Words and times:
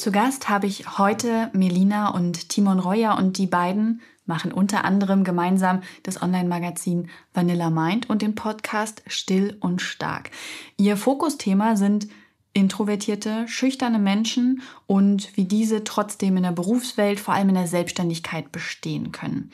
Zu 0.00 0.12
Gast 0.12 0.48
habe 0.48 0.66
ich 0.66 0.96
heute 0.96 1.50
Melina 1.52 2.08
und 2.08 2.48
Timon 2.48 2.78
Reuer 2.78 3.18
und 3.18 3.36
die 3.36 3.46
beiden 3.46 4.00
machen 4.24 4.50
unter 4.50 4.82
anderem 4.86 5.24
gemeinsam 5.24 5.82
das 6.04 6.22
Online-Magazin 6.22 7.10
Vanilla 7.34 7.68
Mind 7.68 8.08
und 8.08 8.22
den 8.22 8.34
Podcast 8.34 9.02
Still 9.08 9.58
und 9.60 9.82
Stark. 9.82 10.30
Ihr 10.78 10.96
Fokusthema 10.96 11.76
sind 11.76 12.08
introvertierte, 12.54 13.46
schüchterne 13.46 13.98
Menschen 13.98 14.62
und 14.86 15.36
wie 15.36 15.44
diese 15.44 15.84
trotzdem 15.84 16.38
in 16.38 16.44
der 16.44 16.52
Berufswelt, 16.52 17.20
vor 17.20 17.34
allem 17.34 17.50
in 17.50 17.56
der 17.56 17.66
Selbstständigkeit 17.66 18.52
bestehen 18.52 19.12
können. 19.12 19.52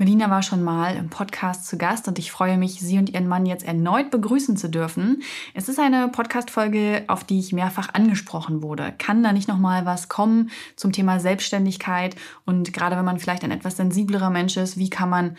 Melina 0.00 0.30
war 0.30 0.44
schon 0.44 0.62
mal 0.62 0.94
im 0.94 1.10
Podcast 1.10 1.66
zu 1.66 1.76
Gast 1.76 2.06
und 2.06 2.20
ich 2.20 2.30
freue 2.30 2.56
mich, 2.56 2.80
sie 2.80 2.98
und 2.98 3.10
ihren 3.10 3.26
Mann 3.26 3.46
jetzt 3.46 3.66
erneut 3.66 4.12
begrüßen 4.12 4.56
zu 4.56 4.70
dürfen. 4.70 5.24
Es 5.54 5.68
ist 5.68 5.80
eine 5.80 6.06
Podcast-Folge, 6.06 7.02
auf 7.08 7.24
die 7.24 7.40
ich 7.40 7.52
mehrfach 7.52 7.92
angesprochen 7.94 8.62
wurde. 8.62 8.94
Kann 8.96 9.24
da 9.24 9.32
nicht 9.32 9.48
noch 9.48 9.58
mal 9.58 9.86
was 9.86 10.08
kommen 10.08 10.50
zum 10.76 10.92
Thema 10.92 11.18
Selbstständigkeit 11.18 12.14
und 12.46 12.72
gerade 12.72 12.96
wenn 12.96 13.04
man 13.04 13.18
vielleicht 13.18 13.42
ein 13.42 13.50
etwas 13.50 13.76
sensiblerer 13.76 14.30
Mensch 14.30 14.56
ist, 14.56 14.78
wie 14.78 14.88
kann 14.88 15.10
man 15.10 15.36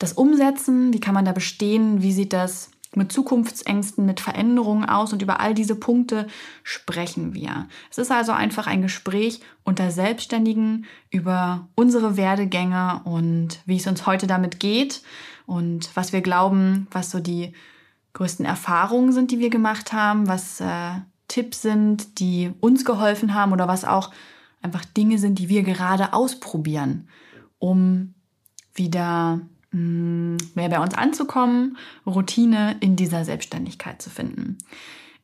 das 0.00 0.14
umsetzen? 0.14 0.92
Wie 0.92 1.00
kann 1.00 1.14
man 1.14 1.24
da 1.24 1.30
bestehen? 1.30 2.02
Wie 2.02 2.12
sieht 2.12 2.32
das 2.32 2.70
mit 2.94 3.12
Zukunftsängsten, 3.12 4.06
mit 4.06 4.20
Veränderungen 4.20 4.88
aus 4.88 5.12
und 5.12 5.22
über 5.22 5.40
all 5.40 5.54
diese 5.54 5.76
Punkte 5.76 6.26
sprechen 6.62 7.34
wir. 7.34 7.68
Es 7.90 7.98
ist 7.98 8.10
also 8.10 8.32
einfach 8.32 8.66
ein 8.66 8.82
Gespräch 8.82 9.40
unter 9.64 9.90
Selbstständigen 9.90 10.86
über 11.10 11.68
unsere 11.74 12.16
Werdegänge 12.16 13.02
und 13.04 13.60
wie 13.66 13.76
es 13.76 13.86
uns 13.86 14.06
heute 14.06 14.26
damit 14.26 14.58
geht 14.58 15.02
und 15.46 15.90
was 15.94 16.12
wir 16.12 16.22
glauben, 16.22 16.86
was 16.90 17.10
so 17.10 17.20
die 17.20 17.52
größten 18.14 18.46
Erfahrungen 18.46 19.12
sind, 19.12 19.30
die 19.30 19.38
wir 19.38 19.50
gemacht 19.50 19.92
haben, 19.92 20.26
was 20.26 20.60
äh, 20.60 20.92
Tipps 21.28 21.62
sind, 21.62 22.18
die 22.18 22.52
uns 22.60 22.84
geholfen 22.84 23.34
haben 23.34 23.52
oder 23.52 23.68
was 23.68 23.84
auch 23.84 24.10
einfach 24.62 24.84
Dinge 24.84 25.18
sind, 25.18 25.38
die 25.38 25.48
wir 25.48 25.62
gerade 25.62 26.12
ausprobieren, 26.14 27.08
um 27.58 28.14
wieder 28.74 29.40
mehr 29.70 30.68
bei 30.68 30.80
uns 30.80 30.94
anzukommen, 30.94 31.76
Routine 32.06 32.76
in 32.80 32.96
dieser 32.96 33.24
Selbstständigkeit 33.24 34.00
zu 34.00 34.10
finden. 34.10 34.58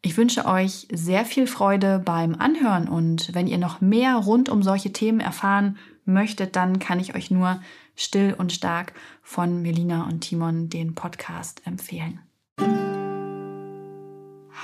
Ich 0.03 0.19
wünsche 0.19 0.45
euch 0.45 0.87
sehr 0.93 1.25
viel 1.25 1.47
Freude 1.47 1.99
beim 2.05 2.35
Anhören 2.35 2.89
und 2.89 3.35
wenn 3.35 3.47
ihr 3.47 3.57
noch 3.57 3.81
mehr 3.81 4.17
rund 4.17 4.51
um 4.51 4.63
solche 4.63 4.93
Themen 4.93 5.21
erfahren 5.21 5.79
möchtet, 6.05 6.57
dann 6.57 6.79
kann 6.79 7.01
ich 7.01 7.15
euch 7.15 7.31
nur 7.31 7.63
Still 7.97 8.35
und 8.37 8.53
Stark 8.53 8.93
von 9.23 9.63
Melina 9.63 10.05
und 10.05 10.21
Timon 10.21 10.69
den 10.69 10.95
Podcast 10.95 11.67
empfehlen. 11.67 12.21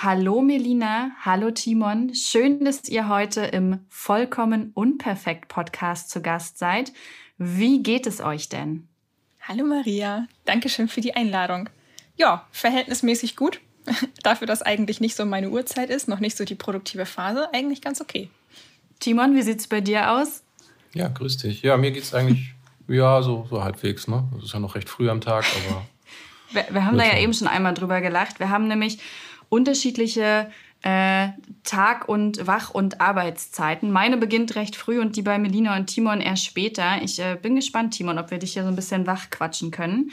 Hallo 0.02 0.42
Melina, 0.42 1.12
hallo 1.20 1.50
Timon, 1.50 2.14
schön, 2.14 2.62
dass 2.64 2.88
ihr 2.88 3.08
heute 3.08 3.40
im 3.40 3.80
Vollkommen 3.88 4.72
Unperfekt 4.74 5.48
Podcast 5.48 6.10
zu 6.10 6.20
Gast 6.20 6.58
seid. 6.58 6.92
Wie 7.38 7.82
geht 7.82 8.06
es 8.06 8.20
euch 8.20 8.50
denn? 8.50 8.89
Hallo 9.50 9.64
Maria, 9.64 10.28
Dankeschön 10.44 10.86
für 10.86 11.00
die 11.00 11.16
Einladung. 11.16 11.68
Ja, 12.16 12.46
verhältnismäßig 12.52 13.34
gut. 13.34 13.60
Dafür, 14.22 14.46
dass 14.46 14.62
eigentlich 14.62 15.00
nicht 15.00 15.16
so 15.16 15.24
meine 15.24 15.50
Uhrzeit 15.50 15.90
ist, 15.90 16.06
noch 16.06 16.20
nicht 16.20 16.36
so 16.36 16.44
die 16.44 16.54
produktive 16.54 17.04
Phase, 17.04 17.52
eigentlich 17.52 17.82
ganz 17.82 18.00
okay. 18.00 18.30
Timon, 19.00 19.34
wie 19.34 19.42
sieht's 19.42 19.66
bei 19.66 19.80
dir 19.80 20.12
aus? 20.12 20.44
Ja, 20.94 21.08
grüß 21.08 21.38
dich. 21.38 21.62
Ja, 21.62 21.76
mir 21.76 21.90
geht's 21.90 22.14
eigentlich 22.14 22.54
ja 22.86 23.22
so, 23.22 23.48
so 23.50 23.64
halbwegs. 23.64 24.06
Ne, 24.06 24.22
es 24.38 24.44
ist 24.44 24.52
ja 24.52 24.60
noch 24.60 24.76
recht 24.76 24.88
früh 24.88 25.10
am 25.10 25.20
Tag, 25.20 25.44
aber 25.66 25.84
wir, 26.52 26.72
wir 26.72 26.84
haben 26.84 26.96
da 26.96 27.04
ja 27.04 27.18
eben 27.18 27.34
schon 27.34 27.48
einmal 27.48 27.74
drüber 27.74 28.00
gelacht. 28.00 28.38
Wir 28.38 28.50
haben 28.50 28.68
nämlich 28.68 29.00
unterschiedliche 29.48 30.48
äh, 30.82 31.28
Tag- 31.62 32.08
und 32.08 32.46
Wach- 32.46 32.70
und 32.70 33.00
Arbeitszeiten. 33.00 33.90
Meine 33.90 34.16
beginnt 34.16 34.54
recht 34.54 34.76
früh 34.76 35.00
und 35.00 35.16
die 35.16 35.22
bei 35.22 35.38
Melina 35.38 35.76
und 35.76 35.86
Timon 35.86 36.20
erst 36.20 36.44
später. 36.44 37.02
Ich 37.02 37.18
äh, 37.18 37.36
bin 37.40 37.56
gespannt, 37.56 37.94
Timon, 37.94 38.18
ob 38.18 38.30
wir 38.30 38.38
dich 38.38 38.54
hier 38.54 38.62
so 38.62 38.68
ein 38.68 38.76
bisschen 38.76 39.06
wach 39.06 39.30
quatschen 39.30 39.70
können. 39.70 40.10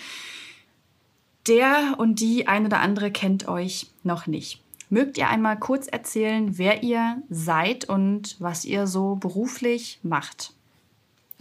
Der 1.47 1.95
und 1.97 2.19
die 2.19 2.47
ein 2.47 2.65
oder 2.65 2.79
andere 2.79 3.11
kennt 3.11 3.47
euch 3.47 3.87
noch 4.03 4.27
nicht. 4.27 4.61
Mögt 4.89 5.17
ihr 5.17 5.29
einmal 5.29 5.57
kurz 5.57 5.87
erzählen, 5.87 6.57
wer 6.57 6.83
ihr 6.83 7.21
seid 7.29 7.85
und 7.85 8.35
was 8.39 8.65
ihr 8.65 8.87
so 8.87 9.15
beruflich 9.15 9.99
macht? 10.03 10.53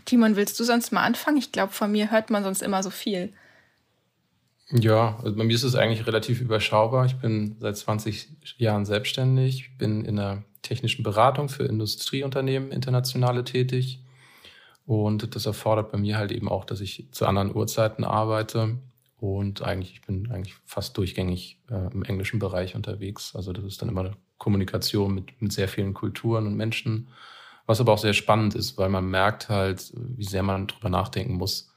Timon, 0.04 0.36
willst 0.36 0.58
du 0.60 0.64
sonst 0.64 0.92
mal 0.92 1.02
anfangen? 1.02 1.36
Ich 1.36 1.50
glaube, 1.50 1.72
von 1.72 1.90
mir 1.90 2.10
hört 2.10 2.30
man 2.30 2.44
sonst 2.44 2.62
immer 2.62 2.82
so 2.82 2.90
viel. 2.90 3.32
Ja, 4.70 5.18
also 5.22 5.36
bei 5.36 5.44
mir 5.44 5.54
ist 5.54 5.62
es 5.62 5.76
eigentlich 5.76 6.06
relativ 6.06 6.40
überschaubar. 6.40 7.06
Ich 7.06 7.16
bin 7.16 7.56
seit 7.60 7.76
20 7.76 8.58
Jahren 8.58 8.84
selbstständig, 8.84 9.78
bin 9.78 10.04
in 10.04 10.16
der 10.16 10.42
technischen 10.62 11.04
Beratung 11.04 11.48
für 11.48 11.64
Industrieunternehmen 11.64 12.72
internationale 12.72 13.44
tätig. 13.44 14.02
Und 14.84 15.34
das 15.36 15.46
erfordert 15.46 15.92
bei 15.92 15.98
mir 15.98 16.18
halt 16.18 16.32
eben 16.32 16.48
auch, 16.48 16.64
dass 16.64 16.80
ich 16.80 17.08
zu 17.12 17.26
anderen 17.26 17.54
Uhrzeiten 17.54 18.04
arbeite. 18.04 18.78
Und 19.18 19.62
eigentlich, 19.62 19.92
ich 19.92 20.02
bin 20.02 20.30
eigentlich 20.32 20.54
fast 20.64 20.96
durchgängig 20.96 21.60
äh, 21.70 21.92
im 21.92 22.02
englischen 22.02 22.40
Bereich 22.40 22.74
unterwegs. 22.74 23.36
Also 23.36 23.52
das 23.52 23.64
ist 23.64 23.80
dann 23.80 23.88
immer 23.88 24.02
eine 24.02 24.16
Kommunikation 24.36 25.14
mit, 25.14 25.40
mit 25.40 25.52
sehr 25.52 25.68
vielen 25.68 25.94
Kulturen 25.94 26.46
und 26.46 26.56
Menschen. 26.56 27.08
Was 27.66 27.80
aber 27.80 27.92
auch 27.92 27.98
sehr 27.98 28.12
spannend 28.14 28.54
ist, 28.54 28.78
weil 28.78 28.88
man 28.88 29.08
merkt 29.08 29.48
halt, 29.48 29.92
wie 29.94 30.24
sehr 30.24 30.42
man 30.42 30.66
drüber 30.66 30.88
nachdenken 30.88 31.34
muss, 31.34 31.72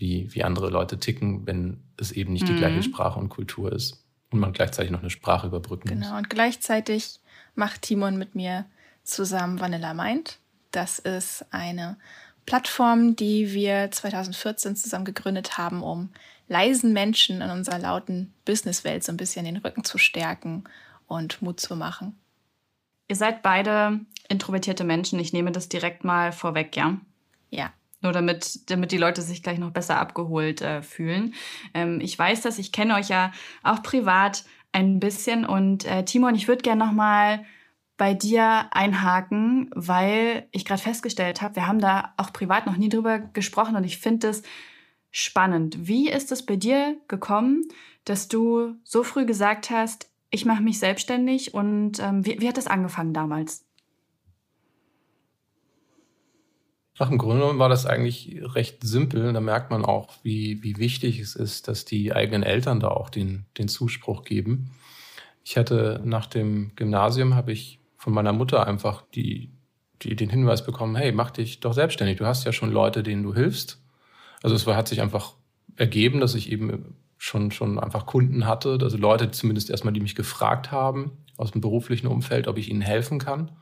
wie, 0.00 0.34
wie 0.34 0.42
andere 0.42 0.70
Leute 0.70 0.98
ticken, 0.98 1.46
wenn 1.46 1.82
es 1.96 2.10
eben 2.10 2.32
nicht 2.32 2.44
mhm. 2.44 2.54
die 2.54 2.56
gleiche 2.56 2.82
Sprache 2.82 3.20
und 3.20 3.28
Kultur 3.28 3.70
ist 3.70 4.02
und 4.30 4.40
man 4.40 4.52
gleichzeitig 4.52 4.90
noch 4.90 5.00
eine 5.00 5.10
Sprache 5.10 5.46
überbrücken 5.46 5.88
genau. 5.88 5.98
muss. 5.98 6.06
Genau, 6.06 6.18
und 6.18 6.30
gleichzeitig 6.30 7.20
macht 7.54 7.82
Timon 7.82 8.16
mit 8.16 8.34
mir 8.34 8.64
zusammen 9.04 9.60
Vanilla 9.60 9.92
Mind. 9.92 10.38
Das 10.70 10.98
ist 10.98 11.44
eine 11.50 11.98
Plattform, 12.46 13.14
die 13.14 13.52
wir 13.52 13.90
2014 13.90 14.74
zusammen 14.74 15.04
gegründet 15.04 15.58
haben, 15.58 15.82
um 15.82 16.10
leisen 16.48 16.92
Menschen 16.92 17.42
in 17.42 17.50
unserer 17.50 17.78
lauten 17.78 18.32
Businesswelt 18.44 19.04
so 19.04 19.12
ein 19.12 19.18
bisschen 19.18 19.44
den 19.44 19.58
Rücken 19.58 19.84
zu 19.84 19.98
stärken 19.98 20.64
und 21.06 21.42
Mut 21.42 21.60
zu 21.60 21.76
machen. 21.76 22.18
Ihr 23.08 23.16
seid 23.16 23.42
beide 23.42 24.00
introvertierte 24.28 24.84
Menschen. 24.84 25.18
Ich 25.18 25.32
nehme 25.32 25.52
das 25.52 25.68
direkt 25.68 26.04
mal 26.04 26.32
vorweg, 26.32 26.76
ja? 26.76 26.96
Ja. 27.50 27.72
Nur 28.02 28.12
damit, 28.12 28.70
damit 28.70 28.92
die 28.92 28.98
Leute 28.98 29.22
sich 29.22 29.42
gleich 29.42 29.58
noch 29.58 29.72
besser 29.72 29.98
abgeholt 29.98 30.62
äh, 30.62 30.82
fühlen. 30.82 31.34
Ähm, 31.74 32.00
ich 32.00 32.18
weiß 32.18 32.40
das, 32.42 32.58
ich 32.58 32.72
kenne 32.72 32.94
euch 32.94 33.08
ja 33.08 33.32
auch 33.62 33.82
privat 33.82 34.44
ein 34.72 35.00
bisschen. 35.00 35.44
Und 35.44 35.84
äh, 35.84 36.04
Timon, 36.04 36.34
ich 36.34 36.48
würde 36.48 36.62
gerne 36.62 36.84
noch 36.84 36.92
mal 36.92 37.44
bei 37.96 38.14
dir 38.14 38.68
einhaken, 38.70 39.70
weil 39.74 40.48
ich 40.52 40.64
gerade 40.64 40.80
festgestellt 40.80 41.42
habe, 41.42 41.56
wir 41.56 41.66
haben 41.66 41.80
da 41.80 42.14
auch 42.16 42.32
privat 42.32 42.64
noch 42.64 42.78
nie 42.78 42.88
drüber 42.88 43.18
gesprochen 43.18 43.76
und 43.76 43.84
ich 43.84 43.98
finde 43.98 44.28
es 44.28 44.42
spannend. 45.10 45.86
Wie 45.86 46.08
ist 46.08 46.32
es 46.32 46.46
bei 46.46 46.56
dir 46.56 46.96
gekommen, 47.08 47.68
dass 48.06 48.28
du 48.28 48.76
so 48.84 49.02
früh 49.02 49.26
gesagt 49.26 49.68
hast, 49.68 50.08
ich 50.30 50.46
mache 50.46 50.62
mich 50.62 50.78
selbstständig 50.78 51.52
und 51.52 51.98
ähm, 51.98 52.24
wie, 52.24 52.40
wie 52.40 52.48
hat 52.48 52.56
das 52.56 52.68
angefangen 52.68 53.12
damals? 53.12 53.66
Ach, 57.02 57.10
im 57.10 57.16
Grunde 57.16 57.40
genommen 57.40 57.58
war 57.58 57.70
das 57.70 57.86
eigentlich 57.86 58.42
recht 58.42 58.84
simpel. 58.84 59.32
Da 59.32 59.40
merkt 59.40 59.70
man 59.70 59.86
auch, 59.86 60.10
wie, 60.22 60.62
wie 60.62 60.76
wichtig 60.76 61.18
es 61.18 61.34
ist, 61.34 61.66
dass 61.66 61.86
die 61.86 62.12
eigenen 62.12 62.42
Eltern 62.42 62.78
da 62.78 62.88
auch 62.88 63.08
den, 63.08 63.46
den 63.56 63.68
Zuspruch 63.68 64.22
geben. 64.22 64.72
Ich 65.42 65.56
hatte 65.56 66.02
nach 66.04 66.26
dem 66.26 66.72
Gymnasium, 66.76 67.34
habe 67.34 67.52
ich 67.52 67.80
von 67.96 68.12
meiner 68.12 68.34
Mutter 68.34 68.66
einfach 68.66 69.02
die, 69.14 69.50
die, 70.02 70.14
den 70.14 70.28
Hinweis 70.28 70.62
bekommen, 70.62 70.94
hey, 70.94 71.10
mach 71.10 71.30
dich 71.30 71.60
doch 71.60 71.72
selbstständig. 71.72 72.18
Du 72.18 72.26
hast 72.26 72.44
ja 72.44 72.52
schon 72.52 72.70
Leute, 72.70 73.02
denen 73.02 73.22
du 73.22 73.32
hilfst. 73.32 73.82
Also 74.42 74.54
es 74.54 74.66
war, 74.66 74.76
hat 74.76 74.88
sich 74.88 75.00
einfach 75.00 75.32
ergeben, 75.76 76.20
dass 76.20 76.34
ich 76.34 76.52
eben 76.52 76.96
schon, 77.16 77.50
schon 77.50 77.78
einfach 77.78 78.04
Kunden 78.04 78.46
hatte, 78.46 78.78
also 78.82 78.98
Leute 78.98 79.30
zumindest 79.30 79.70
erstmal, 79.70 79.94
die 79.94 80.00
mich 80.00 80.16
gefragt 80.16 80.70
haben 80.70 81.12
aus 81.38 81.52
dem 81.52 81.62
beruflichen 81.62 82.08
Umfeld, 82.08 82.46
ob 82.46 82.58
ich 82.58 82.68
ihnen 82.68 82.82
helfen 82.82 83.18
kann. 83.18 83.52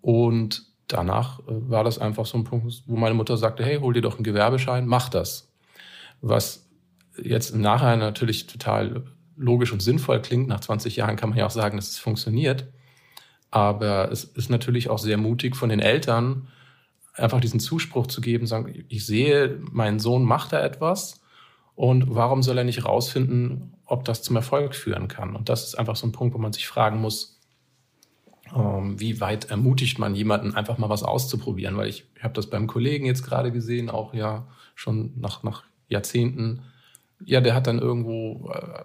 Und 0.00 0.67
danach 0.88 1.40
äh, 1.40 1.44
war 1.46 1.84
das 1.84 1.98
einfach 1.98 2.26
so 2.26 2.38
ein 2.38 2.44
Punkt, 2.44 2.82
wo 2.86 2.96
meine 2.96 3.14
Mutter 3.14 3.36
sagte, 3.36 3.64
hey, 3.64 3.78
hol 3.78 3.94
dir 3.94 4.02
doch 4.02 4.16
einen 4.16 4.24
Gewerbeschein, 4.24 4.86
mach 4.86 5.08
das. 5.08 5.52
Was 6.20 6.68
jetzt 7.22 7.50
im 7.50 7.60
Nachhinein 7.60 8.00
natürlich 8.00 8.46
total 8.46 9.04
logisch 9.36 9.72
und 9.72 9.80
sinnvoll 9.80 10.20
klingt. 10.20 10.48
Nach 10.48 10.60
20 10.60 10.96
Jahren 10.96 11.16
kann 11.16 11.30
man 11.30 11.38
ja 11.38 11.46
auch 11.46 11.50
sagen, 11.50 11.76
dass 11.76 11.90
es 11.90 11.98
funktioniert. 11.98 12.66
Aber 13.50 14.10
es 14.10 14.24
ist 14.24 14.50
natürlich 14.50 14.90
auch 14.90 14.98
sehr 14.98 15.16
mutig 15.16 15.56
von 15.56 15.68
den 15.68 15.80
Eltern, 15.80 16.48
einfach 17.14 17.40
diesen 17.40 17.60
Zuspruch 17.60 18.06
zu 18.06 18.20
geben, 18.20 18.46
sagen, 18.46 18.84
ich 18.88 19.06
sehe, 19.06 19.58
mein 19.70 19.98
Sohn 19.98 20.24
macht 20.24 20.52
da 20.52 20.60
etwas 20.62 21.20
und 21.74 22.14
warum 22.14 22.42
soll 22.42 22.58
er 22.58 22.64
nicht 22.64 22.84
rausfinden, 22.84 23.74
ob 23.86 24.04
das 24.04 24.22
zum 24.22 24.36
Erfolg 24.36 24.74
führen 24.74 25.08
kann? 25.08 25.34
Und 25.34 25.48
das 25.48 25.64
ist 25.64 25.74
einfach 25.76 25.96
so 25.96 26.06
ein 26.06 26.12
Punkt, 26.12 26.34
wo 26.34 26.38
man 26.38 26.52
sich 26.52 26.68
fragen 26.68 27.00
muss, 27.00 27.37
ähm, 28.54 28.98
wie 29.00 29.20
weit 29.20 29.50
ermutigt 29.50 29.98
man 29.98 30.14
jemanden, 30.14 30.54
einfach 30.54 30.78
mal 30.78 30.88
was 30.88 31.02
auszuprobieren? 31.02 31.76
Weil 31.76 31.88
ich, 31.88 32.04
ich 32.16 32.22
habe 32.22 32.34
das 32.34 32.48
beim 32.48 32.66
Kollegen 32.66 33.06
jetzt 33.06 33.24
gerade 33.24 33.52
gesehen, 33.52 33.90
auch 33.90 34.14
ja 34.14 34.46
schon 34.74 35.12
nach, 35.16 35.42
nach 35.42 35.64
Jahrzehnten. 35.88 36.62
Ja, 37.24 37.40
der 37.40 37.54
hat 37.54 37.66
dann 37.66 37.78
irgendwo 37.78 38.50
äh, 38.52 38.84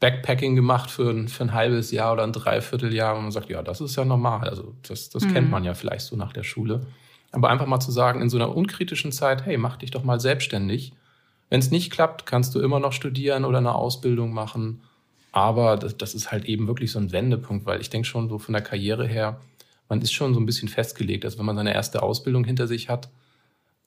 Backpacking 0.00 0.54
gemacht 0.54 0.90
für 0.90 1.10
ein, 1.10 1.28
für 1.28 1.44
ein 1.44 1.52
halbes 1.52 1.90
Jahr 1.90 2.12
oder 2.12 2.24
ein 2.24 2.32
Dreivierteljahr 2.32 3.16
und 3.16 3.22
man 3.22 3.32
sagt, 3.32 3.50
ja, 3.50 3.62
das 3.62 3.80
ist 3.80 3.96
ja 3.96 4.04
normal. 4.04 4.48
Also 4.48 4.74
das, 4.86 5.10
das 5.10 5.24
mhm. 5.24 5.32
kennt 5.32 5.50
man 5.50 5.64
ja 5.64 5.74
vielleicht 5.74 6.06
so 6.06 6.16
nach 6.16 6.32
der 6.32 6.44
Schule. 6.44 6.86
Aber 7.32 7.50
einfach 7.50 7.66
mal 7.66 7.80
zu 7.80 7.90
sagen, 7.90 8.22
in 8.22 8.30
so 8.30 8.38
einer 8.38 8.54
unkritischen 8.56 9.12
Zeit, 9.12 9.44
hey, 9.44 9.58
mach 9.58 9.76
dich 9.76 9.90
doch 9.90 10.04
mal 10.04 10.20
selbstständig. 10.20 10.92
Wenn 11.50 11.60
es 11.60 11.70
nicht 11.70 11.90
klappt, 11.90 12.26
kannst 12.26 12.54
du 12.54 12.60
immer 12.60 12.80
noch 12.80 12.92
studieren 12.92 13.44
oder 13.44 13.58
eine 13.58 13.74
Ausbildung 13.74 14.32
machen. 14.32 14.82
Aber 15.32 15.76
das, 15.76 15.96
das 15.96 16.14
ist 16.14 16.32
halt 16.32 16.46
eben 16.46 16.66
wirklich 16.66 16.92
so 16.92 16.98
ein 16.98 17.12
Wendepunkt, 17.12 17.66
weil 17.66 17.80
ich 17.80 17.90
denke 17.90 18.08
schon 18.08 18.28
so 18.28 18.38
von 18.38 18.52
der 18.52 18.62
Karriere 18.62 19.06
her, 19.06 19.40
man 19.88 20.00
ist 20.00 20.12
schon 20.12 20.34
so 20.34 20.40
ein 20.40 20.46
bisschen 20.46 20.68
festgelegt. 20.68 21.24
Also 21.24 21.38
wenn 21.38 21.46
man 21.46 21.56
seine 21.56 21.74
erste 21.74 22.02
Ausbildung 22.02 22.44
hinter 22.44 22.66
sich 22.66 22.88
hat 22.88 23.10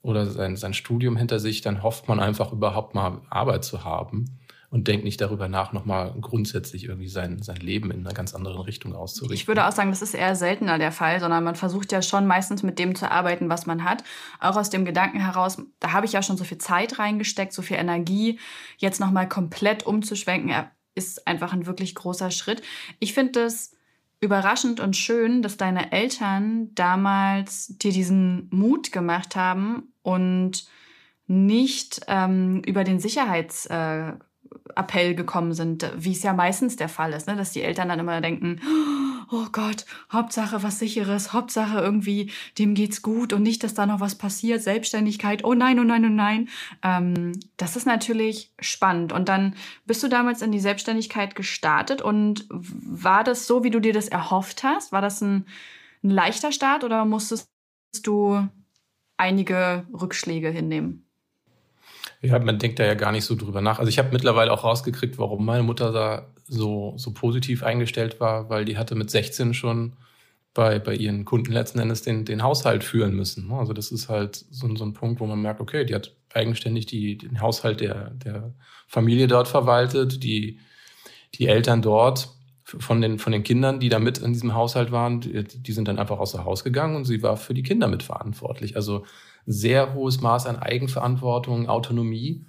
oder 0.02 0.26
sein, 0.26 0.56
sein 0.56 0.74
Studium 0.74 1.16
hinter 1.16 1.40
sich, 1.40 1.62
dann 1.62 1.84
hofft 1.84 2.08
man 2.08 2.20
einfach 2.20 2.52
überhaupt 2.52 2.96
mal 2.96 3.22
Arbeit 3.30 3.64
zu 3.64 3.84
haben 3.84 4.26
und 4.72 4.88
denkt 4.88 5.04
nicht 5.04 5.20
darüber 5.20 5.50
nach, 5.50 5.74
nochmal 5.74 6.16
grundsätzlich 6.22 6.86
irgendwie 6.86 7.10
sein, 7.10 7.44
sein 7.44 7.58
Leben 7.58 7.92
in 7.92 8.00
einer 8.00 8.16
ganz 8.16 8.34
anderen 8.34 8.62
Richtung 8.62 8.96
auszurichten. 8.96 9.36
Ich 9.36 9.48
würde 9.48 9.68
auch 9.68 9.74
sagen, 9.74 9.90
das 9.90 10.02
ist 10.02 10.14
eher 10.14 10.36
seltener 10.36 10.80
der 10.80 10.94
Fall, 10.94 11.20
sondern 11.20 11.44
man 11.44 11.56
versucht 11.56 11.92
ja 11.92 12.02
schon 12.02 12.26
meistens 12.26 12.64
mit 12.64 12.80
dem 12.80 12.96
zu 12.96 13.12
arbeiten, 13.12 13.50
was 13.50 13.66
man 13.66 13.84
hat. 13.84 14.04
Auch 14.40 14.56
aus 14.56 14.70
dem 14.70 14.86
Gedanken 14.86 15.20
heraus, 15.20 15.62
da 15.82 15.92
habe 15.92 16.06
ich 16.06 16.14
ja 16.14 16.24
schon 16.24 16.38
so 16.38 16.46
viel 16.46 16.58
Zeit 16.58 17.00
reingesteckt, 17.00 17.52
so 17.52 17.62
viel 17.62 17.78
Energie, 17.78 18.40
jetzt 18.78 19.02
nochmal 19.02 19.28
komplett 19.28 19.86
umzuschwenken, 19.86 20.52
ist 20.96 21.28
einfach 21.28 21.54
ein 21.54 21.66
wirklich 21.66 21.96
großer 21.96 22.32
Schritt. 22.32 22.62
Ich 23.00 23.14
finde 23.14 23.44
es 23.44 23.76
überraschend 24.20 24.80
und 24.80 24.96
schön, 24.96 25.42
dass 25.42 25.58
deine 25.58 25.92
Eltern 25.92 26.74
damals 26.76 27.78
dir 27.78 27.92
diesen 27.92 28.50
Mut 28.52 28.92
gemacht 28.92 29.36
haben 29.36 29.94
und 30.04 30.68
nicht 31.28 32.02
ähm, 32.08 32.62
über 32.66 32.84
den 32.84 33.00
Sicherheits... 33.00 33.66
Äh, 33.68 34.14
Appell 34.76 35.16
gekommen 35.16 35.54
sind, 35.54 35.92
wie 35.98 36.12
es 36.12 36.24
ja 36.24 36.34
meistens 36.34 36.76
der 36.76 36.90
Fall 36.90 37.14
ist, 37.14 37.28
ne? 37.28 37.36
dass 37.36 37.52
die 37.52 37.62
Eltern 37.62 37.90
dann 37.90 38.00
immer 38.00 38.22
denken, 38.22 38.60
oh 39.32 39.48
Gott, 39.52 39.86
Hauptsache 40.12 40.62
was 40.62 40.80
sicheres, 40.80 41.34
Hauptsache 41.34 41.80
irgendwie, 41.80 42.32
dem 42.60 42.74
geht's 42.74 43.02
gut 43.02 43.34
und 43.34 43.44
nicht, 43.44 43.64
dass 43.64 43.74
da 43.74 43.86
noch 43.86 44.00
was 44.00 44.16
passiert, 44.16 44.62
Selbstständigkeit, 44.62 45.44
oh 45.44 45.54
nein, 45.54 45.80
oh 45.80 45.84
nein, 45.84 46.06
oh 46.06 46.10
nein. 46.10 46.50
Ähm, 46.84 47.40
das 47.58 47.76
ist 47.76 47.86
natürlich 47.86 48.52
spannend. 48.60 49.14
Und 49.14 49.30
dann 49.30 49.56
bist 49.86 50.04
du 50.04 50.08
damals 50.10 50.42
in 50.42 50.52
die 50.52 50.60
Selbstständigkeit 50.60 51.36
gestartet 51.36 52.02
und 52.02 52.46
war 52.50 53.24
das 53.24 53.48
so, 53.48 53.64
wie 53.64 53.72
du 53.72 53.80
dir 53.80 53.94
das 53.94 54.10
erhofft 54.10 54.64
hast? 54.64 54.92
War 54.92 55.02
das 55.02 55.22
ein, 55.22 55.46
ein 56.04 56.10
leichter 56.10 56.52
Start 56.52 56.84
oder 56.84 57.06
musstest 57.06 57.50
du 58.04 58.48
einige 59.18 59.86
Rückschläge 59.94 60.50
hinnehmen? 60.50 61.06
Ja, 62.22 62.38
man 62.38 62.60
denkt 62.60 62.78
da 62.78 62.86
ja 62.86 62.94
gar 62.94 63.12
nicht 63.12 63.26
so 63.26 63.36
drüber 63.36 63.62
nach. 63.62 63.80
Also 63.80 63.90
ich 63.90 63.98
habe 63.98 64.10
mittlerweile 64.12 64.52
auch 64.52 64.64
rausgekriegt, 64.64 65.18
warum 65.18 65.44
meine 65.44 65.64
Mutter 65.64 65.92
da 65.92 66.28
so, 66.48 66.94
so 66.98 67.14
positiv 67.14 67.64
eingestellt 67.64 68.20
war, 68.20 68.50
weil 68.50 68.64
die 68.66 68.78
hatte 68.78 68.94
mit 68.96 69.10
16 69.10 69.54
schon 69.56 69.94
bei, 70.54 70.80
bei 70.80 70.94
ihren 70.94 71.26
Kunden 71.26 71.52
letzten 71.52 71.80
Endes 71.80 72.04
den, 72.04 72.26
den 72.26 72.44
Haushalt 72.44 72.84
führen 72.84 73.16
müssen. 73.16 73.48
Ne? 73.48 73.56
Also 73.56 73.74
das 73.74 73.92
ist 73.92 74.10
halt 74.10 74.36
so, 74.36 74.74
so 74.76 74.84
ein 74.84 74.94
Punkt, 74.94 75.20
wo 75.20 75.26
man 75.26 75.42
merkt, 75.42 75.62
okay, 75.62 75.86
die 75.86 75.96
hat 75.96 76.14
eigenständig 76.34 76.86
die, 76.86 77.18
den 77.18 77.42
Haushalt 77.42 77.82
der, 77.82 78.12
der 78.12 78.54
Familie 78.88 79.28
dort 79.28 79.48
verwaltet, 79.48 80.24
die, 80.24 80.60
die 81.36 81.48
Eltern 81.48 81.82
dort 81.82 82.30
von 82.64 83.02
den, 83.02 83.18
von 83.18 83.32
den 83.32 83.44
Kindern, 83.44 83.80
die 83.80 83.90
da 83.90 84.00
mit 84.00 84.20
in 84.20 84.34
diesem 84.34 84.54
Haushalt 84.54 84.92
waren, 84.92 85.22
die, 85.22 85.44
die 85.44 85.72
sind 85.72 85.88
dann 85.88 86.00
einfach 86.00 86.20
außer 86.20 86.46
Haus 86.46 86.64
gegangen 86.64 86.96
und 86.96 87.06
sie 87.06 87.24
war 87.24 87.38
für 87.38 87.54
die 87.54 87.64
Kinder 87.64 87.88
mitverantwortlich. 87.88 88.76
Also 88.76 89.06
sehr 89.51 89.94
hohes 89.94 90.21
Maß 90.21 90.45
an 90.45 90.57
Eigenverantwortung, 90.57 91.68
Autonomie 91.69 92.45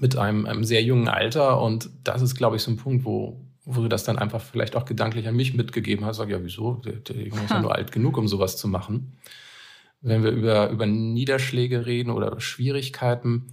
mit 0.00 0.16
einem, 0.16 0.46
einem 0.46 0.64
sehr 0.64 0.82
jungen 0.82 1.08
Alter. 1.08 1.60
Und 1.60 1.90
das 2.04 2.22
ist, 2.22 2.34
glaube 2.34 2.56
ich, 2.56 2.62
so 2.62 2.70
ein 2.70 2.76
Punkt, 2.76 3.04
wo, 3.04 3.40
wo 3.64 3.82
du 3.82 3.88
das 3.88 4.04
dann 4.04 4.18
einfach 4.18 4.40
vielleicht 4.40 4.76
auch 4.76 4.84
gedanklich 4.84 5.28
an 5.28 5.36
mich 5.36 5.54
mitgegeben 5.54 6.04
hast. 6.04 6.16
Sag, 6.16 6.30
ja, 6.30 6.42
wieso? 6.42 6.74
Der, 6.84 7.16
Junge 7.16 7.44
ist 7.44 7.50
ja 7.50 7.60
nur 7.60 7.74
alt 7.74 7.92
genug, 7.92 8.16
um 8.16 8.28
sowas 8.28 8.56
zu 8.56 8.68
machen. 8.68 9.18
Wenn 10.00 10.22
wir 10.22 10.30
über, 10.30 10.70
über 10.70 10.86
Niederschläge 10.86 11.86
reden 11.86 12.10
oder 12.10 12.40
Schwierigkeiten, 12.40 13.52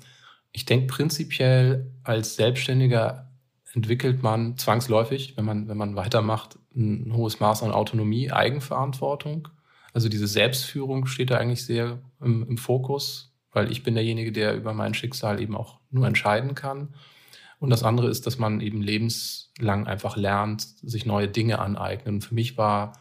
ich 0.51 0.65
denke 0.65 0.87
prinzipiell 0.87 1.91
als 2.03 2.35
Selbstständiger 2.35 3.29
entwickelt 3.73 4.21
man 4.21 4.57
zwangsläufig, 4.57 5.37
wenn 5.37 5.45
man, 5.45 5.69
wenn 5.69 5.77
man 5.77 5.95
weitermacht, 5.95 6.59
ein 6.75 7.13
hohes 7.15 7.39
Maß 7.39 7.63
an 7.63 7.71
Autonomie, 7.71 8.31
Eigenverantwortung. 8.31 9.47
Also 9.93 10.09
diese 10.09 10.27
Selbstführung 10.27 11.05
steht 11.05 11.31
da 11.31 11.37
eigentlich 11.37 11.65
sehr 11.65 11.99
im, 12.21 12.47
im 12.47 12.57
Fokus, 12.57 13.33
weil 13.51 13.71
ich 13.71 13.83
bin 13.83 13.95
derjenige, 13.95 14.31
der 14.31 14.55
über 14.55 14.73
mein 14.73 14.93
Schicksal 14.93 15.41
eben 15.41 15.55
auch 15.55 15.79
nur 15.89 16.07
entscheiden 16.07 16.55
kann. 16.55 16.93
Und 17.59 17.69
das 17.69 17.83
andere 17.83 18.07
ist, 18.07 18.25
dass 18.25 18.39
man 18.39 18.59
eben 18.61 18.81
lebenslang 18.81 19.85
einfach 19.85 20.17
lernt, 20.17 20.61
sich 20.81 21.05
neue 21.05 21.27
Dinge 21.27 21.59
aneignen. 21.59 22.15
Und 22.15 22.21
für 22.21 22.33
mich 22.33 22.57
war, 22.57 22.93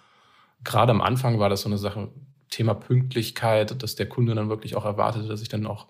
gerade 0.64 0.92
am 0.92 1.00
Anfang 1.00 1.38
war 1.38 1.48
das 1.48 1.62
so 1.62 1.68
eine 1.68 1.78
Sache, 1.78 2.10
Thema 2.50 2.74
Pünktlichkeit, 2.74 3.82
dass 3.82 3.94
der 3.94 4.08
Kunde 4.08 4.34
dann 4.34 4.48
wirklich 4.48 4.76
auch 4.76 4.84
erwartete, 4.84 5.28
dass 5.28 5.40
ich 5.40 5.48
dann 5.48 5.66
auch 5.66 5.86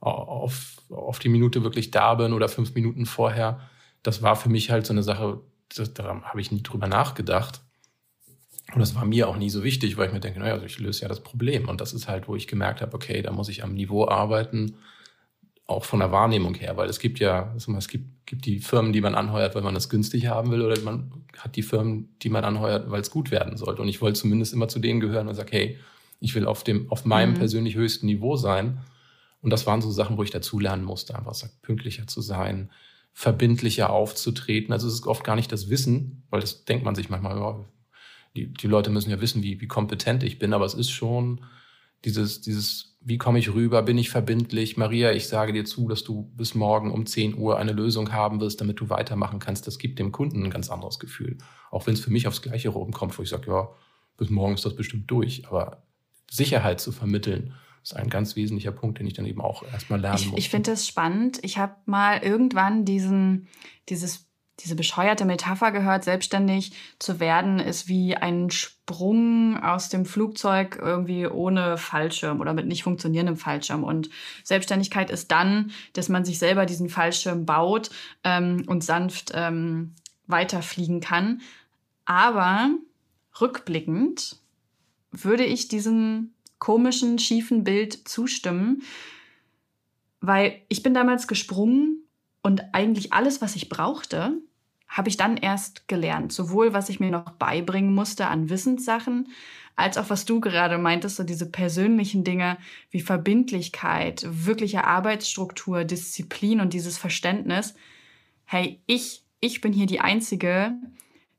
auf, 0.00 0.76
auf 0.88 1.18
die 1.18 1.28
Minute 1.28 1.62
wirklich 1.62 1.90
da 1.90 2.14
bin 2.14 2.32
oder 2.32 2.48
fünf 2.48 2.74
Minuten 2.74 3.06
vorher. 3.06 3.60
Das 4.02 4.22
war 4.22 4.36
für 4.36 4.48
mich 4.48 4.70
halt 4.70 4.86
so 4.86 4.92
eine 4.92 5.02
Sache, 5.02 5.40
da 5.94 6.22
habe 6.22 6.40
ich 6.40 6.52
nie 6.52 6.62
drüber 6.62 6.86
nachgedacht. 6.86 7.60
Und 8.72 8.80
das 8.80 8.94
war 8.94 9.04
mir 9.04 9.28
auch 9.28 9.36
nie 9.36 9.50
so 9.50 9.62
wichtig, 9.62 9.96
weil 9.96 10.08
ich 10.08 10.12
mir 10.12 10.20
denke, 10.20 10.40
naja, 10.40 10.54
also 10.54 10.66
ich 10.66 10.78
löse 10.78 11.02
ja 11.02 11.08
das 11.08 11.22
Problem. 11.22 11.68
Und 11.68 11.80
das 11.80 11.92
ist 11.92 12.08
halt, 12.08 12.26
wo 12.26 12.34
ich 12.34 12.48
gemerkt 12.48 12.80
habe, 12.80 12.94
okay, 12.94 13.22
da 13.22 13.30
muss 13.30 13.48
ich 13.48 13.62
am 13.62 13.74
Niveau 13.74 14.08
arbeiten, 14.08 14.76
auch 15.66 15.84
von 15.84 16.00
der 16.00 16.12
Wahrnehmung 16.12 16.54
her, 16.54 16.76
weil 16.76 16.88
es 16.88 16.98
gibt 16.98 17.18
ja, 17.18 17.52
es 17.56 17.88
gibt, 17.88 18.26
gibt 18.26 18.46
die 18.46 18.60
Firmen, 18.60 18.92
die 18.92 19.00
man 19.00 19.14
anheuert, 19.14 19.54
weil 19.54 19.62
man 19.62 19.74
das 19.74 19.88
günstig 19.88 20.26
haben 20.26 20.50
will, 20.50 20.62
oder 20.62 20.80
man 20.80 21.12
hat 21.38 21.56
die 21.56 21.62
Firmen, 21.62 22.14
die 22.22 22.28
man 22.28 22.44
anheuert, 22.44 22.90
weil 22.90 23.00
es 23.00 23.10
gut 23.10 23.30
werden 23.30 23.56
sollte. 23.56 23.82
Und 23.82 23.88
ich 23.88 24.00
wollte 24.00 24.20
zumindest 24.20 24.52
immer 24.52 24.68
zu 24.68 24.78
denen 24.78 25.00
gehören 25.00 25.28
und 25.28 25.34
sage, 25.34 25.52
hey, 25.52 25.78
ich 26.20 26.34
will 26.34 26.46
auf 26.46 26.64
dem, 26.64 26.90
auf 26.90 27.04
meinem 27.04 27.32
mhm. 27.32 27.38
persönlich 27.38 27.74
höchsten 27.74 28.06
Niveau 28.06 28.36
sein. 28.36 28.78
Und 29.42 29.50
das 29.50 29.66
waren 29.66 29.82
so 29.82 29.90
Sachen, 29.90 30.16
wo 30.16 30.22
ich 30.22 30.30
dazulernen 30.30 30.84
musste, 30.84 31.16
einfach 31.16 31.34
sag, 31.34 31.50
pünktlicher 31.62 32.06
zu 32.06 32.20
sein, 32.20 32.70
verbindlicher 33.12 33.90
aufzutreten. 33.90 34.72
Also 34.72 34.88
es 34.88 34.94
ist 34.94 35.06
oft 35.06 35.24
gar 35.24 35.36
nicht 35.36 35.52
das 35.52 35.68
Wissen, 35.68 36.24
weil 36.30 36.40
das 36.40 36.64
denkt 36.64 36.84
man 36.84 36.94
sich 36.94 37.10
manchmal, 37.10 37.36
ja, 37.36 37.64
die, 38.36 38.52
die 38.52 38.66
Leute 38.66 38.90
müssen 38.90 39.10
ja 39.10 39.20
wissen, 39.20 39.42
wie, 39.42 39.60
wie 39.60 39.66
kompetent 39.66 40.22
ich 40.22 40.38
bin, 40.38 40.52
aber 40.52 40.64
es 40.64 40.74
ist 40.74 40.90
schon 40.90 41.44
dieses, 42.04 42.40
dieses, 42.40 42.96
wie 43.00 43.18
komme 43.18 43.38
ich 43.38 43.52
rüber, 43.52 43.82
bin 43.82 43.98
ich 43.98 44.10
verbindlich? 44.10 44.76
Maria, 44.76 45.12
ich 45.12 45.26
sage 45.26 45.52
dir 45.52 45.64
zu, 45.64 45.88
dass 45.88 46.04
du 46.04 46.30
bis 46.36 46.54
morgen 46.54 46.92
um 46.92 47.06
10 47.06 47.36
Uhr 47.36 47.58
eine 47.58 47.72
Lösung 47.72 48.12
haben 48.12 48.40
wirst, 48.40 48.60
damit 48.60 48.80
du 48.80 48.90
weitermachen 48.90 49.38
kannst. 49.38 49.66
Das 49.66 49.78
gibt 49.78 49.98
dem 49.98 50.12
Kunden 50.12 50.44
ein 50.44 50.50
ganz 50.50 50.70
anderes 50.70 50.98
Gefühl. 50.98 51.38
Auch 51.70 51.86
wenn 51.86 51.94
es 51.94 52.00
für 52.00 52.10
mich 52.10 52.28
aufs 52.28 52.42
Gleiche 52.42 52.68
rumkommt, 52.68 53.18
wo 53.18 53.22
ich 53.22 53.28
sage, 53.28 53.50
ja, 53.50 53.68
bis 54.16 54.30
morgen 54.30 54.54
ist 54.54 54.64
das 54.64 54.76
bestimmt 54.76 55.10
durch. 55.10 55.46
Aber 55.48 55.82
Sicherheit 56.30 56.80
zu 56.80 56.92
vermitteln, 56.92 57.54
ist 57.82 57.94
ein 57.94 58.10
ganz 58.10 58.34
wesentlicher 58.34 58.72
Punkt, 58.72 58.98
den 58.98 59.06
ich 59.06 59.14
dann 59.14 59.26
eben 59.26 59.40
auch 59.40 59.62
erstmal 59.62 60.00
lernen 60.00 60.18
ich, 60.18 60.30
muss. 60.30 60.38
Ich 60.38 60.48
finde 60.48 60.72
das 60.72 60.86
spannend. 60.86 61.38
Ich 61.42 61.58
habe 61.58 61.76
mal 61.86 62.18
irgendwann 62.18 62.84
diesen, 62.84 63.46
dieses 63.88 64.25
diese 64.60 64.74
bescheuerte 64.74 65.24
Metapher 65.26 65.70
gehört, 65.70 66.04
selbstständig 66.04 66.72
zu 66.98 67.20
werden, 67.20 67.58
ist 67.58 67.88
wie 67.88 68.16
ein 68.16 68.50
Sprung 68.50 69.62
aus 69.62 69.90
dem 69.90 70.06
Flugzeug 70.06 70.78
irgendwie 70.80 71.26
ohne 71.26 71.76
Fallschirm 71.76 72.40
oder 72.40 72.54
mit 72.54 72.66
nicht 72.66 72.82
funktionierendem 72.82 73.36
Fallschirm. 73.36 73.84
Und 73.84 74.08
Selbstständigkeit 74.44 75.10
ist 75.10 75.30
dann, 75.30 75.72
dass 75.92 76.08
man 76.08 76.24
sich 76.24 76.38
selber 76.38 76.64
diesen 76.64 76.88
Fallschirm 76.88 77.44
baut 77.44 77.90
ähm, 78.24 78.64
und 78.66 78.82
sanft 78.82 79.32
ähm, 79.34 79.94
weiterfliegen 80.26 81.00
kann. 81.00 81.42
Aber 82.06 82.70
rückblickend 83.38 84.36
würde 85.10 85.44
ich 85.44 85.68
diesem 85.68 86.32
komischen, 86.58 87.18
schiefen 87.18 87.62
Bild 87.62 88.08
zustimmen, 88.08 88.82
weil 90.20 90.62
ich 90.68 90.82
bin 90.82 90.94
damals 90.94 91.28
gesprungen 91.28 92.05
und 92.46 92.62
eigentlich 92.72 93.12
alles, 93.12 93.42
was 93.42 93.56
ich 93.56 93.68
brauchte, 93.68 94.38
habe 94.86 95.08
ich 95.08 95.16
dann 95.16 95.36
erst 95.36 95.88
gelernt. 95.88 96.32
Sowohl, 96.32 96.72
was 96.72 96.88
ich 96.88 97.00
mir 97.00 97.10
noch 97.10 97.32
beibringen 97.32 97.92
musste 97.92 98.28
an 98.28 98.50
Wissenssachen, 98.50 99.30
als 99.74 99.98
auch 99.98 100.10
was 100.10 100.26
du 100.26 100.38
gerade 100.38 100.78
meintest, 100.78 101.16
so 101.16 101.24
diese 101.24 101.50
persönlichen 101.50 102.22
Dinge 102.22 102.56
wie 102.92 103.00
Verbindlichkeit, 103.00 104.24
wirkliche 104.30 104.84
Arbeitsstruktur, 104.84 105.82
Disziplin 105.82 106.60
und 106.60 106.72
dieses 106.72 106.98
Verständnis. 106.98 107.74
Hey, 108.44 108.80
ich, 108.86 109.24
ich 109.40 109.60
bin 109.60 109.72
hier 109.72 109.86
die 109.86 109.98
Einzige, 109.98 110.74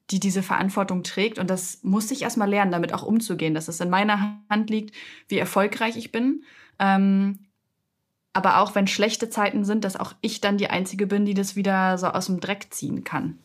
die 0.10 0.20
diese 0.20 0.44
Verantwortung 0.44 1.04
trägt. 1.04 1.40
Und 1.40 1.50
das 1.50 1.80
musste 1.84 2.16
ich 2.16 2.24
erstmal 2.24 2.50
lernen, 2.50 2.74
damit 2.74 2.92
auch 2.94 3.04
umzugehen, 3.04 3.54
dass 3.54 3.70
es 3.70 3.80
in 3.80 3.90
meiner 3.90 4.42
Hand 4.50 4.70
liegt, 4.70 4.94
wie 5.30 5.38
erfolgreich 5.38 5.96
ich 5.96 6.12
bin. 6.12 6.44
Ähm, 6.80 7.47
aber 8.38 8.60
auch 8.60 8.76
wenn 8.76 8.86
schlechte 8.86 9.32
Zeiten 9.32 9.66
sind, 9.66 9.84
dass 9.84 9.96
auch 9.96 10.14
ich 10.22 10.42
dann 10.42 10.60
die 10.60 10.70
Einzige 10.70 11.08
bin, 11.08 11.26
die 11.26 11.34
das 11.34 11.56
wieder 11.56 11.98
so 11.98 12.06
aus 12.06 12.28
dem 12.28 12.40
Dreck 12.40 12.68
ziehen 12.70 13.04
kann. 13.04 13.40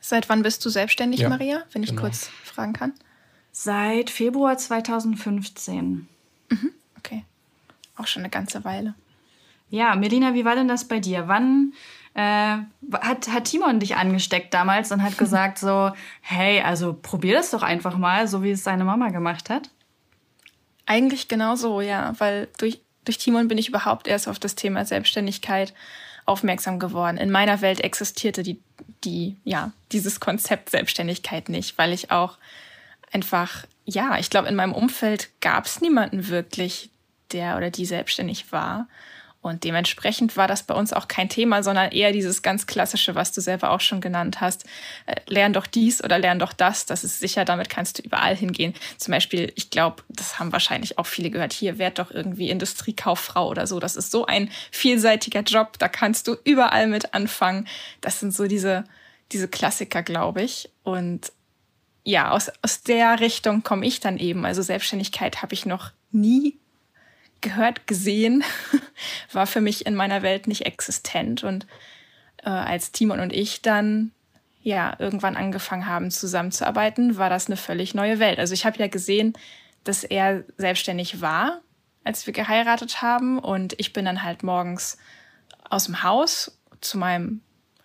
Seit 0.00 0.28
wann 0.28 0.42
bist 0.42 0.64
du 0.64 0.70
selbstständig, 0.70 1.20
ja, 1.20 1.28
Maria, 1.28 1.62
wenn 1.70 1.84
ich 1.84 1.90
genau. 1.90 2.02
kurz 2.02 2.30
fragen 2.42 2.72
kann? 2.72 2.92
Seit 3.52 4.10
Februar 4.10 4.58
2015. 4.58 6.08
Mhm, 6.50 6.70
okay. 6.98 7.24
Auch 7.96 8.08
schon 8.08 8.22
eine 8.22 8.30
ganze 8.30 8.64
Weile. 8.64 8.94
Ja, 9.68 9.94
Melina, 9.94 10.34
wie 10.34 10.44
war 10.44 10.56
denn 10.56 10.66
das 10.66 10.88
bei 10.88 10.98
dir? 10.98 11.28
Wann 11.28 11.74
äh, 12.14 12.56
hat, 12.92 13.28
hat 13.28 13.44
Timon 13.44 13.78
dich 13.78 13.94
angesteckt 13.94 14.52
damals 14.52 14.90
und 14.90 15.00
hat 15.00 15.16
gesagt 15.18 15.60
so, 15.60 15.92
hey, 16.22 16.60
also 16.60 16.92
probier 17.00 17.34
das 17.34 17.50
doch 17.50 17.62
einfach 17.62 17.96
mal, 17.96 18.26
so 18.26 18.42
wie 18.42 18.50
es 18.50 18.64
seine 18.64 18.84
Mama 18.84 19.10
gemacht 19.10 19.48
hat? 19.48 19.70
Eigentlich 20.90 21.28
genau 21.28 21.54
so, 21.54 21.80
ja, 21.80 22.14
weil 22.18 22.48
durch, 22.58 22.80
durch 23.04 23.16
Timon 23.16 23.46
bin 23.46 23.58
ich 23.58 23.68
überhaupt 23.68 24.08
erst 24.08 24.26
auf 24.26 24.40
das 24.40 24.56
Thema 24.56 24.84
Selbstständigkeit 24.84 25.72
aufmerksam 26.26 26.80
geworden. 26.80 27.16
In 27.16 27.30
meiner 27.30 27.60
Welt 27.60 27.78
existierte 27.78 28.42
die, 28.42 28.60
die, 29.04 29.36
ja, 29.44 29.70
dieses 29.92 30.18
Konzept 30.18 30.68
Selbstständigkeit 30.68 31.48
nicht, 31.48 31.78
weil 31.78 31.92
ich 31.92 32.10
auch 32.10 32.38
einfach, 33.12 33.66
ja, 33.84 34.18
ich 34.18 34.30
glaube, 34.30 34.48
in 34.48 34.56
meinem 34.56 34.74
Umfeld 34.74 35.28
gab 35.40 35.66
es 35.66 35.80
niemanden 35.80 36.26
wirklich, 36.26 36.90
der 37.30 37.56
oder 37.56 37.70
die 37.70 37.86
selbstständig 37.86 38.50
war. 38.50 38.88
Und 39.42 39.64
dementsprechend 39.64 40.36
war 40.36 40.46
das 40.46 40.64
bei 40.64 40.74
uns 40.74 40.92
auch 40.92 41.08
kein 41.08 41.30
Thema, 41.30 41.62
sondern 41.62 41.92
eher 41.92 42.12
dieses 42.12 42.42
ganz 42.42 42.66
klassische, 42.66 43.14
was 43.14 43.32
du 43.32 43.40
selber 43.40 43.70
auch 43.70 43.80
schon 43.80 44.02
genannt 44.02 44.42
hast. 44.42 44.66
Äh, 45.06 45.16
lern 45.28 45.54
doch 45.54 45.66
dies 45.66 46.04
oder 46.04 46.18
lern 46.18 46.38
doch 46.38 46.52
das. 46.52 46.84
Das 46.84 47.04
ist 47.04 47.20
sicher, 47.20 47.46
damit 47.46 47.70
kannst 47.70 47.98
du 47.98 48.02
überall 48.02 48.36
hingehen. 48.36 48.74
Zum 48.98 49.12
Beispiel, 49.12 49.50
ich 49.56 49.70
glaube, 49.70 50.02
das 50.10 50.38
haben 50.38 50.52
wahrscheinlich 50.52 50.98
auch 50.98 51.06
viele 51.06 51.30
gehört. 51.30 51.54
Hier, 51.54 51.78
werd 51.78 51.98
doch 51.98 52.10
irgendwie 52.10 52.50
Industriekauffrau 52.50 53.48
oder 53.48 53.66
so. 53.66 53.80
Das 53.80 53.96
ist 53.96 54.10
so 54.10 54.26
ein 54.26 54.50
vielseitiger 54.70 55.40
Job. 55.40 55.78
Da 55.78 55.88
kannst 55.88 56.28
du 56.28 56.36
überall 56.44 56.86
mit 56.86 57.14
anfangen. 57.14 57.66
Das 58.02 58.20
sind 58.20 58.34
so 58.34 58.46
diese, 58.46 58.84
diese 59.32 59.48
Klassiker, 59.48 60.02
glaube 60.02 60.42
ich. 60.42 60.68
Und 60.82 61.32
ja, 62.04 62.30
aus, 62.30 62.50
aus 62.60 62.82
der 62.82 63.20
Richtung 63.20 63.62
komme 63.62 63.86
ich 63.86 64.00
dann 64.00 64.18
eben. 64.18 64.44
Also 64.44 64.60
Selbstständigkeit 64.60 65.40
habe 65.40 65.54
ich 65.54 65.64
noch 65.64 65.92
nie 66.12 66.58
gehört, 67.40 67.86
gesehen, 67.86 68.44
war 69.32 69.46
für 69.46 69.60
mich 69.60 69.86
in 69.86 69.94
meiner 69.94 70.22
Welt 70.22 70.46
nicht 70.46 70.66
existent. 70.66 71.44
Und 71.44 71.66
äh, 72.42 72.50
als 72.50 72.92
Timon 72.92 73.20
und 73.20 73.32
ich 73.32 73.62
dann 73.62 74.12
ja 74.62 74.94
irgendwann 74.98 75.36
angefangen 75.36 75.86
haben 75.86 76.10
zusammenzuarbeiten, 76.10 77.16
war 77.16 77.30
das 77.30 77.46
eine 77.46 77.56
völlig 77.56 77.94
neue 77.94 78.18
Welt. 78.18 78.38
Also 78.38 78.54
ich 78.54 78.66
habe 78.66 78.78
ja 78.78 78.88
gesehen, 78.88 79.32
dass 79.84 80.04
er 80.04 80.44
selbstständig 80.56 81.20
war, 81.20 81.60
als 82.04 82.26
wir 82.26 82.32
geheiratet 82.32 83.02
haben. 83.02 83.38
Und 83.38 83.74
ich 83.78 83.92
bin 83.92 84.04
dann 84.04 84.22
halt 84.22 84.42
morgens 84.42 84.98
aus 85.68 85.84
dem 85.84 86.02
Haus 86.02 86.58
zu 86.80 86.98
meinem 86.98 87.40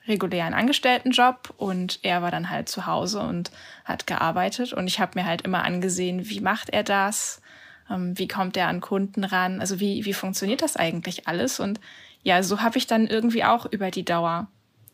regulären 0.08 0.54
Angestelltenjob 0.54 1.54
und 1.58 2.00
er 2.04 2.22
war 2.22 2.30
dann 2.30 2.50
halt 2.50 2.70
zu 2.70 2.86
Hause 2.86 3.22
und 3.22 3.52
hat 3.86 4.06
gearbeitet. 4.06 4.74
Und 4.74 4.88
ich 4.88 5.00
habe 5.00 5.20
mir 5.20 5.26
halt 5.26 5.42
immer 5.42 5.64
angesehen, 5.64 6.30
wie 6.30 6.42
macht 6.42 6.70
er 6.70 6.84
das? 6.84 7.42
Ähm, 7.90 8.18
wie 8.18 8.28
kommt 8.28 8.58
er 8.58 8.68
an 8.68 8.82
Kunden 8.82 9.24
ran? 9.24 9.60
Also 9.60 9.80
wie, 9.80 10.06
wie 10.06 10.14
funktioniert 10.14 10.62
das 10.62 10.76
eigentlich 10.76 11.28
alles? 11.28 11.60
Und 11.60 11.80
ja, 12.24 12.42
so 12.44 12.62
habe 12.62 12.78
ich 12.78 12.88
dann 12.88 13.08
irgendwie 13.08 13.44
auch 13.44 13.66
über 13.66 13.92
die 13.92 14.06
Dauer, 14.06 14.48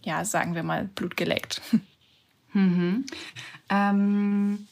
ja, 0.03 0.25
sagen 0.25 0.55
wir 0.55 0.63
mal, 0.63 0.86
Blut 0.95 1.17
geleckt. 1.17 1.62
Mhm. 2.53 3.05
Ähm, 3.69 4.67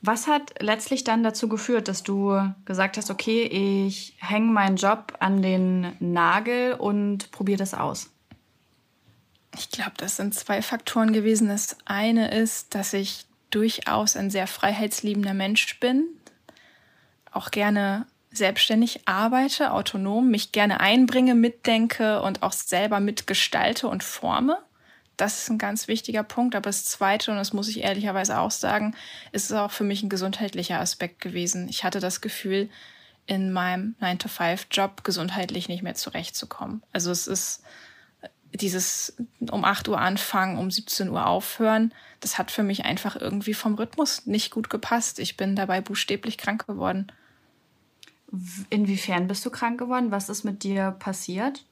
was 0.00 0.28
hat 0.28 0.62
letztlich 0.62 1.02
dann 1.02 1.24
dazu 1.24 1.48
geführt, 1.48 1.88
dass 1.88 2.04
du 2.04 2.40
gesagt 2.64 2.96
hast, 2.96 3.10
okay, 3.10 3.42
ich 3.42 4.14
hänge 4.18 4.52
meinen 4.52 4.76
Job 4.76 5.14
an 5.18 5.42
den 5.42 5.94
Nagel 5.98 6.74
und 6.74 7.32
probiere 7.32 7.58
das 7.58 7.74
aus? 7.74 8.10
Ich 9.56 9.70
glaube, 9.70 9.94
das 9.96 10.16
sind 10.16 10.34
zwei 10.34 10.62
Faktoren 10.62 11.12
gewesen. 11.12 11.48
Das 11.48 11.76
eine 11.84 12.30
ist, 12.30 12.76
dass 12.76 12.92
ich 12.92 13.26
durchaus 13.50 14.16
ein 14.16 14.30
sehr 14.30 14.46
freiheitsliebender 14.46 15.34
Mensch 15.34 15.80
bin 15.80 16.06
auch 17.32 17.50
gerne 17.50 18.06
selbstständig 18.30 19.00
arbeite, 19.06 19.72
autonom, 19.72 20.30
mich 20.30 20.52
gerne 20.52 20.80
einbringe, 20.80 21.34
mitdenke 21.34 22.22
und 22.22 22.42
auch 22.42 22.52
selber 22.52 23.00
mitgestalte 23.00 23.88
und 23.88 24.04
forme. 24.04 24.58
Das 25.16 25.42
ist 25.42 25.50
ein 25.50 25.58
ganz 25.58 25.88
wichtiger 25.88 26.22
Punkt. 26.22 26.54
Aber 26.54 26.68
das 26.68 26.84
Zweite, 26.84 27.30
und 27.30 27.38
das 27.38 27.52
muss 27.52 27.68
ich 27.68 27.82
ehrlicherweise 27.82 28.38
auch 28.38 28.52
sagen, 28.52 28.94
ist 29.32 29.50
es 29.50 29.52
auch 29.52 29.72
für 29.72 29.84
mich 29.84 30.02
ein 30.02 30.08
gesundheitlicher 30.08 30.78
Aspekt 30.78 31.20
gewesen. 31.20 31.68
Ich 31.68 31.84
hatte 31.84 32.00
das 32.00 32.20
Gefühl, 32.20 32.68
in 33.26 33.52
meinem 33.52 33.94
9-to-5-Job 34.00 35.04
gesundheitlich 35.04 35.68
nicht 35.68 35.82
mehr 35.82 35.94
zurechtzukommen. 35.94 36.82
Also 36.92 37.10
es 37.10 37.26
ist 37.26 37.62
dieses 38.54 39.16
um 39.50 39.64
8 39.64 39.88
Uhr 39.88 39.98
anfangen, 39.98 40.58
um 40.58 40.70
17 40.70 41.08
Uhr 41.10 41.26
aufhören, 41.26 41.92
das 42.20 42.38
hat 42.38 42.50
für 42.50 42.62
mich 42.62 42.84
einfach 42.84 43.16
irgendwie 43.16 43.54
vom 43.54 43.74
Rhythmus 43.74 44.26
nicht 44.26 44.50
gut 44.50 44.70
gepasst. 44.70 45.18
Ich 45.18 45.36
bin 45.36 45.54
dabei 45.54 45.80
buchstäblich 45.80 46.38
krank 46.38 46.66
geworden. 46.66 47.12
Inwiefern 48.70 49.28
bist 49.28 49.46
du 49.46 49.50
krank 49.50 49.78
geworden? 49.78 50.10
Was 50.10 50.28
ist 50.28 50.44
mit 50.44 50.62
dir 50.62 50.90
passiert? 50.90 51.64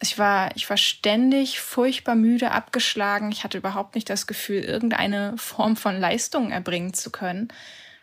Ich 0.00 0.18
war, 0.18 0.56
ich 0.56 0.68
war 0.68 0.76
ständig 0.76 1.60
furchtbar 1.60 2.16
müde, 2.16 2.50
abgeschlagen. 2.50 3.30
Ich 3.30 3.44
hatte 3.44 3.58
überhaupt 3.58 3.94
nicht 3.94 4.10
das 4.10 4.26
Gefühl, 4.26 4.62
irgendeine 4.62 5.34
Form 5.36 5.76
von 5.76 6.00
Leistung 6.00 6.50
erbringen 6.50 6.92
zu 6.92 7.10
können, 7.10 7.48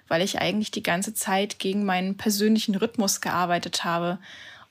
weil 0.07 0.21
ich 0.21 0.39
eigentlich 0.39 0.71
die 0.71 0.83
ganze 0.83 1.13
Zeit 1.13 1.59
gegen 1.59 1.83
meinen 1.83 2.15
persönlichen 2.15 2.75
Rhythmus 2.75 3.19
gearbeitet 3.19 3.83
habe. 3.83 4.19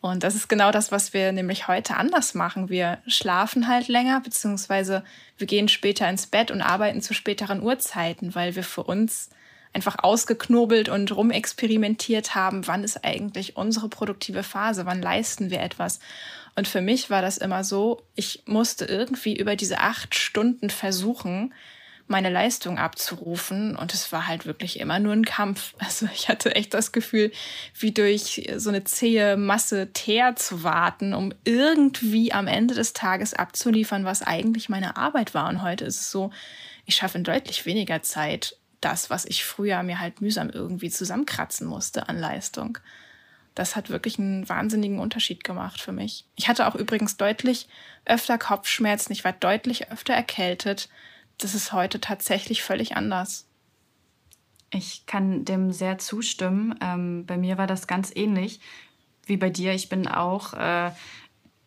Und 0.00 0.22
das 0.22 0.36
ist 0.36 0.48
genau 0.48 0.70
das, 0.70 0.92
was 0.92 1.12
wir 1.12 1.32
nämlich 1.32 1.66
heute 1.66 1.96
anders 1.96 2.34
machen. 2.34 2.68
Wir 2.68 2.98
schlafen 3.06 3.66
halt 3.66 3.88
länger, 3.88 4.20
beziehungsweise 4.20 5.02
wir 5.36 5.46
gehen 5.46 5.68
später 5.68 6.08
ins 6.08 6.28
Bett 6.28 6.50
und 6.50 6.62
arbeiten 6.62 7.02
zu 7.02 7.14
späteren 7.14 7.62
Uhrzeiten, 7.62 8.34
weil 8.34 8.54
wir 8.54 8.62
für 8.62 8.84
uns 8.84 9.30
einfach 9.72 9.96
ausgeknobelt 10.02 10.88
und 10.88 11.14
rumexperimentiert 11.14 12.34
haben, 12.34 12.66
wann 12.66 12.84
ist 12.84 13.04
eigentlich 13.04 13.56
unsere 13.56 13.88
produktive 13.88 14.42
Phase, 14.42 14.86
wann 14.86 15.02
leisten 15.02 15.50
wir 15.50 15.60
etwas. 15.60 16.00
Und 16.56 16.68
für 16.68 16.80
mich 16.80 17.10
war 17.10 17.22
das 17.22 17.38
immer 17.38 17.64
so, 17.64 18.02
ich 18.14 18.42
musste 18.46 18.84
irgendwie 18.84 19.36
über 19.36 19.56
diese 19.56 19.78
acht 19.78 20.14
Stunden 20.14 20.70
versuchen, 20.70 21.52
meine 22.08 22.30
Leistung 22.30 22.78
abzurufen. 22.78 23.76
Und 23.76 23.94
es 23.94 24.10
war 24.12 24.26
halt 24.26 24.46
wirklich 24.46 24.80
immer 24.80 24.98
nur 24.98 25.12
ein 25.12 25.24
Kampf. 25.24 25.74
Also 25.88 26.06
ich 26.12 26.28
hatte 26.28 26.54
echt 26.54 26.74
das 26.74 26.92
Gefühl, 26.92 27.32
wie 27.78 27.92
durch 27.92 28.50
so 28.56 28.68
eine 28.68 28.84
zähe 28.84 29.36
Masse 29.36 29.92
Teer 29.92 30.36
zu 30.36 30.62
warten, 30.62 31.14
um 31.14 31.32
irgendwie 31.44 32.32
am 32.32 32.46
Ende 32.46 32.74
des 32.74 32.92
Tages 32.92 33.32
abzuliefern, 33.32 34.04
was 34.04 34.22
eigentlich 34.22 34.68
meine 34.68 34.96
Arbeit 34.96 35.34
war. 35.34 35.48
Und 35.48 35.62
heute 35.62 35.84
ist 35.84 36.00
es 36.00 36.10
so, 36.10 36.30
ich 36.84 36.96
schaffe 36.96 37.18
in 37.18 37.24
deutlich 37.24 37.64
weniger 37.64 38.02
Zeit 38.02 38.56
das, 38.80 39.10
was 39.10 39.24
ich 39.24 39.44
früher 39.44 39.82
mir 39.82 40.00
halt 40.00 40.20
mühsam 40.20 40.50
irgendwie 40.50 40.90
zusammenkratzen 40.90 41.66
musste 41.66 42.08
an 42.08 42.18
Leistung. 42.18 42.78
Das 43.54 43.74
hat 43.74 43.90
wirklich 43.90 44.18
einen 44.18 44.48
wahnsinnigen 44.48 45.00
Unterschied 45.00 45.42
gemacht 45.42 45.80
für 45.80 45.90
mich. 45.90 46.24
Ich 46.36 46.48
hatte 46.48 46.66
auch 46.68 46.76
übrigens 46.76 47.16
deutlich 47.16 47.66
öfter 48.04 48.38
Kopfschmerzen, 48.38 49.12
ich 49.12 49.24
war 49.24 49.32
deutlich 49.32 49.90
öfter 49.90 50.14
erkältet. 50.14 50.88
Das 51.38 51.54
ist 51.54 51.72
heute 51.72 52.00
tatsächlich 52.00 52.62
völlig 52.62 52.96
anders. 52.96 53.46
Ich 54.70 55.06
kann 55.06 55.44
dem 55.44 55.72
sehr 55.72 55.98
zustimmen. 55.98 56.74
Ähm, 56.80 57.24
bei 57.26 57.38
mir 57.38 57.56
war 57.56 57.66
das 57.66 57.86
ganz 57.86 58.12
ähnlich 58.14 58.60
wie 59.24 59.36
bei 59.36 59.48
dir. 59.48 59.72
Ich 59.72 59.88
bin 59.88 60.06
auch 60.06 60.52
äh, 60.54 60.90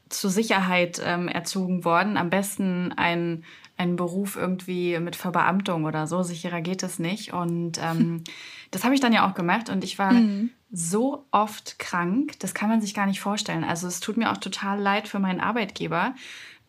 zur 0.09 0.29
Sicherheit 0.29 1.01
ähm, 1.03 1.27
erzogen 1.27 1.83
worden. 1.83 2.17
Am 2.17 2.29
besten 2.29 2.93
ein 2.93 3.43
einen 3.81 3.95
Beruf 3.95 4.35
irgendwie 4.37 4.97
mit 4.99 5.15
Verbeamtung 5.15 5.85
oder 5.85 6.07
so. 6.07 6.23
Sicherer 6.23 6.61
geht 6.61 6.83
es 6.83 6.99
nicht. 6.99 7.33
Und 7.33 7.79
ähm, 7.81 8.23
das 8.71 8.83
habe 8.83 8.93
ich 8.93 9.01
dann 9.01 9.13
ja 9.13 9.27
auch 9.27 9.33
gemacht 9.33 9.69
und 9.69 9.83
ich 9.83 9.99
war 9.99 10.13
mhm. 10.13 10.51
so 10.71 11.25
oft 11.31 11.79
krank, 11.79 12.39
das 12.39 12.53
kann 12.53 12.69
man 12.69 12.81
sich 12.81 12.93
gar 12.93 13.07
nicht 13.07 13.19
vorstellen. 13.19 13.63
Also 13.63 13.87
es 13.87 13.99
tut 13.99 14.17
mir 14.17 14.31
auch 14.31 14.37
total 14.37 14.79
leid 14.79 15.07
für 15.07 15.19
meinen 15.19 15.41
Arbeitgeber. 15.41 16.13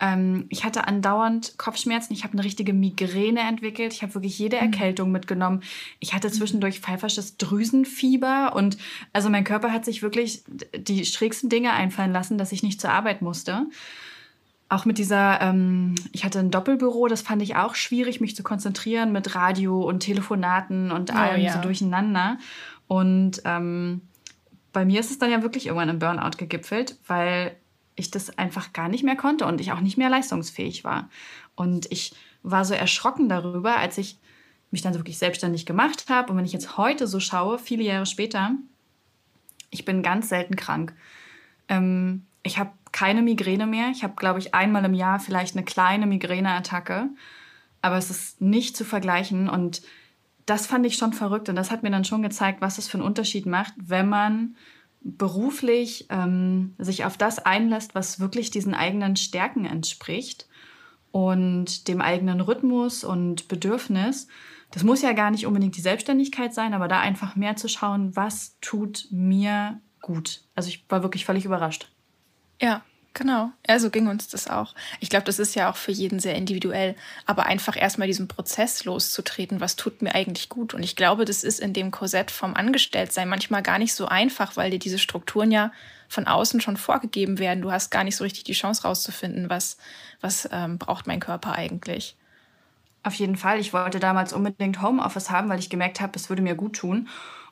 Ähm, 0.03 0.47
ich 0.49 0.65
hatte 0.65 0.89
andauernd 0.89 1.57
Kopfschmerzen, 1.59 2.13
ich 2.13 2.25
habe 2.25 2.33
eine 2.33 2.45
richtige 2.45 2.73
Migräne 2.73 3.41
entwickelt, 3.41 3.93
ich 3.93 4.03
habe 4.03 4.15
wirklich 4.15 4.37
jede 4.37 4.57
mhm. 4.57 4.63
Erkältung 4.65 5.13
mitgenommen. 5.13 5.63
Ich 6.01 6.13
hatte 6.13 6.31
zwischendurch 6.31 6.81
pfeifersches 6.81 7.37
Drüsenfieber 7.37 8.53
und 8.57 8.77
also 9.13 9.31
mein 9.31 9.45
Körper 9.45 9.73
hat 9.73 9.85
sich 9.85 10.03
wirklich 10.03 10.43
die 10.77 11.05
schrägsten 11.05 11.49
Dinge 11.49 11.73
einfallen 11.73 12.13
lassen, 12.13 12.37
dass 12.37 12.51
ich 12.51 12.65
nicht 12.65 12.81
zur 12.81 12.91
Arbeit 12.91 13.23
musste. 13.23 13.67
Auch 14.69 14.87
mit 14.87 14.99
dieser, 14.99 15.41
ähm, 15.41 15.95
ich 16.11 16.25
hatte 16.25 16.41
ein 16.41 16.51
Doppelbüro, 16.51 17.07
das 17.07 17.23
fand 17.23 17.41
ich 17.41 17.55
auch 17.55 17.77
schwierig, 17.77 18.21
mich 18.21 18.35
zu 18.35 18.43
konzentrieren 18.43 19.13
mit 19.13 19.37
Radio 19.37 19.83
und 19.83 20.01
Telefonaten 20.01 20.91
und 20.91 21.13
oh, 21.13 21.17
allem 21.17 21.43
ja. 21.43 21.53
so 21.53 21.61
durcheinander. 21.61 22.39
Und 22.89 23.43
ähm, 23.45 24.01
bei 24.73 24.85
mir 24.85 24.99
ist 24.99 25.13
es 25.13 25.19
dann 25.19 25.31
ja 25.31 25.43
wirklich 25.43 25.67
irgendwann 25.67 25.91
im 25.91 26.01
Burnout 26.01 26.39
gegipfelt, 26.39 26.97
weil 27.07 27.55
ich 27.95 28.11
das 28.11 28.37
einfach 28.39 28.73
gar 28.73 28.89
nicht 28.89 29.05
mehr 29.05 29.17
konnte 29.17 29.47
und 29.47 29.61
ich 29.61 29.73
auch 29.73 29.81
nicht 29.81 29.99
mehr 29.99 30.11
leistungsfähig 30.11 30.85
war. 30.85 31.09
Und 31.55 31.91
ich 31.91 32.15
war 32.43 32.65
so 32.65 32.75
erschrocken 32.75 33.29
darüber, 33.29 33.77
als 33.77 33.99
ich 33.99 34.19
mich 34.71 34.83
dann 34.83 34.95
wirklich 34.95 35.19
selbstständig 35.19 35.67
gemacht 35.67 36.07
habe. 36.09 36.31
Und 36.31 36.39
wenn 36.39 36.45
ich 36.45 36.53
jetzt 36.53 36.79
heute 36.79 37.07
so 37.07 37.21
schaue, 37.21 37.59
viele 37.59 37.83
Jahre 37.83 38.07
später, 38.07 38.53
ich 39.71 39.85
bin 39.85 40.03
ganz 40.03 40.29
selten 40.29 40.57
krank. 40.57 40.95
Ähm, 41.69 42.27
ich 42.43 42.59
habe 42.59 42.71
keine 42.91 43.23
Migräne 43.23 43.67
mehr. 43.67 43.91
Ich 43.91 44.03
habe, 44.03 44.15
glaube 44.17 44.39
ich, 44.39 44.55
einmal 44.55 44.85
im 44.85 44.95
Jahr 44.95 45.21
vielleicht 45.21 45.57
eine 45.57 45.65
kleine 45.65 46.07
Migräneattacke. 46.07 47.11
Aber 47.83 47.97
es 47.97 48.11
ist 48.11 48.41
nicht 48.41 48.77
zu 48.77 48.85
vergleichen. 48.85 49.49
Und 49.49 49.83
das 50.47 50.67
fand 50.67 50.87
ich 50.87 50.97
schon 50.97 51.13
verrückt. 51.13 51.49
Und 51.49 51.57
das 51.57 51.71
hat 51.71 51.83
mir 51.83 51.91
dann 51.91 52.05
schon 52.05 52.23
gezeigt, 52.23 52.61
was 52.61 52.79
es 52.79 52.89
für 52.89 52.99
einen 52.99 53.07
Unterschied 53.07 53.47
macht, 53.47 53.75
wenn 53.77 54.09
man 54.09 54.57
beruflich 55.05 56.07
ähm, 56.11 56.75
sich 56.79 57.05
auf 57.05 57.17
das 57.17 57.39
einlässt, 57.39 57.95
was 57.95 58.21
wirklich 58.21 58.51
diesen 58.51 58.75
eigenen 58.75 59.17
Stärken 59.17 59.65
entspricht 59.65 60.49
und 61.11 61.89
dem 61.89 62.01
eigenen 62.01 62.41
Rhythmus 62.41 63.05
und 63.05 63.49
Bedürfnis. 63.49 64.29
Das 64.71 64.85
muss 64.85 65.03
ja 65.03 65.13
gar 65.13 65.31
nicht 65.31 65.47
unbedingt 65.47 65.77
die 65.77 65.83
Selbstständigkeit 65.83 66.55
sein, 66.55 66.73
aber 66.73 66.89
da 66.89 67.01
einfach 67.01 67.37
mehr 67.37 67.57
zu 67.57 67.69
schauen, 67.69 68.17
was 68.17 68.57
tut 68.61 69.09
mir 69.11 69.81
gut. 70.01 70.43
Also 70.55 70.69
ich 70.69 70.85
war 70.89 71.03
wirklich 71.03 71.25
völlig 71.25 71.45
überrascht. 71.45 71.91
Ja, 72.61 72.83
Genau, 73.15 73.51
so 73.79 73.91
ging 73.91 74.07
uns 74.07 74.29
das 74.29 74.49
auch. 74.49 74.75
Ich 75.01 75.11
glaube, 75.11 75.27
das 75.27 75.39
ist 75.39 75.55
ja 75.55 75.71
auch 75.71 75.77
für 75.77 75.93
jeden 75.93 76.19
sehr 76.19 76.35
individuell, 76.35 76.95
aber 77.27 77.45
einfach 77.45 77.77
erstmal 77.77 78.07
diesen 78.07 78.27
Prozess 78.27 78.85
loszutreten, 78.85 79.61
was 79.61 79.77
tut 79.77 80.01
mir 80.01 80.15
eigentlich 80.15 80.49
gut. 80.49 80.73
Und 80.73 80.83
ich 80.83 80.97
glaube, 80.97 81.27
das 81.27 81.45
ist 81.45 81.61
in 81.61 81.75
dem 81.75 81.91
Korsett 81.91 82.31
vom 82.31 82.55
Angestelltsein 82.55 83.29
manchmal 83.29 83.63
gar 83.63 83.79
nicht 83.79 83.93
so 83.93 84.07
einfach, 84.07 84.57
weil 84.57 84.71
dir 84.71 84.79
diese 84.79 84.99
Strukturen 84.99 85.51
ja 85.51 85.73
von 86.09 86.27
außen 86.27 86.63
schon 86.63 86.79
vorgegeben 86.79 87.39
werden. 87.39 87.61
Du 87.63 87.71
hast 87.71 87.91
gar 87.91 88.05
nicht 88.05 88.17
so 88.17 88.25
richtig 88.25 88.45
die 88.45 88.53
Chance 88.55 88.85
rauszufinden, 88.85 89.51
was, 89.51 89.77
was 90.23 90.49
ähm, 90.51 90.79
braucht 90.79 91.07
mein 91.07 91.21
Körper 91.21 91.53
eigentlich. 91.53 92.17
Auf 93.03 93.15
jeden 93.15 93.37
Fall. 93.37 93.61
Ich 93.61 93.75
wollte 93.75 94.01
damals 94.01 94.33
unbedingt 94.33 94.81
Homeoffice 94.81 95.31
haben, 95.31 95.51
weil 95.51 95.59
ich 95.59 95.71
gemerkt 95.71 96.01
habe, 96.01 96.13
es 96.17 96.31
würde 96.31 96.41
mir 96.41 96.55
gut 96.55 96.77
tun. 96.77 97.09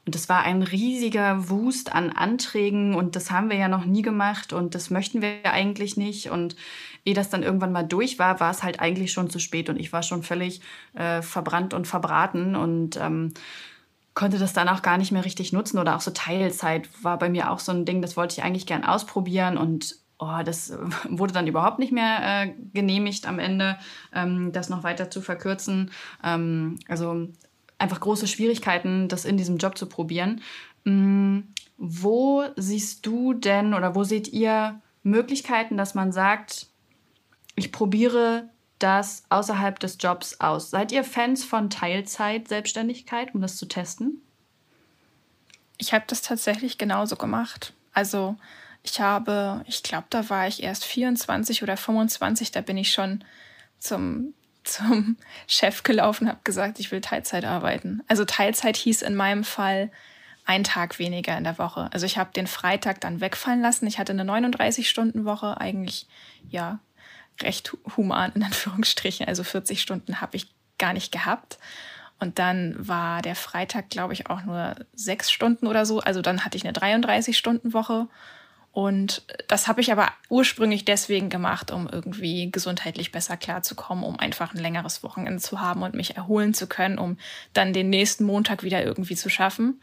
Und 0.07 0.14
das 0.14 0.28
war 0.28 0.42
ein 0.42 0.62
riesiger 0.62 1.50
Wust 1.50 1.92
an 1.92 2.11
Anträgen 2.11 2.95
und 2.95 3.16
das 3.16 3.30
haben 3.30 3.50
wir 3.50 3.57
ja 3.57 3.69
noch 3.69 3.85
nie 3.85 4.02
gemacht 4.02 4.52
und 4.52 4.75
das 4.75 4.90
möchten 4.90 5.21
wir 5.21 5.45
eigentlich 5.45 5.97
nicht. 5.97 6.30
Und 6.30 6.57
ehe 7.04 7.14
das 7.14 7.30
dann 7.30 7.42
irgendwann 7.42 7.73
mal 7.73 7.83
durch 7.83 8.19
war, 8.19 8.40
war 8.40 8.50
es 8.50 8.62
halt 8.62 8.80
eigentlich 8.80 9.12
schon 9.12 9.30
zu 9.30 9.38
spät 9.38 9.69
und 9.69 9.78
ich 9.78 9.92
war 9.92 10.02
schon 10.02 10.23
völlig 10.23 10.61
äh, 10.95 11.23
verbrannt 11.23 11.75
und 11.75 11.87
verbraten 11.87 12.57
und 12.57 12.97
ähm, 12.97 13.35
konnte 14.14 14.38
das 14.38 14.52
dann 14.52 14.69
auch 14.69 14.83
gar 14.83 14.99
nicht 14.99 15.12
mehr 15.12 15.25
richtig 15.25 15.52
nutzen 15.52 15.78
oder 15.78 15.97
auch 15.97 16.00
so 16.00 16.11
Teilzeit 16.11 16.88
war 17.02 17.19
bei 17.19 17.28
mir 17.28 17.50
auch 17.50 17.59
so 17.59 17.73
ein 17.73 17.85
Ding, 17.85 18.02
das 18.02 18.16
wollte 18.16 18.35
ich 18.38 18.42
eigentlich 18.45 18.66
gern 18.66 18.85
ausprobieren 18.85 19.57
und 19.57 19.97
oh, 20.19 20.42
das 20.45 20.73
wurde 21.09 21.33
dann 21.33 21.47
überhaupt 21.47 21.78
nicht 21.78 21.92
mehr 21.92 22.21
äh, 22.23 22.54
genehmigt 22.73 23.26
am 23.26 23.38
Ende, 23.38 23.78
ähm, 24.14 24.52
das 24.52 24.69
noch 24.69 24.83
weiter 24.83 25.11
zu 25.11 25.21
verkürzen. 25.21 25.90
Ähm, 26.23 26.78
also 26.88 27.28
einfach 27.80 28.00
große 28.00 28.26
Schwierigkeiten, 28.26 29.08
das 29.08 29.25
in 29.25 29.37
diesem 29.37 29.58
Job 29.58 29.76
zu 29.76 29.87
probieren. 29.87 30.42
Mm, 30.84 31.40
wo 31.76 32.44
siehst 32.56 33.06
du 33.06 33.32
denn 33.32 33.75
oder 33.75 33.94
wo 33.94 34.04
seht 34.04 34.28
ihr 34.28 34.80
Möglichkeiten, 35.02 35.76
dass 35.76 35.94
man 35.94 36.12
sagt, 36.12 36.66
ich 37.56 37.72
probiere 37.72 38.49
das 38.78 39.25
außerhalb 39.30 39.78
des 39.78 39.96
Jobs 39.99 40.40
aus? 40.40 40.70
Seid 40.70 40.92
ihr 40.92 41.04
Fans 41.04 41.44
von 41.44 41.70
Teilzeit-Selbstständigkeit, 41.70 43.34
um 43.34 43.40
das 43.40 43.56
zu 43.56 43.66
testen? 43.66 44.20
Ich 45.78 45.94
habe 45.94 46.04
das 46.06 46.20
tatsächlich 46.20 46.76
genauso 46.76 47.16
gemacht. 47.16 47.72
Also 47.92 48.37
ich 48.82 49.00
habe, 49.00 49.64
ich 49.66 49.82
glaube, 49.82 50.06
da 50.10 50.28
war 50.28 50.46
ich 50.46 50.62
erst 50.62 50.84
24 50.84 51.62
oder 51.62 51.76
25, 51.76 52.50
da 52.50 52.60
bin 52.60 52.76
ich 52.76 52.92
schon 52.92 53.25
zum 53.78 54.34
zum 54.64 55.16
Chef 55.46 55.82
gelaufen, 55.82 56.28
habe 56.28 56.40
gesagt, 56.44 56.80
ich 56.80 56.90
will 56.92 57.00
Teilzeit 57.00 57.44
arbeiten. 57.44 58.02
Also 58.08 58.24
Teilzeit 58.24 58.76
hieß 58.76 59.02
in 59.02 59.14
meinem 59.14 59.44
Fall 59.44 59.90
ein 60.44 60.64
Tag 60.64 60.98
weniger 60.98 61.36
in 61.36 61.44
der 61.44 61.58
Woche. 61.58 61.88
Also 61.92 62.06
ich 62.06 62.18
habe 62.18 62.32
den 62.32 62.46
Freitag 62.46 63.00
dann 63.00 63.20
wegfallen 63.20 63.60
lassen. 63.60 63.86
Ich 63.86 63.98
hatte 63.98 64.12
eine 64.12 64.24
39-Stunden-Woche, 64.24 65.60
eigentlich 65.60 66.06
ja 66.49 66.80
recht 67.40 67.76
human 67.96 68.32
in 68.34 68.42
Anführungsstrichen. 68.42 69.26
Also 69.26 69.44
40 69.44 69.80
Stunden 69.80 70.20
habe 70.20 70.36
ich 70.36 70.49
gar 70.78 70.92
nicht 70.92 71.12
gehabt. 71.12 71.58
Und 72.18 72.38
dann 72.38 72.75
war 72.76 73.23
der 73.23 73.34
Freitag, 73.34 73.88
glaube 73.88 74.12
ich, 74.12 74.28
auch 74.28 74.42
nur 74.44 74.75
sechs 74.92 75.30
Stunden 75.30 75.66
oder 75.66 75.86
so. 75.86 76.00
Also 76.00 76.20
dann 76.20 76.44
hatte 76.44 76.56
ich 76.56 76.66
eine 76.66 76.76
33-Stunden-Woche 76.76 78.08
und 78.73 79.23
das 79.49 79.67
habe 79.67 79.80
ich 79.80 79.91
aber 79.91 80.13
ursprünglich 80.28 80.85
deswegen 80.85 81.28
gemacht, 81.28 81.73
um 81.73 81.89
irgendwie 81.89 82.52
gesundheitlich 82.52 83.11
besser 83.11 83.37
klarzukommen, 83.37 84.04
um 84.04 84.19
einfach 84.19 84.54
ein 84.54 84.61
längeres 84.61 85.02
Wochenende 85.02 85.41
zu 85.41 85.61
haben 85.61 85.83
und 85.83 85.95
mich 85.95 86.17
erholen 86.17 86.54
zu 86.54 86.69
können, 86.69 86.99
um 86.99 87.19
dann 87.52 87.73
den 87.73 87.91
nächsten 87.91 88.25
Montag 88.25 88.63
wieder 88.63 88.85
irgendwie 88.85 89.17
zu 89.17 89.28
schaffen. 89.28 89.80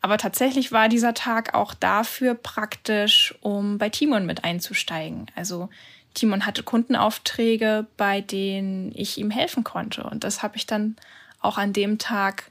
Aber 0.00 0.18
tatsächlich 0.18 0.72
war 0.72 0.88
dieser 0.88 1.14
Tag 1.14 1.54
auch 1.54 1.72
dafür 1.72 2.34
praktisch, 2.34 3.34
um 3.42 3.78
bei 3.78 3.90
Timon 3.90 4.26
mit 4.26 4.44
einzusteigen. 4.44 5.26
Also 5.36 5.68
Timon 6.14 6.46
hatte 6.46 6.64
Kundenaufträge, 6.64 7.86
bei 7.96 8.22
denen 8.22 8.92
ich 8.94 9.18
ihm 9.18 9.30
helfen 9.30 9.62
konnte. 9.62 10.02
Und 10.02 10.24
das 10.24 10.42
habe 10.42 10.56
ich 10.56 10.66
dann 10.66 10.96
auch 11.40 11.58
an 11.58 11.72
dem 11.72 11.98
Tag 11.98 12.50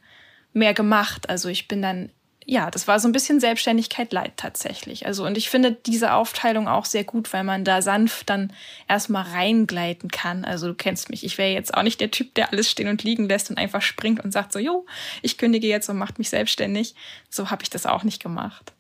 mehr 0.54 0.74
gemacht. 0.74 1.28
Also 1.28 1.50
ich 1.50 1.68
bin 1.68 1.82
dann 1.82 2.12
ja, 2.50 2.72
das 2.72 2.88
war 2.88 3.00
so 3.00 3.08
ein 3.08 3.12
bisschen 3.12 3.40
Selbstständigkeit 3.40 4.12
leid 4.12 4.34
tatsächlich. 4.36 5.06
Also, 5.06 5.24
und 5.24 5.38
ich 5.38 5.52
finde 5.52 5.72
diese 5.86 6.14
Aufteilung 6.14 6.68
auch 6.68 6.86
sehr 6.86 7.04
gut, 7.04 7.32
weil 7.32 7.44
man 7.44 7.64
da 7.64 7.84
sanft 7.84 8.28
dann 8.32 8.52
erstmal 8.88 9.22
reingleiten 9.22 10.10
kann. 10.10 10.46
Also, 10.46 10.68
du 10.68 10.74
kennst 10.74 11.12
mich. 11.12 11.24
Ich 11.24 11.38
wäre 11.38 11.52
jetzt 11.52 11.76
auch 11.76 11.84
nicht 11.84 12.02
der 12.02 12.10
Typ, 12.10 12.34
der 12.34 12.52
alles 12.52 12.72
stehen 12.72 12.88
und 12.88 13.04
liegen 13.04 13.30
lässt 13.30 13.52
und 13.52 13.60
einfach 13.60 13.84
springt 13.84 14.24
und 14.24 14.32
sagt 14.32 14.52
so, 14.52 14.58
jo, 14.58 14.88
ich 15.22 15.38
kündige 15.38 15.68
jetzt 15.68 15.90
und 15.90 15.98
macht 16.00 16.18
mich 16.18 16.32
selbstständig. 16.32 16.96
So 17.30 17.52
habe 17.52 17.62
ich 17.62 17.70
das 17.70 17.86
auch 17.86 18.04
nicht 18.04 18.20
gemacht. 18.20 18.74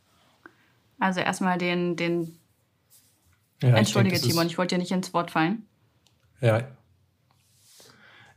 Also 0.97 1.19
erstmal 1.19 1.59
den, 1.59 1.95
den 1.95 2.39
ja, 3.61 3.75
Entschuldige, 3.75 4.15
ich 4.15 4.21
denke, 4.23 4.33
Timon, 4.33 4.47
ich 4.47 4.57
wollte 4.57 4.75
dir 4.75 4.79
nicht 4.79 4.91
ins 4.91 5.13
Wort 5.13 5.29
fallen. 5.29 5.67
Ja. 6.41 6.67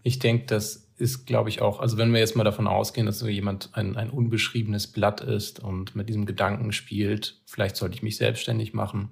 Ich 0.03 0.19
denke, 0.19 0.45
dass 0.45 0.82
ist, 1.03 1.27
glaube 1.27 1.49
ich, 1.49 1.61
auch, 1.61 1.81
also 1.81 1.99
wenn 1.99 2.13
wir 2.13 2.21
jetzt 2.21 2.37
mal 2.37 2.45
davon 2.45 2.69
ausgehen, 2.69 3.07
dass 3.07 3.19
so 3.19 3.27
jemand 3.27 3.71
ein, 3.73 3.97
ein 3.97 4.09
unbeschriebenes 4.09 4.87
Blatt 4.87 5.21
ist 5.21 5.59
und 5.59 5.97
mit 5.97 6.09
diesem 6.09 6.27
Gedanken 6.27 6.71
spielt, 6.73 7.43
vielleicht 7.45 7.75
sollte 7.75 7.97
ich 7.97 8.03
mich 8.03 8.17
selbstständig 8.17 8.73
machen, 8.73 9.11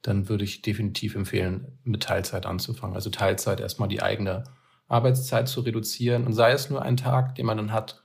dann 0.00 0.30
würde 0.30 0.44
ich 0.44 0.62
definitiv 0.62 1.14
empfehlen, 1.14 1.78
mit 1.84 2.02
Teilzeit 2.02 2.46
anzufangen. 2.46 2.96
Also 2.96 3.10
Teilzeit 3.10 3.60
erstmal 3.60 3.90
die 3.90 4.02
eigene 4.02 4.44
Arbeitszeit 4.88 5.46
zu 5.46 5.60
reduzieren 5.60 6.24
und 6.24 6.32
sei 6.32 6.52
es 6.52 6.70
nur 6.70 6.80
ein 6.80 6.96
Tag, 6.96 7.34
den 7.34 7.44
man 7.44 7.58
dann 7.58 7.72
hat, 7.72 8.02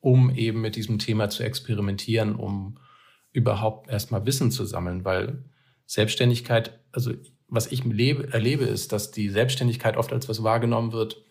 um 0.00 0.32
eben 0.32 0.60
mit 0.60 0.76
diesem 0.76 1.00
Thema 1.00 1.28
zu 1.30 1.42
experimentieren, 1.42 2.36
um 2.36 2.78
überhaupt 3.32 3.90
erstmal 3.90 4.24
Wissen 4.26 4.52
zu 4.52 4.64
sammeln, 4.64 5.04
weil 5.04 5.44
Selbstständigkeit, 5.86 6.78
also 6.92 7.12
was 7.48 7.70
ich 7.72 7.84
lebe, 7.84 8.32
erlebe, 8.32 8.64
ist, 8.64 8.92
dass 8.92 9.10
die 9.10 9.28
Selbstständigkeit 9.28 9.96
oft 9.96 10.12
als 10.12 10.28
was 10.28 10.44
wahrgenommen 10.44 10.92
wird, 10.92 11.23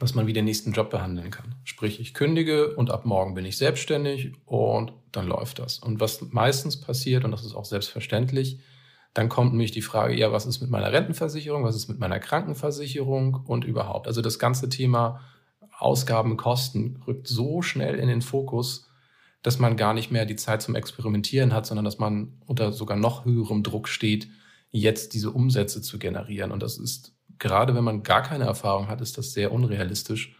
was 0.00 0.14
man 0.14 0.26
wie 0.26 0.32
den 0.32 0.44
nächsten 0.44 0.72
Job 0.72 0.90
behandeln 0.90 1.30
kann. 1.30 1.56
Sprich, 1.64 2.00
ich 2.00 2.14
kündige 2.14 2.74
und 2.76 2.90
ab 2.90 3.04
morgen 3.04 3.34
bin 3.34 3.44
ich 3.44 3.56
selbstständig 3.56 4.32
und 4.46 4.92
dann 5.12 5.26
läuft 5.26 5.58
das. 5.58 5.78
Und 5.78 6.00
was 6.00 6.20
meistens 6.30 6.80
passiert, 6.80 7.24
und 7.24 7.30
das 7.30 7.44
ist 7.44 7.54
auch 7.54 7.64
selbstverständlich, 7.64 8.60
dann 9.14 9.28
kommt 9.28 9.52
nämlich 9.52 9.72
die 9.72 9.82
Frage, 9.82 10.14
ja, 10.14 10.30
was 10.30 10.46
ist 10.46 10.60
mit 10.60 10.70
meiner 10.70 10.92
Rentenversicherung, 10.92 11.64
was 11.64 11.74
ist 11.74 11.88
mit 11.88 11.98
meiner 11.98 12.20
Krankenversicherung 12.20 13.34
und 13.34 13.64
überhaupt. 13.64 14.06
Also 14.06 14.22
das 14.22 14.38
ganze 14.38 14.68
Thema 14.68 15.20
Ausgaben, 15.76 16.36
Kosten 16.36 17.02
rückt 17.06 17.26
so 17.26 17.62
schnell 17.62 17.96
in 17.96 18.08
den 18.08 18.22
Fokus, 18.22 18.88
dass 19.42 19.58
man 19.58 19.76
gar 19.76 19.94
nicht 19.94 20.10
mehr 20.10 20.26
die 20.26 20.36
Zeit 20.36 20.62
zum 20.62 20.74
Experimentieren 20.74 21.54
hat, 21.54 21.66
sondern 21.66 21.84
dass 21.84 21.98
man 21.98 22.40
unter 22.46 22.72
sogar 22.72 22.96
noch 22.96 23.24
höherem 23.24 23.62
Druck 23.62 23.88
steht, 23.88 24.28
jetzt 24.70 25.14
diese 25.14 25.30
Umsätze 25.30 25.80
zu 25.80 25.98
generieren. 25.98 26.50
Und 26.50 26.62
das 26.62 26.78
ist 26.78 27.17
gerade 27.38 27.74
wenn 27.74 27.84
man 27.84 28.02
gar 28.02 28.22
keine 28.22 28.44
Erfahrung 28.44 28.88
hat, 28.88 29.00
ist 29.00 29.18
das 29.18 29.32
sehr 29.32 29.52
unrealistisch, 29.52 30.36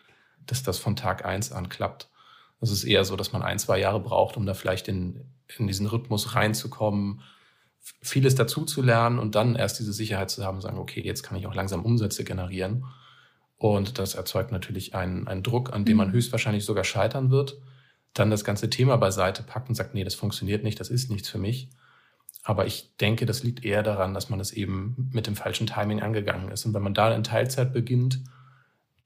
dass 0.47 0.63
das 0.63 0.79
von 0.79 0.97
Tag 0.97 1.25
eins 1.25 1.53
an 1.53 1.69
klappt. 1.69 2.09
Es 2.61 2.71
ist 2.71 2.85
eher 2.85 3.05
so, 3.05 3.17
dass 3.17 3.33
man 3.33 3.43
ein, 3.43 3.59
zwei 3.59 3.79
Jahre 3.79 4.01
braucht, 4.01 4.37
um 4.37 4.47
da 4.47 4.55
vielleicht 4.55 4.89
in, 4.89 5.25
in 5.59 5.67
diesen 5.67 5.87
Rhythmus 5.87 6.35
reinzukommen, 6.35 7.23
vieles 8.03 8.35
dazu 8.35 8.65
zu 8.65 8.83
lernen 8.83 9.19
und 9.19 9.35
dann 9.35 9.55
erst 9.55 9.79
diese 9.79 9.93
Sicherheit 9.93 10.31
zu 10.31 10.45
haben, 10.45 10.61
sagen, 10.61 10.79
okay, 10.79 11.01
jetzt 11.01 11.23
kann 11.23 11.39
ich 11.39 11.47
auch 11.47 11.55
langsam 11.55 11.85
Umsätze 11.85 12.25
generieren. 12.25 12.85
Und 13.57 13.99
das 13.99 14.15
erzeugt 14.15 14.53
natürlich 14.53 14.95
einen, 14.95 15.27
einen 15.27 15.43
Druck, 15.43 15.73
an 15.73 15.85
dem 15.85 15.97
man 15.97 16.09
mhm. 16.09 16.13
höchstwahrscheinlich 16.13 16.65
sogar 16.65 16.85
scheitern 16.85 17.31
wird. 17.31 17.57
Dann 18.15 18.31
das 18.31 18.45
ganze 18.45 18.71
Thema 18.71 18.97
beiseite 18.97 19.43
packt 19.43 19.69
und 19.69 19.75
sagt, 19.75 19.95
nee, 19.95 20.05
das 20.05 20.15
funktioniert 20.15 20.65
nicht, 20.65 20.81
das 20.81 20.91
ist 20.91 21.11
nichts 21.11 21.29
für 21.29 21.39
mich. 21.39 21.71
Aber 22.49 22.65
ich 22.65 22.97
denke, 22.97 23.27
das 23.27 23.43
liegt 23.43 23.63
eher 23.63 23.83
daran, 23.83 24.15
dass 24.15 24.31
man 24.31 24.41
es 24.41 24.55
eben 24.55 25.11
mit 25.13 25.27
dem 25.27 25.37
falschen 25.37 25.67
Timing 25.67 26.01
angegangen 26.01 26.51
ist. 26.51 26.65
Und 26.65 26.73
wenn 26.73 26.83
man 26.83 26.95
da 26.95 27.15
in 27.15 27.23
Teilzeit 27.23 27.75
beginnt, 27.75 28.21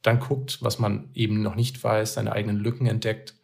dann 0.00 0.20
guckt, 0.20 0.62
was 0.62 0.78
man 0.78 1.08
eben 1.12 1.42
noch 1.42 1.56
nicht 1.56 1.82
weiß, 1.82 2.14
seine 2.14 2.30
eigenen 2.30 2.58
Lücken 2.58 2.86
entdeckt, 2.86 3.34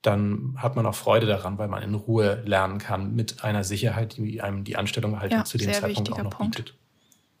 dann 0.00 0.54
hat 0.56 0.74
man 0.74 0.86
auch 0.86 0.94
Freude 0.94 1.26
daran, 1.26 1.58
weil 1.58 1.68
man 1.68 1.82
in 1.82 1.92
Ruhe 1.94 2.42
lernen 2.46 2.78
kann 2.78 3.14
mit 3.14 3.44
einer 3.44 3.62
Sicherheit, 3.62 4.16
die 4.16 4.40
einem 4.40 4.64
die 4.64 4.76
Anstellung 4.76 5.20
halt 5.20 5.32
ja, 5.32 5.44
zu 5.44 5.58
dem 5.58 5.70
Zeitpunkt 5.70 6.10
auch 6.10 6.22
noch 6.22 6.30
Punkt. 6.30 6.56
bietet. 6.56 6.74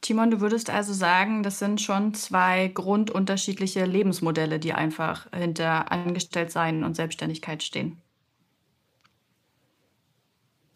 Timon, 0.02 0.30
du 0.30 0.42
würdest 0.42 0.68
also 0.68 0.92
sagen, 0.92 1.42
das 1.42 1.60
sind 1.60 1.80
schon 1.80 2.12
zwei 2.12 2.68
grundunterschiedliche 2.68 3.86
Lebensmodelle, 3.86 4.58
die 4.58 4.74
einfach 4.74 5.28
hinter 5.34 5.90
Angestelltsein 5.90 6.84
und 6.84 6.94
Selbstständigkeit 6.94 7.62
stehen. 7.62 8.01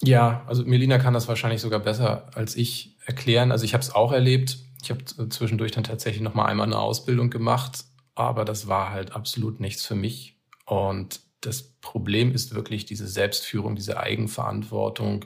Ja, 0.03 0.45
also 0.47 0.65
Melina 0.65 0.99
kann 0.99 1.15
das 1.15 1.29
wahrscheinlich 1.29 1.61
sogar 1.61 1.81
besser 1.81 2.31
als 2.35 2.55
ich 2.57 2.97
erklären. 3.07 3.51
Also 3.53 3.65
ich 3.65 3.75
habe 3.75 3.83
es 3.83 3.95
auch 3.95 4.13
erlebt. 4.13 4.59
Ich 4.83 4.91
habe 4.91 5.05
zwischendurch 5.05 5.73
dann 5.73 5.85
tatsächlich 5.85 6.23
noch 6.23 6.35
mal 6.35 6.47
einmal 6.47 6.67
eine 6.67 6.79
Ausbildung 6.79 7.31
gemacht, 7.31 7.85
aber 8.15 8.45
das 8.45 8.69
war 8.69 8.91
halt 8.91 9.13
absolut 9.13 9.59
nichts 9.59 9.85
für 9.85 9.95
mich. 9.95 10.39
Und 10.67 11.21
das 11.41 11.63
Problem 11.81 12.33
ist 12.33 12.55
wirklich 12.55 12.85
diese 12.85 13.07
Selbstführung, 13.07 13.75
diese 13.75 13.99
Eigenverantwortung, 13.99 15.25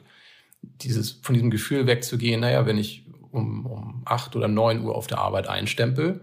dieses 0.62 1.10
von 1.10 1.34
diesem 1.34 1.50
Gefühl 1.50 1.86
wegzugehen. 1.86 2.40
Naja, 2.40 2.66
wenn 2.66 2.78
ich 2.78 3.06
um, 3.32 3.66
um 3.66 4.02
acht 4.04 4.36
oder 4.36 4.48
neun 4.48 4.84
Uhr 4.84 4.94
auf 4.94 5.06
der 5.06 5.18
Arbeit 5.18 5.48
einstempel, 5.48 6.22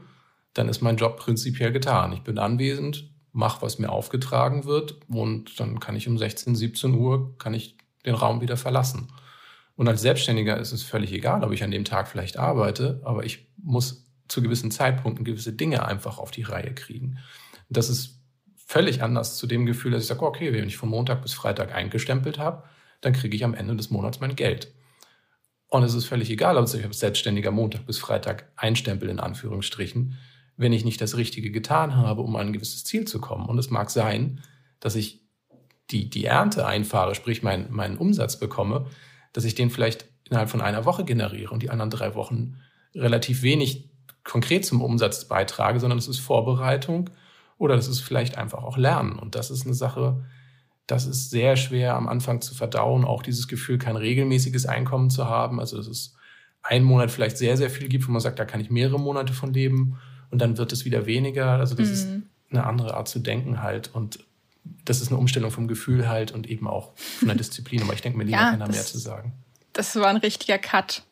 dann 0.53 0.69
ist 0.69 0.81
mein 0.81 0.97
Job 0.97 1.17
prinzipiell 1.17 1.71
getan. 1.71 2.13
Ich 2.13 2.21
bin 2.21 2.37
anwesend, 2.37 3.09
mache, 3.31 3.61
was 3.61 3.79
mir 3.79 3.89
aufgetragen 3.89 4.65
wird 4.65 4.97
und 5.09 5.59
dann 5.59 5.79
kann 5.79 5.95
ich 5.95 6.07
um 6.07 6.17
16, 6.17 6.55
17 6.55 6.93
Uhr 6.95 7.37
kann 7.37 7.53
ich 7.53 7.77
den 8.07 8.15
Raum 8.15 8.41
wieder 8.41 8.57
verlassen. 8.57 9.09
Und 9.75 9.87
als 9.87 10.01
Selbstständiger 10.01 10.57
ist 10.57 10.71
es 10.71 10.81
völlig 10.81 11.13
egal, 11.13 11.43
ob 11.43 11.51
ich 11.51 11.63
an 11.63 11.69
dem 11.69 11.85
Tag 11.85 12.07
vielleicht 12.07 12.37
arbeite, 12.37 12.99
aber 13.03 13.23
ich 13.25 13.47
muss 13.57 14.07
zu 14.27 14.41
gewissen 14.41 14.71
Zeitpunkten 14.71 15.23
gewisse 15.23 15.53
Dinge 15.53 15.85
einfach 15.85 16.17
auf 16.17 16.31
die 16.31 16.41
Reihe 16.41 16.73
kriegen. 16.73 17.19
Das 17.69 17.89
ist 17.89 18.19
völlig 18.55 19.03
anders 19.03 19.37
zu 19.37 19.47
dem 19.47 19.65
Gefühl, 19.65 19.91
dass 19.91 20.01
ich 20.01 20.07
sage, 20.07 20.25
okay, 20.25 20.51
wenn 20.51 20.67
ich 20.67 20.77
von 20.77 20.89
Montag 20.89 21.21
bis 21.21 21.33
Freitag 21.33 21.73
eingestempelt 21.73 22.39
habe, 22.39 22.63
dann 23.01 23.13
kriege 23.13 23.35
ich 23.35 23.43
am 23.43 23.53
Ende 23.53 23.75
des 23.75 23.91
Monats 23.91 24.19
mein 24.19 24.35
Geld. 24.35 24.73
Und 25.69 25.83
es 25.83 25.93
ist 25.93 26.05
völlig 26.05 26.29
egal, 26.29 26.57
ob 26.57 26.73
ich 26.73 26.83
als 26.83 26.99
Selbstständiger 26.99 27.51
Montag 27.51 27.85
bis 27.85 27.99
Freitag 27.99 28.51
einstempel, 28.55 29.09
in 29.09 29.19
Anführungsstrichen, 29.19 30.17
wenn 30.55 30.73
ich 30.73 30.85
nicht 30.85 31.01
das 31.01 31.17
Richtige 31.17 31.51
getan 31.51 31.95
habe, 31.95 32.21
um 32.21 32.35
an 32.35 32.47
ein 32.47 32.53
gewisses 32.53 32.83
Ziel 32.83 33.05
zu 33.05 33.21
kommen. 33.21 33.47
Und 33.47 33.59
es 33.59 33.69
mag 33.69 33.89
sein, 33.89 34.41
dass 34.79 34.95
ich 34.95 35.26
die, 35.91 36.09
die 36.09 36.25
Ernte 36.25 36.65
einfahre, 36.65 37.15
sprich 37.15 37.43
mein, 37.43 37.71
meinen 37.71 37.97
Umsatz 37.97 38.39
bekomme, 38.39 38.85
dass 39.33 39.45
ich 39.45 39.55
den 39.55 39.69
vielleicht 39.69 40.05
innerhalb 40.29 40.49
von 40.49 40.61
einer 40.61 40.85
Woche 40.85 41.05
generiere 41.05 41.53
und 41.53 41.63
die 41.63 41.69
anderen 41.69 41.89
drei 41.89 42.15
Wochen 42.15 42.57
relativ 42.93 43.41
wenig 43.41 43.89
konkret 44.23 44.65
zum 44.65 44.81
Umsatz 44.81 45.25
beitrage, 45.25 45.79
sondern 45.79 45.99
es 45.99 46.07
ist 46.07 46.19
Vorbereitung 46.19 47.09
oder 47.57 47.75
das 47.75 47.87
ist 47.87 48.01
vielleicht 48.01 48.37
einfach 48.37 48.63
auch 48.63 48.77
Lernen. 48.77 49.17
Und 49.17 49.35
das 49.35 49.49
ist 49.49 49.65
eine 49.65 49.73
Sache, 49.73 50.25
das 50.85 51.05
ist 51.05 51.29
sehr 51.29 51.55
schwer 51.55 51.95
am 51.95 52.07
Anfang 52.07 52.41
zu 52.41 52.53
verdauen, 52.53 53.05
auch 53.05 53.23
dieses 53.23 53.47
Gefühl, 53.47 53.77
kein 53.77 53.95
regelmäßiges 53.95 54.65
Einkommen 54.65 55.09
zu 55.09 55.27
haben. 55.27 55.59
Also 55.59 55.77
dass 55.77 55.87
es 55.87 56.15
einen 56.61 56.85
Monat 56.85 57.11
vielleicht 57.11 57.37
sehr, 57.37 57.57
sehr 57.57 57.69
viel 57.69 57.87
gibt, 57.87 58.07
wo 58.07 58.11
man 58.11 58.21
sagt, 58.21 58.39
da 58.39 58.45
kann 58.45 58.59
ich 58.59 58.69
mehrere 58.69 58.99
Monate 58.99 59.33
von 59.33 59.53
leben 59.53 59.99
und 60.29 60.41
dann 60.41 60.57
wird 60.57 60.73
es 60.73 60.85
wieder 60.85 61.05
weniger. 61.05 61.51
Also 61.51 61.75
das 61.75 61.87
mhm. 61.87 61.93
ist 61.93 62.09
eine 62.49 62.65
andere 62.65 62.95
Art 62.95 63.07
zu 63.07 63.19
denken 63.19 63.61
halt. 63.61 63.93
Und 63.93 64.19
das 64.85 65.01
ist 65.01 65.09
eine 65.09 65.17
Umstellung 65.17 65.51
vom 65.51 65.67
Gefühl 65.67 66.07
halt 66.07 66.31
und 66.31 66.47
eben 66.47 66.67
auch 66.67 66.95
von 66.95 67.27
der 67.27 67.37
Disziplin. 67.37 67.81
Aber 67.81 67.93
ich 67.93 68.01
denke, 68.01 68.17
Melina 68.17 68.37
ja, 68.37 68.49
kann 68.51 68.59
da 68.59 68.67
mehr 68.67 68.85
zu 68.85 68.97
sagen. 68.97 69.33
Das 69.73 69.95
war 69.95 70.07
ein 70.07 70.17
richtiger 70.17 70.57
Cut. 70.57 71.03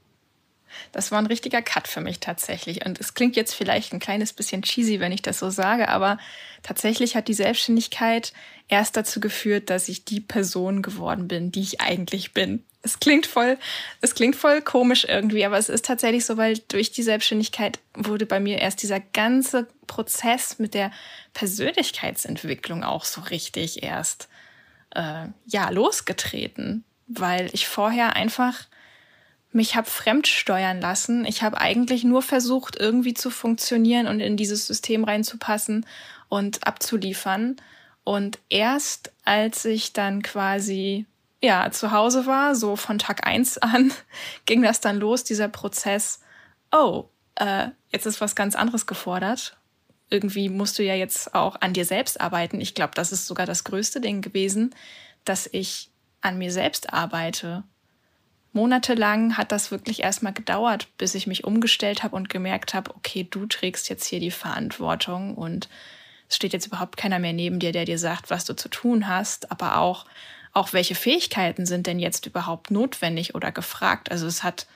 Das 0.91 1.11
war 1.11 1.19
ein 1.19 1.25
richtiger 1.25 1.61
Cut 1.61 1.87
für 1.87 2.01
mich 2.01 2.19
tatsächlich. 2.19 2.85
Und 2.85 2.99
es 2.99 3.13
klingt 3.13 3.35
jetzt 3.35 3.53
vielleicht 3.53 3.93
ein 3.93 3.99
kleines 3.99 4.33
bisschen 4.33 4.61
cheesy, 4.61 4.99
wenn 4.99 5.11
ich 5.11 5.21
das 5.21 5.39
so 5.39 5.49
sage, 5.49 5.89
aber 5.89 6.17
tatsächlich 6.63 7.15
hat 7.15 7.27
die 7.27 7.33
Selbstständigkeit 7.33 8.33
erst 8.67 8.97
dazu 8.97 9.19
geführt, 9.19 9.69
dass 9.69 9.89
ich 9.89 10.05
die 10.05 10.21
Person 10.21 10.81
geworden 10.81 11.27
bin, 11.27 11.51
die 11.51 11.61
ich 11.61 11.81
eigentlich 11.81 12.33
bin. 12.33 12.63
Es 12.85 12.99
klingt 12.99 13.25
voll, 13.25 13.57
es 14.01 14.13
klingt 14.13 14.35
voll 14.35 14.61
komisch 14.61 15.05
irgendwie, 15.09 15.43
aber 15.43 15.57
es 15.57 15.69
ist 15.69 15.85
tatsächlich 15.85 16.23
so, 16.23 16.37
weil 16.37 16.59
durch 16.67 16.91
die 16.91 17.01
Selbstständigkeit 17.01 17.79
wurde 17.95 18.27
bei 18.27 18.39
mir 18.39 18.59
erst 18.59 18.83
dieser 18.83 18.99
ganze 18.99 19.67
Prozess 19.87 20.59
mit 20.59 20.75
der 20.75 20.91
Persönlichkeitsentwicklung 21.33 22.83
auch 22.83 23.03
so 23.03 23.21
richtig 23.21 23.81
erst 23.81 24.29
äh, 24.91 25.27
ja 25.47 25.69
losgetreten, 25.71 26.83
weil 27.07 27.49
ich 27.53 27.67
vorher 27.67 28.15
einfach 28.15 28.67
mich 29.51 29.75
habe 29.75 29.89
fremdsteuern 29.89 30.79
lassen. 30.79 31.25
Ich 31.25 31.41
habe 31.41 31.59
eigentlich 31.59 32.03
nur 32.03 32.21
versucht, 32.21 32.75
irgendwie 32.75 33.15
zu 33.15 33.31
funktionieren 33.31 34.05
und 34.05 34.19
in 34.19 34.37
dieses 34.37 34.67
System 34.67 35.05
reinzupassen 35.05 35.87
und 36.29 36.67
abzuliefern. 36.67 37.55
Und 38.03 38.37
erst 38.49 39.11
als 39.23 39.65
ich 39.65 39.93
dann 39.93 40.21
quasi 40.21 41.07
ja 41.41 41.69
zu 41.71 41.91
Hause 41.91 42.25
war, 42.25 42.55
so 42.55 42.75
von 42.75 42.99
Tag 42.99 43.27
eins 43.27 43.57
an, 43.57 43.91
ging 44.45 44.61
das 44.61 44.81
dann 44.81 44.97
los, 44.97 45.23
dieser 45.23 45.47
Prozess. 45.47 46.21
Oh, 46.71 47.05
äh, 47.35 47.69
jetzt 47.91 48.05
ist 48.05 48.21
was 48.21 48.35
ganz 48.35 48.55
anderes 48.55 48.85
gefordert. 48.85 49.57
Irgendwie 50.09 50.49
musst 50.49 50.77
du 50.77 50.83
ja 50.83 50.93
jetzt 50.93 51.33
auch 51.33 51.61
an 51.61 51.73
dir 51.73 51.85
selbst 51.85 52.21
arbeiten. 52.21 52.61
Ich 52.61 52.75
glaube, 52.75 52.93
das 52.95 53.11
ist 53.11 53.27
sogar 53.27 53.45
das 53.45 53.63
größte 53.63 54.01
Ding 54.01 54.21
gewesen, 54.21 54.73
dass 55.23 55.47
ich 55.51 55.89
an 56.21 56.37
mir 56.37 56.51
selbst 56.51 56.93
arbeite 56.93 57.63
monatelang 58.55 59.37
hat 59.37 59.51
das 59.51 59.69
wirklich 59.69 60.01
erstmal 60.01 60.31
gedauert, 60.31 60.87
bis 60.97 61.13
ich 61.13 61.27
mich 61.27 61.43
umgestellt 61.43 62.03
habe 62.03 62.15
und 62.15 62.29
gemerkt 62.29 62.73
habe, 62.73 62.95
okay, 62.95 63.27
du 63.29 63.45
trägst 63.45 63.89
jetzt 63.89 64.05
hier 64.05 64.21
die 64.21 64.31
Verantwortung 64.31 65.35
und 65.35 65.67
es 66.29 66.37
steht 66.37 66.53
jetzt 66.53 66.65
überhaupt 66.65 66.95
keiner 66.95 67.19
mehr 67.19 67.33
neben 67.33 67.59
dir, 67.59 67.73
der 67.73 67.83
dir 67.83 67.99
sagt, 67.99 68.29
was 68.29 68.45
du 68.45 68.55
zu 68.55 68.69
tun 68.69 69.09
hast, 69.09 69.51
aber 69.51 69.77
auch, 69.77 70.05
auch 70.55 70.73
welche 70.73 70.95
Fähigkeiten 70.95 71.65
sind 71.65 71.85
denn 71.85 71.99
jetzt 71.99 72.25
überhaupt 72.25 72.71
notwendig 72.71 73.35
oder 73.35 73.51
gefragt. 73.51 74.09
Also 74.09 74.25
es 74.25 74.41
hat 74.41 74.67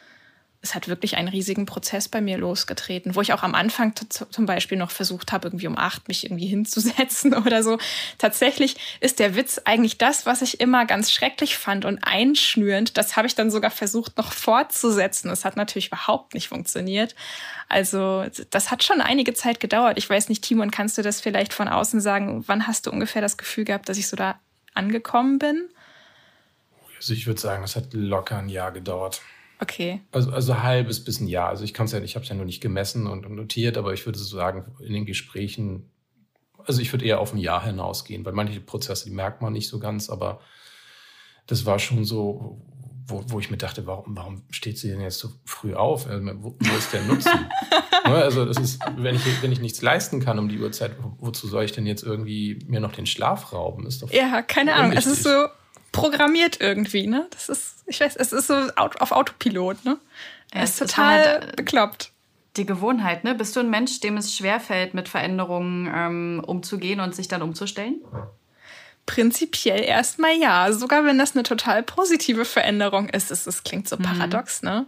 es 0.62 0.76
hat 0.76 0.90
wirklich 0.90 1.16
einen 1.16 1.30
riesigen 1.30 1.66
Prozess 1.66 2.10
bei 2.10 2.20
mir 2.20 2.38
losgetreten, 2.38 3.16
wo 3.16 3.22
ich 3.22 3.32
auch 3.32 3.44
am 3.44 3.56
Anfang 3.56 3.94
zum 3.96 4.46
Beispiel 4.46 4.78
noch 4.78 4.92
versucht 4.92 5.32
habe, 5.32 5.48
irgendwie 5.48 5.68
um 5.68 5.78
acht 5.78 6.10
mich 6.10 6.26
irgendwie 6.26 6.48
hinzusetzen 6.48 7.34
oder 7.46 7.64
so. 7.64 7.78
Tatsächlich 8.18 8.76
ist 9.00 9.20
der 9.20 9.38
Witz 9.38 9.62
eigentlich 9.64 9.98
das, 9.98 10.26
was 10.26 10.42
ich 10.42 10.60
immer 10.60 10.86
ganz 10.86 11.12
schrecklich 11.12 11.58
fand 11.58 11.86
und 11.86 12.00
einschnürend. 12.04 12.98
Das 12.98 13.16
habe 13.16 13.28
ich 13.28 13.36
dann 13.36 13.52
sogar 13.52 13.72
versucht 13.72 14.18
noch 14.18 14.34
fortzusetzen. 14.34 15.30
Das 15.30 15.46
hat 15.46 15.56
natürlich 15.56 15.88
überhaupt 15.88 16.34
nicht 16.34 16.50
funktioniert. 16.50 17.16
Also 17.70 18.26
das 18.50 18.70
hat 18.70 18.84
schon 18.84 19.00
einige 19.00 19.34
Zeit 19.34 19.62
gedauert. 19.62 19.98
Ich 19.98 20.10
weiß 20.10 20.28
nicht, 20.28 20.44
Timon, 20.44 20.72
kannst 20.72 20.98
du 20.98 21.04
das 21.04 21.22
vielleicht 21.22 21.54
von 21.54 21.70
außen 21.70 22.02
sagen? 22.02 22.44
Wann 22.48 22.68
hast 22.68 22.86
du 22.86 22.92
ungefähr 22.92 23.22
das 23.22 23.38
Gefühl 23.38 23.64
gehabt, 23.64 23.88
dass 23.88 23.98
ich 23.98 24.10
so 24.10 24.18
da 24.18 24.38
angekommen 24.80 25.40
bin? 25.40 25.70
Also 26.98 27.14
ich 27.14 27.28
würde 27.28 27.40
sagen, 27.40 27.64
es 27.64 27.76
hat 27.76 27.94
locker 27.94 28.38
ein 28.38 28.50
Jahr 28.50 28.72
gedauert. 28.72 29.22
Okay. 29.62 30.02
Also, 30.12 30.32
also 30.32 30.64
halbes 30.64 31.04
bis 31.04 31.20
ein 31.20 31.28
Jahr. 31.28 31.50
Also 31.50 31.64
ich 31.64 31.74
kann 31.74 31.86
es 31.86 31.92
ja, 31.92 32.02
ich 32.02 32.16
habe 32.16 32.24
es 32.24 32.30
ja 32.30 32.36
nur 32.36 32.46
nicht 32.46 32.62
gemessen 32.62 33.08
und 33.08 33.30
notiert, 33.30 33.78
aber 33.78 33.94
ich 33.94 34.06
würde 34.06 34.18
so 34.18 34.26
sagen, 34.38 34.66
in 34.80 34.94
den 34.94 35.06
Gesprächen, 35.06 35.92
also 36.64 36.82
ich 36.82 36.92
würde 36.94 37.06
eher 37.06 37.20
auf 37.20 37.34
ein 37.34 37.40
Jahr 37.40 37.66
hinausgehen, 37.66 38.24
weil 38.26 38.34
manche 38.34 38.62
Prozesse, 38.62 39.06
die 39.10 39.16
merkt 39.16 39.42
man 39.42 39.54
nicht 39.54 39.68
so 39.68 39.80
ganz, 39.80 40.10
aber 40.10 40.40
das 41.46 41.66
war 41.66 41.80
schon 41.80 42.06
so, 42.06 42.62
wo, 43.10 43.24
wo 43.28 43.40
ich 43.40 43.50
mir 43.50 43.58
dachte, 43.58 43.86
warum, 43.88 44.16
warum 44.16 44.44
steht 44.52 44.78
sie 44.78 44.90
denn 44.90 45.02
jetzt 45.02 45.20
so 45.20 45.30
früh 45.46 45.74
auf? 45.74 46.08
Also, 46.08 46.26
wo, 46.42 46.56
wo 46.60 46.78
ist 46.78 46.94
der 46.94 47.04
Nutzen? 47.04 47.32
Ne, 48.06 48.16
also 48.16 48.46
das 48.46 48.58
ist, 48.58 48.80
wenn 48.96 49.14
ich, 49.14 49.22
wenn 49.44 49.52
ich 49.52 49.60
nichts 49.60 49.82
leisten 49.82 50.22
kann 50.22 50.40
um 50.40 50.48
die 50.48 50.58
Uhrzeit, 50.58 50.96
wozu 51.20 51.48
soll 51.48 51.66
ich 51.66 51.74
denn 51.74 51.86
jetzt 51.86 52.02
irgendwie 52.02 52.58
mir 52.66 52.80
noch 52.80 52.94
den 52.94 53.06
Schlaf 53.06 53.52
rauben? 53.52 53.86
Ist 53.86 54.02
doch 54.02 54.10
ja, 54.10 54.42
keine 54.42 54.74
Ahnung. 54.74 54.94
Es 54.94 55.06
ist 55.06 55.24
so, 55.24 55.48
programmiert 55.92 56.62
irgendwie, 56.62 57.08
ne? 57.08 57.28
Das 57.32 57.50
ist, 57.50 57.84
ich 57.88 58.00
weiß, 58.00 58.16
es 58.16 58.32
ist 58.32 58.48
so 58.48 58.56
auf 58.76 59.12
Autopilot, 59.12 59.84
ne? 59.86 59.98
Er 60.52 60.64
ist 60.64 60.80
total 60.80 61.24
halt 61.24 61.56
bekloppt. 61.56 62.12
Die 62.58 62.66
Gewohnheit, 62.66 63.24
ne? 63.24 63.36
Bist 63.36 63.56
du 63.56 63.60
ein 63.60 63.70
Mensch, 63.70 64.00
dem 64.00 64.18
es 64.18 64.36
schwerfällt, 64.36 64.94
mit 64.94 65.08
Veränderungen 65.10 65.92
ähm, 65.94 66.44
umzugehen 66.46 67.00
und 67.00 67.16
sich 67.16 67.28
dann 67.28 67.42
umzustellen? 67.42 68.02
Prinzipiell 69.06 69.84
erstmal 69.84 70.36
ja. 70.36 70.72
Sogar 70.72 71.06
wenn 71.06 71.18
das 71.18 71.34
eine 71.36 71.44
total 71.44 71.84
positive 71.84 72.46
Veränderung 72.46 73.10
ist. 73.10 73.32
Es, 73.32 73.48
es 73.48 73.64
klingt 73.64 73.90
so 73.90 73.98
mhm. 73.98 74.04
paradox, 74.04 74.62
ne? 74.62 74.86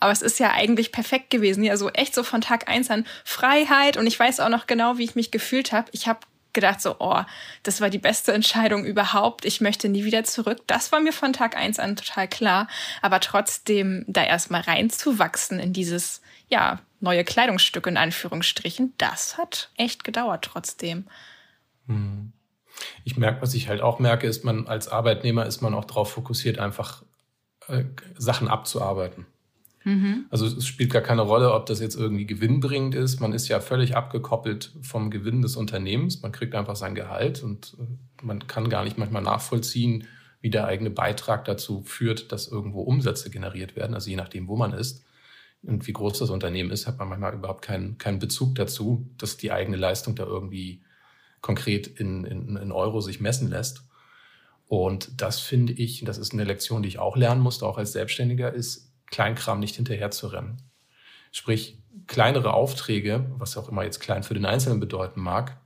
Aber 0.00 0.12
es 0.12 0.22
ist 0.22 0.38
ja 0.38 0.52
eigentlich 0.52 0.92
perfekt 0.92 1.30
gewesen. 1.30 1.64
Ja, 1.64 1.76
so 1.76 1.90
echt 1.90 2.14
so 2.14 2.22
von 2.22 2.40
Tag 2.40 2.68
eins 2.68 2.90
an 2.90 3.04
Freiheit. 3.24 3.96
Und 3.96 4.06
ich 4.06 4.18
weiß 4.18 4.40
auch 4.40 4.48
noch 4.48 4.66
genau, 4.66 4.98
wie 4.98 5.04
ich 5.04 5.16
mich 5.16 5.30
gefühlt 5.30 5.72
habe. 5.72 5.88
Ich 5.92 6.06
habe 6.06 6.20
gedacht 6.52 6.80
so, 6.80 6.96
oh, 6.98 7.22
das 7.62 7.80
war 7.80 7.90
die 7.90 7.98
beste 7.98 8.32
Entscheidung 8.32 8.84
überhaupt. 8.84 9.44
Ich 9.44 9.60
möchte 9.60 9.88
nie 9.88 10.04
wieder 10.04 10.24
zurück. 10.24 10.58
Das 10.66 10.92
war 10.92 11.00
mir 11.00 11.12
von 11.12 11.32
Tag 11.32 11.56
eins 11.56 11.78
an 11.78 11.96
total 11.96 12.28
klar. 12.28 12.68
Aber 13.02 13.20
trotzdem 13.20 14.04
da 14.06 14.24
erstmal 14.24 14.62
reinzuwachsen 14.62 15.58
in 15.58 15.72
dieses, 15.72 16.20
ja, 16.48 16.80
neue 17.00 17.24
Kleidungsstück 17.24 17.86
in 17.86 17.96
Anführungsstrichen, 17.96 18.94
das 18.98 19.38
hat 19.38 19.70
echt 19.76 20.04
gedauert 20.04 20.44
trotzdem. 20.44 21.06
Hm. 21.86 22.32
Ich 23.04 23.16
merke, 23.16 23.42
was 23.42 23.54
ich 23.54 23.68
halt 23.68 23.80
auch 23.80 23.98
merke, 23.98 24.26
ist 24.26 24.44
man 24.44 24.66
als 24.66 24.88
Arbeitnehmer 24.88 25.46
ist 25.46 25.60
man 25.62 25.74
auch 25.74 25.84
darauf 25.84 26.10
fokussiert, 26.12 26.58
einfach 26.58 27.02
äh, 27.68 27.84
Sachen 28.16 28.48
abzuarbeiten. 28.48 29.26
Mhm. 29.84 30.26
Also 30.30 30.46
es 30.46 30.66
spielt 30.66 30.92
gar 30.92 31.02
keine 31.02 31.22
Rolle, 31.22 31.54
ob 31.54 31.66
das 31.66 31.80
jetzt 31.80 31.96
irgendwie 31.96 32.26
gewinnbringend 32.26 32.94
ist. 32.94 33.20
Man 33.20 33.32
ist 33.32 33.48
ja 33.48 33.60
völlig 33.60 33.96
abgekoppelt 33.96 34.72
vom 34.82 35.10
Gewinn 35.10 35.42
des 35.42 35.56
Unternehmens. 35.56 36.20
Man 36.22 36.32
kriegt 36.32 36.54
einfach 36.54 36.76
sein 36.76 36.94
Gehalt 36.94 37.42
und 37.42 37.76
äh, 37.78 38.24
man 38.24 38.46
kann 38.46 38.68
gar 38.68 38.84
nicht 38.84 38.98
manchmal 38.98 39.22
nachvollziehen, 39.22 40.06
wie 40.40 40.50
der 40.50 40.66
eigene 40.66 40.90
Beitrag 40.90 41.44
dazu 41.44 41.82
führt, 41.82 42.32
dass 42.32 42.48
irgendwo 42.48 42.82
Umsätze 42.82 43.30
generiert 43.30 43.76
werden, 43.76 43.94
also 43.94 44.08
je 44.10 44.16
nachdem, 44.16 44.46
wo 44.48 44.56
man 44.56 44.72
ist. 44.72 45.04
und 45.62 45.86
wie 45.88 45.92
groß 45.92 46.18
das 46.18 46.30
Unternehmen 46.30 46.70
ist, 46.70 46.86
hat 46.86 46.98
man 46.98 47.08
manchmal 47.08 47.34
überhaupt 47.34 47.64
keinen, 47.64 47.98
keinen 47.98 48.20
Bezug 48.20 48.54
dazu, 48.54 49.10
dass 49.18 49.36
die 49.36 49.50
eigene 49.50 49.76
Leistung 49.76 50.14
da 50.14 50.24
irgendwie 50.24 50.82
konkret 51.40 51.86
in, 51.86 52.24
in, 52.24 52.56
in 52.56 52.72
Euro 52.72 53.00
sich 53.00 53.20
messen 53.20 53.48
lässt. 53.48 53.82
Und 54.66 55.20
das 55.20 55.40
finde 55.40 55.72
ich, 55.72 56.04
das 56.04 56.18
ist 56.18 56.32
eine 56.32 56.44
Lektion, 56.44 56.82
die 56.82 56.88
ich 56.88 56.98
auch 56.98 57.16
lernen 57.16 57.40
musste, 57.40 57.66
auch 57.66 57.78
als 57.78 57.92
Selbstständiger, 57.92 58.52
ist 58.52 58.92
Kleinkram 59.06 59.60
nicht 59.60 59.76
hinterher 59.76 60.10
zu 60.10 60.26
rennen. 60.28 60.62
Sprich, 61.32 61.78
kleinere 62.06 62.52
Aufträge, 62.52 63.26
was 63.38 63.56
auch 63.56 63.68
immer 63.68 63.84
jetzt 63.84 64.00
klein 64.00 64.22
für 64.22 64.34
den 64.34 64.46
Einzelnen 64.46 64.80
bedeuten 64.80 65.20
mag, 65.20 65.58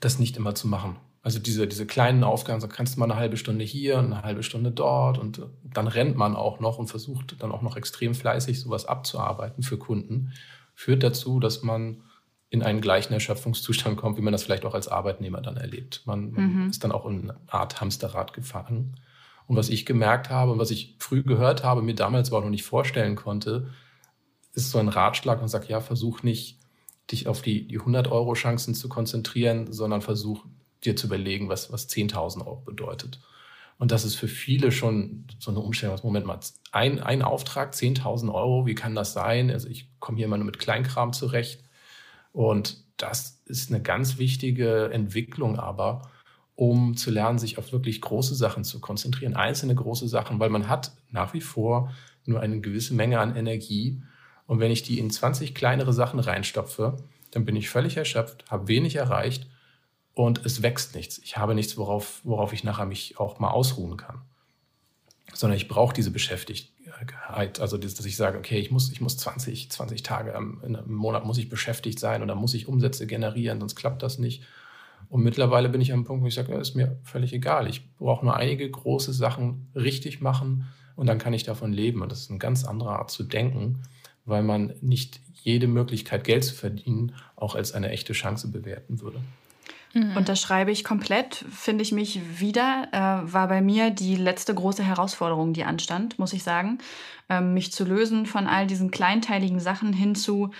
das 0.00 0.18
nicht 0.18 0.36
immer 0.36 0.54
zu 0.54 0.68
machen. 0.68 0.96
Also 1.22 1.38
diese, 1.38 1.66
diese 1.66 1.86
kleinen 1.86 2.24
Aufgaben, 2.24 2.60
so 2.60 2.68
kannst 2.68 2.96
du 2.96 3.00
mal 3.00 3.04
eine 3.04 3.16
halbe 3.16 3.36
Stunde 3.36 3.64
hier, 3.64 3.98
eine 3.98 4.22
halbe 4.22 4.42
Stunde 4.42 4.70
dort 4.70 5.18
und 5.18 5.42
dann 5.62 5.86
rennt 5.86 6.16
man 6.16 6.34
auch 6.34 6.60
noch 6.60 6.78
und 6.78 6.86
versucht 6.86 7.42
dann 7.42 7.52
auch 7.52 7.60
noch 7.60 7.76
extrem 7.76 8.14
fleißig 8.14 8.58
sowas 8.60 8.86
abzuarbeiten 8.86 9.62
für 9.62 9.76
Kunden, 9.76 10.32
führt 10.74 11.02
dazu, 11.02 11.38
dass 11.38 11.62
man 11.62 12.02
in 12.50 12.62
einen 12.64 12.80
gleichen 12.80 13.12
Erschöpfungszustand 13.12 13.96
kommt, 13.96 14.18
wie 14.18 14.22
man 14.22 14.32
das 14.32 14.42
vielleicht 14.42 14.64
auch 14.64 14.74
als 14.74 14.88
Arbeitnehmer 14.88 15.40
dann 15.40 15.56
erlebt. 15.56 16.02
Man, 16.04 16.32
man 16.32 16.64
mhm. 16.64 16.70
ist 16.70 16.82
dann 16.82 16.92
auch 16.92 17.06
in 17.06 17.22
eine 17.30 17.36
Art 17.46 17.80
Hamsterrad 17.80 18.32
gefangen. 18.32 18.96
Und 19.46 19.56
was 19.56 19.68
ich 19.68 19.86
gemerkt 19.86 20.30
habe 20.30 20.52
und 20.52 20.58
was 20.58 20.70
ich 20.70 20.96
früh 20.98 21.22
gehört 21.22 21.64
habe, 21.64 21.82
mir 21.82 21.94
damals 21.94 22.28
aber 22.28 22.38
auch 22.38 22.44
noch 22.44 22.50
nicht 22.50 22.64
vorstellen 22.64 23.16
konnte, 23.16 23.70
ist 24.52 24.70
so 24.70 24.78
ein 24.78 24.88
Ratschlag 24.88 25.40
und 25.40 25.48
sagt, 25.48 25.68
ja, 25.68 25.80
versuch 25.80 26.22
nicht, 26.22 26.58
dich 27.10 27.28
auf 27.28 27.40
die, 27.42 27.66
die 27.66 27.80
100-Euro-Chancen 27.80 28.74
zu 28.74 28.88
konzentrieren, 28.88 29.72
sondern 29.72 30.02
versuch 30.02 30.44
dir 30.84 30.96
zu 30.96 31.06
überlegen, 31.06 31.48
was, 31.48 31.72
was 31.72 31.88
10.000 31.88 32.46
Euro 32.46 32.62
bedeutet. 32.64 33.20
Und 33.78 33.92
das 33.92 34.04
ist 34.04 34.14
für 34.14 34.28
viele 34.28 34.72
schon 34.72 35.24
so 35.38 35.50
eine 35.50 35.60
Umstellung. 35.60 35.98
Moment 36.02 36.26
mal, 36.26 36.38
ein, 36.70 37.00
ein 37.00 37.22
Auftrag, 37.22 37.74
10.000 37.74 38.32
Euro, 38.32 38.66
wie 38.66 38.74
kann 38.74 38.94
das 38.94 39.12
sein? 39.12 39.50
Also 39.50 39.68
ich 39.68 39.88
komme 40.00 40.18
hier 40.18 40.26
immer 40.26 40.36
nur 40.36 40.46
mit 40.46 40.58
Kleinkram 40.58 41.12
zurecht. 41.12 41.64
Und 42.32 42.84
das 42.96 43.42
ist 43.46 43.70
eine 43.70 43.82
ganz 43.82 44.18
wichtige 44.18 44.90
Entwicklung 44.92 45.58
aber, 45.58 46.02
um 46.54 46.96
zu 46.96 47.10
lernen, 47.10 47.38
sich 47.38 47.58
auf 47.58 47.72
wirklich 47.72 48.00
große 48.00 48.34
Sachen 48.34 48.64
zu 48.64 48.80
konzentrieren, 48.80 49.34
einzelne 49.34 49.74
große 49.74 50.08
Sachen, 50.08 50.38
weil 50.38 50.50
man 50.50 50.68
hat 50.68 50.92
nach 51.10 51.32
wie 51.32 51.40
vor 51.40 51.90
nur 52.26 52.40
eine 52.40 52.60
gewisse 52.60 52.94
Menge 52.94 53.18
an 53.18 53.34
Energie. 53.34 54.02
Und 54.46 54.60
wenn 54.60 54.70
ich 54.70 54.82
die 54.82 54.98
in 54.98 55.10
20 55.10 55.54
kleinere 55.54 55.92
Sachen 55.92 56.20
reinstopfe, 56.20 56.98
dann 57.30 57.44
bin 57.44 57.56
ich 57.56 57.70
völlig 57.70 57.96
erschöpft, 57.96 58.44
habe 58.50 58.68
wenig 58.68 58.96
erreicht 58.96 59.48
und 60.14 60.44
es 60.44 60.62
wächst 60.62 60.94
nichts. 60.94 61.18
Ich 61.18 61.38
habe 61.38 61.54
nichts, 61.54 61.78
worauf, 61.78 62.20
worauf 62.24 62.52
ich 62.52 62.64
nachher 62.64 62.86
mich 62.86 63.18
auch 63.18 63.38
mal 63.38 63.50
ausruhen 63.50 63.96
kann. 63.96 64.20
Sondern 65.32 65.56
ich 65.56 65.68
brauche 65.68 65.94
diese 65.94 66.10
Beschäftigkeit, 66.10 67.60
also 67.60 67.78
dass 67.78 68.04
ich 68.04 68.16
sage, 68.16 68.38
okay, 68.38 68.58
ich 68.58 68.70
muss, 68.70 68.90
ich 68.90 69.00
muss 69.00 69.16
20, 69.16 69.70
20 69.70 70.02
Tage 70.02 70.32
im, 70.32 70.60
Monat 70.86 71.24
muss 71.24 71.38
ich 71.38 71.48
beschäftigt 71.48 71.98
sein 71.98 72.22
oder 72.22 72.34
muss 72.34 72.54
ich 72.54 72.68
Umsätze 72.68 73.06
generieren, 73.06 73.60
sonst 73.60 73.76
klappt 73.76 74.02
das 74.02 74.18
nicht. 74.18 74.42
Und 75.08 75.22
mittlerweile 75.22 75.68
bin 75.68 75.80
ich 75.80 75.92
am 75.92 76.04
Punkt, 76.04 76.22
wo 76.22 76.28
ich 76.28 76.34
sage, 76.34 76.54
ist 76.54 76.76
mir 76.76 76.98
völlig 77.02 77.32
egal. 77.32 77.68
Ich 77.68 77.94
brauche 77.96 78.24
nur 78.24 78.36
einige 78.36 78.70
große 78.70 79.12
Sachen 79.12 79.70
richtig 79.74 80.20
machen 80.20 80.66
und 80.94 81.06
dann 81.06 81.18
kann 81.18 81.32
ich 81.32 81.42
davon 81.42 81.72
leben. 81.72 82.02
Und 82.02 82.12
das 82.12 82.20
ist 82.20 82.30
eine 82.30 82.38
ganz 82.38 82.64
andere 82.64 82.90
Art 82.90 83.10
zu 83.10 83.24
denken, 83.24 83.82
weil 84.24 84.42
man 84.42 84.74
nicht 84.80 85.20
jede 85.42 85.66
Möglichkeit, 85.66 86.24
Geld 86.24 86.44
zu 86.44 86.54
verdienen, 86.54 87.14
auch 87.36 87.54
als 87.54 87.72
eine 87.72 87.90
echte 87.90 88.12
Chance 88.12 88.48
bewerten 88.48 89.00
würde. 89.00 89.20
Mhm. 89.92 90.16
Unterschreibe 90.16 90.70
ich 90.70 90.84
komplett, 90.84 91.44
finde 91.50 91.82
ich 91.82 91.92
mich 91.92 92.40
wieder, 92.40 92.88
äh, 92.92 93.32
war 93.32 93.48
bei 93.48 93.60
mir 93.60 93.90
die 93.90 94.16
letzte 94.16 94.54
große 94.54 94.82
Herausforderung, 94.82 95.52
die 95.52 95.64
anstand, 95.64 96.18
muss 96.18 96.32
ich 96.32 96.42
sagen, 96.42 96.78
ähm, 97.28 97.54
mich 97.54 97.72
zu 97.72 97.84
lösen 97.84 98.26
von 98.26 98.46
all 98.46 98.66
diesen 98.66 98.90
kleinteiligen 98.90 99.60
Sachen 99.60 99.92
hin 99.92 100.14
zu 100.14 100.50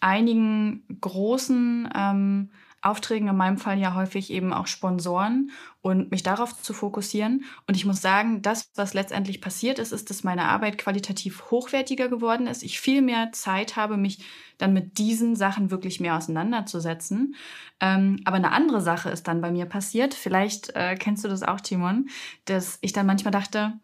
einigen 0.00 0.82
großen 1.00 1.88
ähm, 1.94 2.50
Aufträgen, 2.82 3.28
in 3.28 3.36
meinem 3.36 3.58
Fall 3.58 3.78
ja 3.78 3.94
häufig 3.94 4.30
eben 4.30 4.52
auch 4.52 4.66
Sponsoren 4.66 5.50
und 5.86 6.10
mich 6.10 6.24
darauf 6.24 6.60
zu 6.60 6.74
fokussieren. 6.74 7.44
Und 7.68 7.76
ich 7.76 7.84
muss 7.84 8.02
sagen, 8.02 8.42
das, 8.42 8.72
was 8.74 8.92
letztendlich 8.92 9.40
passiert 9.40 9.78
ist, 9.78 9.92
ist, 9.92 10.10
dass 10.10 10.24
meine 10.24 10.46
Arbeit 10.46 10.78
qualitativ 10.78 11.48
hochwertiger 11.52 12.08
geworden 12.08 12.48
ist. 12.48 12.64
Ich 12.64 12.80
viel 12.80 13.02
mehr 13.02 13.30
Zeit 13.30 13.76
habe, 13.76 13.96
mich 13.96 14.18
dann 14.58 14.72
mit 14.72 14.98
diesen 14.98 15.36
Sachen 15.36 15.70
wirklich 15.70 16.00
mehr 16.00 16.16
auseinanderzusetzen. 16.16 17.36
Ähm, 17.78 18.18
aber 18.24 18.34
eine 18.34 18.50
andere 18.50 18.80
Sache 18.80 19.10
ist 19.10 19.28
dann 19.28 19.40
bei 19.40 19.52
mir 19.52 19.66
passiert. 19.66 20.12
Vielleicht 20.14 20.70
äh, 20.74 20.96
kennst 20.98 21.22
du 21.22 21.28
das 21.28 21.44
auch, 21.44 21.60
Timon, 21.60 22.08
dass 22.46 22.78
ich 22.80 22.92
dann 22.92 23.06
manchmal 23.06 23.30
dachte, 23.30 23.74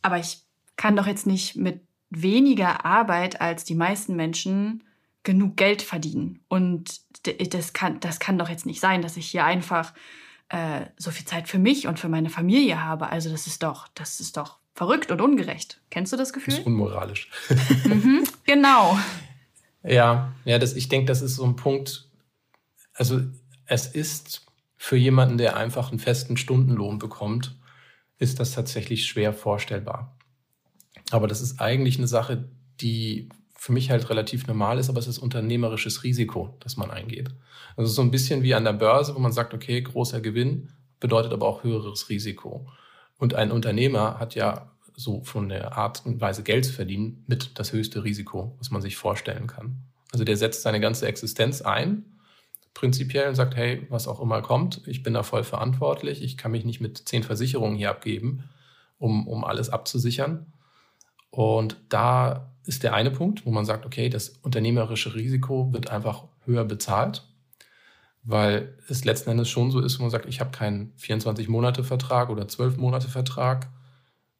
aber 0.00 0.16
ich 0.16 0.38
kann 0.76 0.96
doch 0.96 1.06
jetzt 1.06 1.26
nicht 1.26 1.56
mit 1.56 1.82
weniger 2.08 2.86
Arbeit 2.86 3.42
als 3.42 3.64
die 3.64 3.74
meisten 3.74 4.16
Menschen 4.16 4.84
genug 5.22 5.58
Geld 5.58 5.82
verdienen. 5.82 6.40
Und 6.48 7.02
das 7.52 7.74
kann, 7.74 8.00
das 8.00 8.20
kann 8.20 8.38
doch 8.38 8.48
jetzt 8.48 8.64
nicht 8.64 8.80
sein, 8.80 9.02
dass 9.02 9.18
ich 9.18 9.26
hier 9.26 9.44
einfach 9.44 9.92
äh, 10.48 10.86
so 10.96 11.10
viel 11.10 11.26
Zeit 11.26 11.48
für 11.48 11.58
mich 11.58 11.86
und 11.86 11.98
für 11.98 12.08
meine 12.08 12.30
Familie 12.30 12.84
habe. 12.84 13.08
Also 13.08 13.30
das 13.30 13.46
ist 13.46 13.62
doch, 13.62 13.88
das 13.94 14.20
ist 14.20 14.36
doch 14.36 14.58
verrückt 14.74 15.10
und 15.10 15.20
ungerecht. 15.20 15.80
Kennst 15.90 16.12
du 16.12 16.16
das 16.16 16.32
Gefühl? 16.32 16.52
Das 16.52 16.60
ist 16.60 16.66
unmoralisch. 16.66 17.30
mhm, 17.84 18.24
genau. 18.44 18.98
Ja, 19.82 20.32
ja, 20.44 20.58
das, 20.58 20.74
ich 20.74 20.88
denke, 20.88 21.06
das 21.06 21.22
ist 21.22 21.36
so 21.36 21.44
ein 21.44 21.56
Punkt. 21.56 22.08
Also 22.94 23.20
es 23.66 23.86
ist 23.86 24.46
für 24.76 24.96
jemanden, 24.96 25.38
der 25.38 25.56
einfach 25.56 25.90
einen 25.90 25.98
festen 25.98 26.36
Stundenlohn 26.36 26.98
bekommt, 26.98 27.56
ist 28.18 28.40
das 28.40 28.52
tatsächlich 28.52 29.06
schwer 29.06 29.32
vorstellbar. 29.32 30.16
Aber 31.10 31.28
das 31.28 31.40
ist 31.40 31.60
eigentlich 31.60 31.98
eine 31.98 32.08
Sache, 32.08 32.48
die 32.80 33.28
für 33.66 33.72
mich 33.72 33.90
halt 33.90 34.08
relativ 34.10 34.46
normal 34.46 34.78
ist, 34.78 34.88
aber 34.88 35.00
es 35.00 35.08
ist 35.08 35.18
unternehmerisches 35.18 36.04
Risiko, 36.04 36.56
das 36.60 36.76
man 36.76 36.92
eingeht. 36.92 37.30
Also 37.76 37.90
so 37.92 38.00
ein 38.00 38.12
bisschen 38.12 38.44
wie 38.44 38.54
an 38.54 38.62
der 38.62 38.74
Börse, 38.74 39.12
wo 39.12 39.18
man 39.18 39.32
sagt, 39.32 39.54
okay, 39.54 39.82
großer 39.82 40.20
Gewinn 40.20 40.68
bedeutet 41.00 41.32
aber 41.32 41.48
auch 41.48 41.64
höheres 41.64 42.08
Risiko. 42.08 42.68
Und 43.18 43.34
ein 43.34 43.50
Unternehmer 43.50 44.20
hat 44.20 44.36
ja 44.36 44.70
so 44.94 45.24
von 45.24 45.48
der 45.48 45.76
Art 45.76 46.06
und 46.06 46.20
Weise 46.20 46.44
Geld 46.44 46.64
zu 46.64 46.74
verdienen 46.74 47.24
mit 47.26 47.58
das 47.58 47.72
höchste 47.72 48.04
Risiko, 48.04 48.54
was 48.58 48.70
man 48.70 48.82
sich 48.82 48.94
vorstellen 48.94 49.48
kann. 49.48 49.78
Also 50.12 50.22
der 50.22 50.36
setzt 50.36 50.62
seine 50.62 50.78
ganze 50.78 51.08
Existenz 51.08 51.60
ein, 51.60 52.04
prinzipiell 52.72 53.28
und 53.28 53.34
sagt, 53.34 53.56
hey, 53.56 53.84
was 53.90 54.06
auch 54.06 54.20
immer 54.20 54.42
kommt, 54.42 54.86
ich 54.86 55.02
bin 55.02 55.12
da 55.12 55.24
voll 55.24 55.42
verantwortlich, 55.42 56.22
ich 56.22 56.36
kann 56.36 56.52
mich 56.52 56.64
nicht 56.64 56.80
mit 56.80 57.08
zehn 57.08 57.24
Versicherungen 57.24 57.76
hier 57.76 57.90
abgeben, 57.90 58.44
um, 58.98 59.26
um 59.26 59.42
alles 59.44 59.70
abzusichern. 59.70 60.52
Und 61.30 61.78
da 61.88 62.52
ist 62.66 62.82
der 62.82 62.94
eine 62.94 63.10
Punkt, 63.10 63.46
wo 63.46 63.50
man 63.50 63.64
sagt, 63.64 63.86
okay, 63.86 64.08
das 64.08 64.28
unternehmerische 64.28 65.14
Risiko 65.14 65.72
wird 65.72 65.90
einfach 65.90 66.24
höher 66.44 66.64
bezahlt, 66.64 67.26
weil 68.22 68.76
es 68.88 69.04
letzten 69.04 69.30
Endes 69.30 69.48
schon 69.48 69.70
so 69.70 69.80
ist, 69.80 69.98
wo 69.98 70.02
man 70.02 70.10
sagt, 70.10 70.26
ich 70.26 70.40
habe 70.40 70.50
keinen 70.50 70.92
24-Monate-Vertrag 70.98 72.28
oder 72.28 72.44
12-Monate-Vertrag, 72.44 73.68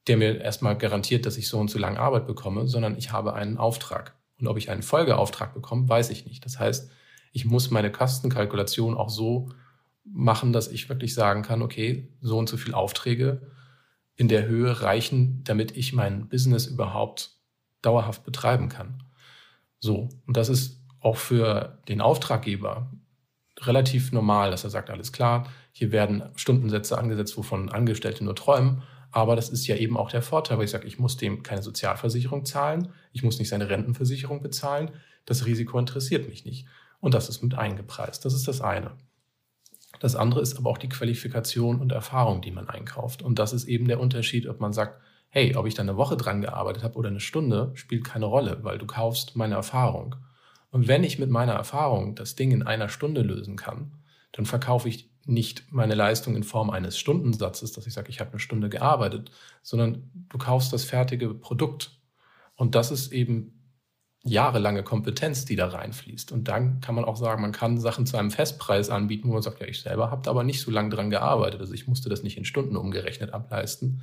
der 0.08 0.16
mir 0.16 0.40
erstmal 0.40 0.76
garantiert, 0.76 1.26
dass 1.26 1.36
ich 1.36 1.48
so 1.48 1.58
und 1.58 1.70
so 1.70 1.78
lange 1.78 1.98
Arbeit 1.98 2.26
bekomme, 2.26 2.66
sondern 2.66 2.96
ich 2.96 3.12
habe 3.12 3.34
einen 3.34 3.58
Auftrag. 3.58 4.14
Und 4.38 4.48
ob 4.48 4.56
ich 4.56 4.70
einen 4.70 4.82
Folgeauftrag 4.82 5.54
bekomme, 5.54 5.88
weiß 5.88 6.10
ich 6.10 6.26
nicht. 6.26 6.44
Das 6.44 6.58
heißt, 6.58 6.90
ich 7.32 7.44
muss 7.44 7.70
meine 7.70 7.90
Kostenkalkulation 7.90 8.96
auch 8.96 9.10
so 9.10 9.50
machen, 10.04 10.52
dass 10.52 10.68
ich 10.68 10.88
wirklich 10.88 11.14
sagen 11.14 11.42
kann, 11.42 11.62
okay, 11.62 12.08
so 12.20 12.38
und 12.38 12.48
so 12.48 12.56
viele 12.56 12.76
Aufträge 12.76 13.50
in 14.14 14.28
der 14.28 14.46
Höhe 14.46 14.80
reichen, 14.80 15.42
damit 15.44 15.76
ich 15.76 15.92
mein 15.92 16.28
Business 16.28 16.66
überhaupt 16.66 17.35
dauerhaft 17.86 18.24
betreiben 18.24 18.68
kann. 18.68 19.02
So, 19.78 20.08
und 20.26 20.36
das 20.36 20.48
ist 20.48 20.80
auch 21.00 21.16
für 21.16 21.78
den 21.88 22.00
Auftraggeber 22.00 22.90
relativ 23.60 24.12
normal, 24.12 24.50
dass 24.50 24.64
er 24.64 24.70
sagt, 24.70 24.90
alles 24.90 25.12
klar, 25.12 25.46
hier 25.72 25.92
werden 25.92 26.24
Stundensätze 26.36 26.98
angesetzt, 26.98 27.36
wovon 27.36 27.70
Angestellte 27.70 28.24
nur 28.24 28.34
träumen. 28.34 28.82
Aber 29.12 29.36
das 29.36 29.48
ist 29.48 29.66
ja 29.66 29.76
eben 29.76 29.96
auch 29.96 30.10
der 30.10 30.22
Vorteil, 30.22 30.58
weil 30.58 30.64
ich 30.64 30.70
sage, 30.70 30.86
ich 30.86 30.98
muss 30.98 31.16
dem 31.16 31.42
keine 31.42 31.62
Sozialversicherung 31.62 32.44
zahlen, 32.44 32.92
ich 33.12 33.22
muss 33.22 33.38
nicht 33.38 33.48
seine 33.48 33.70
Rentenversicherung 33.70 34.42
bezahlen, 34.42 34.90
das 35.24 35.46
Risiko 35.46 35.78
interessiert 35.78 36.28
mich 36.28 36.44
nicht. 36.44 36.66
Und 37.00 37.14
das 37.14 37.28
ist 37.28 37.42
mit 37.42 37.54
eingepreist. 37.54 38.24
Das 38.24 38.34
ist 38.34 38.48
das 38.48 38.60
eine. 38.60 38.92
Das 40.00 40.16
andere 40.16 40.40
ist 40.40 40.56
aber 40.56 40.70
auch 40.70 40.78
die 40.78 40.88
Qualifikation 40.88 41.80
und 41.80 41.92
Erfahrung, 41.92 42.42
die 42.42 42.50
man 42.50 42.68
einkauft. 42.68 43.22
Und 43.22 43.38
das 43.38 43.52
ist 43.52 43.64
eben 43.64 43.88
der 43.88 44.00
Unterschied, 44.00 44.46
ob 44.46 44.60
man 44.60 44.72
sagt, 44.72 45.00
hey, 45.28 45.54
ob 45.56 45.66
ich 45.66 45.74
da 45.74 45.82
eine 45.82 45.96
Woche 45.96 46.16
dran 46.16 46.40
gearbeitet 46.40 46.82
habe 46.82 46.96
oder 46.96 47.08
eine 47.08 47.20
Stunde, 47.20 47.72
spielt 47.74 48.04
keine 48.04 48.26
Rolle, 48.26 48.60
weil 48.62 48.78
du 48.78 48.86
kaufst 48.86 49.36
meine 49.36 49.54
Erfahrung. 49.54 50.16
Und 50.70 50.88
wenn 50.88 51.04
ich 51.04 51.18
mit 51.18 51.30
meiner 51.30 51.52
Erfahrung 51.52 52.14
das 52.14 52.36
Ding 52.36 52.52
in 52.52 52.62
einer 52.62 52.88
Stunde 52.88 53.22
lösen 53.22 53.56
kann, 53.56 53.92
dann 54.32 54.46
verkaufe 54.46 54.88
ich 54.88 55.10
nicht 55.24 55.72
meine 55.72 55.94
Leistung 55.94 56.36
in 56.36 56.44
Form 56.44 56.70
eines 56.70 56.98
Stundensatzes, 56.98 57.72
dass 57.72 57.86
ich 57.86 57.94
sage, 57.94 58.10
ich 58.10 58.20
habe 58.20 58.30
eine 58.30 58.40
Stunde 58.40 58.68
gearbeitet, 58.68 59.30
sondern 59.62 60.10
du 60.28 60.38
kaufst 60.38 60.72
das 60.72 60.84
fertige 60.84 61.34
Produkt. 61.34 61.98
Und 62.54 62.74
das 62.74 62.90
ist 62.90 63.12
eben 63.12 63.56
jahrelange 64.22 64.82
Kompetenz, 64.82 65.44
die 65.44 65.56
da 65.56 65.68
reinfließt. 65.68 66.32
Und 66.32 66.48
dann 66.48 66.80
kann 66.80 66.94
man 66.94 67.04
auch 67.04 67.16
sagen, 67.16 67.42
man 67.42 67.52
kann 67.52 67.78
Sachen 67.78 68.06
zu 68.06 68.16
einem 68.16 68.30
Festpreis 68.30 68.90
anbieten, 68.90 69.28
wo 69.28 69.34
man 69.34 69.42
sagt, 69.42 69.60
ja, 69.60 69.66
ich 69.66 69.80
selber 69.80 70.10
habe 70.10 70.22
da 70.22 70.30
aber 70.30 70.44
nicht 70.44 70.60
so 70.60 70.70
lange 70.70 70.90
dran 70.90 71.10
gearbeitet. 71.10 71.60
Also 71.60 71.74
ich 71.74 71.86
musste 71.86 72.08
das 72.08 72.22
nicht 72.22 72.36
in 72.36 72.44
Stunden 72.44 72.76
umgerechnet 72.76 73.32
ableisten, 73.32 74.02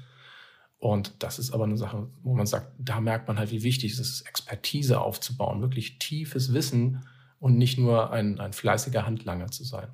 Und 0.80 1.24
das 1.24 1.40
ist 1.40 1.52
aber 1.52 1.64
eine 1.64 1.78
Sache, 1.78 2.10
wo 2.24 2.36
man 2.36 2.46
sagt, 2.46 2.74
da 2.78 3.00
merkt 3.00 3.28
man 3.28 3.40
halt, 3.40 3.52
wie 3.52 3.64
wichtig 3.64 3.94
es 3.94 4.00
ist, 4.00 4.22
Expertise 4.28 5.00
aufzubauen, 5.00 5.62
wirklich 5.62 5.98
tiefes 5.98 6.54
Wissen 6.54 7.06
und 7.40 7.58
nicht 7.58 7.78
nur 7.78 8.12
ein, 8.12 8.40
ein 8.40 8.54
fleißiger 8.54 9.06
Handlanger 9.06 9.48
zu 9.48 9.64
sein. 9.64 9.88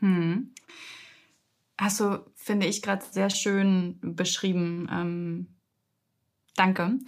Hm. 0.00 0.52
Hast 1.78 2.00
du, 2.00 2.24
finde 2.34 2.66
ich, 2.66 2.82
gerade 2.82 3.04
sehr 3.10 3.30
schön 3.30 3.98
beschrieben. 4.00 4.88
Ähm, 4.90 5.46
danke. 6.54 6.98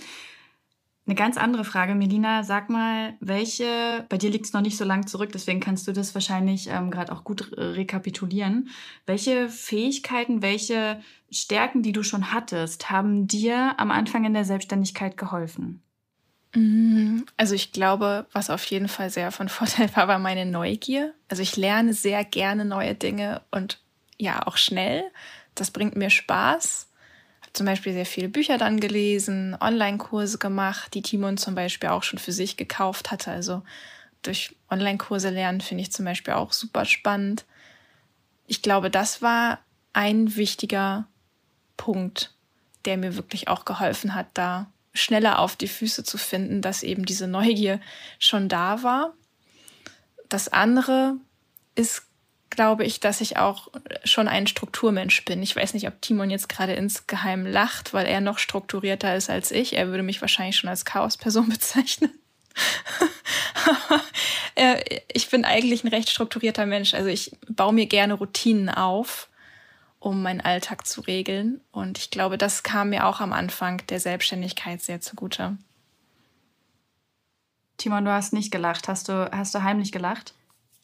Eine 1.08 1.14
ganz 1.14 1.38
andere 1.38 1.64
Frage, 1.64 1.94
Melina, 1.94 2.44
sag 2.44 2.68
mal, 2.68 3.14
welche, 3.20 4.04
bei 4.10 4.18
dir 4.18 4.28
liegt 4.28 4.44
es 4.44 4.52
noch 4.52 4.60
nicht 4.60 4.76
so 4.76 4.84
lang 4.84 5.06
zurück, 5.06 5.30
deswegen 5.32 5.58
kannst 5.58 5.88
du 5.88 5.92
das 5.92 6.14
wahrscheinlich 6.14 6.68
ähm, 6.68 6.90
gerade 6.90 7.12
auch 7.12 7.24
gut 7.24 7.50
rekapitulieren. 7.56 8.68
Welche 9.06 9.48
Fähigkeiten, 9.48 10.42
welche 10.42 11.00
Stärken, 11.30 11.82
die 11.82 11.92
du 11.92 12.02
schon 12.02 12.30
hattest, 12.30 12.90
haben 12.90 13.26
dir 13.26 13.72
am 13.78 13.90
Anfang 13.90 14.26
in 14.26 14.34
der 14.34 14.44
Selbstständigkeit 14.44 15.16
geholfen? 15.16 15.80
Mm, 16.54 17.20
also 17.38 17.54
ich 17.54 17.72
glaube, 17.72 18.26
was 18.32 18.50
auf 18.50 18.64
jeden 18.66 18.88
Fall 18.88 19.08
sehr 19.08 19.32
von 19.32 19.48
Vorteil 19.48 19.88
war, 19.96 20.08
war 20.08 20.18
meine 20.18 20.44
Neugier. 20.44 21.14
Also 21.30 21.42
ich 21.42 21.56
lerne 21.56 21.94
sehr 21.94 22.22
gerne 22.22 22.66
neue 22.66 22.94
Dinge 22.94 23.40
und 23.50 23.80
ja 24.18 24.46
auch 24.46 24.58
schnell. 24.58 25.04
Das 25.54 25.70
bringt 25.70 25.96
mir 25.96 26.10
Spaß 26.10 26.87
zum 27.52 27.66
Beispiel 27.66 27.92
sehr 27.92 28.06
viele 28.06 28.28
Bücher 28.28 28.58
dann 28.58 28.80
gelesen, 28.80 29.56
Online-Kurse 29.60 30.38
gemacht, 30.38 30.94
die 30.94 31.02
Timon 31.02 31.36
zum 31.36 31.54
Beispiel 31.54 31.88
auch 31.90 32.02
schon 32.02 32.18
für 32.18 32.32
sich 32.32 32.56
gekauft 32.56 33.10
hatte. 33.10 33.30
Also 33.30 33.62
durch 34.22 34.56
Online-Kurse 34.70 35.30
lernen 35.30 35.60
finde 35.60 35.82
ich 35.82 35.92
zum 35.92 36.04
Beispiel 36.04 36.34
auch 36.34 36.52
super 36.52 36.84
spannend. 36.84 37.44
Ich 38.46 38.62
glaube, 38.62 38.90
das 38.90 39.22
war 39.22 39.60
ein 39.92 40.36
wichtiger 40.36 41.06
Punkt, 41.76 42.34
der 42.84 42.96
mir 42.96 43.16
wirklich 43.16 43.48
auch 43.48 43.64
geholfen 43.64 44.14
hat, 44.14 44.26
da 44.34 44.70
schneller 44.94 45.38
auf 45.38 45.56
die 45.56 45.68
Füße 45.68 46.04
zu 46.04 46.18
finden, 46.18 46.62
dass 46.62 46.82
eben 46.82 47.04
diese 47.04 47.26
Neugier 47.26 47.80
schon 48.18 48.48
da 48.48 48.82
war. 48.82 49.14
Das 50.28 50.48
andere 50.48 51.14
ist 51.74 52.07
glaube 52.58 52.84
ich, 52.84 52.98
dass 52.98 53.20
ich 53.20 53.36
auch 53.36 53.68
schon 54.02 54.26
ein 54.26 54.48
Strukturmensch 54.48 55.24
bin. 55.24 55.44
Ich 55.44 55.54
weiß 55.54 55.74
nicht, 55.74 55.86
ob 55.86 56.02
Timon 56.02 56.28
jetzt 56.28 56.48
gerade 56.48 56.72
insgeheim 56.72 57.46
lacht, 57.46 57.94
weil 57.94 58.04
er 58.04 58.20
noch 58.20 58.38
strukturierter 58.38 59.14
ist 59.14 59.30
als 59.30 59.52
ich. 59.52 59.76
Er 59.76 59.86
würde 59.86 60.02
mich 60.02 60.20
wahrscheinlich 60.20 60.56
schon 60.56 60.68
als 60.68 60.84
Chaosperson 60.84 61.48
bezeichnen. 61.50 62.10
ich 65.12 65.30
bin 65.30 65.44
eigentlich 65.44 65.84
ein 65.84 65.88
recht 65.88 66.10
strukturierter 66.10 66.66
Mensch. 66.66 66.94
Also 66.94 67.08
ich 67.08 67.30
baue 67.48 67.72
mir 67.72 67.86
gerne 67.86 68.14
Routinen 68.14 68.70
auf, 68.70 69.28
um 70.00 70.20
meinen 70.20 70.40
Alltag 70.40 70.84
zu 70.84 71.02
regeln. 71.02 71.60
Und 71.70 71.96
ich 71.96 72.10
glaube, 72.10 72.38
das 72.38 72.64
kam 72.64 72.90
mir 72.90 73.06
auch 73.06 73.20
am 73.20 73.32
Anfang 73.32 73.86
der 73.86 74.00
Selbstständigkeit 74.00 74.82
sehr 74.82 75.00
zugute. 75.00 75.58
Timon, 77.76 78.04
du 78.04 78.10
hast 78.10 78.32
nicht 78.32 78.50
gelacht. 78.50 78.88
Hast 78.88 79.08
du, 79.08 79.30
hast 79.30 79.54
du 79.54 79.62
heimlich 79.62 79.92
gelacht? 79.92 80.34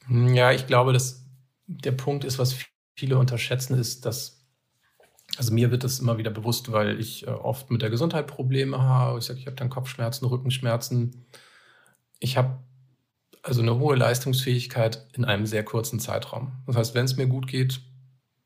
Ja, 0.08 0.52
ich 0.52 0.68
glaube, 0.68 0.92
dass 0.92 1.23
der 1.66 1.92
Punkt 1.92 2.24
ist, 2.24 2.38
was 2.38 2.56
viele 2.96 3.18
unterschätzen, 3.18 3.78
ist, 3.78 4.06
dass, 4.06 4.44
also 5.36 5.52
mir 5.52 5.70
wird 5.70 5.84
das 5.84 6.00
immer 6.00 6.18
wieder 6.18 6.30
bewusst, 6.30 6.72
weil 6.72 7.00
ich 7.00 7.26
äh, 7.26 7.30
oft 7.30 7.70
mit 7.70 7.82
der 7.82 7.90
Gesundheit 7.90 8.26
Probleme 8.26 8.80
habe. 8.82 9.18
Ich 9.18 9.24
sage, 9.24 9.38
ich 9.40 9.46
habe 9.46 9.56
dann 9.56 9.70
Kopfschmerzen, 9.70 10.26
Rückenschmerzen. 10.26 11.26
Ich 12.20 12.36
habe 12.36 12.58
also 13.42 13.60
eine 13.60 13.78
hohe 13.78 13.96
Leistungsfähigkeit 13.96 15.06
in 15.12 15.24
einem 15.24 15.46
sehr 15.46 15.64
kurzen 15.64 16.00
Zeitraum. 16.00 16.52
Das 16.66 16.76
heißt, 16.76 16.94
wenn 16.94 17.04
es 17.04 17.16
mir 17.16 17.26
gut 17.26 17.46
geht, 17.46 17.80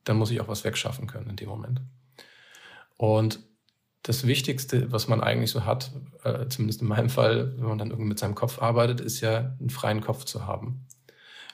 dann 0.05 0.17
muss 0.17 0.31
ich 0.31 0.41
auch 0.41 0.49
was 0.49 0.65
wegschaffen 0.65 1.07
können 1.07 1.31
in 1.31 1.37
dem 1.37 1.49
Moment. 1.49 1.81
Und 2.97 3.41
das 4.03 4.27
Wichtigste, 4.27 4.91
was 4.91 5.07
man 5.07 5.21
eigentlich 5.21 5.51
so 5.51 5.65
hat, 5.65 5.93
äh, 6.25 6.49
zumindest 6.49 6.83
in 6.83 6.89
meinem 6.89 7.11
Fall, 7.11 7.55
wenn 7.59 7.69
man 7.69 7.79
dann 7.79 7.91
irgendwie 7.91 8.09
mit 8.09 8.19
seinem 8.19 8.35
Kopf 8.35 8.61
arbeitet, 8.61 9.01
ist 9.01 9.21
ja 9.21 9.57
einen 9.61 9.71
freien 9.71 10.01
Kopf 10.01 10.25
zu 10.25 10.47
haben. 10.47 10.87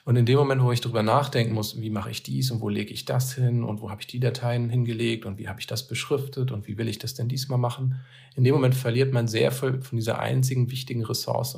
Und 0.05 0.17
in 0.17 0.27
dem 0.27 0.37
Moment, 0.37 0.61
wo 0.61 0.71
ich 0.71 0.81
darüber 0.81 1.01
nachdenken 1.01 1.55
muss, 1.55 1.81
wie 1.81 1.89
mache 1.89 2.11
ich 2.11 2.21
dies 2.21 2.51
und 2.51 2.61
wo 2.61 2.69
lege 2.69 2.93
ich 2.93 3.05
das 3.05 3.33
hin 3.33 3.63
und 3.63 3.81
wo 3.81 3.89
habe 3.89 4.01
ich 4.01 4.07
die 4.07 4.19
Dateien 4.19 4.69
hingelegt 4.69 5.25
und 5.25 5.39
wie 5.39 5.49
habe 5.49 5.59
ich 5.59 5.65
das 5.65 5.87
beschriftet 5.87 6.51
und 6.51 6.67
wie 6.67 6.77
will 6.77 6.87
ich 6.87 6.99
das 6.99 7.15
denn 7.15 7.27
diesmal 7.27 7.57
machen, 7.57 7.99
in 8.35 8.43
dem 8.43 8.53
Moment 8.53 8.75
verliert 8.75 9.11
man 9.11 9.27
sehr 9.27 9.51
viel 9.51 9.81
von 9.81 9.97
dieser 9.97 10.19
einzigen 10.19 10.69
wichtigen 10.69 11.03
Ressource. 11.03 11.57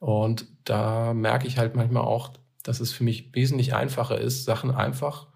Und 0.00 0.46
da 0.64 1.14
merke 1.14 1.46
ich 1.46 1.56
halt 1.56 1.76
manchmal 1.76 2.02
auch, 2.02 2.32
dass 2.64 2.80
es 2.80 2.92
für 2.92 3.04
mich 3.04 3.32
wesentlich 3.34 3.72
einfacher 3.72 4.18
ist, 4.18 4.44
Sachen 4.44 4.72
einfach 4.72 5.28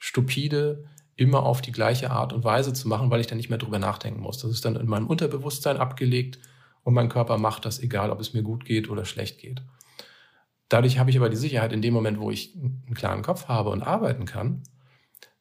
stupide 0.00 0.86
immer 1.14 1.44
auf 1.44 1.60
die 1.60 1.72
gleiche 1.72 2.10
Art 2.10 2.32
und 2.32 2.42
Weise 2.42 2.72
zu 2.72 2.88
machen, 2.88 3.12
weil 3.12 3.20
ich 3.20 3.28
dann 3.28 3.36
nicht 3.36 3.50
mehr 3.50 3.58
drüber 3.58 3.78
nachdenken 3.78 4.22
muss. 4.22 4.38
Das 4.38 4.50
ist 4.50 4.64
dann 4.64 4.74
in 4.74 4.88
meinem 4.88 5.06
Unterbewusstsein 5.06 5.76
abgelegt 5.76 6.40
und 6.82 6.94
mein 6.94 7.08
Körper 7.08 7.38
macht 7.38 7.64
das, 7.64 7.78
egal 7.78 8.10
ob 8.10 8.18
es 8.18 8.34
mir 8.34 8.42
gut 8.42 8.64
geht 8.64 8.90
oder 8.90 9.04
schlecht 9.04 9.38
geht. 9.38 9.62
Dadurch 10.70 10.98
habe 10.98 11.10
ich 11.10 11.18
aber 11.18 11.28
die 11.28 11.36
Sicherheit 11.36 11.72
in 11.72 11.82
dem 11.82 11.92
Moment, 11.92 12.20
wo 12.20 12.30
ich 12.30 12.54
einen 12.54 12.94
klaren 12.94 13.22
Kopf 13.22 13.48
habe 13.48 13.70
und 13.70 13.82
arbeiten 13.82 14.24
kann, 14.24 14.62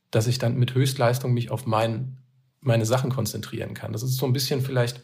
dass 0.09 0.25
ich 0.25 0.39
dann 0.39 0.57
mit 0.57 0.73
Höchstleistung 0.73 1.33
mich 1.33 1.51
auf 1.51 1.67
mein, 1.67 2.17
meine 2.61 2.85
Sachen 2.85 3.11
konzentrieren 3.11 3.75
kann. 3.75 3.93
Das 3.93 4.01
ist 4.01 4.17
so 4.17 4.25
ein 4.25 4.33
bisschen 4.33 4.61
vielleicht, 4.61 5.03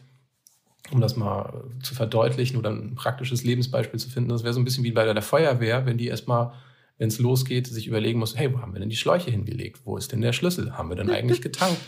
um 0.90 1.00
das 1.00 1.16
mal 1.16 1.70
zu 1.80 1.94
verdeutlichen 1.94 2.58
oder 2.58 2.70
ein 2.70 2.96
praktisches 2.96 3.44
Lebensbeispiel 3.44 4.00
zu 4.00 4.10
finden, 4.10 4.30
das 4.30 4.42
wäre 4.42 4.52
so 4.52 4.60
ein 4.60 4.64
bisschen 4.64 4.82
wie 4.82 4.90
bei 4.90 5.04
der 5.04 5.22
Feuerwehr, 5.22 5.86
wenn 5.86 5.96
die 5.96 6.08
erstmal, 6.08 6.52
wenn 6.98 7.08
es 7.08 7.20
losgeht, 7.20 7.68
sich 7.68 7.86
überlegen 7.86 8.18
muss, 8.18 8.36
hey, 8.36 8.52
wo 8.52 8.60
haben 8.60 8.72
wir 8.72 8.80
denn 8.80 8.90
die 8.90 8.96
Schläuche 8.96 9.30
hingelegt? 9.30 9.82
Wo 9.84 9.96
ist 9.96 10.10
denn 10.10 10.22
der 10.22 10.32
Schlüssel? 10.32 10.76
Haben 10.76 10.88
wir 10.88 10.96
denn 10.96 11.10
eigentlich 11.10 11.40
getankt? 11.50 11.80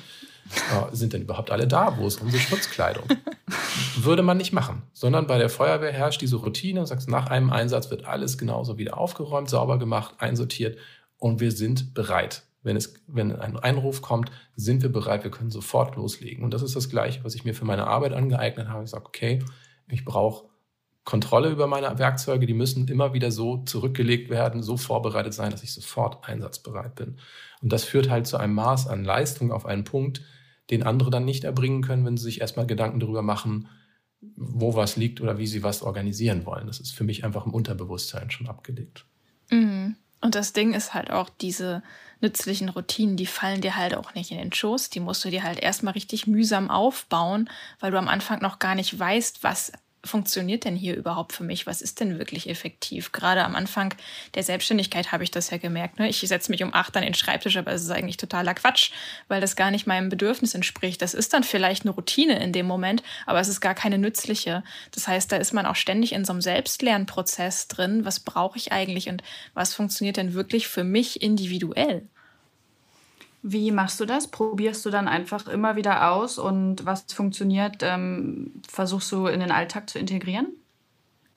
Äh, 0.47 0.95
sind 0.95 1.13
denn 1.13 1.23
überhaupt 1.23 1.51
alle 1.51 1.67
da? 1.67 1.99
Wo 1.99 2.07
ist 2.07 2.21
unsere 2.21 2.43
Schutzkleidung? 2.43 3.05
Würde 3.97 4.23
man 4.23 4.37
nicht 4.37 4.53
machen, 4.53 4.83
sondern 4.93 5.27
bei 5.27 5.39
der 5.39 5.51
Feuerwehr 5.51 5.93
herrscht 5.93 6.21
diese 6.21 6.37
Routine. 6.37 6.87
Sagst, 6.87 7.09
nach 7.09 7.29
einem 7.29 7.51
Einsatz 7.51 7.91
wird 7.91 8.07
alles 8.07 8.39
genauso 8.39 8.79
wieder 8.79 8.99
aufgeräumt, 8.99 9.51
sauber 9.51 9.79
gemacht, 9.79 10.15
einsortiert 10.19 10.79
und 11.19 11.41
wir 11.41 11.53
sind 11.53 11.95
bereit. 11.95 12.45
Wenn, 12.63 12.77
es, 12.77 12.95
wenn 13.07 13.35
ein 13.37 13.57
Einruf 13.59 14.03
kommt, 14.03 14.31
sind 14.57 14.83
wir 14.83 14.91
bereit, 14.91 15.25
wir 15.25 15.31
können 15.31 15.51
sofort 15.51 15.97
loslegen. 15.97 16.45
Und 16.45 16.53
das 16.53 16.63
ist 16.63 16.75
das 16.75 16.89
Gleiche, 16.89 17.23
was 17.25 17.35
ich 17.35 17.45
mir 17.45 17.55
für 17.55 17.65
meine 17.65 17.87
Arbeit 17.87 18.13
angeeignet 18.13 18.69
habe. 18.69 18.85
Ich 18.85 18.91
sage, 18.91 19.07
okay, 19.07 19.39
ich 19.89 20.05
brauche 20.05 20.49
Kontrolle 21.09 21.49
über 21.49 21.67
meine 21.67 21.99
Werkzeuge, 21.99 22.45
die 22.45 22.53
müssen 22.53 22.87
immer 22.87 23.15
wieder 23.15 23.33
so 23.33 23.65
zurückgelegt 23.65 24.29
werden, 24.29 24.63
so 24.63 24.77
vorbereitet 24.77 25.33
sein, 25.33 25.51
dass 25.51 25.63
ich 25.63 25.73
sofort 25.73 26.29
einsatzbereit 26.29 26.97
bin. 26.97 27.17
Und 27.63 27.73
das 27.73 27.85
führt 27.85 28.11
halt 28.11 28.27
zu 28.27 28.37
einem 28.37 28.53
Maß 28.53 28.89
an 28.89 29.07
Leistung 29.07 29.51
auf 29.51 29.65
einen 29.65 29.85
Punkt, 29.85 30.21
den 30.69 30.83
andere 30.83 31.09
dann 31.09 31.25
nicht 31.25 31.45
erbringen 31.45 31.81
können, 31.81 32.05
wenn 32.05 32.19
sie 32.19 32.25
sich 32.25 32.43
erstmal 32.43 32.67
Gedanken 32.67 33.01
darüber 33.01 33.23
machen, 33.23 33.69
wo 34.21 34.75
was 34.75 34.97
liegt 34.97 35.23
oder 35.23 35.39
wie 35.39 35.47
sie 35.47 35.63
was 35.63 35.81
organisieren 35.81 36.45
wollen. 36.45 36.67
Das 36.67 36.79
ist 36.79 36.91
für 36.91 37.05
mich 37.05 37.25
einfach 37.25 37.47
im 37.47 37.55
Unterbewusstsein 37.55 38.31
schon 38.31 38.47
abgelegt. 38.47 39.07
Mhm. 39.51 39.97
Und 40.21 40.35
das 40.35 40.53
Ding 40.53 40.75
ist 40.75 40.93
halt 40.93 41.11
auch, 41.11 41.31
diese 41.31 41.83
nützlichen 42.21 42.69
Routinen, 42.69 43.17
die 43.17 43.25
fallen 43.25 43.63
dir 43.63 43.77
halt 43.77 43.97
auch 43.97 44.13
nicht 44.13 44.31
in 44.31 44.37
den 44.37 44.53
Schoß. 44.53 44.91
Die 44.91 45.01
musst 45.01 45.25
du 45.25 45.31
dir 45.31 45.43
halt 45.43 45.59
erstmal 45.59 45.95
richtig 45.95 46.27
mühsam 46.27 46.69
aufbauen, 46.69 47.49
weil 47.81 47.93
du 47.93 47.99
am 47.99 48.09
Anfang 48.09 48.43
noch 48.43 48.59
gar 48.59 48.75
nicht 48.75 48.99
weißt, 48.99 49.43
was 49.43 49.73
funktioniert 50.05 50.65
denn 50.65 50.77
hier 50.77 50.97
überhaupt 50.97 51.33
für 51.33 51.45
mich? 51.45 51.67
Was 51.67 51.83
ist 51.83 52.01
denn 52.01 52.19
wirklich 52.19 52.49
effektiv? 52.49 53.13
Gerade 53.13 53.45
am 53.45 53.57
Anfang 53.57 53.95
der 54.35 54.43
Selbstständigkeit 54.43 55.13
habe 55.13 55.25
ich 55.25 55.31
das 55.31 55.51
ja 55.51 55.59
gemerkt. 55.59 55.99
Ne? 55.99 56.09
Ich 56.09 56.21
setze 56.21 56.51
mich 56.51 56.63
um 56.63 56.73
acht 56.73 56.97
an 56.97 57.03
den 57.03 57.15
Schreibtisch, 57.15 57.57
aber 57.57 57.73
es 57.73 57.83
ist 57.83 57.91
eigentlich 57.91 58.17
totaler 58.17 58.55
Quatsch, 58.55 58.93
weil 59.29 59.41
das 59.41 59.57
gar 59.57 59.71
nicht 59.71 59.87
meinem 59.87 60.09
Bedürfnis 60.09 60.55
entspricht. 60.55 61.03
Das 61.03 61.15
ist 61.15 61.35
dann 61.35 61.45
vielleicht 61.45 61.83
eine 61.83 61.91
Routine 61.91 62.43
in 62.43 62.53
dem 62.53 62.67
Moment, 62.67 63.03
aber 63.27 63.41
es 63.41 63.49
ist 63.49 63.61
gar 63.61 63.75
keine 63.75 63.99
nützliche. 63.99 64.63
Das 64.93 65.09
heißt, 65.09 65.33
da 65.33 65.37
ist 65.37 65.53
man 65.53 65.67
auch 65.67 65.77
ständig 65.77 66.13
in 66.13 66.25
so 66.25 66.33
einem 66.33 66.43
Selbstlernprozess 66.43 67.69
drin. 67.69 68.05
Was 68.05 68.21
brauche 68.21 68.59
ich 68.59 68.73
eigentlich 68.73 69.09
und 69.09 69.23
was 69.55 69.75
funktioniert 69.75 70.17
denn 70.17 70.35
wirklich 70.35 70.69
für 70.69 70.85
mich 70.85 71.23
individuell? 71.23 72.09
Wie 73.43 73.71
machst 73.71 74.01
du 74.01 74.05
das? 74.05 74.29
Probierst 74.31 74.85
du 74.85 74.91
dann 74.91 75.09
einfach 75.09 75.47
immer 75.49 75.77
wieder 75.77 76.11
aus 76.13 76.39
und 76.39 76.85
was 76.87 77.05
funktioniert, 77.13 77.79
ähm, 77.83 78.63
versuchst 78.69 79.13
du 79.13 79.27
in 79.27 79.41
den 79.41 79.53
Alltag 79.53 79.89
zu 79.91 79.99
integrieren? 79.99 80.49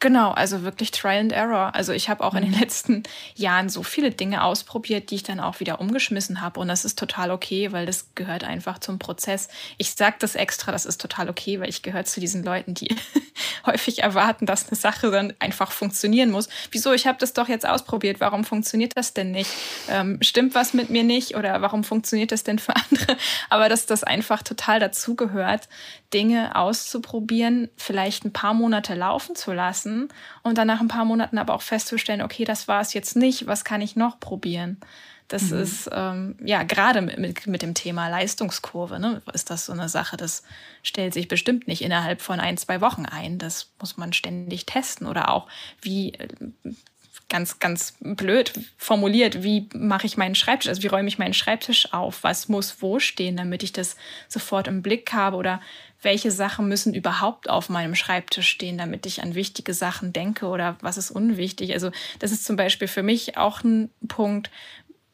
Genau, 0.01 0.31
also 0.31 0.63
wirklich 0.63 0.89
Trial 0.89 1.19
and 1.19 1.31
Error. 1.31 1.75
Also 1.75 1.93
ich 1.93 2.09
habe 2.09 2.23
auch 2.23 2.33
in 2.33 2.41
den 2.41 2.53
mhm. 2.53 2.59
letzten 2.59 3.03
Jahren 3.35 3.69
so 3.69 3.83
viele 3.83 4.09
Dinge 4.09 4.43
ausprobiert, 4.43 5.11
die 5.11 5.15
ich 5.15 5.21
dann 5.21 5.39
auch 5.39 5.59
wieder 5.59 5.79
umgeschmissen 5.79 6.41
habe. 6.41 6.59
Und 6.59 6.69
das 6.69 6.85
ist 6.85 6.97
total 6.97 7.29
okay, 7.29 7.71
weil 7.71 7.85
das 7.85 8.07
gehört 8.15 8.43
einfach 8.43 8.79
zum 8.79 8.97
Prozess. 8.97 9.47
Ich 9.77 9.93
sage 9.93 10.15
das 10.17 10.33
extra, 10.33 10.71
das 10.71 10.87
ist 10.87 10.99
total 10.99 11.29
okay, 11.29 11.59
weil 11.59 11.69
ich 11.69 11.83
gehöre 11.83 12.03
zu 12.03 12.19
diesen 12.19 12.43
Leuten, 12.43 12.73
die 12.73 12.95
häufig 13.67 14.01
erwarten, 14.01 14.47
dass 14.47 14.69
eine 14.69 14.75
Sache 14.75 15.11
dann 15.11 15.35
einfach 15.37 15.71
funktionieren 15.71 16.31
muss. 16.31 16.49
Wieso? 16.71 16.93
Ich 16.93 17.05
habe 17.05 17.19
das 17.19 17.33
doch 17.33 17.47
jetzt 17.47 17.67
ausprobiert. 17.67 18.19
Warum 18.19 18.43
funktioniert 18.43 18.97
das 18.97 19.13
denn 19.13 19.29
nicht? 19.29 19.51
Ähm, 19.87 20.17
stimmt 20.21 20.55
was 20.55 20.73
mit 20.73 20.89
mir 20.89 21.03
nicht? 21.03 21.35
Oder 21.35 21.61
warum 21.61 21.83
funktioniert 21.83 22.31
das 22.31 22.43
denn 22.43 22.57
für 22.57 22.75
andere? 22.89 23.17
Aber 23.51 23.69
dass 23.69 23.85
das 23.85 24.03
einfach 24.03 24.41
total 24.41 24.79
dazugehört, 24.79 25.69
Dinge 26.13 26.55
auszuprobieren, 26.55 27.69
vielleicht 27.77 28.25
ein 28.25 28.33
paar 28.33 28.53
Monate 28.53 28.95
laufen 28.95 29.35
zu 29.35 29.53
lassen 29.53 30.09
und 30.43 30.57
dann 30.57 30.67
nach 30.67 30.81
ein 30.81 30.87
paar 30.87 31.05
Monaten 31.05 31.37
aber 31.37 31.53
auch 31.53 31.61
festzustellen, 31.61 32.21
okay, 32.21 32.43
das 32.43 32.67
war 32.67 32.81
es 32.81 32.93
jetzt 32.93 33.15
nicht, 33.15 33.47
was 33.47 33.63
kann 33.63 33.81
ich 33.81 33.95
noch 33.95 34.19
probieren? 34.19 34.77
Das 35.31 35.43
mhm. 35.43 35.59
ist 35.59 35.89
ähm, 35.93 36.35
ja 36.43 36.63
gerade 36.63 37.01
mit, 37.01 37.17
mit, 37.17 37.47
mit, 37.47 37.61
dem 37.61 37.73
Thema 37.73 38.09
Leistungskurve, 38.09 38.99
ne, 38.99 39.21
ist 39.33 39.49
das 39.49 39.65
so 39.65 39.71
eine 39.71 39.87
Sache, 39.87 40.17
das 40.17 40.43
stellt 40.83 41.13
sich 41.13 41.29
bestimmt 41.29 41.69
nicht 41.69 41.81
innerhalb 41.81 42.21
von 42.21 42.41
ein, 42.41 42.57
zwei 42.57 42.81
Wochen 42.81 43.05
ein. 43.05 43.37
Das 43.37 43.69
muss 43.79 43.95
man 43.95 44.11
ständig 44.11 44.65
testen. 44.65 45.07
Oder 45.07 45.29
auch, 45.29 45.47
wie 45.81 46.15
äh, 46.15 46.27
ganz, 47.29 47.59
ganz 47.59 47.95
blöd 48.01 48.51
formuliert, 48.77 49.41
wie 49.41 49.69
mache 49.73 50.05
ich 50.05 50.17
meinen 50.17 50.35
Schreibtisch, 50.35 50.67
also 50.67 50.83
wie 50.83 50.87
räume 50.87 51.07
ich 51.07 51.17
meinen 51.17 51.33
Schreibtisch 51.33 51.93
auf, 51.93 52.23
was 52.23 52.49
muss 52.49 52.81
wo 52.81 52.99
stehen, 52.99 53.37
damit 53.37 53.63
ich 53.63 53.71
das 53.71 53.95
sofort 54.27 54.67
im 54.67 54.81
Blick 54.81 55.13
habe 55.13 55.37
oder 55.37 55.61
welche 56.01 56.31
Sachen 56.31 56.67
müssen 56.67 56.93
überhaupt 56.93 57.49
auf 57.49 57.69
meinem 57.69 57.95
Schreibtisch 57.95 58.49
stehen, 58.49 58.77
damit 58.77 59.05
ich 59.05 59.21
an 59.21 59.35
wichtige 59.35 59.73
Sachen 59.73 60.13
denke 60.13 60.47
oder 60.47 60.77
was 60.81 60.97
ist 60.97 61.11
unwichtig. 61.11 61.73
Also 61.73 61.91
das 62.19 62.31
ist 62.31 62.45
zum 62.45 62.55
Beispiel 62.55 62.87
für 62.87 63.03
mich 63.03 63.37
auch 63.37 63.63
ein 63.63 63.91
Punkt. 64.07 64.49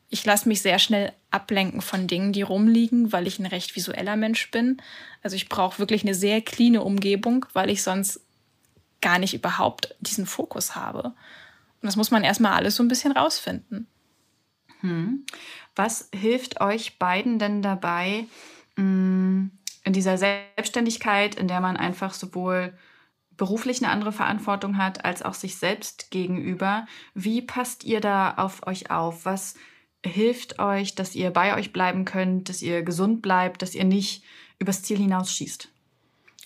Ich 0.09 0.25
lasse 0.25 0.47
mich 0.47 0.61
sehr 0.61 0.79
schnell 0.79 1.11
ablenken 1.29 1.81
von 1.81 2.07
Dingen, 2.07 2.31
die 2.31 2.41
rumliegen, 2.41 3.11
weil 3.11 3.27
ich 3.27 3.39
ein 3.39 3.45
recht 3.45 3.75
visueller 3.75 4.15
Mensch 4.15 4.49
bin. 4.51 4.77
Also 5.21 5.35
ich 5.35 5.49
brauche 5.49 5.79
wirklich 5.79 6.03
eine 6.03 6.15
sehr 6.15 6.41
cleane 6.41 6.81
Umgebung, 6.81 7.45
weil 7.51 7.69
ich 7.69 7.83
sonst 7.83 8.21
gar 9.01 9.19
nicht 9.19 9.33
überhaupt 9.33 9.95
diesen 9.99 10.25
Fokus 10.25 10.75
habe. 10.75 11.03
Und 11.03 11.83
das 11.83 11.97
muss 11.97 12.11
man 12.11 12.23
erstmal 12.23 12.53
alles 12.53 12.75
so 12.75 12.83
ein 12.83 12.87
bisschen 12.87 13.11
rausfinden. 13.11 13.87
Hm. 14.79 15.25
Was 15.75 16.09
hilft 16.13 16.61
euch 16.61 16.97
beiden 16.97 17.39
denn 17.39 17.61
dabei, 17.61 18.25
mm, 18.77 19.47
in 19.87 19.93
dieser 19.93 20.17
Selbstständigkeit, 20.17 21.35
in 21.35 21.47
der 21.47 21.61
man 21.61 21.77
einfach 21.77 22.13
sowohl 22.13 22.73
beruflich 23.37 23.81
eine 23.81 23.89
andere 23.91 24.11
Verantwortung 24.11 24.77
hat, 24.77 25.05
als 25.05 25.23
auch 25.23 25.33
sich 25.33 25.55
selbst 25.55 26.11
gegenüber? 26.11 26.85
Wie 27.13 27.41
passt 27.41 27.85
ihr 27.85 28.01
da 28.01 28.33
auf 28.33 28.67
euch 28.67 28.91
auf? 28.91 29.23
Was 29.23 29.55
hilft 30.05 30.59
euch, 30.59 30.95
dass 30.95 31.15
ihr 31.15 31.31
bei 31.31 31.55
euch 31.55 31.71
bleiben 31.71 32.03
könnt, 32.03 32.49
dass 32.49 32.61
ihr 32.61 32.83
gesund 32.83 33.21
bleibt, 33.21 33.61
dass 33.61 33.75
ihr 33.75 33.85
nicht 33.85 34.25
übers 34.59 34.83
Ziel 34.83 34.97
hinausschießt? 34.97 35.69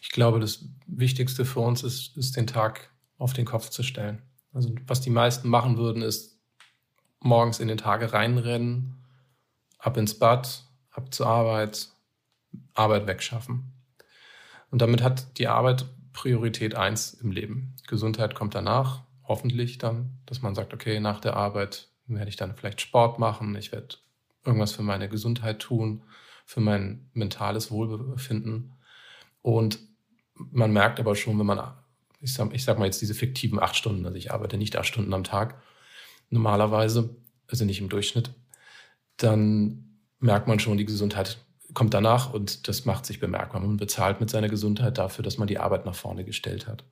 Ich 0.02 0.12
glaube, 0.12 0.40
das 0.40 0.66
Wichtigste 0.86 1.44
für 1.44 1.62
uns 1.62 1.82
ist, 1.82 2.16
ist 2.18 2.38
den 2.38 2.46
Tag 2.46 2.92
auf 3.18 3.34
den 3.34 3.46
Kopf 3.46 3.70
zu 3.70 3.82
stellen. 3.82 4.22
Also 4.54 4.70
was 4.86 5.02
die 5.02 5.10
meisten 5.10 5.50
machen 5.50 5.78
würden, 5.78 6.04
ist 6.04 6.38
morgens 7.20 7.60
in 7.60 7.68
den 7.68 7.78
Tage 7.78 8.14
reinrennen, 8.14 9.04
ab 9.80 9.98
ins 9.98 10.20
Bad, 10.20 10.64
ab 10.92 11.12
zur 11.12 11.26
Arbeit, 11.26 11.90
Arbeit 12.74 13.08
wegschaffen. 13.08 13.74
Und 14.70 14.82
damit 14.82 15.02
hat 15.02 15.38
die 15.38 15.48
Arbeit 15.48 15.86
Priorität 16.14 16.76
eins 16.76 17.14
im 17.14 17.32
Leben. 17.32 17.76
Gesundheit 17.88 18.36
kommt 18.36 18.56
danach, 18.56 19.04
hoffentlich 19.24 19.78
dann, 19.78 20.18
dass 20.26 20.42
man 20.42 20.56
sagt, 20.56 20.74
okay, 20.74 21.00
nach 21.00 21.20
der 21.20 21.36
Arbeit 21.36 21.90
werde 22.08 22.30
ich 22.30 22.36
dann 22.36 22.56
vielleicht 22.56 22.82
Sport 22.82 23.20
machen, 23.20 23.56
ich 23.56 23.72
werde 23.72 23.96
irgendwas 24.46 24.74
für 24.74 24.84
meine 24.84 25.08
Gesundheit 25.08 25.60
tun, 25.60 26.04
für 26.46 26.60
mein 26.60 27.10
mentales 27.14 27.72
Wohlbefinden. 27.72 28.74
Und 29.42 29.80
man 30.36 30.74
merkt 30.74 31.00
aber 31.00 31.16
schon, 31.16 31.40
wenn 31.40 31.46
man 31.46 31.60
ich 32.20 32.34
sag, 32.34 32.54
ich 32.54 32.64
sag 32.64 32.78
mal 32.78 32.86
jetzt 32.86 33.02
diese 33.02 33.16
fiktiven 33.16 33.60
acht 33.60 33.76
Stunden, 33.76 34.06
also 34.06 34.18
ich 34.18 34.32
arbeite 34.32 34.58
nicht 34.58 34.76
acht 34.76 34.88
Stunden 34.88 35.14
am 35.14 35.24
Tag, 35.24 35.62
normalerweise, 36.30 37.16
also 37.48 37.66
nicht 37.66 37.82
im 37.82 37.90
Durchschnitt, 37.90 38.32
dann 39.18 39.98
merkt 40.20 40.48
man 40.48 40.60
schon, 40.60 40.78
die 40.78 40.86
Gesundheit 40.86 41.40
kommt 41.74 41.94
danach 41.94 42.34
und 42.34 42.68
das 42.68 42.86
macht 42.86 43.06
sich 43.06 43.20
bemerkbar. 43.20 43.62
Man 43.62 43.78
bezahlt 43.78 44.20
mit 44.20 44.30
seiner 44.30 44.50
Gesundheit 44.50 44.98
dafür, 44.98 45.24
dass 45.24 45.38
man 45.38 45.48
die 45.48 45.60
Arbeit 45.60 45.86
nach 45.86 45.96
vorne 45.96 46.24
gestellt 46.24 46.68
hat. 46.68 46.84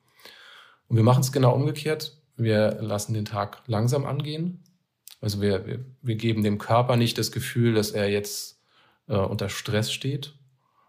Und 0.88 0.96
wir 0.96 1.04
machen 1.04 1.20
es 1.20 1.32
genau 1.32 1.54
umgekehrt. 1.54 2.18
Wir 2.36 2.78
lassen 2.80 3.14
den 3.14 3.24
Tag 3.24 3.62
langsam 3.66 4.06
angehen. 4.06 4.64
Also 5.20 5.40
wir, 5.40 5.66
wir, 5.66 5.84
wir 6.02 6.16
geben 6.16 6.42
dem 6.42 6.58
Körper 6.58 6.96
nicht 6.96 7.18
das 7.18 7.32
Gefühl, 7.32 7.74
dass 7.74 7.90
er 7.90 8.08
jetzt 8.10 8.60
äh, 9.06 9.16
unter 9.16 9.48
Stress 9.48 9.92
steht, 9.92 10.34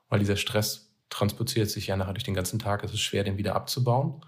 weil 0.09 0.19
dieser 0.19 0.37
Stress 0.37 0.93
transportiert 1.09 1.69
sich 1.69 1.87
ja 1.87 1.97
nachher 1.97 2.13
durch 2.13 2.23
den 2.23 2.33
ganzen 2.33 2.59
Tag. 2.59 2.83
Es 2.83 2.93
ist 2.93 3.01
schwer, 3.01 3.23
den 3.23 3.37
wieder 3.37 3.55
abzubauen. 3.55 4.21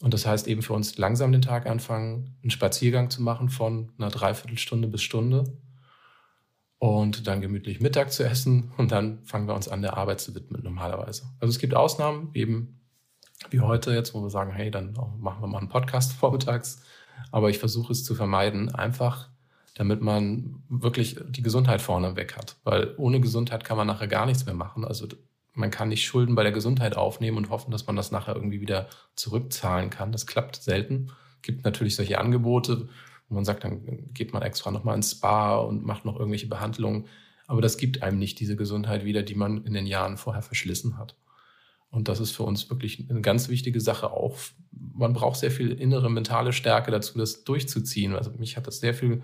Und 0.00 0.14
das 0.14 0.26
heißt 0.26 0.46
eben 0.46 0.62
für 0.62 0.74
uns 0.74 0.98
langsam 0.98 1.32
den 1.32 1.42
Tag 1.42 1.66
anfangen, 1.66 2.36
einen 2.42 2.50
Spaziergang 2.50 3.10
zu 3.10 3.22
machen 3.22 3.48
von 3.48 3.92
einer 3.98 4.10
Dreiviertelstunde 4.10 4.88
bis 4.88 5.02
Stunde 5.02 5.44
und 6.78 7.26
dann 7.26 7.40
gemütlich 7.40 7.80
Mittag 7.80 8.12
zu 8.12 8.24
essen 8.24 8.72
und 8.76 8.92
dann 8.92 9.24
fangen 9.24 9.48
wir 9.48 9.54
uns 9.54 9.68
an, 9.68 9.82
der 9.82 9.96
Arbeit 9.96 10.20
zu 10.20 10.34
widmen 10.34 10.62
normalerweise. 10.62 11.24
Also 11.40 11.50
es 11.50 11.58
gibt 11.58 11.74
Ausnahmen, 11.74 12.30
eben 12.34 12.80
wie 13.50 13.60
heute 13.60 13.92
jetzt, 13.92 14.14
wo 14.14 14.22
wir 14.22 14.30
sagen, 14.30 14.52
hey, 14.52 14.70
dann 14.70 14.92
machen 15.18 15.42
wir 15.42 15.46
mal 15.46 15.58
einen 15.58 15.68
Podcast 15.68 16.12
vormittags. 16.20 16.82
Aber 17.32 17.48
ich 17.48 17.58
versuche 17.58 17.92
es 17.92 18.04
zu 18.04 18.14
vermeiden, 18.14 18.74
einfach 18.74 19.28
damit 19.74 20.00
man 20.00 20.62
wirklich 20.70 21.18
die 21.28 21.42
Gesundheit 21.42 21.82
vorne 21.82 22.16
weg 22.16 22.36
hat. 22.36 22.56
Weil 22.64 22.94
ohne 22.96 23.20
Gesundheit 23.20 23.62
kann 23.62 23.76
man 23.76 23.86
nachher 23.86 24.08
gar 24.08 24.24
nichts 24.24 24.46
mehr 24.46 24.54
machen. 24.54 24.86
Also 24.86 25.06
man 25.52 25.70
kann 25.70 25.88
nicht 25.88 26.06
Schulden 26.06 26.34
bei 26.34 26.42
der 26.42 26.52
Gesundheit 26.52 26.96
aufnehmen 26.96 27.36
und 27.36 27.50
hoffen, 27.50 27.70
dass 27.70 27.86
man 27.86 27.94
das 27.94 28.10
nachher 28.10 28.34
irgendwie 28.34 28.62
wieder 28.62 28.88
zurückzahlen 29.16 29.90
kann. 29.90 30.12
Das 30.12 30.26
klappt 30.26 30.56
selten. 30.56 31.12
Gibt 31.42 31.64
natürlich 31.64 31.94
solche 31.94 32.18
Angebote, 32.18 32.88
wo 33.28 33.34
man 33.34 33.44
sagt, 33.44 33.64
dann 33.64 34.12
geht 34.12 34.32
man 34.32 34.42
extra 34.42 34.70
nochmal 34.70 34.96
ins 34.96 35.12
Spa 35.12 35.56
und 35.56 35.84
macht 35.84 36.04
noch 36.04 36.16
irgendwelche 36.16 36.48
Behandlungen. 36.48 37.06
Aber 37.46 37.60
das 37.60 37.76
gibt 37.76 38.02
einem 38.02 38.18
nicht 38.18 38.40
diese 38.40 38.56
Gesundheit 38.56 39.04
wieder, 39.04 39.22
die 39.22 39.34
man 39.34 39.64
in 39.64 39.74
den 39.74 39.86
Jahren 39.86 40.16
vorher 40.16 40.42
verschlissen 40.42 40.98
hat. 40.98 41.16
Und 41.90 42.08
das 42.08 42.20
ist 42.20 42.32
für 42.32 42.42
uns 42.42 42.68
wirklich 42.68 43.08
eine 43.08 43.20
ganz 43.20 43.48
wichtige 43.48 43.80
Sache 43.80 44.10
auch. 44.10 44.36
Man 44.70 45.12
braucht 45.12 45.38
sehr 45.38 45.50
viel 45.50 45.72
innere 45.72 46.10
mentale 46.10 46.52
Stärke 46.52 46.90
dazu, 46.90 47.18
das 47.18 47.44
durchzuziehen. 47.44 48.14
Also 48.14 48.32
mich 48.32 48.56
hat 48.56 48.66
das 48.66 48.80
sehr 48.80 48.94
viel 48.94 49.22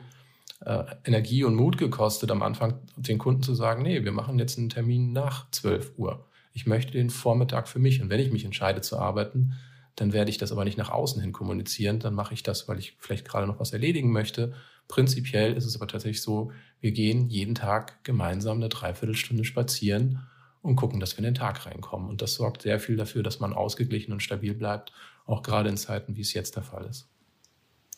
äh, 0.64 0.84
Energie 1.04 1.44
und 1.44 1.54
Mut 1.54 1.76
gekostet, 1.76 2.30
am 2.30 2.42
Anfang 2.42 2.74
den 2.96 3.18
Kunden 3.18 3.42
zu 3.42 3.54
sagen, 3.54 3.82
nee, 3.82 4.04
wir 4.04 4.12
machen 4.12 4.38
jetzt 4.38 4.58
einen 4.58 4.68
Termin 4.68 5.12
nach 5.12 5.50
12 5.50 5.92
Uhr. 5.96 6.24
Ich 6.52 6.66
möchte 6.66 6.92
den 6.92 7.10
Vormittag 7.10 7.68
für 7.68 7.78
mich. 7.78 8.00
Und 8.00 8.10
wenn 8.10 8.20
ich 8.20 8.32
mich 8.32 8.44
entscheide 8.44 8.80
zu 8.80 8.98
arbeiten, 8.98 9.54
dann 9.96 10.12
werde 10.12 10.30
ich 10.30 10.38
das 10.38 10.52
aber 10.52 10.64
nicht 10.64 10.78
nach 10.78 10.90
außen 10.90 11.20
hin 11.20 11.32
kommunizieren. 11.32 11.98
Dann 11.98 12.14
mache 12.14 12.34
ich 12.34 12.42
das, 12.42 12.68
weil 12.68 12.78
ich 12.78 12.96
vielleicht 12.98 13.26
gerade 13.26 13.46
noch 13.46 13.60
was 13.60 13.72
erledigen 13.72 14.10
möchte. 14.10 14.54
Prinzipiell 14.88 15.54
ist 15.54 15.64
es 15.64 15.76
aber 15.76 15.86
tatsächlich 15.86 16.22
so, 16.22 16.52
wir 16.80 16.92
gehen 16.92 17.28
jeden 17.28 17.54
Tag 17.54 18.02
gemeinsam 18.04 18.58
eine 18.58 18.68
Dreiviertelstunde 18.68 19.44
spazieren 19.44 20.26
und 20.62 20.76
gucken, 20.76 21.00
dass 21.00 21.12
wir 21.12 21.18
in 21.18 21.24
den 21.24 21.34
Tag 21.34 21.66
reinkommen. 21.66 22.08
Und 22.08 22.22
das 22.22 22.34
sorgt 22.34 22.62
sehr 22.62 22.80
viel 22.80 22.96
dafür, 22.96 23.22
dass 23.22 23.40
man 23.40 23.52
ausgeglichen 23.52 24.12
und 24.12 24.22
stabil 24.22 24.54
bleibt, 24.54 24.92
auch 25.26 25.42
gerade 25.42 25.68
in 25.68 25.76
Zeiten, 25.76 26.16
wie 26.16 26.22
es 26.22 26.32
jetzt 26.32 26.56
der 26.56 26.62
Fall 26.62 26.86
ist. 26.86 27.08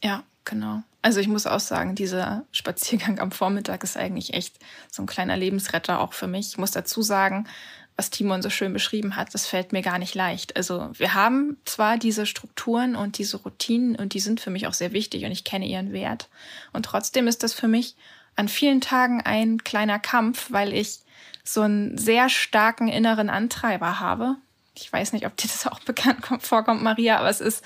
Ja, 0.03 0.25
genau. 0.45 0.83
Also 1.03 1.21
ich 1.21 1.29
muss 1.29 1.47
auch 1.47 1.61
sagen, 1.61 1.95
dieser 1.95 2.45
Spaziergang 2.53 3.19
am 3.19 3.31
Vormittag 3.31 3.85
ist 3.85 3.97
eigentlich 3.97 4.35
echt 4.35 4.59
so 4.91 5.03
ein 5.03 5.07
kleiner 5.07 5.37
Lebensretter 5.37 6.01
auch 6.01 6.13
für 6.13 6.27
mich. 6.27 6.49
Ich 6.49 6.59
muss 6.59 6.71
dazu 6.71 7.03
sagen, 7.03 7.47
was 7.97 8.11
Timon 8.11 8.43
so 8.43 8.51
schön 8.51 8.73
beschrieben 8.73 9.17
hat, 9.17 9.35
das 9.35 9.47
fällt 9.47 9.73
mir 9.73 9.83
gar 9.83 9.99
nicht 9.99 10.15
leicht. 10.15 10.57
Also 10.57 10.91
wir 10.95 11.15
haben 11.15 11.57
zwar 11.65 11.97
diese 11.97 12.27
Strukturen 12.27 12.97
und 12.97 13.19
diese 13.19 13.37
Routinen 13.37 13.95
und 13.95 14.15
die 14.15 14.21
sind 14.21 14.41
für 14.41 14.51
mich 14.51 14.67
auch 14.67 14.75
sehr 14.75 14.93
wichtig 14.93 15.25
und 15.25 15.31
ich 15.31 15.45
kenne 15.45 15.67
ihren 15.67 15.93
Wert. 15.93 16.29
Und 16.73 16.87
trotzdem 16.87 17.29
ist 17.29 17.43
das 17.43 17.55
für 17.55 17.69
mich 17.69 17.95
an 18.37 18.49
vielen 18.49 18.81
Tagen 18.81 19.21
ein 19.21 19.63
kleiner 19.63 20.01
Kampf, 20.01 20.49
weil 20.51 20.73
ich 20.73 21.01
so 21.45 21.61
einen 21.61 21.97
sehr 21.97 22.29
starken 22.29 22.89
inneren 22.89 23.31
Antreiber 23.31 24.01
habe. 24.01 24.37
Ich 24.77 24.93
weiß 24.93 25.13
nicht, 25.13 25.27
ob 25.27 25.37
dir 25.37 25.47
das 25.47 25.67
auch 25.67 25.81
bekannt 25.85 26.25
vorkommt, 26.41 26.83
Maria, 26.83 27.19
aber 27.19 27.29
es 27.29 27.41
ist 27.41 27.63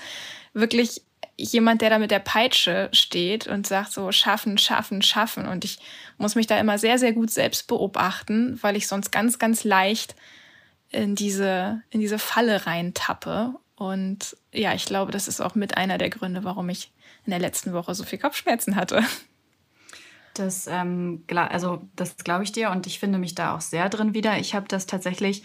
wirklich 0.53 1.01
jemand, 1.37 1.81
der 1.81 1.89
da 1.89 1.99
mit 1.99 2.11
der 2.11 2.19
Peitsche 2.19 2.89
steht 2.91 3.47
und 3.47 3.65
sagt 3.65 3.93
so, 3.93 4.11
schaffen, 4.11 4.57
schaffen, 4.57 5.01
schaffen. 5.01 5.47
Und 5.47 5.63
ich 5.63 5.79
muss 6.19 6.35
mich 6.35 6.47
da 6.47 6.59
immer 6.59 6.77
sehr, 6.77 6.99
sehr 6.99 7.13
gut 7.13 7.31
selbst 7.31 7.67
beobachten, 7.67 8.59
weil 8.61 8.75
ich 8.75 8.87
sonst 8.87 9.11
ganz, 9.11 9.39
ganz 9.39 9.63
leicht 9.63 10.15
in 10.91 11.15
diese, 11.15 11.81
in 11.89 11.99
diese 11.99 12.19
Falle 12.19 12.67
reintappe. 12.67 13.55
Und 13.75 14.37
ja, 14.53 14.73
ich 14.73 14.85
glaube, 14.85 15.11
das 15.11 15.27
ist 15.27 15.41
auch 15.41 15.55
mit 15.55 15.77
einer 15.77 15.97
der 15.97 16.09
Gründe, 16.09 16.43
warum 16.43 16.69
ich 16.69 16.91
in 17.25 17.31
der 17.31 17.39
letzten 17.39 17.73
Woche 17.73 17.95
so 17.95 18.03
viel 18.03 18.19
Kopfschmerzen 18.19 18.75
hatte. 18.75 19.03
Das, 20.33 20.67
ähm, 20.67 21.23
also 21.27 21.81
das 21.95 22.17
glaube 22.17 22.43
ich 22.43 22.51
dir 22.51 22.69
und 22.69 22.85
ich 22.85 22.99
finde 22.99 23.17
mich 23.17 23.35
da 23.35 23.55
auch 23.55 23.61
sehr 23.61 23.89
drin 23.89 24.13
wieder. 24.13 24.37
Ich 24.37 24.53
habe 24.53 24.67
das 24.67 24.85
tatsächlich 24.85 25.43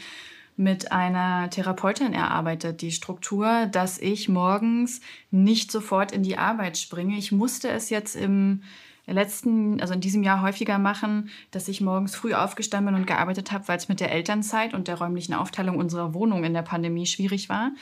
mit 0.57 0.93
einer 0.93 1.51
Therapeutin 1.51 2.13
erarbeitet, 2.13 2.81
die 2.81 2.93
Struktur, 2.93 3.67
dass 3.67 3.99
ich 3.99 4.29
morgens 4.29 5.01
nicht 5.31 5.73
sofort 5.73 6.13
in 6.13 6.23
die 6.23 6.39
Arbeit 6.39 6.79
springe. 6.79 7.17
Ich 7.17 7.33
musste 7.33 7.71
es 7.71 7.91
jetzt 7.91 8.15
im 8.15 8.63
letzten, 9.07 9.81
also 9.81 9.93
in 9.93 10.01
diesem 10.01 10.23
Jahr 10.23 10.41
häufiger 10.41 10.79
machen, 10.79 11.29
dass 11.51 11.69
ich 11.69 11.81
morgens 11.81 12.15
früh 12.15 12.33
aufgestanden 12.33 12.95
bin 12.95 13.03
und 13.03 13.07
gearbeitet 13.07 13.53
habe, 13.53 13.69
weil 13.69 13.77
es 13.77 13.89
mit 13.89 14.01
der 14.01 14.13
Elternzeit 14.13 14.73
und 14.73 14.89
der 14.89 14.99
räumlichen 14.99 15.35
Aufteilung 15.35 15.77
unserer 15.77 16.15
Wohnung 16.15 16.45
in 16.45 16.55
der 16.55 16.63
Pandemie 16.63 17.07
schwierig 17.07 17.49
war. 17.49 17.73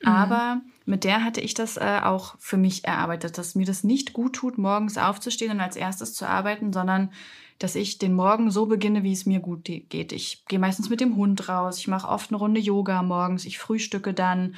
Mhm. 0.00 0.08
Aber 0.08 0.60
mit 0.86 1.04
der 1.04 1.22
hatte 1.22 1.40
ich 1.40 1.54
das 1.54 1.76
äh, 1.76 2.00
auch 2.02 2.36
für 2.38 2.56
mich 2.56 2.84
erarbeitet, 2.84 3.36
dass 3.36 3.54
mir 3.54 3.66
das 3.66 3.84
nicht 3.84 4.12
gut 4.12 4.34
tut, 4.34 4.58
morgens 4.58 4.96
aufzustehen 4.96 5.52
und 5.52 5.60
als 5.60 5.76
erstes 5.76 6.14
zu 6.14 6.26
arbeiten, 6.26 6.72
sondern 6.72 7.10
dass 7.58 7.74
ich 7.74 7.98
den 7.98 8.14
Morgen 8.14 8.50
so 8.50 8.66
beginne, 8.66 9.02
wie 9.02 9.12
es 9.12 9.26
mir 9.26 9.40
gut 9.40 9.64
geht. 9.64 10.12
Ich 10.12 10.44
gehe 10.46 10.58
meistens 10.58 10.90
mit 10.90 11.00
dem 11.00 11.16
Hund 11.16 11.48
raus, 11.48 11.78
ich 11.78 11.88
mache 11.88 12.08
oft 12.08 12.30
eine 12.30 12.38
Runde 12.38 12.60
Yoga 12.60 13.02
morgens, 13.02 13.44
ich 13.44 13.58
frühstücke 13.58 14.12
dann 14.12 14.56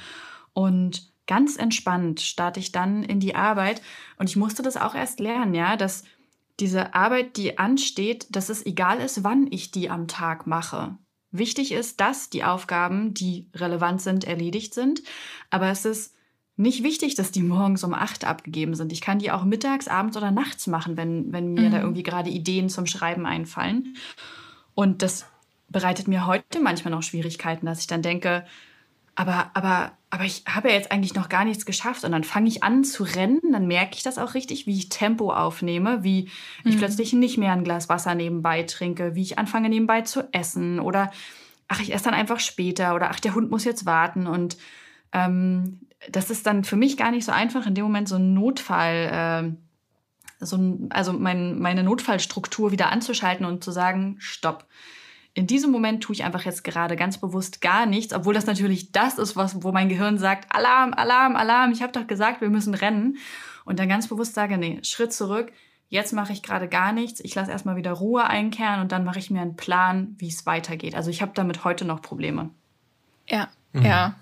und 0.53 1.11
ganz 1.27 1.57
entspannt 1.57 2.21
starte 2.21 2.59
ich 2.59 2.71
dann 2.71 3.03
in 3.03 3.19
die 3.19 3.35
Arbeit. 3.35 3.81
Und 4.17 4.29
ich 4.29 4.35
musste 4.35 4.63
das 4.63 4.77
auch 4.77 4.95
erst 4.95 5.19
lernen, 5.19 5.53
ja, 5.53 5.77
dass 5.77 6.03
diese 6.59 6.95
Arbeit, 6.95 7.37
die 7.37 7.59
ansteht, 7.59 8.27
dass 8.31 8.49
es 8.49 8.65
egal 8.65 8.99
ist, 8.99 9.23
wann 9.23 9.47
ich 9.51 9.71
die 9.71 9.89
am 9.89 10.07
Tag 10.07 10.47
mache. 10.47 10.97
Wichtig 11.31 11.71
ist, 11.71 11.99
dass 11.99 12.29
die 12.29 12.43
Aufgaben, 12.43 13.13
die 13.13 13.47
relevant 13.53 14.01
sind, 14.01 14.23
erledigt 14.23 14.73
sind. 14.73 15.03
Aber 15.49 15.69
es 15.69 15.85
ist 15.85 16.15
nicht 16.55 16.81
wichtig, 16.83 17.13
dass 17.13 17.31
die 17.31 17.43
morgens 17.43 17.83
um 17.83 17.93
acht 17.93 18.25
abgegeben 18.25 18.73
sind. 18.73 18.91
Ich 18.91 19.01
kann 19.01 19.19
die 19.19 19.29
auch 19.29 19.43
mittags, 19.43 19.87
abends 19.87 20.17
oder 20.17 20.31
nachts 20.31 20.65
machen, 20.65 20.97
wenn, 20.97 21.31
wenn 21.31 21.53
mir 21.53 21.67
mhm. 21.67 21.71
da 21.71 21.79
irgendwie 21.81 22.03
gerade 22.03 22.31
Ideen 22.31 22.69
zum 22.69 22.87
Schreiben 22.87 23.27
einfallen. 23.27 23.95
Und 24.73 25.03
das 25.03 25.27
bereitet 25.69 26.07
mir 26.07 26.25
heute 26.25 26.59
manchmal 26.59 26.91
noch 26.91 27.03
Schwierigkeiten, 27.03 27.67
dass 27.67 27.81
ich 27.81 27.87
dann 27.87 28.01
denke, 28.01 28.45
aber, 29.17 29.49
aber, 29.55 29.93
aber 30.11 30.25
ich 30.25 30.43
habe 30.47 30.69
ja 30.69 30.75
jetzt 30.75 30.91
eigentlich 30.91 31.15
noch 31.15 31.27
gar 31.27 31.43
nichts 31.43 31.65
geschafft. 31.65 32.03
Und 32.03 32.11
dann 32.11 32.23
fange 32.23 32.47
ich 32.47 32.61
an 32.61 32.83
zu 32.83 33.03
rennen, 33.03 33.41
dann 33.51 33.65
merke 33.65 33.95
ich 33.95 34.03
das 34.03 34.19
auch 34.19 34.35
richtig, 34.35 34.67
wie 34.67 34.77
ich 34.77 34.89
Tempo 34.89 35.33
aufnehme, 35.33 36.03
wie 36.03 36.29
mhm. 36.63 36.71
ich 36.71 36.77
plötzlich 36.77 37.13
nicht 37.13 37.39
mehr 37.39 37.51
ein 37.51 37.63
Glas 37.63 37.89
Wasser 37.89 38.13
nebenbei 38.13 38.61
trinke, 38.61 39.15
wie 39.15 39.23
ich 39.23 39.39
anfange 39.39 39.69
nebenbei 39.69 40.03
zu 40.03 40.31
essen 40.33 40.79
oder 40.79 41.09
ach, 41.67 41.79
ich 41.79 41.91
esse 41.95 42.05
dann 42.05 42.13
einfach 42.13 42.39
später 42.39 42.93
oder 42.93 43.09
ach, 43.09 43.19
der 43.19 43.33
Hund 43.33 43.49
muss 43.49 43.63
jetzt 43.65 43.87
warten. 43.87 44.27
Und 44.27 44.57
ähm, 45.13 45.79
das 46.11 46.29
ist 46.29 46.45
dann 46.45 46.63
für 46.63 46.75
mich 46.75 46.95
gar 46.95 47.09
nicht 47.09 47.25
so 47.25 47.31
einfach, 47.31 47.65
in 47.65 47.73
dem 47.73 47.85
Moment 47.85 48.07
so 48.07 48.17
ein 48.17 48.35
Notfall, 48.35 49.57
äh, 50.39 50.45
so 50.45 50.57
ein, 50.57 50.89
also 50.91 51.11
mein, 51.11 51.57
meine 51.57 51.81
Notfallstruktur 51.81 52.71
wieder 52.71 52.91
anzuschalten 52.91 53.47
und 53.47 53.63
zu 53.63 53.71
sagen, 53.71 54.17
stopp. 54.19 54.67
In 55.37 55.45
diesem 55.45 55.69
Moment 55.69 56.03
tue 56.03 56.15
ich 56.15 56.23
einfach 56.23 56.45
jetzt 56.45 56.63
gerade 56.63 56.95
ganz 56.95 57.19
bewusst 57.19 57.61
gar 57.61 57.85
nichts, 57.85 58.11
obwohl 58.11 58.33
das 58.33 58.47
natürlich 58.47 58.91
das 58.91 59.19
ist, 59.19 59.35
was, 59.35 59.61
wo 59.61 59.71
mein 59.71 59.87
Gehirn 59.87 60.17
sagt, 60.17 60.47
Alarm, 60.49 60.95
Alarm, 60.95 61.35
Alarm, 61.35 61.71
ich 61.71 61.83
habe 61.83 61.91
doch 61.91 62.07
gesagt, 62.07 62.41
wir 62.41 62.49
müssen 62.49 62.73
rennen. 62.73 63.17
Und 63.63 63.77
dann 63.77 63.87
ganz 63.87 64.07
bewusst 64.07 64.33
sage, 64.33 64.57
nee, 64.57 64.79
Schritt 64.81 65.13
zurück, 65.13 65.51
jetzt 65.89 66.11
mache 66.11 66.33
ich 66.33 66.41
gerade 66.41 66.67
gar 66.67 66.91
nichts, 66.91 67.19
ich 67.19 67.35
lasse 67.35 67.51
erstmal 67.51 67.75
wieder 67.75 67.91
Ruhe 67.91 68.25
einkehren 68.25 68.81
und 68.81 68.91
dann 68.91 69.03
mache 69.03 69.19
ich 69.19 69.29
mir 69.29 69.41
einen 69.41 69.55
Plan, 69.55 70.15
wie 70.17 70.29
es 70.29 70.47
weitergeht. 70.47 70.95
Also 70.95 71.11
ich 71.11 71.21
habe 71.21 71.33
damit 71.35 71.63
heute 71.63 71.85
noch 71.85 72.01
Probleme. 72.01 72.49
Ja, 73.29 73.49
mhm. 73.73 73.85
ja 73.85 74.15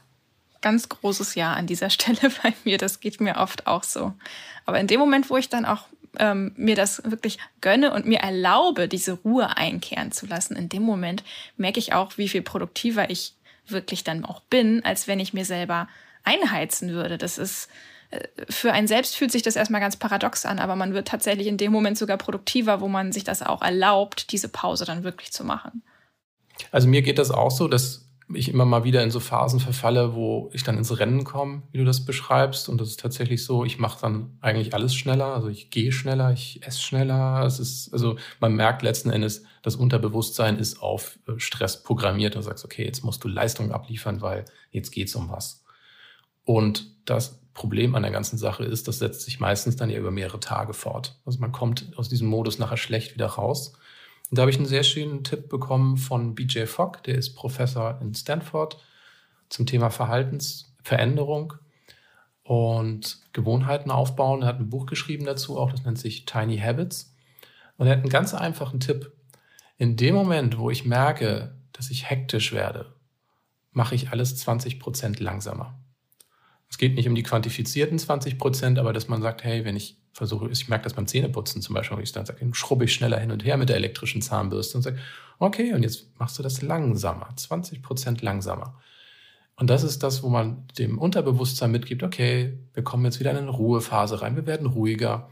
ganz 0.66 0.89
großes 0.89 1.36
Ja 1.36 1.53
an 1.53 1.68
dieser 1.68 1.89
Stelle 1.91 2.32
bei 2.43 2.53
mir. 2.66 2.78
Das 2.78 2.99
geht 2.99 3.22
mir 3.22 3.38
oft 3.38 3.68
auch 3.68 3.84
so. 3.84 4.13
Aber 4.66 4.80
in 4.80 4.88
dem 4.88 4.99
Moment, 4.99 5.30
wo 5.30 5.38
ich 5.38 5.47
dann 5.47 5.63
auch 5.63 5.86
ähm, 6.20 6.53
mir 6.55 6.76
das 6.76 7.01
wirklich 7.03 7.38
gönne 7.61 7.93
und 7.93 8.05
mir 8.05 8.20
erlaube, 8.20 8.88
diese 8.88 9.13
Ruhe 9.13 9.57
einkehren 9.57 10.11
zu 10.11 10.26
lassen, 10.26 10.55
in 10.55 10.70
dem 10.70 10.84
Moment 10.84 11.24
merke 11.57 11.80
ich 11.80 11.93
auch, 11.93 12.18
wie 12.18 12.30
viel 12.30 12.41
produktiver 12.41 13.09
ich 13.09 13.34
wirklich 13.68 14.03
dann 14.03 14.26
auch 14.26 14.41
bin, 14.41 14.84
als 14.86 15.07
wenn 15.07 15.20
ich 15.20 15.34
mir 15.34 15.45
selber 15.45 15.88
einheizen 16.24 16.91
würde. 16.91 17.18
Das 17.18 17.38
ist 17.38 17.70
äh, 18.11 18.28
für 18.49 18.74
einen 18.74 18.88
selbst 18.88 19.16
fühlt 19.16 19.32
sich 19.32 19.41
das 19.41 19.55
erstmal 19.55 19.82
ganz 19.82 19.95
paradox 19.95 20.45
an, 20.45 20.59
aber 20.59 20.76
man 20.76 20.93
wird 20.93 21.07
tatsächlich 21.07 21.47
in 21.47 21.57
dem 21.57 21.72
Moment 21.72 21.97
sogar 21.97 22.18
produktiver, 22.18 22.82
wo 22.82 22.88
man 22.88 23.11
sich 23.11 23.24
das 23.24 23.41
auch 23.41 23.61
erlaubt, 23.61 24.32
diese 24.32 24.49
Pause 24.49 24.86
dann 24.86 25.03
wirklich 25.03 25.32
zu 25.32 25.43
machen. 25.43 25.84
Also 26.72 26.88
mir 26.88 27.01
geht 27.01 27.20
das 27.20 27.32
auch 27.32 27.51
so, 27.51 27.68
dass 27.68 28.05
ich 28.34 28.49
immer 28.49 28.65
mal 28.65 28.84
wieder 28.84 29.03
in 29.03 29.11
so 29.11 29.19
Phasen 29.19 29.59
verfalle, 29.59 30.15
wo 30.15 30.49
ich 30.53 30.63
dann 30.63 30.78
ins 30.78 30.97
Rennen 30.97 31.23
komme, 31.23 31.61
wie 31.71 31.78
du 31.78 31.86
das 31.86 32.05
beschreibst. 32.05 32.69
Und 32.69 32.82
das 32.82 32.89
ist 32.89 32.99
tatsächlich 32.99 33.43
so, 33.43 33.63
ich 33.63 33.78
mache 33.78 34.01
dann 34.01 34.38
eigentlich 34.41 34.73
alles 34.73 34.95
schneller. 34.95 35.28
Also 35.28 35.47
ich 35.47 35.69
gehe 35.69 35.91
schneller, 35.91 36.32
ich 36.32 36.65
esse 36.65 36.82
schneller. 36.82 37.43
Es 37.45 37.59
ist, 37.59 37.93
also 37.93 38.17
man 38.39 38.55
merkt 38.55 38.82
letzten 38.82 39.11
Endes, 39.11 39.43
das 39.61 39.76
Unterbewusstsein 39.76 40.57
ist 40.57 40.82
auf 40.82 41.19
äh, 41.28 41.34
Stress 41.38 41.84
programmiert. 41.84 42.36
Du 42.36 42.41
sagst, 42.41 42.65
okay, 42.65 42.84
jetzt 42.84 43.03
musst 43.03 43.23
du 43.23 43.28
Leistung 43.28 43.71
abliefern, 43.71 44.21
weil 44.21 44.45
jetzt 44.71 44.91
geht's 44.91 45.15
um 45.15 45.30
was. 45.30 45.63
Und 46.43 46.88
das 47.05 47.39
Problem 47.53 47.95
an 47.95 48.03
der 48.03 48.11
ganzen 48.11 48.38
Sache 48.38 48.65
ist, 48.65 48.88
das 48.88 48.99
setzt 48.99 49.21
sich 49.21 49.39
meistens 49.39 49.76
dann 49.76 49.89
ja 49.89 49.97
über 49.97 50.11
mehrere 50.11 50.39
Tage 50.39 50.73
fort. 50.73 51.19
Also 51.26 51.39
man 51.39 51.51
kommt 51.51 51.93
aus 51.95 52.09
diesem 52.09 52.28
Modus 52.28 52.59
nachher 52.59 52.78
schlecht 52.78 53.13
wieder 53.13 53.28
raus. 53.28 53.73
Und 54.30 54.38
da 54.38 54.41
habe 54.41 54.51
ich 54.51 54.57
einen 54.57 54.65
sehr 54.65 54.84
schönen 54.84 55.23
Tipp 55.23 55.49
bekommen 55.49 55.97
von 55.97 56.36
BJ 56.36 56.65
Fogg, 56.65 57.03
der 57.05 57.15
ist 57.15 57.36
Professor 57.36 57.99
in 58.01 58.13
Stanford 58.13 58.78
zum 59.49 59.65
Thema 59.65 59.89
Verhaltensveränderung 59.89 61.53
und 62.43 63.19
Gewohnheiten 63.34 63.91
aufbauen. 63.91 64.41
Er 64.41 64.47
hat 64.47 64.59
ein 64.59 64.69
Buch 64.69 64.86
geschrieben 64.86 65.26
dazu, 65.26 65.59
auch 65.59 65.71
das 65.71 65.84
nennt 65.84 65.99
sich 65.99 66.26
Tiny 66.26 66.57
Habits. 66.57 67.15
Und 67.78 67.88
er 67.88 67.93
hat 67.93 67.99
einen 67.99 68.09
ganz 68.09 68.34
einfachen 68.34 68.80
Tipp. 68.80 69.11
In 69.78 69.97
dem 69.97 70.15
Moment, 70.15 70.57
wo 70.57 70.69
ich 70.69 70.86
merke, 70.86 71.55
dass 71.73 71.91
ich 71.91 72.09
hektisch 72.09 72.53
werde, 72.53 72.95
mache 73.71 73.95
ich 73.95 74.11
alles 74.11 74.38
20 74.38 74.80
Prozent 74.80 75.19
langsamer. 75.19 75.78
Es 76.69 76.78
geht 76.78 76.95
nicht 76.95 77.07
um 77.07 77.15
die 77.15 77.23
quantifizierten 77.23 77.99
20 77.99 78.38
Prozent, 78.38 78.80
aber 78.80 78.93
dass 78.93 79.07
man 79.07 79.21
sagt, 79.21 79.43
hey, 79.43 79.65
wenn 79.65 79.76
ich 79.76 80.01
versuche, 80.16 80.49
ich 80.49 80.70
merke 80.70 80.86
das 80.86 80.93
beim 80.93 81.07
Zähneputzen 81.07 81.61
zum 81.61 81.76
Beispiel, 81.76 81.99
ich 81.99 82.13
dann 82.13 82.26
sage, 82.26 82.39
schrubbe 82.53 82.86
ich 82.86 82.93
schneller 82.93 83.20
hin 83.20 83.32
und 83.32 83.43
her 83.43 83.57
mit 83.57 83.68
der 83.68 83.76
elektrischen 83.76 84.22
Zahnbürste 84.22 84.78
und 84.78 84.82
sage, 84.82 84.97
okay, 85.39 85.74
und 85.74 85.84
jetzt 85.84 86.18
machst 86.18 86.39
du 86.39 86.43
das 86.43 86.61
langsamer, 86.61 87.28
20 87.36 87.84
Prozent 87.84 88.22
langsamer. 88.22 88.80
Und 89.57 89.70
das 89.70 89.84
ist 89.84 90.03
das, 90.03 90.24
wo 90.24 90.30
man 90.30 90.66
dem 90.78 90.99
Unterbewusstsein 90.99 91.72
mitgibt, 91.72 92.01
okay, 92.01 92.57
wir 92.74 92.84
kommen 92.84 93.03
jetzt 93.03 93.20
wieder 93.20 93.32
in 93.32 93.38
eine 93.38 93.49
Ruhephase 93.49 94.22
rein, 94.22 94.38
wir 94.38 94.45
werden 94.45 94.68
ruhiger. 94.68 95.30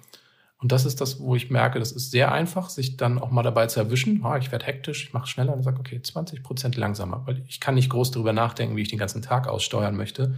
Und 0.58 0.74
das 0.74 0.84
ist 0.84 1.00
das, 1.00 1.22
wo 1.22 1.36
ich 1.36 1.50
merke, 1.50 1.80
das 1.80 1.94
ist 1.94 2.12
sehr 2.12 2.34
einfach, 2.34 2.70
sich 2.70 2.98
dann 2.98 3.20
auch 3.20 3.32
mal 3.32 3.44
dabei 3.44 3.68
zu 3.68 3.80
erwischen. 3.80 4.22
Oh, 4.26 4.36
ich 4.36 4.52
werde 4.52 4.66
hektisch, 4.66 5.06
ich 5.06 5.14
mache 5.14 5.28
schneller 5.28 5.54
und 5.54 5.64
sage, 5.64 5.80
okay, 5.80 6.02
20 6.02 6.44
Prozent 6.44 6.76
langsamer, 6.76 7.22
weil 7.26 7.42
ich 7.48 7.62
kann 7.62 7.76
nicht 7.76 7.90
groß 7.90 8.12
darüber 8.12 8.34
nachdenken, 8.34 8.76
wie 8.76 8.82
ich 8.82 8.90
den 8.90 9.00
ganzen 9.00 9.22
Tag 9.22 9.48
aussteuern 9.48 9.96
möchte, 9.96 10.36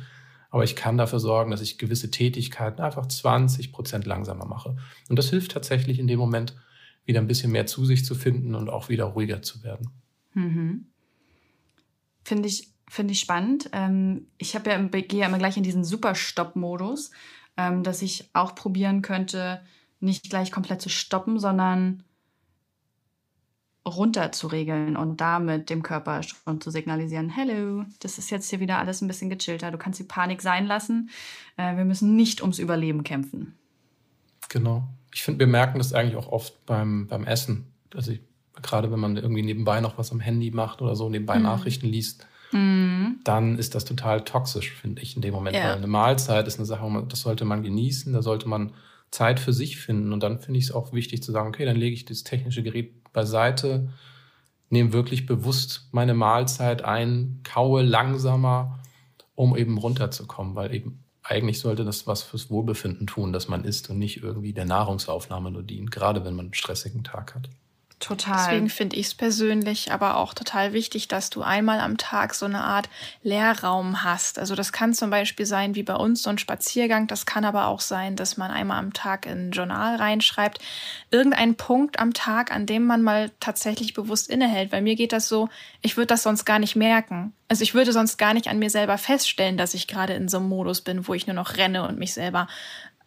aber 0.55 0.63
ich 0.63 0.77
kann 0.77 0.97
dafür 0.97 1.19
sorgen, 1.19 1.51
dass 1.51 1.59
ich 1.59 1.77
gewisse 1.77 2.09
Tätigkeiten 2.09 2.81
einfach 2.81 3.07
20 3.07 3.73
Prozent 3.73 4.05
langsamer 4.05 4.45
mache. 4.45 4.77
Und 5.09 5.19
das 5.19 5.29
hilft 5.29 5.51
tatsächlich 5.51 5.99
in 5.99 6.07
dem 6.07 6.17
Moment, 6.17 6.55
wieder 7.03 7.19
ein 7.19 7.27
bisschen 7.27 7.51
mehr 7.51 7.65
zu 7.65 7.83
sich 7.83 8.05
zu 8.05 8.15
finden 8.15 8.55
und 8.55 8.69
auch 8.69 8.87
wieder 8.87 9.03
ruhiger 9.03 9.41
zu 9.41 9.63
werden. 9.63 9.89
Mhm. 10.33 10.85
Finde 12.23 12.47
ich, 12.47 12.69
finde 12.87 13.11
ich 13.11 13.19
spannend. 13.19 13.69
Ähm, 13.73 14.27
ich 14.37 14.55
habe 14.55 14.69
ja, 14.69 14.81
gehe 14.81 15.19
ja 15.19 15.27
immer 15.27 15.39
gleich 15.39 15.57
in 15.57 15.63
diesen 15.63 15.83
Super-Stopp-Modus, 15.83 17.11
ähm, 17.57 17.83
dass 17.83 18.01
ich 18.01 18.29
auch 18.31 18.55
probieren 18.55 19.01
könnte, 19.01 19.59
nicht 19.99 20.29
gleich 20.29 20.53
komplett 20.53 20.81
zu 20.81 20.87
stoppen, 20.87 21.37
sondern 21.37 22.03
runter 23.85 24.31
zu 24.31 24.47
regeln 24.47 24.97
und 24.97 25.21
damit 25.21 25.69
dem 25.69 25.83
Körper 25.83 26.21
schon 26.23 26.59
zu 26.59 26.71
signalisieren, 26.71 27.29
hello, 27.29 27.85
das 27.99 28.17
ist 28.17 28.31
jetzt 28.31 28.49
hier 28.49 28.59
wieder 28.59 28.79
alles 28.79 29.01
ein 29.01 29.07
bisschen 29.07 29.29
gechillter, 29.29 29.71
du 29.71 29.77
kannst 29.77 29.99
die 29.99 30.03
Panik 30.03 30.41
sein 30.41 30.65
lassen, 30.65 31.09
äh, 31.57 31.77
wir 31.77 31.85
müssen 31.85 32.15
nicht 32.15 32.41
ums 32.41 32.59
Überleben 32.59 33.03
kämpfen. 33.03 33.53
Genau. 34.49 34.87
Ich 35.13 35.23
finde, 35.23 35.39
wir 35.39 35.47
merken 35.47 35.77
das 35.77 35.93
eigentlich 35.93 36.15
auch 36.15 36.31
oft 36.31 36.65
beim, 36.65 37.07
beim 37.07 37.25
Essen. 37.25 37.67
Also 37.93 38.11
ich, 38.11 38.21
gerade 38.61 38.91
wenn 38.91 38.99
man 38.99 39.17
irgendwie 39.17 39.43
nebenbei 39.43 39.81
noch 39.81 39.97
was 39.97 40.11
am 40.11 40.19
Handy 40.19 40.51
macht 40.51 40.81
oder 40.81 40.95
so, 40.95 41.09
nebenbei 41.09 41.37
mhm. 41.37 41.43
Nachrichten 41.43 41.87
liest, 41.87 42.27
mhm. 42.51 43.19
dann 43.23 43.57
ist 43.57 43.75
das 43.75 43.85
total 43.85 44.23
toxisch, 44.23 44.73
finde 44.73 45.01
ich, 45.01 45.15
in 45.15 45.21
dem 45.21 45.33
Moment. 45.33 45.55
Ja. 45.55 45.69
Weil 45.69 45.77
eine 45.77 45.87
Mahlzeit 45.87 46.47
ist 46.47 46.57
eine 46.57 46.65
Sache, 46.65 47.05
das 47.07 47.21
sollte 47.21 47.45
man 47.45 47.63
genießen, 47.63 48.13
da 48.13 48.21
sollte 48.21 48.49
man 48.49 48.73
Zeit 49.11 49.39
für 49.39 49.53
sich 49.53 49.77
finden. 49.77 50.11
Und 50.11 50.23
dann 50.23 50.39
finde 50.39 50.59
ich 50.59 50.65
es 50.65 50.71
auch 50.71 50.91
wichtig 50.91 51.23
zu 51.23 51.31
sagen, 51.31 51.49
okay, 51.49 51.65
dann 51.65 51.77
lege 51.77 51.93
ich 51.93 52.05
das 52.05 52.23
technische 52.23 52.63
Gerät 52.63 52.93
beiseite, 53.15 53.89
nehme 54.69 54.93
wirklich 54.93 55.25
bewusst 55.25 55.89
meine 55.91 56.13
Mahlzeit 56.13 56.83
ein, 56.83 57.39
kaue 57.43 57.81
langsamer, 57.81 58.79
um 59.33 59.57
eben 59.57 59.79
runterzukommen, 59.79 60.55
weil 60.55 60.75
eben 60.75 61.03
eigentlich 61.23 61.59
sollte 61.59 61.83
das 61.83 62.05
was 62.05 62.21
fürs 62.21 62.51
Wohlbefinden 62.51 63.07
tun, 63.07 63.33
dass 63.33 63.47
man 63.47 63.63
isst 63.63 63.89
und 63.89 63.97
nicht 63.97 64.21
irgendwie 64.21 64.53
der 64.53 64.65
Nahrungsaufnahme 64.65 65.49
nur 65.49 65.63
dient, 65.63 65.89
gerade 65.89 66.23
wenn 66.23 66.35
man 66.35 66.47
einen 66.47 66.53
stressigen 66.53 67.03
Tag 67.03 67.33
hat. 67.33 67.49
Total. 68.05 68.37
Deswegen 68.37 68.69
finde 68.69 68.97
ich 68.97 69.07
es 69.07 69.13
persönlich 69.15 69.91
aber 69.91 70.17
auch 70.17 70.35
total 70.35 70.73
wichtig, 70.73 71.07
dass 71.07 71.31
du 71.31 71.41
einmal 71.41 71.79
am 71.79 71.97
Tag 71.97 72.35
so 72.35 72.45
eine 72.45 72.63
Art 72.63 72.87
Leerraum 73.23 74.03
hast. 74.03 74.37
Also 74.37 74.53
das 74.53 74.71
kann 74.71 74.93
zum 74.93 75.09
Beispiel 75.09 75.47
sein, 75.47 75.73
wie 75.73 75.81
bei 75.81 75.95
uns, 75.95 76.21
so 76.21 76.29
ein 76.29 76.37
Spaziergang. 76.37 77.07
Das 77.07 77.25
kann 77.25 77.45
aber 77.45 77.65
auch 77.65 77.79
sein, 77.79 78.15
dass 78.15 78.37
man 78.37 78.51
einmal 78.51 78.77
am 78.77 78.93
Tag 78.93 79.25
in 79.25 79.49
ein 79.49 79.51
Journal 79.51 79.95
reinschreibt. 79.95 80.59
Irgendein 81.09 81.55
Punkt 81.55 81.97
am 81.97 82.13
Tag, 82.13 82.51
an 82.51 82.67
dem 82.67 82.83
man 82.85 83.01
mal 83.01 83.31
tatsächlich 83.39 83.95
bewusst 83.95 84.29
innehält. 84.29 84.71
Weil 84.71 84.83
mir 84.83 84.95
geht 84.95 85.11
das 85.11 85.27
so, 85.27 85.49
ich 85.81 85.97
würde 85.97 86.07
das 86.07 86.21
sonst 86.21 86.45
gar 86.45 86.59
nicht 86.59 86.75
merken. 86.75 87.33
Also 87.47 87.63
ich 87.63 87.73
würde 87.73 87.91
sonst 87.91 88.17
gar 88.17 88.35
nicht 88.35 88.49
an 88.49 88.59
mir 88.59 88.69
selber 88.69 88.99
feststellen, 88.99 89.57
dass 89.57 89.73
ich 89.73 89.87
gerade 89.87 90.13
in 90.13 90.29
so 90.29 90.37
einem 90.37 90.49
Modus 90.49 90.81
bin, 90.81 91.07
wo 91.07 91.15
ich 91.15 91.25
nur 91.25 91.35
noch 91.35 91.57
renne 91.57 91.87
und 91.87 91.97
mich 91.97 92.13
selber 92.13 92.47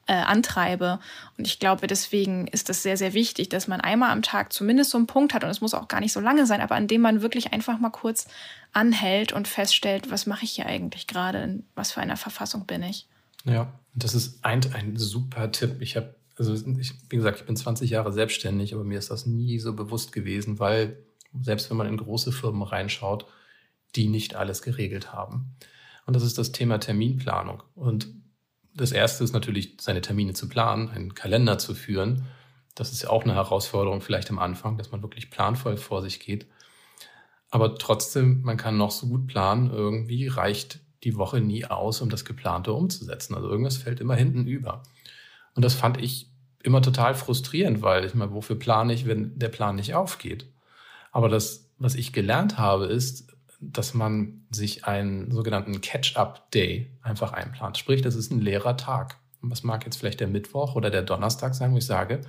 äh, 0.08 0.14
antreibe. 0.14 0.98
Und 1.36 1.46
ich 1.46 1.60
glaube, 1.60 1.86
deswegen 1.86 2.48
ist 2.48 2.70
es 2.70 2.82
sehr, 2.82 2.96
sehr 2.96 3.12
wichtig, 3.12 3.50
dass 3.50 3.68
man 3.68 3.80
einmal 3.80 4.10
am 4.10 4.22
Tag 4.22 4.52
zumindest 4.52 4.90
so 4.90 4.98
einen 4.98 5.06
Punkt 5.06 5.34
hat, 5.34 5.44
und 5.44 5.50
es 5.50 5.60
muss 5.60 5.74
auch 5.74 5.86
gar 5.86 6.00
nicht 6.00 6.12
so 6.12 6.20
lange 6.20 6.46
sein, 6.46 6.60
aber 6.60 6.74
an 6.74 6.88
dem 6.88 7.02
man 7.02 7.22
wirklich 7.22 7.52
einfach 7.52 7.78
mal 7.78 7.90
kurz 7.90 8.26
anhält 8.72 9.32
und 9.32 9.46
feststellt, 9.46 10.10
was 10.10 10.26
mache 10.26 10.44
ich 10.44 10.52
hier 10.52 10.66
eigentlich 10.66 11.06
gerade, 11.06 11.38
in 11.42 11.64
was 11.74 11.92
für 11.92 12.00
einer 12.00 12.16
Verfassung 12.16 12.66
bin 12.66 12.82
ich. 12.82 13.06
Ja, 13.44 13.72
das 13.94 14.14
ist 14.14 14.44
ein, 14.44 14.60
ein 14.72 14.96
super 14.96 15.52
Tipp. 15.52 15.76
Ich 15.80 15.96
habe, 15.96 16.14
also 16.38 16.54
ich, 16.54 16.94
wie 17.10 17.16
gesagt, 17.16 17.40
ich 17.40 17.46
bin 17.46 17.56
20 17.56 17.90
Jahre 17.90 18.12
selbstständig, 18.12 18.74
aber 18.74 18.84
mir 18.84 18.98
ist 18.98 19.10
das 19.10 19.26
nie 19.26 19.58
so 19.58 19.74
bewusst 19.74 20.12
gewesen, 20.12 20.58
weil 20.58 20.98
selbst 21.42 21.68
wenn 21.68 21.76
man 21.76 21.86
in 21.86 21.98
große 21.98 22.32
Firmen 22.32 22.62
reinschaut, 22.62 23.26
die 23.94 24.08
nicht 24.08 24.34
alles 24.34 24.62
geregelt 24.62 25.12
haben. 25.12 25.54
Und 26.06 26.14
das 26.16 26.22
ist 26.22 26.38
das 26.38 26.52
Thema 26.52 26.78
Terminplanung. 26.78 27.62
Und 27.74 28.08
das 28.78 28.92
erste 28.92 29.24
ist 29.24 29.32
natürlich, 29.32 29.76
seine 29.80 30.00
Termine 30.00 30.32
zu 30.32 30.48
planen, 30.48 30.88
einen 30.88 31.14
Kalender 31.14 31.58
zu 31.58 31.74
führen. 31.74 32.26
das 32.74 32.92
ist 32.92 33.02
ja 33.02 33.10
auch 33.10 33.24
eine 33.24 33.34
Herausforderung 33.34 34.00
vielleicht 34.00 34.30
am 34.30 34.38
Anfang, 34.38 34.78
dass 34.78 34.92
man 34.92 35.02
wirklich 35.02 35.30
planvoll 35.30 35.76
vor 35.76 36.00
sich 36.00 36.20
geht. 36.20 36.46
Aber 37.50 37.76
trotzdem, 37.76 38.42
man 38.42 38.56
kann 38.56 38.76
noch 38.76 38.92
so 38.92 39.08
gut 39.08 39.26
planen, 39.26 39.70
irgendwie 39.70 40.28
reicht 40.28 40.80
die 41.02 41.16
Woche 41.16 41.40
nie 41.40 41.64
aus, 41.64 42.00
um 42.00 42.08
das 42.08 42.24
Geplante 42.24 42.72
umzusetzen. 42.72 43.34
Also 43.34 43.48
irgendwas 43.48 43.78
fällt 43.78 44.00
immer 44.00 44.14
hinten 44.14 44.46
über. 44.46 44.82
Und 45.54 45.64
das 45.64 45.74
fand 45.74 46.00
ich 46.00 46.30
immer 46.62 46.82
total 46.82 47.14
frustrierend, 47.14 47.82
weil 47.82 48.04
ich 48.04 48.14
meine, 48.14 48.32
wofür 48.32 48.56
plane 48.56 48.92
ich, 48.92 49.06
wenn 49.06 49.38
der 49.38 49.48
Plan 49.48 49.76
nicht 49.76 49.94
aufgeht? 49.94 50.46
Aber 51.10 51.28
das, 51.28 51.70
was 51.78 51.94
ich 51.94 52.12
gelernt 52.12 52.58
habe, 52.58 52.86
ist, 52.86 53.27
dass 53.60 53.94
man 53.94 54.46
sich 54.50 54.84
einen 54.84 55.30
sogenannten 55.32 55.80
Catch-up-Day 55.80 56.92
einfach 57.02 57.32
einplant. 57.32 57.76
Sprich, 57.76 58.02
das 58.02 58.14
ist 58.14 58.30
ein 58.30 58.40
leerer 58.40 58.76
Tag. 58.76 59.18
Und 59.40 59.50
was 59.50 59.62
mag 59.62 59.84
jetzt 59.84 59.96
vielleicht 59.96 60.20
der 60.20 60.28
Mittwoch 60.28 60.74
oder 60.74 60.90
der 60.90 61.02
Donnerstag 61.02 61.54
sein, 61.54 61.72
wo 61.72 61.78
ich 61.78 61.86
sage, 61.86 62.20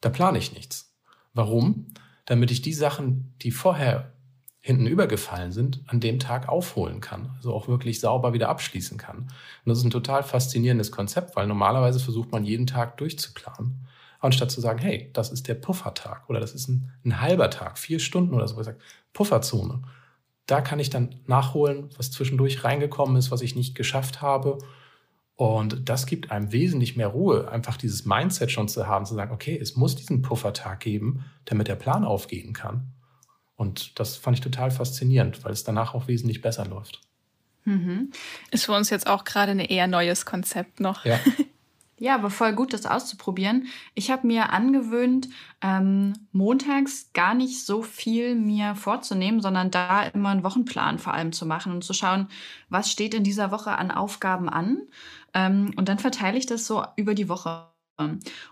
da 0.00 0.10
plane 0.10 0.38
ich 0.38 0.52
nichts. 0.52 0.94
Warum? 1.34 1.86
Damit 2.26 2.50
ich 2.50 2.62
die 2.62 2.74
Sachen, 2.74 3.34
die 3.42 3.50
vorher 3.50 4.12
hinten 4.60 4.86
übergefallen 4.86 5.52
sind, 5.52 5.82
an 5.86 6.00
dem 6.00 6.18
Tag 6.18 6.48
aufholen 6.48 7.00
kann. 7.00 7.30
Also 7.36 7.54
auch 7.54 7.68
wirklich 7.68 8.00
sauber 8.00 8.32
wieder 8.34 8.48
abschließen 8.50 8.98
kann. 8.98 9.18
Und 9.18 9.28
das 9.64 9.78
ist 9.78 9.84
ein 9.84 9.90
total 9.90 10.22
faszinierendes 10.22 10.92
Konzept, 10.92 11.36
weil 11.36 11.46
normalerweise 11.46 12.00
versucht 12.00 12.32
man 12.32 12.44
jeden 12.44 12.66
Tag 12.66 12.98
durchzuplanen. 12.98 13.86
Anstatt 14.20 14.50
zu 14.50 14.60
sagen, 14.60 14.80
hey, 14.80 15.10
das 15.14 15.30
ist 15.30 15.46
der 15.48 15.54
Puffertag 15.54 16.28
oder 16.28 16.40
das 16.40 16.52
ist 16.52 16.68
ein, 16.68 16.92
ein 17.04 17.20
halber 17.20 17.50
Tag, 17.50 17.78
vier 17.78 18.00
Stunden 18.00 18.34
oder 18.34 18.48
so. 18.48 18.58
Ich 18.58 18.66
sage, 18.66 18.80
Pufferzone. 19.12 19.82
Da 20.48 20.62
kann 20.62 20.80
ich 20.80 20.90
dann 20.90 21.14
nachholen, 21.26 21.90
was 21.96 22.10
zwischendurch 22.10 22.64
reingekommen 22.64 23.16
ist, 23.16 23.30
was 23.30 23.42
ich 23.42 23.54
nicht 23.54 23.76
geschafft 23.76 24.22
habe. 24.22 24.58
Und 25.36 25.88
das 25.88 26.06
gibt 26.06 26.32
einem 26.32 26.50
wesentlich 26.50 26.96
mehr 26.96 27.08
Ruhe, 27.08 27.48
einfach 27.48 27.76
dieses 27.76 28.06
Mindset 28.06 28.50
schon 28.50 28.66
zu 28.66 28.88
haben, 28.88 29.06
zu 29.06 29.14
sagen, 29.14 29.32
okay, 29.32 29.56
es 29.56 29.76
muss 29.76 29.94
diesen 29.94 30.22
Puffertag 30.22 30.80
geben, 30.80 31.24
damit 31.44 31.68
der 31.68 31.76
Plan 31.76 32.04
aufgehen 32.04 32.54
kann. 32.54 32.88
Und 33.56 34.00
das 34.00 34.16
fand 34.16 34.38
ich 34.38 34.40
total 34.40 34.70
faszinierend, 34.70 35.44
weil 35.44 35.52
es 35.52 35.64
danach 35.64 35.94
auch 35.94 36.08
wesentlich 36.08 36.40
besser 36.40 36.64
läuft. 36.64 37.02
Mhm. 37.64 38.10
Ist 38.50 38.64
für 38.64 38.72
uns 38.72 38.88
jetzt 38.88 39.06
auch 39.06 39.24
gerade 39.24 39.52
ein 39.52 39.60
eher 39.60 39.86
neues 39.86 40.24
Konzept 40.24 40.80
noch. 40.80 41.04
Ja. 41.04 41.20
Ja, 42.00 42.14
aber 42.14 42.30
voll 42.30 42.52
gut, 42.52 42.72
das 42.72 42.86
auszuprobieren. 42.86 43.66
Ich 43.94 44.10
habe 44.10 44.26
mir 44.26 44.52
angewöhnt, 44.52 45.28
ähm, 45.60 46.12
montags 46.30 47.10
gar 47.12 47.34
nicht 47.34 47.64
so 47.66 47.82
viel 47.82 48.36
mir 48.36 48.76
vorzunehmen, 48.76 49.40
sondern 49.40 49.72
da 49.72 50.04
immer 50.04 50.28
einen 50.28 50.44
Wochenplan 50.44 51.00
vor 51.00 51.14
allem 51.14 51.32
zu 51.32 51.44
machen 51.44 51.72
und 51.72 51.82
zu 51.82 51.92
schauen, 51.94 52.28
was 52.68 52.90
steht 52.90 53.14
in 53.14 53.24
dieser 53.24 53.50
Woche 53.50 53.72
an 53.72 53.90
Aufgaben 53.90 54.48
an. 54.48 54.82
Ähm, 55.34 55.72
und 55.76 55.88
dann 55.88 55.98
verteile 55.98 56.38
ich 56.38 56.46
das 56.46 56.66
so 56.66 56.84
über 56.96 57.14
die 57.14 57.28
Woche 57.28 57.66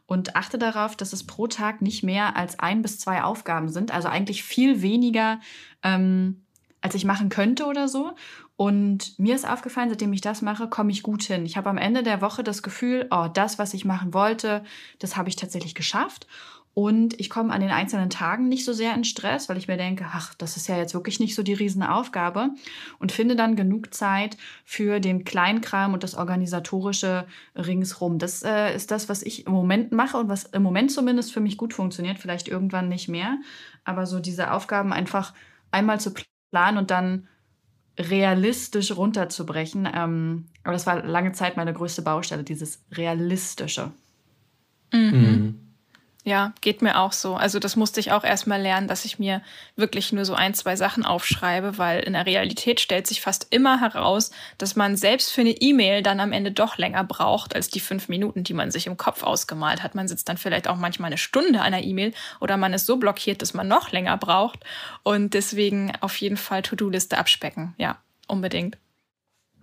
und 0.07 0.35
achte 0.35 0.59
darauf, 0.59 0.97
dass 0.97 1.13
es 1.13 1.25
pro 1.25 1.47
Tag 1.47 1.81
nicht 1.81 2.03
mehr 2.03 2.37
als 2.37 2.59
ein 2.59 2.83
bis 2.83 2.99
zwei 2.99 3.23
Aufgaben 3.23 3.69
sind, 3.69 3.93
also 3.93 4.09
eigentlich 4.09 4.43
viel 4.43 4.83
weniger, 4.83 5.41
ähm, 5.85 6.45
als 6.81 6.97
ich 6.97 7.05
machen 7.05 7.29
könnte 7.29 7.67
oder 7.67 7.87
so. 7.89 8.13
Und 8.57 9.19
mir 9.19 9.35
ist 9.35 9.47
aufgefallen, 9.47 9.91
seitdem 9.91 10.13
ich 10.15 10.23
das 10.23 10.41
mache, 10.41 10.69
komme 10.69 10.91
ich 10.91 11.03
gut 11.03 11.23
hin. 11.23 11.45
Ich 11.45 11.59
habe 11.59 11.69
am 11.69 11.77
Ende 11.77 12.03
der 12.03 12.23
Woche 12.23 12.43
das 12.43 12.63
Gefühl, 12.63 13.07
oh, 13.11 13.29
das, 13.33 13.59
was 13.59 13.75
ich 13.75 13.85
machen 13.85 14.15
wollte, 14.15 14.65
das 14.99 15.17
habe 15.17 15.29
ich 15.29 15.37
tatsächlich 15.37 15.75
geschafft. 15.75 16.27
Und 16.79 17.19
ich 17.19 17.31
komme 17.31 17.55
an 17.55 17.63
den 17.63 17.71
einzelnen 17.71 18.11
Tagen 18.11 18.49
nicht 18.49 18.67
so 18.67 18.75
sehr 18.75 18.95
in 18.95 19.05
Stress, 19.05 19.49
weil 19.49 19.57
ich 19.57 19.67
mir 19.67 19.79
denke, 19.79 20.05
ach, 20.13 20.35
das 20.35 20.59
ist 20.59 20.69
ja 20.69 20.77
jetzt 20.77 20.93
wirklich 20.93 21.21
nicht 21.21 21.35
so 21.35 21.43
die 21.43 21.55
Riesenaufgabe 21.55 22.51
und 22.99 23.13
finde 23.13 23.35
dann 23.35 23.57
genug 23.57 23.95
Zeit 23.95 24.37
für 24.67 25.01
den 25.01 25.25
Kleinkram 25.25 25.95
und 25.95 26.03
das 26.03 26.15
Organisatorische 26.15 27.27
ringsrum. 27.55 28.19
Das 28.19 28.43
äh, 28.43 28.75
ist 28.77 28.91
das, 28.91 29.09
was 29.09 29.23
ich 29.23 29.47
im 29.47 29.55
Moment 29.55 29.93
mache 29.93 30.19
und 30.19 30.29
was 30.29 30.45
im 30.45 30.63
Moment 30.63 30.93
zumindest 30.93 31.33
für 31.33 31.41
mich 31.41 31.57
gut 31.57 31.73
funktioniert, 31.73 32.19
vielleicht 32.19 32.47
irgendwann 32.47 32.91
nicht 32.91 33.09
mehr. 33.09 33.39
Aber 33.85 34.05
so 34.05 34.21
diese 34.21 34.53
Aufgaben 34.53 34.93
einfach 34.93 35.33
einmal 35.71 35.99
zu 35.99 36.13
planen 36.51 36.77
und 36.77 36.91
dann 36.91 37.27
realistisch 37.99 38.97
runterzubrechen. 38.97 39.89
Ähm, 39.93 40.47
aber 40.63 40.73
das 40.73 40.87
war 40.87 41.05
lange 41.05 41.33
Zeit 41.33 41.57
meine 41.57 41.73
größte 41.73 42.03
Baustelle, 42.03 42.45
dieses 42.45 42.85
Realistische. 42.93 43.93
Mhm. 44.93 45.01
Mhm. 45.01 45.66
Ja, 46.27 46.53
geht 46.61 46.83
mir 46.83 46.99
auch 46.99 47.13
so. 47.13 47.37
Also 47.37 47.61
das 47.61 47.77
musste 47.77 48.01
ich 48.01 48.11
auch 48.11 48.25
erstmal 48.25 48.61
lernen, 48.61 48.89
dass 48.89 49.05
ich 49.05 49.21
mir 49.21 49.43
wirklich 49.77 50.13
nur 50.13 50.25
so 50.25 50.35
ein, 50.35 50.55
zwei 50.55 50.75
Sachen 50.75 51.05
aufschreibe, 51.05 51.79
weil 51.79 52.01
in 52.01 52.15
der 52.15 52.27
Realität 52.27 52.81
stellt 52.81 53.07
sich 53.07 53.21
fast 53.21 53.47
immer 53.51 53.81
heraus, 53.81 54.33
dass 54.59 54.75
man 54.75 54.97
selbst 54.97 55.31
für 55.31 55.43
eine 55.43 55.53
E-Mail 55.53 56.03
dann 56.03 56.19
am 56.19 56.33
Ende 56.33 56.51
doch 56.51 56.79
länger 56.79 57.05
braucht 57.05 57.55
als 57.55 57.69
die 57.69 57.79
fünf 57.79 58.09
Minuten, 58.09 58.43
die 58.43 58.55
man 58.55 58.73
sich 58.73 58.89
im 58.89 58.97
Kopf 58.97 59.23
ausgemalt 59.23 59.85
hat. 59.85 59.95
Man 59.95 60.09
sitzt 60.09 60.29
dann 60.29 60.37
vielleicht 60.37 60.67
auch 60.67 60.75
manchmal 60.75 61.11
eine 61.11 61.19
Stunde 61.19 61.61
an 61.61 61.71
der 61.71 61.85
E-Mail 61.85 62.13
oder 62.41 62.57
man 62.57 62.75
ist 62.75 62.87
so 62.87 62.97
blockiert, 62.97 63.41
dass 63.41 63.55
man 63.55 63.69
noch 63.69 63.93
länger 63.93 64.17
braucht. 64.17 64.65
Und 65.05 65.33
deswegen 65.33 65.93
auf 66.01 66.17
jeden 66.17 66.37
Fall 66.37 66.63
To-Do-Liste 66.63 67.19
abspecken. 67.19 67.77
Ja, 67.79 67.99
unbedingt. 68.27 68.79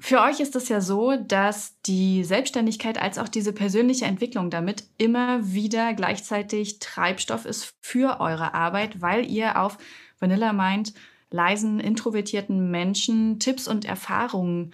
Für 0.05 0.19
euch 0.19 0.41
ist 0.41 0.53
es 0.57 0.67
ja 0.67 0.81
so, 0.81 1.15
dass 1.15 1.79
die 1.85 2.25
Selbstständigkeit 2.25 3.01
als 3.01 3.17
auch 3.17 3.29
diese 3.29 3.53
persönliche 3.53 4.03
Entwicklung 4.03 4.49
damit 4.49 4.83
immer 4.97 5.53
wieder 5.53 5.93
gleichzeitig 5.93 6.79
Treibstoff 6.79 7.45
ist 7.45 7.73
für 7.79 8.19
eure 8.19 8.53
Arbeit, 8.53 9.01
weil 9.01 9.25
ihr 9.25 9.61
auf 9.61 9.77
Vanilla 10.19 10.51
Mind 10.51 10.93
leisen, 11.31 11.79
introvertierten 11.79 12.69
Menschen 12.69 13.39
Tipps 13.39 13.65
und 13.65 13.85
Erfahrungen 13.85 14.73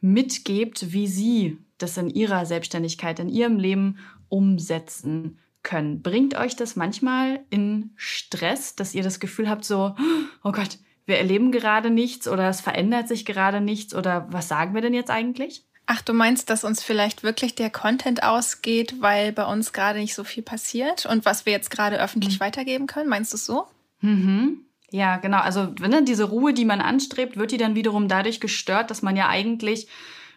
mitgebt, 0.00 0.92
wie 0.92 1.08
sie 1.08 1.58
das 1.78 1.96
in 1.96 2.08
ihrer 2.08 2.46
Selbstständigkeit, 2.46 3.18
in 3.18 3.28
ihrem 3.28 3.58
Leben 3.58 3.98
umsetzen 4.28 5.40
können. 5.64 6.02
Bringt 6.02 6.36
euch 6.36 6.54
das 6.54 6.76
manchmal 6.76 7.40
in 7.50 7.90
Stress, 7.96 8.76
dass 8.76 8.94
ihr 8.94 9.02
das 9.02 9.18
Gefühl 9.18 9.50
habt, 9.50 9.64
so, 9.64 9.96
oh 10.44 10.52
Gott, 10.52 10.78
wir 11.08 11.18
erleben 11.18 11.50
gerade 11.50 11.90
nichts 11.90 12.28
oder 12.28 12.48
es 12.48 12.60
verändert 12.60 13.08
sich 13.08 13.24
gerade 13.24 13.60
nichts 13.60 13.94
oder 13.94 14.26
was 14.30 14.46
sagen 14.46 14.74
wir 14.74 14.82
denn 14.82 14.94
jetzt 14.94 15.10
eigentlich? 15.10 15.64
Ach, 15.86 16.02
du 16.02 16.12
meinst, 16.12 16.50
dass 16.50 16.64
uns 16.64 16.82
vielleicht 16.82 17.22
wirklich 17.22 17.54
der 17.54 17.70
Content 17.70 18.22
ausgeht, 18.22 18.96
weil 19.00 19.32
bei 19.32 19.46
uns 19.46 19.72
gerade 19.72 19.98
nicht 19.98 20.14
so 20.14 20.22
viel 20.22 20.42
passiert 20.42 21.06
und 21.06 21.24
was 21.24 21.46
wir 21.46 21.52
jetzt 21.54 21.70
gerade 21.70 21.98
öffentlich 21.98 22.38
mhm. 22.38 22.44
weitergeben 22.44 22.86
können? 22.86 23.08
Meinst 23.08 23.32
du 23.32 23.36
es 23.36 23.46
so? 23.46 23.66
Mhm. 24.02 24.66
Ja, 24.90 25.16
genau. 25.16 25.38
Also 25.38 25.72
wenn 25.80 25.90
dann 25.90 26.04
diese 26.04 26.24
Ruhe, 26.24 26.52
die 26.52 26.66
man 26.66 26.82
anstrebt, 26.82 27.38
wird 27.38 27.52
die 27.52 27.56
dann 27.56 27.74
wiederum 27.74 28.06
dadurch 28.06 28.38
gestört, 28.38 28.90
dass 28.90 29.00
man 29.00 29.16
ja 29.16 29.28
eigentlich 29.28 29.88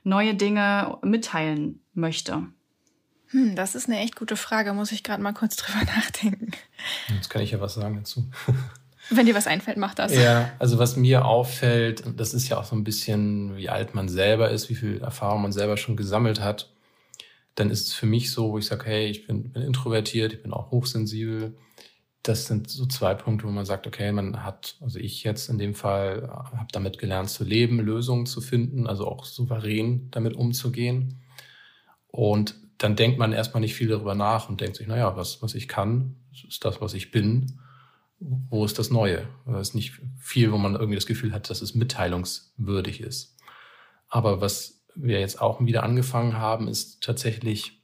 neue 0.04 0.36
Dinge 0.36 0.98
mitteilen 1.02 1.82
möchte. 1.94 2.48
Hm, 3.32 3.56
das 3.56 3.76
ist 3.76 3.88
eine 3.90 4.00
echt 4.00 4.16
gute 4.16 4.38
Frage. 4.38 4.74
Muss 4.74 4.94
ich 4.94 5.04
gerade 5.04 5.22
mal 5.22 5.34
kurz 5.34 5.58
drüber 5.58 5.84
nachdenken. 5.98 6.52
Jetzt 7.10 7.30
kann 7.30 7.42
ich 7.42 7.52
ja 7.52 7.60
was 7.60 7.74
sagen 7.74 7.98
dazu. 7.98 8.30
Wenn 9.12 9.26
dir 9.26 9.36
was 9.36 9.48
einfällt, 9.48 9.78
mach 9.78 9.94
das. 9.94 10.16
Ja, 10.16 10.52
also 10.58 10.80
was 10.80 10.96
mir 10.96 11.26
auffällt, 11.26 12.04
das 12.16 12.34
ist 12.34 12.48
ja 12.48 12.58
auch 12.58 12.64
so 12.64 12.76
ein 12.76 12.86
bisschen, 12.86 13.58
wie 13.58 13.70
alt 13.70 13.94
man 13.94 14.08
selber 14.08 14.50
ist, 14.50 14.70
wie 14.70 14.76
viel 14.76 15.02
Erfahrung 15.02 15.42
man 15.42 15.52
selber 15.52 15.76
schon 15.76 15.98
gesammelt 15.98 16.40
hat, 16.40 16.72
dann 17.56 17.70
ist 17.70 17.88
es 17.88 17.94
für 17.94 18.06
mich 18.06 18.32
so, 18.32 18.52
wo 18.52 18.58
ich 18.58 18.66
sage, 18.66 18.86
hey, 18.86 19.08
ich 19.08 19.28
bin, 19.28 19.52
bin 19.52 19.64
introvertiert, 19.64 20.34
ich 20.34 20.42
bin 20.42 20.54
auch 20.54 20.72
hochsensibel. 20.72 21.58
Das 22.24 22.46
sind 22.46 22.70
so 22.70 22.86
zwei 22.86 23.14
Punkte, 23.14 23.48
wo 23.48 23.52
man 23.52 23.66
sagt, 23.66 23.86
okay, 23.86 24.12
man 24.12 24.44
hat, 24.44 24.78
also 24.80 25.00
ich 25.00 25.24
jetzt 25.24 25.50
in 25.50 25.58
dem 25.58 25.74
Fall 25.74 26.30
habe 26.30 26.68
damit 26.72 26.98
gelernt 26.98 27.30
zu 27.30 27.44
leben, 27.44 27.80
Lösungen 27.80 28.26
zu 28.26 28.40
finden, 28.40 28.88
also 28.88 29.08
auch 29.08 29.26
souverän 29.26 30.10
damit 30.12 30.36
umzugehen. 30.36 31.20
Und 32.08 32.56
dann 32.78 32.96
denkt 32.96 33.18
man 33.18 33.34
erstmal 33.34 33.62
nicht 33.62 33.76
viel 33.76 33.90
darüber 33.90 34.16
nach 34.16 34.48
und 34.48 34.62
denkt 34.62 34.78
sich, 34.78 34.88
naja, 34.88 35.18
was, 35.18 35.42
was 35.42 35.56
ich 35.56 35.68
kann, 35.68 36.16
ist 36.48 36.64
das, 36.64 36.80
was 36.80 36.94
ich 36.94 37.12
bin 37.12 37.60
wo 38.22 38.64
ist 38.64 38.78
das 38.78 38.92
Neue? 38.92 39.28
Es 39.48 39.70
ist 39.70 39.76
nicht 39.76 40.00
viel, 40.20 40.52
wo 40.52 40.58
man 40.58 40.76
irgendwie 40.76 40.96
das 40.96 41.08
Gefühl 41.08 41.34
hat, 41.34 41.50
dass 41.50 41.62
es 41.62 41.74
mitteilungswürdig 41.74 43.02
ist. 43.02 43.36
Aber 44.08 44.42
was 44.42 44.84
wir 44.96 45.20
jetzt 45.20 45.42
auch 45.42 45.60
wieder 45.66 45.84
angefangen 45.84 46.38
haben, 46.38 46.68
ist 46.68 47.02
tatsächlich 47.02 47.82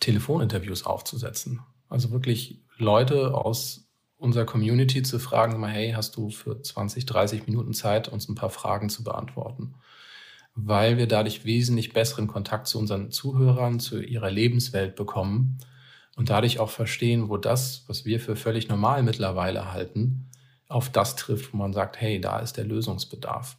Telefoninterviews 0.00 0.86
aufzusetzen. 0.86 1.60
Also 1.88 2.10
wirklich 2.10 2.62
Leute 2.78 3.34
aus 3.34 3.90
unserer 4.16 4.46
Community 4.46 5.02
zu 5.02 5.18
fragen, 5.18 5.60
mal, 5.60 5.70
hey, 5.70 5.92
hast 5.92 6.16
du 6.16 6.30
für 6.30 6.62
20, 6.62 7.04
30 7.04 7.46
Minuten 7.46 7.74
Zeit, 7.74 8.08
uns 8.08 8.28
ein 8.28 8.34
paar 8.36 8.50
Fragen 8.50 8.88
zu 8.88 9.04
beantworten? 9.04 9.74
Weil 10.54 10.96
wir 10.96 11.06
dadurch 11.06 11.44
wesentlich 11.44 11.92
besseren 11.92 12.28
Kontakt 12.28 12.66
zu 12.66 12.78
unseren 12.78 13.10
Zuhörern, 13.10 13.80
zu 13.80 14.00
ihrer 14.00 14.30
Lebenswelt 14.30 14.96
bekommen 14.96 15.58
und 16.16 16.30
dadurch 16.30 16.58
auch 16.58 16.70
verstehen, 16.70 17.28
wo 17.28 17.36
das, 17.36 17.84
was 17.88 18.04
wir 18.04 18.20
für 18.20 18.36
völlig 18.36 18.68
normal 18.68 19.02
mittlerweile 19.02 19.72
halten, 19.72 20.30
auf 20.68 20.90
das 20.90 21.16
trifft, 21.16 21.52
wo 21.52 21.56
man 21.56 21.72
sagt, 21.72 22.00
hey, 22.00 22.20
da 22.20 22.38
ist 22.38 22.56
der 22.56 22.64
Lösungsbedarf. 22.64 23.56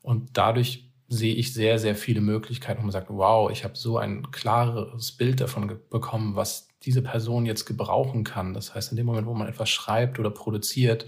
Und 0.00 0.30
dadurch 0.36 0.90
sehe 1.08 1.34
ich 1.34 1.52
sehr, 1.52 1.78
sehr 1.78 1.94
viele 1.94 2.20
Möglichkeiten, 2.20 2.80
wo 2.80 2.84
man 2.84 2.92
sagt, 2.92 3.10
wow, 3.10 3.50
ich 3.50 3.64
habe 3.64 3.76
so 3.76 3.98
ein 3.98 4.30
klares 4.30 5.12
Bild 5.12 5.40
davon 5.40 5.78
bekommen, 5.90 6.36
was 6.36 6.68
diese 6.84 7.02
Person 7.02 7.46
jetzt 7.46 7.66
gebrauchen 7.66 8.24
kann. 8.24 8.54
Das 8.54 8.74
heißt, 8.74 8.92
in 8.92 8.96
dem 8.96 9.06
Moment, 9.06 9.26
wo 9.26 9.34
man 9.34 9.48
etwas 9.48 9.68
schreibt 9.68 10.18
oder 10.18 10.30
produziert, 10.30 11.06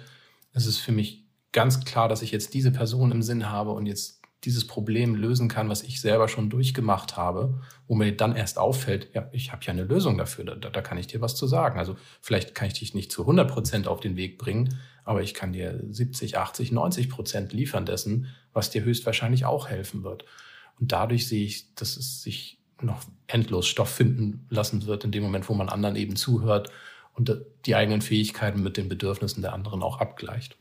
ist 0.52 0.66
es 0.66 0.78
für 0.78 0.92
mich 0.92 1.24
ganz 1.52 1.84
klar, 1.84 2.08
dass 2.08 2.22
ich 2.22 2.32
jetzt 2.32 2.54
diese 2.54 2.70
Person 2.70 3.12
im 3.12 3.22
Sinn 3.22 3.50
habe 3.50 3.70
und 3.70 3.86
jetzt 3.86 4.20
dieses 4.44 4.66
Problem 4.66 5.14
lösen 5.14 5.48
kann, 5.48 5.68
was 5.68 5.82
ich 5.82 6.00
selber 6.00 6.28
schon 6.28 6.50
durchgemacht 6.50 7.16
habe, 7.16 7.60
wo 7.86 7.94
mir 7.94 8.16
dann 8.16 8.36
erst 8.36 8.58
auffällt, 8.58 9.08
ja, 9.14 9.28
ich 9.32 9.52
habe 9.52 9.64
ja 9.64 9.72
eine 9.72 9.84
Lösung 9.84 10.18
dafür, 10.18 10.44
da, 10.44 10.54
da 10.54 10.82
kann 10.82 10.98
ich 10.98 11.06
dir 11.06 11.20
was 11.20 11.34
zu 11.34 11.46
sagen. 11.46 11.78
Also 11.78 11.96
vielleicht 12.20 12.54
kann 12.54 12.68
ich 12.68 12.74
dich 12.74 12.94
nicht 12.94 13.10
zu 13.10 13.22
100 13.22 13.50
Prozent 13.50 13.88
auf 13.88 14.00
den 14.00 14.16
Weg 14.16 14.38
bringen, 14.38 14.78
aber 15.04 15.22
ich 15.22 15.34
kann 15.34 15.52
dir 15.52 15.82
70, 15.88 16.38
80, 16.38 16.72
90 16.72 17.08
Prozent 17.08 17.52
liefern 17.52 17.86
dessen, 17.86 18.26
was 18.52 18.70
dir 18.70 18.84
höchstwahrscheinlich 18.84 19.44
auch 19.44 19.68
helfen 19.68 20.02
wird. 20.02 20.24
Und 20.78 20.92
dadurch 20.92 21.28
sehe 21.28 21.44
ich, 21.44 21.74
dass 21.74 21.96
es 21.96 22.22
sich 22.22 22.58
noch 22.80 23.02
endlos 23.26 23.66
Stoff 23.66 23.88
finden 23.88 24.46
lassen 24.50 24.86
wird 24.86 25.04
in 25.04 25.12
dem 25.12 25.22
Moment, 25.22 25.48
wo 25.48 25.54
man 25.54 25.68
anderen 25.68 25.96
eben 25.96 26.16
zuhört 26.16 26.70
und 27.14 27.40
die 27.66 27.76
eigenen 27.76 28.02
Fähigkeiten 28.02 28.62
mit 28.62 28.76
den 28.76 28.88
Bedürfnissen 28.88 29.42
der 29.42 29.52
anderen 29.52 29.82
auch 29.82 30.00
abgleicht. 30.00 30.56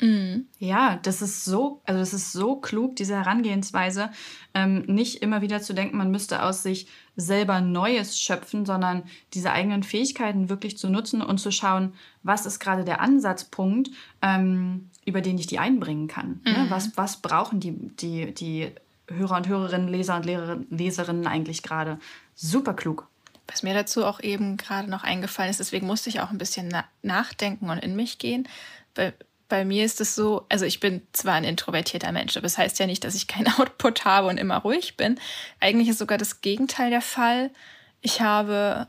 Mhm. 0.00 0.46
Ja, 0.58 0.98
das 1.02 1.22
ist 1.22 1.44
so, 1.44 1.80
also 1.84 2.00
das 2.00 2.12
ist 2.12 2.32
so 2.32 2.56
klug, 2.56 2.96
diese 2.96 3.14
Herangehensweise, 3.14 4.10
ähm, 4.54 4.82
nicht 4.86 5.22
immer 5.22 5.40
wieder 5.40 5.60
zu 5.62 5.72
denken, 5.72 5.96
man 5.96 6.10
müsste 6.10 6.42
aus 6.42 6.62
sich 6.62 6.86
selber 7.16 7.60
Neues 7.60 8.18
schöpfen, 8.18 8.66
sondern 8.66 9.04
diese 9.32 9.52
eigenen 9.52 9.82
Fähigkeiten 9.82 10.48
wirklich 10.48 10.76
zu 10.76 10.90
nutzen 10.90 11.22
und 11.22 11.38
zu 11.38 11.50
schauen, 11.50 11.94
was 12.22 12.44
ist 12.44 12.60
gerade 12.60 12.84
der 12.84 13.00
Ansatzpunkt, 13.00 13.90
ähm, 14.20 14.90
über 15.06 15.22
den 15.22 15.38
ich 15.38 15.46
die 15.46 15.58
einbringen 15.58 16.08
kann. 16.08 16.40
Ne? 16.44 16.52
Mhm. 16.52 16.64
Ne? 16.64 16.66
Was, 16.68 16.96
was 16.96 17.16
brauchen 17.18 17.60
die, 17.60 17.72
die, 17.72 18.34
die 18.34 18.72
Hörer 19.08 19.36
und 19.36 19.48
Hörerinnen, 19.48 19.88
Leser 19.88 20.16
und 20.16 20.26
Lehrerinnen, 20.26 20.66
Leserinnen 20.70 21.26
eigentlich 21.26 21.62
gerade? 21.62 21.98
Super 22.34 22.74
klug. 22.74 23.08
Was 23.48 23.62
mir 23.62 23.74
dazu 23.74 24.04
auch 24.04 24.20
eben 24.20 24.56
gerade 24.56 24.90
noch 24.90 25.04
eingefallen 25.04 25.50
ist, 25.50 25.60
deswegen 25.60 25.86
musste 25.86 26.10
ich 26.10 26.20
auch 26.20 26.30
ein 26.30 26.38
bisschen 26.38 26.68
na 26.68 26.84
nachdenken 27.02 27.70
und 27.70 27.78
in 27.78 27.94
mich 27.94 28.18
gehen, 28.18 28.48
bei 29.48 29.64
mir 29.64 29.84
ist 29.84 30.00
es 30.00 30.14
so, 30.14 30.44
also 30.48 30.64
ich 30.64 30.80
bin 30.80 31.02
zwar 31.12 31.34
ein 31.34 31.44
introvertierter 31.44 32.12
Mensch, 32.12 32.36
aber 32.36 32.44
das 32.44 32.58
heißt 32.58 32.78
ja 32.78 32.86
nicht, 32.86 33.04
dass 33.04 33.14
ich 33.14 33.26
keinen 33.26 33.48
Output 33.58 34.04
habe 34.04 34.28
und 34.28 34.38
immer 34.38 34.58
ruhig 34.58 34.96
bin. 34.96 35.18
Eigentlich 35.60 35.88
ist 35.88 35.98
sogar 35.98 36.18
das 36.18 36.40
Gegenteil 36.40 36.90
der 36.90 37.00
Fall. 37.00 37.50
Ich 38.00 38.20
habe 38.20 38.88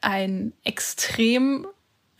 ein 0.00 0.52
extrem 0.64 1.66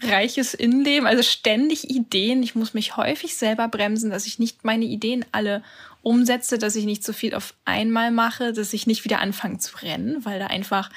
reiches 0.01 0.55
Innenleben, 0.55 1.07
also 1.07 1.23
ständig 1.23 1.91
Ideen. 1.91 2.43
Ich 2.43 2.55
muss 2.55 2.75
mich 2.75 2.97
häufig 2.97 3.37
selber 3.37 3.69
bremsen, 3.69 4.11
dass 4.11 4.27
ich 4.27 4.39
nicht 4.39 4.65
meine 4.65 4.85
Ideen 4.85 5.25
alle 5.33 5.63
umsetze, 6.03 6.59
dass 6.59 6.77
ich 6.77 6.85
nicht 6.85 7.05
so 7.05 7.13
viel 7.13 7.35
auf 7.35 7.55
einmal 7.65 8.11
mache, 8.11 8.53
dass 8.53 8.73
ich 8.73 8.87
nicht 8.87 9.05
wieder 9.05 9.21
anfange 9.21 9.59
zu 9.59 9.77
rennen, 9.77 10.25
weil 10.25 10.39
da 10.39 10.49
einfach 10.49 10.91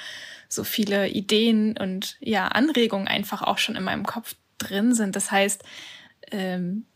so 0.48 0.64
viele 0.64 1.08
Ideen 1.08 1.76
und 1.76 2.16
ja, 2.20 2.48
Anregungen 2.48 3.08
einfach 3.08 3.42
auch 3.42 3.58
schon 3.58 3.76
in 3.76 3.84
meinem 3.84 4.04
Kopf 4.04 4.34
drin 4.58 4.94
sind. 4.94 5.16
Das 5.16 5.30
heißt, 5.30 5.62
ähm, 6.30 6.86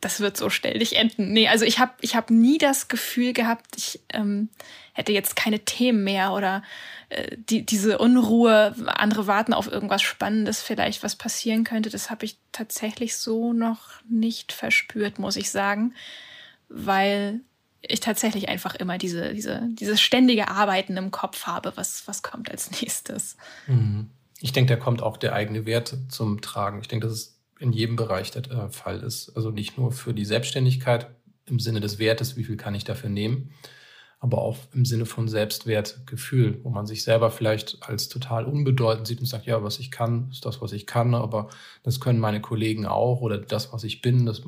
das 0.00 0.20
wird 0.20 0.36
so 0.36 0.50
ständig 0.50 0.96
enden. 0.96 1.32
Nee, 1.32 1.48
also 1.48 1.64
ich 1.64 1.78
habe 1.78 1.92
ich 2.00 2.16
hab 2.16 2.30
nie 2.30 2.58
das 2.58 2.88
Gefühl 2.88 3.32
gehabt, 3.32 3.76
ich 3.76 4.00
ähm, 4.12 4.48
hätte 4.92 5.12
jetzt 5.12 5.36
keine 5.36 5.60
Themen 5.60 6.04
mehr 6.04 6.32
oder 6.32 6.62
äh, 7.08 7.36
die, 7.36 7.64
diese 7.64 7.98
Unruhe, 7.98 8.74
andere 8.86 9.26
warten 9.26 9.54
auf 9.54 9.70
irgendwas 9.70 10.02
Spannendes 10.02 10.62
vielleicht, 10.62 11.02
was 11.02 11.16
passieren 11.16 11.64
könnte. 11.64 11.90
Das 11.90 12.10
habe 12.10 12.24
ich 12.24 12.38
tatsächlich 12.52 13.16
so 13.16 13.52
noch 13.52 14.02
nicht 14.08 14.52
verspürt, 14.52 15.18
muss 15.18 15.36
ich 15.36 15.50
sagen, 15.50 15.94
weil 16.68 17.40
ich 17.80 18.00
tatsächlich 18.00 18.48
einfach 18.48 18.74
immer 18.74 18.98
diese, 18.98 19.34
diese, 19.34 19.62
dieses 19.68 20.00
ständige 20.00 20.48
Arbeiten 20.48 20.96
im 20.96 21.10
Kopf 21.10 21.46
habe, 21.46 21.72
was, 21.76 22.06
was 22.06 22.22
kommt 22.22 22.50
als 22.50 22.70
nächstes. 22.80 23.36
Mhm. 23.66 24.10
Ich 24.40 24.52
denke, 24.52 24.76
da 24.76 24.82
kommt 24.82 25.00
auch 25.00 25.16
der 25.16 25.32
eigene 25.32 25.64
Wert 25.64 25.96
zum 26.10 26.42
Tragen. 26.42 26.80
Ich 26.80 26.88
denke, 26.88 27.06
das 27.06 27.16
ist 27.16 27.33
in 27.64 27.72
jedem 27.72 27.96
Bereich 27.96 28.30
der 28.30 28.48
äh, 28.50 28.68
Fall 28.68 29.00
ist. 29.00 29.34
Also 29.36 29.50
nicht 29.50 29.76
nur 29.76 29.90
für 29.90 30.14
die 30.14 30.24
Selbstständigkeit 30.24 31.08
im 31.46 31.58
Sinne 31.58 31.80
des 31.80 31.98
Wertes, 31.98 32.36
wie 32.36 32.44
viel 32.44 32.56
kann 32.56 32.74
ich 32.74 32.84
dafür 32.84 33.10
nehmen, 33.10 33.50
aber 34.20 34.38
auch 34.38 34.56
im 34.72 34.84
Sinne 34.84 35.06
von 35.06 35.28
Selbstwertgefühl, 35.28 36.60
wo 36.62 36.70
man 36.70 36.86
sich 36.86 37.02
selber 37.02 37.30
vielleicht 37.30 37.82
als 37.82 38.08
total 38.08 38.46
unbedeutend 38.46 39.06
sieht 39.06 39.20
und 39.20 39.26
sagt, 39.26 39.46
ja, 39.46 39.62
was 39.62 39.78
ich 39.78 39.90
kann, 39.90 40.28
ist 40.30 40.46
das, 40.46 40.62
was 40.62 40.72
ich 40.72 40.86
kann, 40.86 41.14
aber 41.14 41.50
das 41.82 42.00
können 42.00 42.20
meine 42.20 42.40
Kollegen 42.40 42.86
auch 42.86 43.20
oder 43.20 43.38
das, 43.38 43.72
was 43.72 43.84
ich 43.84 44.00
bin, 44.00 44.24
das 44.24 44.42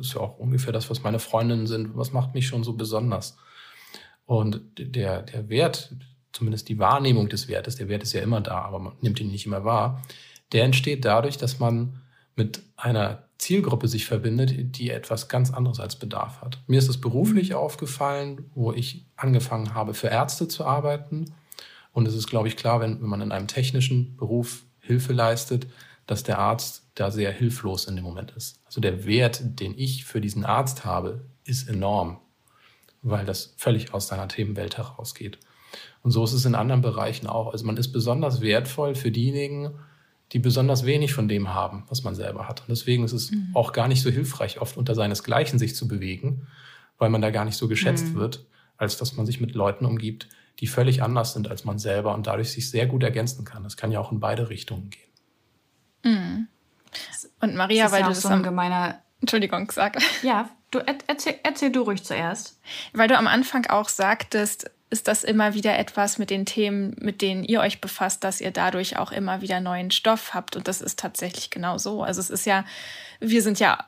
ist 0.00 0.14
ja 0.14 0.20
auch 0.20 0.38
ungefähr 0.38 0.72
das, 0.72 0.90
was 0.90 1.02
meine 1.02 1.18
Freundinnen 1.18 1.66
sind, 1.66 1.96
was 1.96 2.12
macht 2.12 2.34
mich 2.34 2.46
schon 2.46 2.64
so 2.64 2.74
besonders. 2.74 3.36
Und 4.24 4.60
der, 4.78 5.22
der 5.22 5.48
Wert, 5.48 5.94
zumindest 6.32 6.68
die 6.68 6.78
Wahrnehmung 6.78 7.28
des 7.28 7.48
Wertes, 7.48 7.76
der 7.76 7.88
Wert 7.88 8.02
ist 8.02 8.12
ja 8.12 8.22
immer 8.22 8.40
da, 8.40 8.60
aber 8.62 8.78
man 8.78 8.92
nimmt 9.00 9.20
ihn 9.20 9.30
nicht 9.30 9.46
immer 9.46 9.64
wahr, 9.64 10.02
der 10.52 10.64
entsteht 10.64 11.04
dadurch, 11.04 11.36
dass 11.36 11.58
man 11.58 12.00
mit 12.38 12.62
einer 12.76 13.24
Zielgruppe 13.36 13.88
sich 13.88 14.06
verbindet, 14.06 14.52
die 14.76 14.90
etwas 14.90 15.28
ganz 15.28 15.52
anderes 15.52 15.80
als 15.80 15.96
Bedarf 15.96 16.40
hat. 16.40 16.58
Mir 16.66 16.78
ist 16.78 16.88
es 16.88 17.00
beruflich 17.00 17.54
aufgefallen, 17.54 18.50
wo 18.54 18.72
ich 18.72 19.06
angefangen 19.16 19.74
habe, 19.74 19.94
für 19.94 20.08
Ärzte 20.08 20.48
zu 20.48 20.64
arbeiten. 20.64 21.34
Und 21.92 22.08
es 22.08 22.14
ist, 22.14 22.28
glaube 22.28 22.48
ich, 22.48 22.56
klar, 22.56 22.80
wenn, 22.80 23.00
wenn 23.00 23.08
man 23.08 23.20
in 23.20 23.32
einem 23.32 23.46
technischen 23.46 24.16
Beruf 24.16 24.64
Hilfe 24.80 25.12
leistet, 25.12 25.66
dass 26.06 26.22
der 26.22 26.38
Arzt 26.38 26.86
da 26.94 27.10
sehr 27.10 27.30
hilflos 27.30 27.84
in 27.84 27.96
dem 27.96 28.04
Moment 28.04 28.30
ist. 28.32 28.60
Also 28.64 28.80
der 28.80 29.04
Wert, 29.04 29.40
den 29.60 29.78
ich 29.78 30.04
für 30.04 30.20
diesen 30.20 30.44
Arzt 30.44 30.84
habe, 30.84 31.26
ist 31.44 31.68
enorm, 31.68 32.18
weil 33.02 33.26
das 33.26 33.54
völlig 33.58 33.92
aus 33.92 34.08
seiner 34.08 34.28
Themenwelt 34.28 34.78
herausgeht. 34.78 35.38
Und 36.02 36.10
so 36.12 36.24
ist 36.24 36.32
es 36.32 36.46
in 36.46 36.54
anderen 36.54 36.80
Bereichen 36.80 37.26
auch. 37.26 37.52
Also 37.52 37.66
man 37.66 37.76
ist 37.76 37.92
besonders 37.92 38.40
wertvoll 38.40 38.94
für 38.94 39.10
diejenigen, 39.10 39.78
die 40.32 40.38
besonders 40.38 40.84
wenig 40.84 41.14
von 41.14 41.28
dem 41.28 41.54
haben, 41.54 41.84
was 41.88 42.04
man 42.04 42.14
selber 42.14 42.48
hat. 42.48 42.60
Und 42.60 42.70
deswegen 42.70 43.04
ist 43.04 43.12
es 43.12 43.30
mhm. 43.30 43.50
auch 43.54 43.72
gar 43.72 43.88
nicht 43.88 44.02
so 44.02 44.10
hilfreich, 44.10 44.60
oft 44.60 44.76
unter 44.76 44.94
seinesgleichen 44.94 45.58
sich 45.58 45.74
zu 45.74 45.88
bewegen, 45.88 46.46
weil 46.98 47.10
man 47.10 47.22
da 47.22 47.30
gar 47.30 47.44
nicht 47.44 47.56
so 47.56 47.68
geschätzt 47.68 48.08
mhm. 48.08 48.14
wird, 48.16 48.46
als 48.76 48.98
dass 48.98 49.16
man 49.16 49.26
sich 49.26 49.40
mit 49.40 49.54
Leuten 49.54 49.86
umgibt, 49.86 50.28
die 50.60 50.66
völlig 50.66 51.02
anders 51.02 51.32
sind 51.32 51.48
als 51.48 51.64
man 51.64 51.78
selber 51.78 52.14
und 52.14 52.26
dadurch 52.26 52.52
sich 52.52 52.70
sehr 52.70 52.86
gut 52.86 53.02
ergänzen 53.02 53.44
kann. 53.44 53.62
Das 53.62 53.76
kann 53.76 53.92
ja 53.92 54.00
auch 54.00 54.12
in 54.12 54.20
beide 54.20 54.50
Richtungen 54.50 54.90
gehen. 54.90 55.02
Mhm. 56.04 56.48
Und 57.40 57.54
Maria, 57.54 57.90
weil 57.92 58.00
ja 58.00 58.06
du 58.08 58.12
das 58.12 58.22
so 58.22 58.28
ein 58.28 58.42
gemeiner 58.42 59.00
Entschuldigung, 59.20 59.70
sag. 59.70 59.98
Ja, 60.22 60.50
du 60.70 60.78
erzähl, 60.78 61.36
erzähl 61.42 61.72
du 61.72 61.82
ruhig 61.82 62.04
zuerst. 62.04 62.60
Weil 62.92 63.08
du 63.08 63.16
am 63.16 63.26
Anfang 63.26 63.66
auch 63.66 63.88
sagtest, 63.88 64.70
ist 64.90 65.08
das 65.08 65.24
immer 65.24 65.54
wieder 65.54 65.78
etwas 65.78 66.18
mit 66.18 66.30
den 66.30 66.46
Themen, 66.46 66.96
mit 66.98 67.20
denen 67.20 67.44
ihr 67.44 67.60
euch 67.60 67.80
befasst, 67.80 68.24
dass 68.24 68.40
ihr 68.40 68.50
dadurch 68.50 68.96
auch 68.96 69.12
immer 69.12 69.42
wieder 69.42 69.60
neuen 69.60 69.90
Stoff 69.90 70.32
habt. 70.34 70.56
Und 70.56 70.66
das 70.66 70.80
ist 70.80 70.98
tatsächlich 70.98 71.50
genau 71.50 71.78
so. 71.78 72.02
Also 72.02 72.20
es 72.20 72.30
ist 72.30 72.46
ja, 72.46 72.64
wir 73.20 73.42
sind 73.42 73.60
ja 73.60 73.84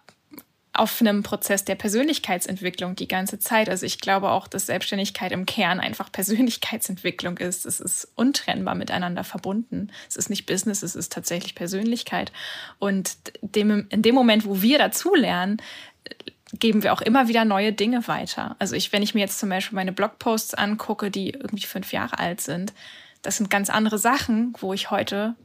auf 0.73 1.01
einem 1.01 1.23
Prozess 1.23 1.65
der 1.65 1.75
Persönlichkeitsentwicklung 1.75 2.95
die 2.95 3.09
ganze 3.09 3.39
Zeit. 3.39 3.69
Also 3.69 3.87
ich 3.87 3.99
glaube 3.99 4.31
auch, 4.31 4.47
dass 4.47 4.67
Selbstständigkeit 4.67 5.33
im 5.33 5.45
Kern 5.45 5.81
einfach 5.81 6.13
Persönlichkeitsentwicklung 6.13 7.39
ist. 7.39 7.67
Es 7.67 7.81
ist 7.81 8.09
untrennbar 8.15 8.75
miteinander 8.77 9.25
verbunden. 9.25 9.91
Es 10.09 10.17
ist 10.17 10.31
nicht 10.31 10.47
Business, 10.47 10.83
es 10.83 10.95
ist 10.95 11.13
tatsächlich 11.13 11.55
Persönlichkeit. 11.55 12.31
Und 12.79 13.17
dem, 13.41 13.87
in 13.91 14.03
dem 14.03 14.15
Moment, 14.15 14.45
wo 14.45 14.63
wir 14.63 14.79
dazulernen, 14.79 15.61
geben 16.59 16.83
wir 16.83 16.93
auch 16.93 17.01
immer 17.01 17.29
wieder 17.29 17.45
neue 17.45 17.73
Dinge 17.73 18.09
weiter. 18.09 18.57
Also 18.59 18.75
ich, 18.75 18.93
wenn 18.93 19.03
ich 19.03 19.15
mir 19.15 19.21
jetzt 19.21 19.39
zum 19.39 19.49
Beispiel 19.49 19.77
meine 19.77 19.93
Blogposts 19.93 20.55
angucke, 20.55 21.11
die 21.11 21.31
irgendwie 21.31 21.67
fünf 21.67 21.93
Jahre 21.93 22.19
alt 22.19 22.41
sind, 22.41 22.73
das 23.23 23.37
sind 23.37 23.51
ganz 23.51 23.71
andere 23.71 23.99
Sachen, 23.99 24.55
wo 24.59 24.73
ich 24.73 24.91
heute 24.91 25.37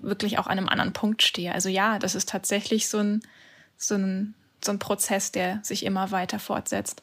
wirklich 0.00 0.38
auch 0.38 0.46
an 0.46 0.58
einem 0.58 0.68
anderen 0.68 0.92
Punkt 0.92 1.22
stehe. 1.22 1.52
Also 1.52 1.68
ja, 1.68 1.98
das 1.98 2.14
ist 2.14 2.28
tatsächlich 2.28 2.88
so 2.88 2.98
ein, 2.98 3.22
so 3.76 3.94
ein, 3.94 4.34
so 4.62 4.72
ein 4.72 4.78
Prozess, 4.78 5.32
der 5.32 5.60
sich 5.62 5.84
immer 5.84 6.10
weiter 6.10 6.38
fortsetzt. 6.38 7.02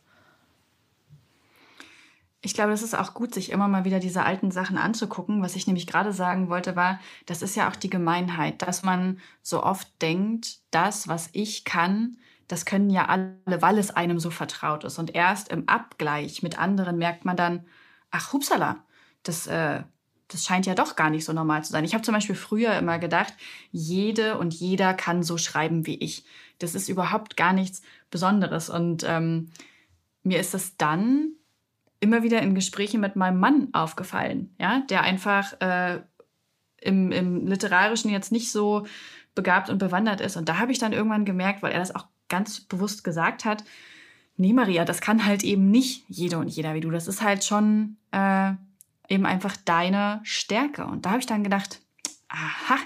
Ich 2.41 2.53
glaube, 2.53 2.71
es 2.71 2.83
ist 2.83 2.97
auch 2.97 3.13
gut, 3.13 3.33
sich 3.33 3.51
immer 3.51 3.67
mal 3.67 3.83
wieder 3.83 3.99
diese 3.99 4.23
alten 4.23 4.51
Sachen 4.51 4.77
anzugucken. 4.77 5.41
Was 5.41 5.57
ich 5.57 5.67
nämlich 5.67 5.87
gerade 5.87 6.13
sagen 6.13 6.49
wollte, 6.49 6.77
war, 6.77 6.99
das 7.25 7.41
ist 7.41 7.55
ja 7.55 7.69
auch 7.69 7.75
die 7.75 7.89
Gemeinheit, 7.89 8.61
dass 8.61 8.81
man 8.83 9.19
so 9.41 9.61
oft 9.61 9.89
denkt, 10.01 10.59
das, 10.71 11.09
was 11.09 11.29
ich 11.33 11.65
kann, 11.65 12.15
das 12.49 12.65
können 12.65 12.89
ja 12.89 13.05
alle, 13.05 13.61
weil 13.61 13.77
es 13.77 13.91
einem 13.91 14.19
so 14.19 14.31
vertraut 14.31 14.83
ist. 14.83 14.97
Und 14.97 15.13
erst 15.13 15.49
im 15.49 15.69
Abgleich 15.69 16.41
mit 16.41 16.59
anderen 16.59 16.97
merkt 16.97 17.23
man 17.23 17.37
dann, 17.37 17.65
ach, 18.09 18.33
hupsala, 18.33 18.83
das, 19.21 19.45
äh, 19.45 19.83
das 20.27 20.45
scheint 20.45 20.65
ja 20.65 20.73
doch 20.73 20.95
gar 20.95 21.11
nicht 21.11 21.25
so 21.25 21.31
normal 21.31 21.63
zu 21.63 21.71
sein. 21.71 21.85
Ich 21.85 21.93
habe 21.93 22.03
zum 22.03 22.15
Beispiel 22.15 22.35
früher 22.35 22.75
immer 22.75 22.97
gedacht, 22.97 23.33
jede 23.71 24.39
und 24.39 24.53
jeder 24.55 24.95
kann 24.95 25.21
so 25.21 25.37
schreiben 25.37 25.85
wie 25.85 25.99
ich. 25.99 26.25
Das 26.57 26.73
ist 26.73 26.89
überhaupt 26.89 27.37
gar 27.37 27.53
nichts 27.53 27.83
Besonderes. 28.09 28.71
Und 28.71 29.03
ähm, 29.07 29.51
mir 30.23 30.39
ist 30.39 30.55
das 30.55 30.75
dann 30.75 31.33
immer 31.99 32.23
wieder 32.23 32.41
in 32.41 32.55
Gesprächen 32.55 32.99
mit 32.99 33.15
meinem 33.15 33.39
Mann 33.39 33.69
aufgefallen, 33.73 34.55
ja, 34.59 34.81
der 34.89 35.03
einfach 35.03 35.53
äh, 35.61 36.01
im, 36.81 37.11
im 37.11 37.45
Literarischen 37.45 38.09
jetzt 38.09 38.31
nicht 38.31 38.51
so 38.51 38.87
begabt 39.35 39.69
und 39.69 39.77
bewandert 39.77 40.19
ist. 40.19 40.35
Und 40.35 40.49
da 40.49 40.57
habe 40.57 40.71
ich 40.71 40.79
dann 40.79 40.93
irgendwann 40.93 41.25
gemerkt, 41.25 41.61
weil 41.61 41.73
er 41.73 41.79
das 41.79 41.93
auch 41.93 42.07
ganz 42.29 42.61
bewusst 42.61 43.03
gesagt 43.03 43.45
hat, 43.45 43.63
nee, 44.37 44.53
Maria, 44.53 44.85
das 44.85 45.01
kann 45.01 45.25
halt 45.25 45.43
eben 45.43 45.69
nicht 45.69 46.05
jeder 46.07 46.39
und 46.39 46.47
jeder 46.47 46.73
wie 46.73 46.81
du. 46.81 46.89
Das 46.89 47.07
ist 47.07 47.21
halt 47.21 47.43
schon 47.43 47.97
äh, 48.11 48.53
eben 49.09 49.25
einfach 49.25 49.57
deine 49.57 50.21
Stärke. 50.23 50.85
Und 50.85 51.05
da 51.05 51.09
habe 51.11 51.19
ich 51.19 51.25
dann 51.25 51.43
gedacht, 51.43 51.81
aha, 52.29 52.77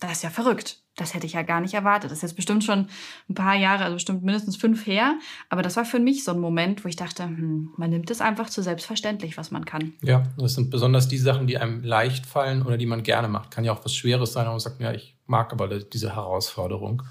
das 0.00 0.12
ist 0.12 0.22
ja 0.22 0.30
verrückt. 0.30 0.82
das 0.96 1.14
hätte 1.14 1.26
ich 1.26 1.32
ja 1.32 1.42
gar 1.42 1.60
nicht 1.60 1.72
erwartet. 1.74 2.10
Das 2.10 2.18
ist 2.18 2.22
jetzt 2.22 2.36
bestimmt 2.36 2.64
schon 2.64 2.86
ein 3.28 3.34
paar 3.34 3.54
Jahre, 3.54 3.84
also 3.84 3.94
bestimmt 3.94 4.22
mindestens 4.22 4.56
fünf 4.56 4.86
her. 4.86 5.18
Aber 5.48 5.62
das 5.62 5.76
war 5.76 5.84
für 5.84 5.98
mich 5.98 6.22
so 6.22 6.32
ein 6.32 6.38
Moment, 6.38 6.84
wo 6.84 6.88
ich 6.88 6.96
dachte, 6.96 7.24
hm, 7.24 7.70
man 7.76 7.90
nimmt 7.90 8.10
es 8.10 8.20
einfach 8.20 8.50
zu 8.50 8.62
selbstverständlich, 8.62 9.38
was 9.38 9.50
man 9.50 9.64
kann. 9.64 9.94
Ja, 10.02 10.24
das 10.36 10.54
sind 10.54 10.70
besonders 10.70 11.08
die 11.08 11.18
Sachen, 11.18 11.46
die 11.46 11.56
einem 11.56 11.82
leicht 11.82 12.26
fallen 12.26 12.62
oder 12.62 12.76
die 12.76 12.86
man 12.86 13.02
gerne 13.02 13.28
macht. 13.28 13.50
Kann 13.50 13.64
ja 13.64 13.72
auch 13.72 13.84
was 13.84 13.94
Schweres 13.94 14.34
sein, 14.34 14.44
aber 14.44 14.52
man 14.52 14.60
sagt, 14.60 14.80
ja, 14.80 14.92
ich 14.92 15.16
mag 15.26 15.52
aber 15.52 15.68
diese 15.68 16.14
Herausforderung. 16.14 17.02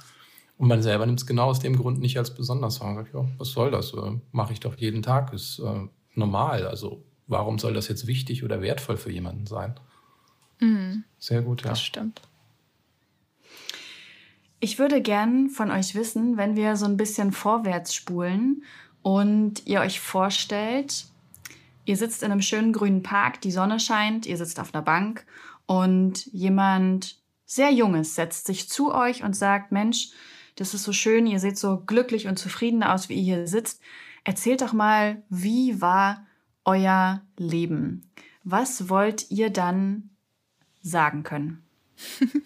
Und 0.62 0.68
man 0.68 0.84
selber 0.84 1.08
nimmt 1.08 1.20
es 1.20 1.26
genau 1.26 1.46
aus 1.46 1.60
dem 1.60 1.76
Grund 1.76 2.00
nicht 2.02 2.20
als 2.20 2.36
besonders 2.36 2.80
wahr. 2.80 2.94
Man 2.94 3.04
sagt, 3.04 3.16
ja, 3.16 3.26
was 3.40 3.50
soll 3.50 3.72
das? 3.72 3.96
Äh, 3.96 4.20
Mache 4.32 4.54
ich 4.54 4.60
doch 4.60 4.78
jeden 4.78 5.02
Tag, 5.02 5.34
ist 5.34 5.58
äh, 5.58 5.88
normal. 6.14 6.68
Also 6.68 7.04
warum 7.26 7.58
soll 7.58 7.74
das 7.74 7.88
jetzt 7.88 8.06
wichtig 8.06 8.44
oder 8.44 8.62
wertvoll 8.62 8.98
für 8.98 9.12
jemanden 9.12 9.48
sein? 9.48 9.74
Mhm. 10.60 11.04
Sehr 11.18 11.42
gut, 11.42 11.64
ja. 11.64 11.70
Das 11.70 11.82
stimmt. 11.82 12.22
Ich 14.60 14.78
würde 14.78 15.02
gern 15.02 15.50
von 15.50 15.72
euch 15.72 15.96
wissen, 15.96 16.38
wenn 16.38 16.56
wir 16.56 16.76
so 16.76 16.86
ein 16.86 16.96
bisschen 16.96 17.32
vorwärts 17.32 17.96
spulen 17.96 18.62
und 19.02 19.66
ihr 19.66 19.80
euch 19.82 20.00
vorstellt, 20.00 21.08
ihr 21.86 21.98
sitzt 21.98 22.22
in 22.22 22.32
einem 22.32 22.44
schönen 22.44 22.72
grünen 22.72 23.02
Park, 23.02 23.42
die 23.42 23.52
Sonne 23.52 23.80
scheint, 23.80 24.28
ihr 24.28 24.38
sitzt 24.38 24.60
auf 24.60 24.76
einer 24.76 24.84
Bank 24.84 25.26
und 25.66 26.28
jemand 26.28 27.18
sehr 27.48 27.72
Junges 27.72 28.14
setzt 28.14 28.46
sich 28.46 28.70
zu 28.70 28.94
euch 28.94 29.24
und 29.24 29.36
sagt, 29.36 29.72
Mensch, 29.72 30.12
das 30.62 30.76
ist 30.76 30.84
so 30.84 30.94
schön, 30.94 31.26
ihr 31.26 31.40
seht 31.40 31.58
so 31.58 31.78
glücklich 31.80 32.28
und 32.28 32.38
zufrieden 32.38 32.84
aus, 32.84 33.10
wie 33.10 33.16
ihr 33.16 33.24
hier 33.24 33.48
sitzt. 33.48 33.82
Erzählt 34.24 34.62
doch 34.62 34.74
mal, 34.74 35.24
wie 35.28 35.82
war 35.82 36.28
euer 36.66 37.24
Leben? 37.36 38.08
Was 38.44 38.88
wollt 38.88 39.32
ihr 39.32 39.50
dann 39.50 40.12
sagen 40.82 41.24
können? 41.24 41.64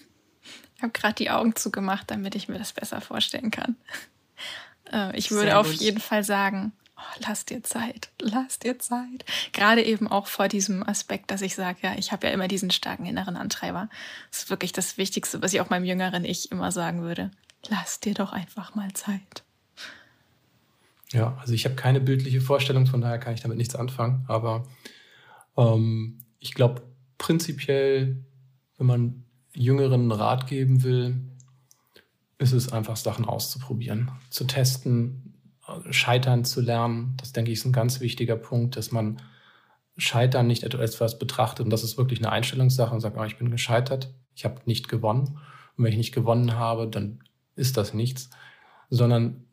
Ich 0.77 0.83
habe 0.83 0.91
gerade 0.91 1.15
die 1.15 1.29
Augen 1.29 1.55
zugemacht, 1.55 2.11
damit 2.11 2.35
ich 2.35 2.49
mir 2.49 2.57
das 2.59 2.73
besser 2.73 3.01
vorstellen 3.01 3.51
kann. 3.51 3.75
Äh, 4.91 5.17
ich 5.17 5.31
würde 5.31 5.57
auf 5.57 5.73
jeden 5.73 5.99
Fall 5.99 6.23
sagen, 6.23 6.71
oh, 6.95 7.19
lass 7.25 7.43
dir 7.43 7.63
Zeit, 7.63 8.09
lass 8.21 8.59
dir 8.59 8.77
Zeit. 8.77 9.25
Gerade 9.51 9.83
eben 9.83 10.07
auch 10.07 10.27
vor 10.27 10.47
diesem 10.47 10.87
Aspekt, 10.87 11.31
dass 11.31 11.41
ich 11.41 11.55
sage, 11.55 11.79
ja, 11.81 11.95
ich 11.97 12.11
habe 12.11 12.27
ja 12.27 12.33
immer 12.33 12.47
diesen 12.47 12.69
starken 12.69 13.07
inneren 13.07 13.35
Antreiber. 13.35 13.89
Das 14.29 14.41
ist 14.41 14.49
wirklich 14.51 14.73
das 14.73 14.99
Wichtigste, 14.99 15.41
was 15.41 15.53
ich 15.53 15.61
auch 15.61 15.71
meinem 15.71 15.85
jüngeren 15.85 16.23
Ich 16.23 16.51
immer 16.51 16.71
sagen 16.71 17.01
würde. 17.01 17.31
Lass 17.69 17.99
dir 17.99 18.13
doch 18.13 18.31
einfach 18.31 18.75
mal 18.75 18.91
Zeit. 18.93 19.43
Ja, 21.11 21.37
also 21.39 21.53
ich 21.53 21.65
habe 21.65 21.75
keine 21.75 22.01
bildliche 22.01 22.41
Vorstellung, 22.41 22.87
von 22.87 23.01
daher 23.01 23.19
kann 23.19 23.33
ich 23.33 23.41
damit 23.41 23.57
nichts 23.57 23.75
anfangen. 23.75 24.25
Aber 24.27 24.67
ähm, 25.57 26.25
ich 26.39 26.53
glaube 26.53 26.81
prinzipiell, 27.17 28.23
wenn 28.77 28.87
man 28.87 29.23
Jüngeren 29.53 30.11
Rat 30.11 30.47
geben 30.47 30.83
will, 30.83 31.21
ist 32.37 32.51
es 32.51 32.71
einfach 32.71 32.97
Sachen 32.97 33.25
auszuprobieren, 33.25 34.11
zu 34.29 34.45
testen, 34.45 35.33
scheitern 35.89 36.43
zu 36.43 36.61
lernen. 36.61 37.15
Das 37.17 37.31
denke 37.31 37.51
ich 37.51 37.59
ist 37.59 37.65
ein 37.65 37.71
ganz 37.71 38.01
wichtiger 38.01 38.35
Punkt, 38.35 38.75
dass 38.75 38.91
man 38.91 39.21
Scheitern 39.97 40.47
nicht 40.47 40.63
als 40.65 40.73
etwas 40.75 41.17
betrachtet 41.17 41.65
und 41.65 41.69
das 41.69 41.83
ist 41.83 41.97
wirklich 41.97 42.19
eine 42.19 42.31
Einstellungssache 42.31 42.93
und 42.93 42.99
sagt, 42.99 43.17
oh, 43.17 43.23
ich 43.23 43.37
bin 43.37 43.49
gescheitert, 43.49 44.13
ich 44.35 44.43
habe 44.43 44.59
nicht 44.65 44.89
gewonnen. 44.89 45.39
Und 45.77 45.83
wenn 45.83 45.91
ich 45.91 45.97
nicht 45.97 46.13
gewonnen 46.13 46.55
habe, 46.55 46.87
dann 46.87 47.19
ist 47.55 47.77
das 47.77 47.93
nichts, 47.93 48.29
sondern 48.89 49.45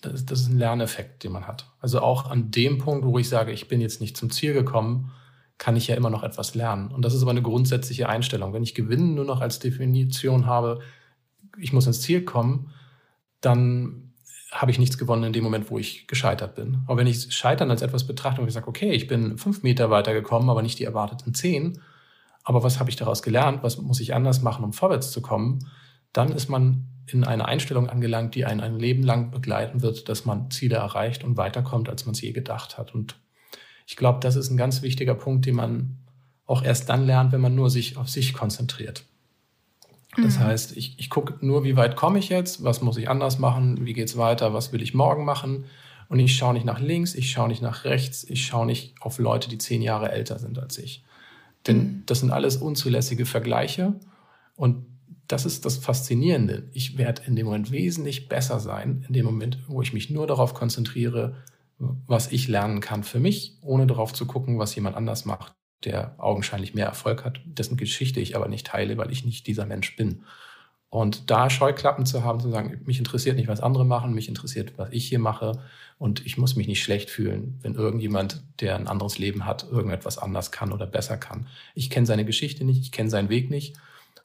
das, 0.00 0.24
das 0.26 0.40
ist 0.40 0.48
ein 0.48 0.58
Lerneffekt, 0.58 1.24
den 1.24 1.32
man 1.32 1.46
hat. 1.46 1.70
Also 1.80 2.00
auch 2.00 2.30
an 2.30 2.50
dem 2.50 2.78
Punkt, 2.78 3.06
wo 3.06 3.18
ich 3.18 3.28
sage, 3.28 3.52
ich 3.52 3.68
bin 3.68 3.80
jetzt 3.80 4.00
nicht 4.00 4.16
zum 4.16 4.30
Ziel 4.30 4.52
gekommen, 4.52 5.12
kann 5.58 5.76
ich 5.76 5.86
ja 5.86 5.94
immer 5.94 6.10
noch 6.10 6.24
etwas 6.24 6.54
lernen. 6.54 6.90
Und 6.90 7.04
das 7.04 7.14
ist 7.14 7.22
aber 7.22 7.30
eine 7.30 7.42
grundsätzliche 7.42 8.08
Einstellung. 8.08 8.52
Wenn 8.52 8.64
ich 8.64 8.74
Gewinnen 8.74 9.14
nur 9.14 9.24
noch 9.24 9.40
als 9.40 9.60
Definition 9.60 10.46
habe, 10.46 10.80
ich 11.56 11.72
muss 11.72 11.86
ins 11.86 12.00
Ziel 12.00 12.24
kommen, 12.24 12.72
dann 13.40 14.12
habe 14.50 14.70
ich 14.70 14.78
nichts 14.78 14.98
gewonnen 14.98 15.24
in 15.24 15.32
dem 15.32 15.44
Moment, 15.44 15.70
wo 15.70 15.78
ich 15.78 16.06
gescheitert 16.06 16.56
bin. 16.56 16.82
Aber 16.86 16.98
wenn 16.98 17.06
ich 17.06 17.34
Scheitern 17.34 17.70
als 17.70 17.82
etwas 17.82 18.06
betrachte 18.06 18.40
und 18.40 18.48
ich 18.48 18.54
sage, 18.54 18.68
okay, 18.68 18.90
ich 18.90 19.06
bin 19.06 19.38
fünf 19.38 19.62
Meter 19.62 19.88
weitergekommen, 19.88 20.50
aber 20.50 20.62
nicht 20.62 20.78
die 20.78 20.84
erwarteten 20.84 21.32
zehn, 21.32 21.80
aber 22.44 22.62
was 22.62 22.80
habe 22.80 22.90
ich 22.90 22.96
daraus 22.96 23.22
gelernt, 23.22 23.62
was 23.62 23.78
muss 23.78 24.00
ich 24.00 24.14
anders 24.14 24.42
machen, 24.42 24.64
um 24.64 24.72
vorwärts 24.72 25.10
zu 25.10 25.22
kommen, 25.22 25.70
dann 26.12 26.32
ist 26.32 26.48
man 26.48 26.88
in 27.06 27.24
eine 27.24 27.46
Einstellung 27.46 27.88
angelangt, 27.88 28.34
die 28.34 28.44
einen 28.44 28.60
ein 28.60 28.78
Leben 28.78 29.02
lang 29.02 29.30
begleiten 29.30 29.82
wird, 29.82 30.08
dass 30.08 30.24
man 30.24 30.50
Ziele 30.50 30.76
erreicht 30.76 31.24
und 31.24 31.36
weiterkommt, 31.36 31.88
als 31.88 32.06
man 32.06 32.14
es 32.14 32.20
je 32.20 32.32
gedacht 32.32 32.78
hat. 32.78 32.94
Und 32.94 33.16
ich 33.86 33.96
glaube, 33.96 34.20
das 34.20 34.36
ist 34.36 34.50
ein 34.50 34.56
ganz 34.56 34.82
wichtiger 34.82 35.14
Punkt, 35.14 35.46
den 35.46 35.56
man 35.56 35.98
auch 36.46 36.62
erst 36.62 36.88
dann 36.88 37.06
lernt, 37.06 37.32
wenn 37.32 37.40
man 37.40 37.54
nur 37.54 37.70
sich 37.70 37.96
auf 37.96 38.08
sich 38.08 38.32
konzentriert. 38.34 39.04
Das 40.16 40.38
mhm. 40.38 40.44
heißt, 40.44 40.76
ich, 40.76 40.98
ich 40.98 41.08
gucke 41.08 41.44
nur, 41.44 41.64
wie 41.64 41.76
weit 41.76 41.96
komme 41.96 42.18
ich 42.18 42.28
jetzt, 42.28 42.62
was 42.62 42.82
muss 42.82 42.98
ich 42.98 43.08
anders 43.08 43.38
machen, 43.38 43.86
wie 43.86 43.94
geht 43.94 44.08
es 44.08 44.16
weiter, 44.16 44.52
was 44.52 44.72
will 44.72 44.82
ich 44.82 44.94
morgen 44.94 45.24
machen. 45.24 45.64
Und 46.08 46.18
ich 46.18 46.36
schaue 46.36 46.52
nicht 46.52 46.66
nach 46.66 46.80
links, 46.80 47.14
ich 47.14 47.30
schaue 47.30 47.48
nicht 47.48 47.62
nach 47.62 47.84
rechts, 47.84 48.22
ich 48.24 48.44
schaue 48.44 48.66
nicht 48.66 48.94
auf 49.00 49.18
Leute, 49.18 49.48
die 49.48 49.56
zehn 49.56 49.80
Jahre 49.80 50.12
älter 50.12 50.38
sind 50.38 50.58
als 50.58 50.76
ich. 50.76 51.02
Denn 51.66 51.76
mhm. 51.76 52.02
das 52.06 52.20
sind 52.20 52.30
alles 52.30 52.58
unzulässige 52.58 53.24
Vergleiche. 53.24 53.94
Und 54.54 54.84
das 55.28 55.46
ist 55.46 55.64
das 55.64 55.78
Faszinierende. 55.78 56.68
Ich 56.72 56.98
werde 56.98 57.22
in 57.26 57.36
dem 57.36 57.46
Moment 57.46 57.70
wesentlich 57.70 58.28
besser 58.28 58.60
sein, 58.60 59.04
in 59.08 59.14
dem 59.14 59.24
Moment, 59.24 59.58
wo 59.68 59.82
ich 59.82 59.92
mich 59.92 60.10
nur 60.10 60.26
darauf 60.26 60.54
konzentriere, 60.54 61.36
was 61.78 62.30
ich 62.30 62.48
lernen 62.48 62.80
kann 62.80 63.02
für 63.02 63.20
mich, 63.20 63.58
ohne 63.62 63.86
darauf 63.86 64.12
zu 64.12 64.26
gucken, 64.26 64.58
was 64.58 64.74
jemand 64.74 64.96
anders 64.96 65.24
macht, 65.24 65.54
der 65.84 66.14
augenscheinlich 66.18 66.74
mehr 66.74 66.86
Erfolg 66.86 67.24
hat, 67.24 67.40
dessen 67.44 67.76
Geschichte 67.76 68.20
ich 68.20 68.36
aber 68.36 68.48
nicht 68.48 68.66
teile, 68.66 68.96
weil 68.98 69.10
ich 69.10 69.24
nicht 69.24 69.46
dieser 69.46 69.66
Mensch 69.66 69.96
bin. 69.96 70.24
Und 70.92 71.30
da 71.30 71.48
Scheuklappen 71.48 72.04
zu 72.04 72.22
haben, 72.22 72.38
zu 72.38 72.50
sagen, 72.50 72.82
mich 72.84 72.98
interessiert 72.98 73.36
nicht, 73.36 73.48
was 73.48 73.62
andere 73.62 73.86
machen, 73.86 74.12
mich 74.12 74.28
interessiert, 74.28 74.74
was 74.76 74.90
ich 74.92 75.08
hier 75.08 75.18
mache. 75.18 75.62
Und 75.96 76.26
ich 76.26 76.36
muss 76.36 76.54
mich 76.54 76.66
nicht 76.66 76.82
schlecht 76.82 77.08
fühlen, 77.08 77.58
wenn 77.62 77.74
irgendjemand, 77.74 78.42
der 78.60 78.76
ein 78.76 78.88
anderes 78.88 79.18
Leben 79.18 79.46
hat, 79.46 79.66
irgendetwas 79.70 80.18
anders 80.18 80.52
kann 80.52 80.70
oder 80.70 80.86
besser 80.86 81.16
kann. 81.16 81.46
Ich 81.74 81.88
kenne 81.88 82.04
seine 82.04 82.26
Geschichte 82.26 82.64
nicht, 82.64 82.82
ich 82.82 82.92
kenne 82.92 83.08
seinen 83.08 83.30
Weg 83.30 83.48
nicht. 83.48 83.74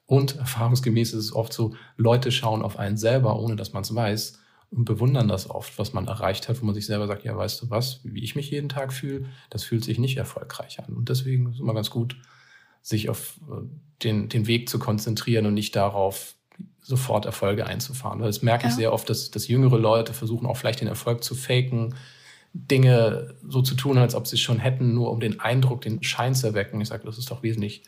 Und 0.08 0.38
erfahrungsgemäß 0.38 1.14
ist 1.14 1.26
es 1.26 1.36
oft 1.36 1.54
so, 1.54 1.76
Leute 1.98 2.32
schauen 2.32 2.64
auf 2.64 2.80
einen 2.80 2.98
selber, 2.98 3.40
ohne 3.40 3.56
dass 3.56 3.74
man 3.74 3.84
es 3.84 3.94
weiß 3.94 4.40
und 4.72 4.86
bewundern 4.86 5.28
das 5.28 5.50
oft, 5.50 5.78
was 5.78 5.94
man 5.94 6.08
erreicht 6.08 6.50
hat, 6.50 6.62
wo 6.62 6.66
man 6.66 6.74
sich 6.74 6.86
selber 6.86 7.08
sagt, 7.08 7.24
ja, 7.24 7.38
weißt 7.38 7.62
du 7.62 7.70
was, 7.70 8.00
wie 8.04 8.24
ich 8.24 8.36
mich 8.36 8.50
jeden 8.50 8.70
Tag 8.70 8.94
fühle, 8.94 9.26
das 9.50 9.64
fühlt 9.64 9.84
sich 9.84 10.00
nicht 10.00 10.18
erfolgreich 10.18 10.80
an. 10.80 10.96
Und 10.96 11.10
deswegen 11.10 11.48
ist 11.48 11.56
es 11.56 11.60
immer 11.60 11.74
ganz 11.74 11.90
gut, 11.90 12.18
sich 12.82 13.10
auf 13.10 13.40
äh, 13.50 13.68
den, 14.04 14.30
den 14.30 14.48
Weg 14.48 14.70
zu 14.70 14.80
konzentrieren 14.80 15.46
und 15.46 15.54
nicht 15.54 15.76
darauf, 15.76 16.36
sofort 16.82 17.26
Erfolge 17.26 17.68
einzufahren. 17.68 18.20
Weil 18.20 18.28
das 18.28 18.42
merke 18.42 18.64
ja. 18.64 18.70
ich 18.70 18.76
sehr 18.76 18.94
oft, 18.94 19.10
dass, 19.10 19.30
dass 19.30 19.48
jüngere 19.48 19.78
Leute 19.78 20.14
versuchen 20.14 20.48
auch 20.48 20.58
vielleicht 20.58 20.82
den 20.82 20.88
Erfolg 20.88 21.24
zu 21.24 21.36
faken, 21.36 21.96
Dinge 22.54 23.36
so 23.48 23.62
zu 23.62 23.76
tun, 23.76 23.98
als 23.98 24.16
ob 24.16 24.26
sie 24.26 24.38
es 24.38 24.42
schon 24.42 24.60
hätten, 24.60 24.94
nur 24.94 25.12
um 25.12 25.20
den 25.20 25.40
Eindruck, 25.40 25.82
den 25.82 26.02
Schein 26.02 26.34
zu 26.34 26.48
erwecken. 26.48 26.80
Ich 26.82 26.88
sage, 26.88 27.06
das 27.06 27.18
ist 27.18 27.30
doch 27.30 27.44
wesentlich 27.44 27.84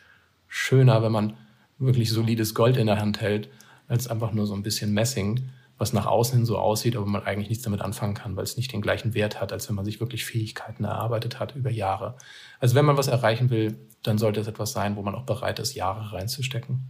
schöner, 0.47 1.01
wenn 1.01 1.13
man 1.13 1.37
wirklich 1.79 2.11
solides 2.11 2.53
Gold 2.53 2.77
in 2.77 2.87
der 2.87 2.99
Hand 2.99 3.21
hält, 3.21 3.49
als 3.87 4.07
einfach 4.07 4.31
nur 4.31 4.45
so 4.45 4.53
ein 4.53 4.63
bisschen 4.63 4.93
Messing 4.93 5.49
was 5.79 5.93
nach 5.93 6.05
außen 6.05 6.35
hin 6.35 6.45
so 6.45 6.57
aussieht, 6.57 6.95
aber 6.95 7.05
man 7.05 7.23
eigentlich 7.23 7.49
nichts 7.49 7.63
damit 7.63 7.81
anfangen 7.81 8.13
kann, 8.13 8.35
weil 8.35 8.43
es 8.43 8.57
nicht 8.57 8.71
den 8.73 8.81
gleichen 8.81 9.13
Wert 9.13 9.39
hat, 9.41 9.53
als 9.53 9.67
wenn 9.69 9.75
man 9.75 9.85
sich 9.85 9.99
wirklich 9.99 10.25
Fähigkeiten 10.25 10.83
erarbeitet 10.83 11.39
hat 11.39 11.55
über 11.55 11.71
Jahre. 11.71 12.17
Also 12.59 12.75
wenn 12.75 12.85
man 12.85 12.97
was 12.97 13.07
erreichen 13.07 13.49
will, 13.49 13.79
dann 14.03 14.17
sollte 14.17 14.41
es 14.41 14.47
etwas 14.47 14.73
sein, 14.73 14.97
wo 14.97 15.01
man 15.01 15.15
auch 15.15 15.23
bereit 15.23 15.57
ist, 15.59 15.73
Jahre 15.73 16.11
reinzustecken. 16.11 16.81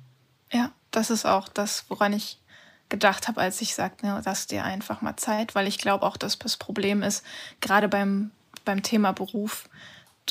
Ja, 0.52 0.72
das 0.90 1.12
ist 1.12 1.26
auch 1.26 1.48
das, 1.48 1.86
woran 1.90 2.14
ich 2.14 2.40
gedacht 2.90 3.28
habe, 3.28 3.40
als 3.40 3.62
ich 3.62 3.76
sagte, 3.76 4.08
ne, 4.08 4.22
lass 4.26 4.48
dir 4.48 4.64
einfach 4.64 5.02
mal 5.02 5.16
Zeit, 5.16 5.54
weil 5.54 5.68
ich 5.68 5.78
glaube 5.78 6.04
auch, 6.04 6.18
dass 6.18 6.40
das 6.40 6.58
Problem 6.58 7.04
ist, 7.04 7.24
gerade 7.62 7.88
beim, 7.88 8.32
beim 8.66 8.82
Thema 8.82 9.12
Beruf, 9.12 9.70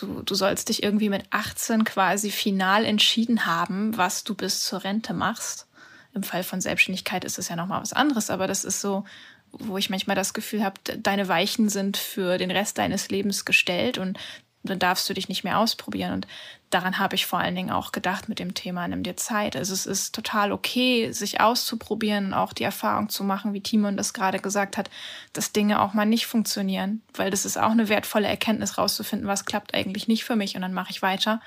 du, 0.01 0.22
du 0.22 0.34
sollst 0.34 0.68
dich 0.68 0.82
irgendwie 0.82 1.09
mit 1.09 1.24
18 1.30 1.84
quasi 1.84 2.30
final 2.30 2.84
entschieden 2.84 3.46
haben, 3.46 3.96
was 3.96 4.24
du 4.24 4.34
bis 4.34 4.64
zur 4.64 4.84
Rente 4.84 5.14
machst. 5.14 5.66
Im 6.14 6.22
Fall 6.22 6.42
von 6.42 6.61
Selbstständigkeit 6.61 7.24
ist 7.24 7.38
es 7.38 7.49
ja 7.49 7.57
nochmal 7.57 7.82
was 7.82 7.92
anderes, 7.92 8.30
aber 8.30 8.46
das 8.46 8.64
ist 8.64 8.80
so, 8.80 9.05
wo 9.53 9.78
ich 9.78 9.90
manchmal 9.90 10.16
das 10.16 10.34
Gefühl 10.34 10.64
habe, 10.64 10.80
deine 10.99 11.28
Weichen 11.28 11.68
sind 11.68 11.96
für 11.96 12.38
den 12.38 12.51
Rest 12.51 12.78
deines 12.78 13.09
Lebens 13.09 13.44
gestellt 13.44 13.99
und 13.99 14.18
dann 14.62 14.78
darfst 14.78 15.09
du 15.09 15.14
dich 15.14 15.28
nicht 15.28 15.44
mehr 15.44 15.59
ausprobieren. 15.59 16.12
Und 16.12 16.26
daran 16.70 16.98
habe 16.98 17.14
ich 17.14 17.26
vor 17.26 17.38
allen 17.38 17.54
Dingen 17.54 17.70
auch 17.70 17.92
gedacht 17.92 18.28
mit 18.28 18.38
dem 18.38 18.54
Thema, 18.54 18.86
nimm 18.88 19.02
dir 19.02 19.16
Zeit. 19.16 19.56
Also 19.56 19.72
es 19.72 19.86
ist 19.86 20.14
total 20.14 20.52
okay, 20.52 21.12
sich 21.12 21.40
auszuprobieren, 21.40 22.34
auch 22.34 22.52
die 22.52 22.64
Erfahrung 22.64 23.09
zu 23.09 23.24
machen, 23.24 23.52
wie 23.52 23.61
Timon 23.61 23.96
das 23.96 24.12
gerade 24.12 24.38
gesagt 24.38 24.76
hat, 24.76 24.90
dass 25.32 25.52
Dinge 25.52 25.80
auch 25.80 25.94
mal 25.94 26.06
nicht 26.06 26.26
funktionieren. 26.26 27.02
Weil 27.14 27.30
das 27.30 27.44
ist 27.44 27.56
auch 27.56 27.70
eine 27.70 27.88
wertvolle 27.88 28.28
Erkenntnis, 28.28 28.78
rauszufinden, 28.78 29.28
was 29.28 29.44
klappt 29.44 29.74
eigentlich 29.74 30.09
nicht 30.09 30.24
für 30.24 30.36
mich. 30.36 30.56
Und 30.56 30.62
dann 30.62 30.74
mache 30.74 30.90
ich 30.90 31.02
weiter 31.02 31.40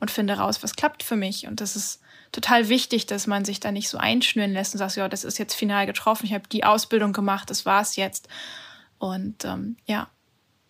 und 0.00 0.10
finde 0.10 0.34
raus, 0.34 0.62
was 0.62 0.74
klappt 0.76 1.02
für 1.02 1.16
mich. 1.16 1.46
Und 1.46 1.60
das 1.60 1.76
ist 1.76 2.00
total 2.32 2.68
wichtig, 2.68 3.06
dass 3.06 3.26
man 3.26 3.44
sich 3.44 3.60
da 3.60 3.70
nicht 3.70 3.88
so 3.88 3.98
einschnüren 3.98 4.52
lässt 4.52 4.74
und 4.74 4.78
sagt, 4.78 4.96
ja, 4.96 5.08
das 5.08 5.24
ist 5.24 5.38
jetzt 5.38 5.54
final 5.54 5.86
getroffen, 5.86 6.26
ich 6.26 6.34
habe 6.34 6.48
die 6.48 6.64
Ausbildung 6.64 7.12
gemacht, 7.12 7.48
das 7.48 7.64
war's 7.64 7.96
jetzt. 7.96 8.28
Und 8.98 9.44
ähm, 9.44 9.76
ja. 9.86 10.08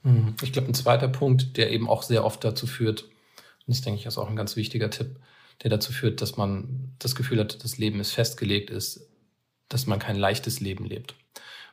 Mhm. 0.05 0.37
Ich 0.43 0.53
glaube, 0.53 0.69
ein 0.69 0.75
zweiter 0.75 1.09
Punkt, 1.09 1.57
der 1.57 1.73
eben 1.73 1.89
auch 1.89 2.03
sehr 2.03 2.25
oft 2.25 2.45
dazu 2.45 2.67
führt, 2.67 3.03
und 3.03 3.75
das 3.75 3.81
denke 3.81 3.99
ich 3.99 4.07
ist 4.07 4.19
auch 4.19 4.29
ein 4.29 4.37
ganz 4.37 4.57
wichtiger 4.57 4.91
Tipp, 4.91 5.17
der 5.63 5.71
dazu 5.71 5.93
führt, 5.93 6.21
dass 6.21 6.37
man 6.37 6.95
das 6.99 7.15
Gefühl 7.15 7.41
hat, 7.41 7.65
das 7.65 7.79
Leben 7.79 8.01
ist 8.01 8.13
festgelegt, 8.13 8.71
ist, 8.71 9.09
dass 9.69 9.87
man 9.87 9.99
kein 9.99 10.17
leichtes 10.17 10.61
Leben 10.61 10.85
lebt. 10.85 11.17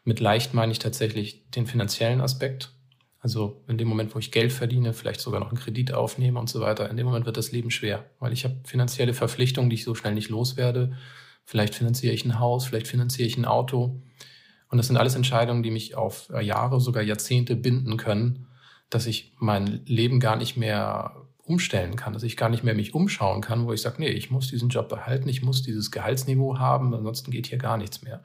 Mit 0.03 0.19
leicht 0.19 0.53
meine 0.53 0.71
ich 0.71 0.79
tatsächlich 0.79 1.49
den 1.51 1.67
finanziellen 1.67 2.21
Aspekt. 2.21 2.71
Also 3.19 3.63
in 3.67 3.77
dem 3.77 3.87
Moment, 3.87 4.15
wo 4.15 4.19
ich 4.19 4.31
Geld 4.31 4.51
verdiene, 4.51 4.93
vielleicht 4.93 5.19
sogar 5.19 5.39
noch 5.39 5.49
einen 5.49 5.59
Kredit 5.59 5.93
aufnehme 5.93 6.39
und 6.39 6.49
so 6.49 6.59
weiter, 6.59 6.89
in 6.89 6.97
dem 6.97 7.05
Moment 7.05 7.27
wird 7.27 7.37
das 7.37 7.51
Leben 7.51 7.69
schwer, 7.69 8.09
weil 8.19 8.33
ich 8.33 8.45
habe 8.45 8.55
finanzielle 8.63 9.13
Verpflichtungen, 9.13 9.69
die 9.69 9.75
ich 9.75 9.83
so 9.83 9.93
schnell 9.93 10.15
nicht 10.15 10.29
loswerde. 10.29 10.97
Vielleicht 11.45 11.75
finanziere 11.75 12.13
ich 12.13 12.25
ein 12.25 12.39
Haus, 12.39 12.65
vielleicht 12.65 12.87
finanziere 12.87 13.27
ich 13.27 13.37
ein 13.37 13.45
Auto. 13.45 14.01
Und 14.71 14.77
das 14.77 14.87
sind 14.87 14.97
alles 14.97 15.15
Entscheidungen, 15.15 15.63
die 15.63 15.71
mich 15.71 15.95
auf 15.95 16.31
Jahre, 16.41 16.79
sogar 16.79 17.03
Jahrzehnte 17.03 17.55
binden 17.55 17.97
können, 17.97 18.47
dass 18.89 19.05
ich 19.05 19.33
mein 19.37 19.81
Leben 19.85 20.19
gar 20.19 20.37
nicht 20.37 20.57
mehr 20.57 21.15
umstellen 21.43 21.97
kann, 21.97 22.13
dass 22.13 22.23
ich 22.23 22.37
gar 22.37 22.49
nicht 22.49 22.63
mehr 22.63 22.73
mich 22.73 22.93
umschauen 22.93 23.41
kann, 23.41 23.65
wo 23.65 23.73
ich 23.73 23.81
sage, 23.81 23.97
nee, 23.99 24.09
ich 24.09 24.31
muss 24.31 24.49
diesen 24.49 24.69
Job 24.69 24.87
behalten, 24.87 25.27
ich 25.27 25.41
muss 25.41 25.61
dieses 25.61 25.91
Gehaltsniveau 25.91 26.57
haben, 26.57 26.93
ansonsten 26.93 27.31
geht 27.31 27.47
hier 27.47 27.57
gar 27.57 27.77
nichts 27.77 28.01
mehr. 28.01 28.23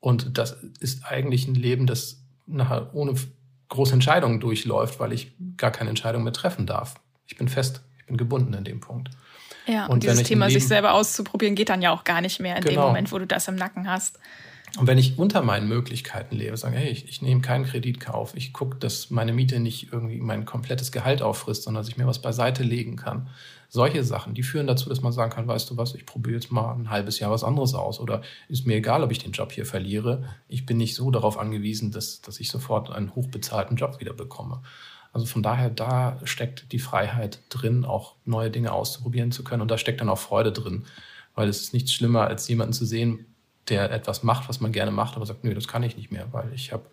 Und 0.00 0.38
das 0.38 0.52
ist 0.80 1.04
eigentlich 1.04 1.46
ein 1.46 1.54
Leben, 1.54 1.86
das 1.86 2.24
nachher 2.46 2.94
ohne 2.94 3.14
große 3.68 3.92
Entscheidungen 3.92 4.40
durchläuft, 4.40 4.98
weil 4.98 5.12
ich 5.12 5.32
gar 5.58 5.70
keine 5.70 5.90
Entscheidung 5.90 6.24
mehr 6.24 6.32
treffen 6.32 6.66
darf. 6.66 6.94
Ich 7.26 7.36
bin 7.36 7.48
fest, 7.48 7.82
ich 7.98 8.06
bin 8.06 8.16
gebunden 8.16 8.54
in 8.54 8.64
dem 8.64 8.80
Punkt. 8.80 9.10
Ja, 9.66 9.84
und, 9.84 9.92
und 9.92 10.02
dieses 10.02 10.22
Thema, 10.22 10.46
Leben, 10.46 10.58
sich 10.58 10.66
selber 10.66 10.94
auszuprobieren, 10.94 11.54
geht 11.54 11.68
dann 11.68 11.82
ja 11.82 11.92
auch 11.92 12.04
gar 12.04 12.22
nicht 12.22 12.40
mehr 12.40 12.56
in 12.56 12.64
genau. 12.64 12.82
dem 12.82 12.86
Moment, 12.88 13.12
wo 13.12 13.18
du 13.18 13.26
das 13.26 13.46
im 13.46 13.56
Nacken 13.56 13.88
hast. 13.88 14.18
Und 14.78 14.86
wenn 14.86 14.98
ich 14.98 15.18
unter 15.18 15.42
meinen 15.42 15.68
Möglichkeiten 15.68 16.36
lebe, 16.36 16.56
sage, 16.56 16.76
hey, 16.76 16.90
ich, 16.90 17.08
ich 17.08 17.22
nehme 17.22 17.40
keinen 17.40 17.64
Kreditkauf, 17.64 18.36
ich 18.36 18.52
gucke, 18.52 18.76
dass 18.76 19.10
meine 19.10 19.32
Miete 19.32 19.58
nicht 19.58 19.92
irgendwie 19.92 20.20
mein 20.20 20.44
komplettes 20.44 20.92
Gehalt 20.92 21.22
auffrisst, 21.22 21.64
sondern 21.64 21.82
dass 21.82 21.88
ich 21.88 21.96
mir 21.96 22.06
was 22.06 22.22
beiseite 22.22 22.62
legen 22.62 22.96
kann. 22.96 23.28
Solche 23.68 24.04
Sachen, 24.04 24.34
die 24.34 24.42
führen 24.42 24.66
dazu, 24.66 24.88
dass 24.88 25.00
man 25.00 25.12
sagen 25.12 25.32
kann, 25.32 25.48
weißt 25.48 25.70
du 25.70 25.76
was, 25.76 25.94
ich 25.94 26.06
probiere 26.06 26.36
jetzt 26.36 26.52
mal 26.52 26.72
ein 26.72 26.90
halbes 26.90 27.18
Jahr 27.18 27.30
was 27.30 27.44
anderes 27.44 27.74
aus 27.74 28.00
oder 28.00 28.22
ist 28.48 28.66
mir 28.66 28.76
egal, 28.76 29.02
ob 29.02 29.12
ich 29.12 29.18
den 29.18 29.32
Job 29.32 29.52
hier 29.52 29.66
verliere. 29.66 30.24
Ich 30.48 30.66
bin 30.66 30.76
nicht 30.76 30.94
so 30.94 31.10
darauf 31.10 31.38
angewiesen, 31.38 31.90
dass, 31.90 32.20
dass 32.20 32.40
ich 32.40 32.50
sofort 32.50 32.90
einen 32.90 33.14
hochbezahlten 33.14 33.76
Job 33.76 34.00
wieder 34.00 34.12
bekomme. 34.12 34.62
Also 35.12 35.26
von 35.26 35.42
daher, 35.42 35.70
da 35.70 36.20
steckt 36.24 36.72
die 36.72 36.78
Freiheit 36.78 37.40
drin, 37.48 37.84
auch 37.84 38.14
neue 38.24 38.50
Dinge 38.50 38.72
auszuprobieren 38.72 39.32
zu 39.32 39.42
können. 39.42 39.62
Und 39.62 39.70
da 39.70 39.78
steckt 39.78 40.00
dann 40.00 40.08
auch 40.08 40.18
Freude 40.18 40.52
drin. 40.52 40.84
Weil 41.34 41.48
es 41.48 41.60
ist 41.62 41.72
nichts 41.72 41.92
schlimmer, 41.92 42.26
als 42.26 42.46
jemanden 42.48 42.72
zu 42.72 42.84
sehen, 42.84 43.26
der 43.68 43.90
etwas 43.90 44.22
macht, 44.22 44.48
was 44.48 44.60
man 44.60 44.72
gerne 44.72 44.90
macht, 44.90 45.16
aber 45.16 45.26
sagt, 45.26 45.44
nö, 45.44 45.54
das 45.54 45.68
kann 45.68 45.82
ich 45.82 45.96
nicht 45.96 46.10
mehr, 46.10 46.32
weil 46.32 46.52
ich 46.52 46.72
habe 46.72 46.84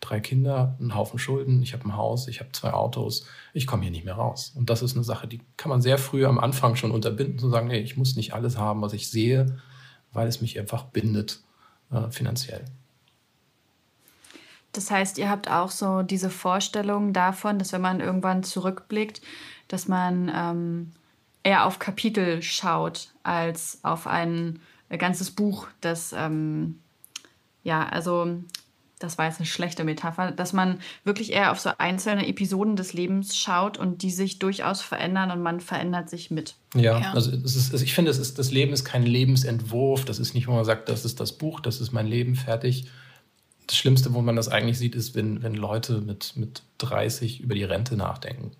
drei 0.00 0.20
Kinder, 0.20 0.76
einen 0.80 0.94
Haufen 0.94 1.18
Schulden, 1.18 1.62
ich 1.62 1.72
habe 1.72 1.84
ein 1.84 1.96
Haus, 1.96 2.26
ich 2.28 2.40
habe 2.40 2.52
zwei 2.52 2.72
Autos, 2.72 3.26
ich 3.52 3.66
komme 3.66 3.82
hier 3.82 3.90
nicht 3.90 4.04
mehr 4.04 4.14
raus. 4.14 4.52
Und 4.56 4.70
das 4.70 4.82
ist 4.82 4.94
eine 4.94 5.04
Sache, 5.04 5.28
die 5.28 5.40
kann 5.56 5.68
man 5.68 5.82
sehr 5.82 5.98
früh 5.98 6.24
am 6.24 6.38
Anfang 6.38 6.76
schon 6.76 6.90
unterbinden, 6.90 7.38
zu 7.38 7.50
sagen, 7.50 7.68
nee, 7.68 7.80
ich 7.80 7.96
muss 7.96 8.16
nicht 8.16 8.32
alles 8.32 8.56
haben, 8.56 8.80
was 8.82 8.92
ich 8.92 9.10
sehe, 9.10 9.58
weil 10.12 10.26
es 10.26 10.40
mich 10.40 10.58
einfach 10.58 10.84
bindet 10.84 11.40
äh, 11.90 12.10
finanziell. 12.10 12.64
Das 14.72 14.90
heißt, 14.90 15.18
ihr 15.18 15.28
habt 15.28 15.50
auch 15.50 15.70
so 15.70 16.02
diese 16.02 16.30
Vorstellung 16.30 17.12
davon, 17.12 17.58
dass 17.58 17.72
wenn 17.72 17.80
man 17.80 18.00
irgendwann 18.00 18.42
zurückblickt, 18.42 19.20
dass 19.68 19.88
man 19.88 20.30
ähm, 20.34 20.92
eher 21.42 21.66
auf 21.66 21.78
Kapitel 21.78 22.42
schaut 22.42 23.12
als 23.22 23.80
auf 23.82 24.06
ein 24.06 24.60
ganzes 24.98 25.30
Buch, 25.30 25.68
das, 25.80 26.12
ähm, 26.16 26.80
ja, 27.62 27.88
also 27.88 28.42
das 29.00 29.16
war 29.16 29.26
jetzt 29.26 29.38
eine 29.38 29.46
schlechte 29.46 29.82
Metapher, 29.82 30.30
dass 30.30 30.52
man 30.52 30.78
wirklich 31.04 31.32
eher 31.32 31.52
auf 31.52 31.58
so 31.58 31.70
einzelne 31.78 32.28
Episoden 32.28 32.76
des 32.76 32.92
Lebens 32.92 33.36
schaut 33.36 33.78
und 33.78 34.02
die 34.02 34.10
sich 34.10 34.38
durchaus 34.38 34.82
verändern 34.82 35.30
und 35.30 35.42
man 35.42 35.60
verändert 35.60 36.10
sich 36.10 36.30
mit. 36.30 36.54
Ja, 36.74 37.00
ja. 37.00 37.12
also, 37.12 37.30
ist, 37.30 37.72
also 37.72 37.82
ich 37.82 37.94
finde, 37.94 38.10
ist, 38.10 38.38
das 38.38 38.50
Leben 38.50 38.74
ist 38.74 38.84
kein 38.84 39.02
Lebensentwurf. 39.02 40.04
Das 40.04 40.18
ist 40.18 40.34
nicht, 40.34 40.46
wo 40.48 40.52
man 40.52 40.66
sagt, 40.66 40.90
das 40.90 41.06
ist 41.06 41.18
das 41.18 41.32
Buch, 41.32 41.60
das 41.60 41.80
ist 41.80 41.92
mein 41.92 42.06
Leben, 42.06 42.36
fertig. 42.36 42.88
Das 43.66 43.78
Schlimmste, 43.78 44.12
wo 44.12 44.20
man 44.20 44.36
das 44.36 44.48
eigentlich 44.48 44.78
sieht, 44.78 44.94
ist, 44.94 45.14
wenn, 45.14 45.42
wenn 45.42 45.54
Leute 45.54 46.02
mit, 46.02 46.36
mit 46.36 46.62
30 46.78 47.40
über 47.40 47.54
die 47.54 47.64
Rente 47.64 47.96
nachdenken. 47.96 48.50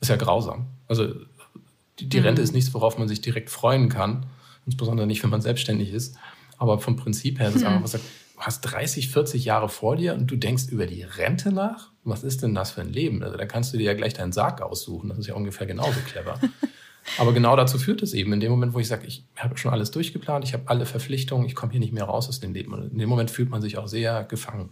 ist 0.00 0.08
ja 0.08 0.16
grausam. 0.16 0.68
Also 0.88 1.12
die, 1.98 2.08
die 2.08 2.20
mhm. 2.20 2.26
Rente 2.26 2.42
ist 2.42 2.54
nichts, 2.54 2.72
worauf 2.72 2.96
man 2.96 3.08
sich 3.08 3.20
direkt 3.20 3.50
freuen 3.50 3.90
kann 3.90 4.24
insbesondere 4.66 5.06
nicht, 5.06 5.22
wenn 5.22 5.30
man 5.30 5.40
selbstständig 5.40 5.92
ist. 5.92 6.16
Aber 6.58 6.78
vom 6.78 6.96
Prinzip 6.96 7.38
her 7.38 7.48
ist 7.48 7.56
es 7.56 7.62
hm. 7.62 7.68
einfach, 7.68 7.84
was 7.84 7.92
sagt, 7.92 8.04
du 8.04 8.40
hast 8.40 8.60
30, 8.62 9.08
40 9.08 9.44
Jahre 9.44 9.68
vor 9.68 9.96
dir 9.96 10.14
und 10.14 10.30
du 10.30 10.36
denkst 10.36 10.64
über 10.70 10.86
die 10.86 11.02
Rente 11.02 11.52
nach? 11.52 11.90
Was 12.04 12.22
ist 12.22 12.42
denn 12.42 12.54
das 12.54 12.70
für 12.72 12.82
ein 12.82 12.92
Leben? 12.92 13.22
Also 13.22 13.36
da 13.36 13.46
kannst 13.46 13.72
du 13.72 13.78
dir 13.78 13.84
ja 13.84 13.94
gleich 13.94 14.14
deinen 14.14 14.32
Sarg 14.32 14.62
aussuchen. 14.62 15.08
Das 15.08 15.18
ist 15.18 15.26
ja 15.26 15.34
ungefähr 15.34 15.66
genauso 15.66 15.98
clever. 16.06 16.38
Aber 17.18 17.32
genau 17.32 17.56
dazu 17.56 17.78
führt 17.78 18.02
es 18.02 18.14
eben. 18.14 18.32
In 18.32 18.40
dem 18.40 18.50
Moment, 18.50 18.74
wo 18.74 18.80
ich 18.80 18.88
sage, 18.88 19.06
ich 19.06 19.24
habe 19.36 19.56
schon 19.56 19.72
alles 19.72 19.90
durchgeplant, 19.90 20.44
ich 20.44 20.54
habe 20.54 20.64
alle 20.66 20.86
Verpflichtungen, 20.86 21.46
ich 21.46 21.54
komme 21.54 21.72
hier 21.72 21.80
nicht 21.80 21.92
mehr 21.92 22.04
raus 22.04 22.28
aus 22.28 22.40
dem 22.40 22.52
Leben. 22.52 22.74
Und 22.74 22.92
in 22.92 22.98
dem 22.98 23.08
Moment 23.08 23.30
fühlt 23.30 23.48
man 23.48 23.62
sich 23.62 23.78
auch 23.78 23.86
sehr 23.86 24.24
gefangen. 24.24 24.70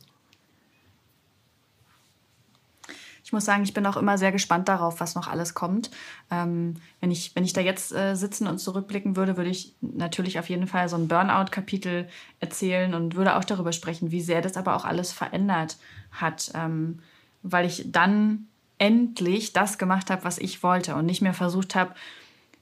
Ich 3.24 3.32
muss 3.32 3.46
sagen, 3.46 3.64
ich 3.64 3.72
bin 3.72 3.86
auch 3.86 3.96
immer 3.96 4.18
sehr 4.18 4.32
gespannt 4.32 4.68
darauf, 4.68 5.00
was 5.00 5.14
noch 5.14 5.28
alles 5.28 5.54
kommt. 5.54 5.90
Ähm, 6.30 6.74
wenn, 7.00 7.10
ich, 7.10 7.34
wenn 7.34 7.42
ich 7.42 7.54
da 7.54 7.62
jetzt 7.62 7.90
äh, 7.94 8.14
sitzen 8.14 8.46
und 8.46 8.58
zurückblicken 8.58 9.16
würde, 9.16 9.38
würde 9.38 9.48
ich 9.48 9.74
natürlich 9.80 10.38
auf 10.38 10.50
jeden 10.50 10.66
Fall 10.66 10.90
so 10.90 10.96
ein 10.96 11.08
Burnout-Kapitel 11.08 12.06
erzählen 12.40 12.92
und 12.92 13.16
würde 13.16 13.36
auch 13.36 13.44
darüber 13.44 13.72
sprechen, 13.72 14.10
wie 14.10 14.20
sehr 14.20 14.42
das 14.42 14.58
aber 14.58 14.76
auch 14.76 14.84
alles 14.84 15.10
verändert 15.10 15.78
hat, 16.12 16.52
ähm, 16.54 16.98
weil 17.42 17.64
ich 17.64 17.90
dann 17.90 18.46
endlich 18.76 19.54
das 19.54 19.78
gemacht 19.78 20.10
habe, 20.10 20.24
was 20.24 20.36
ich 20.36 20.62
wollte 20.62 20.94
und 20.94 21.06
nicht 21.06 21.22
mehr 21.22 21.34
versucht 21.34 21.74
habe, 21.74 21.94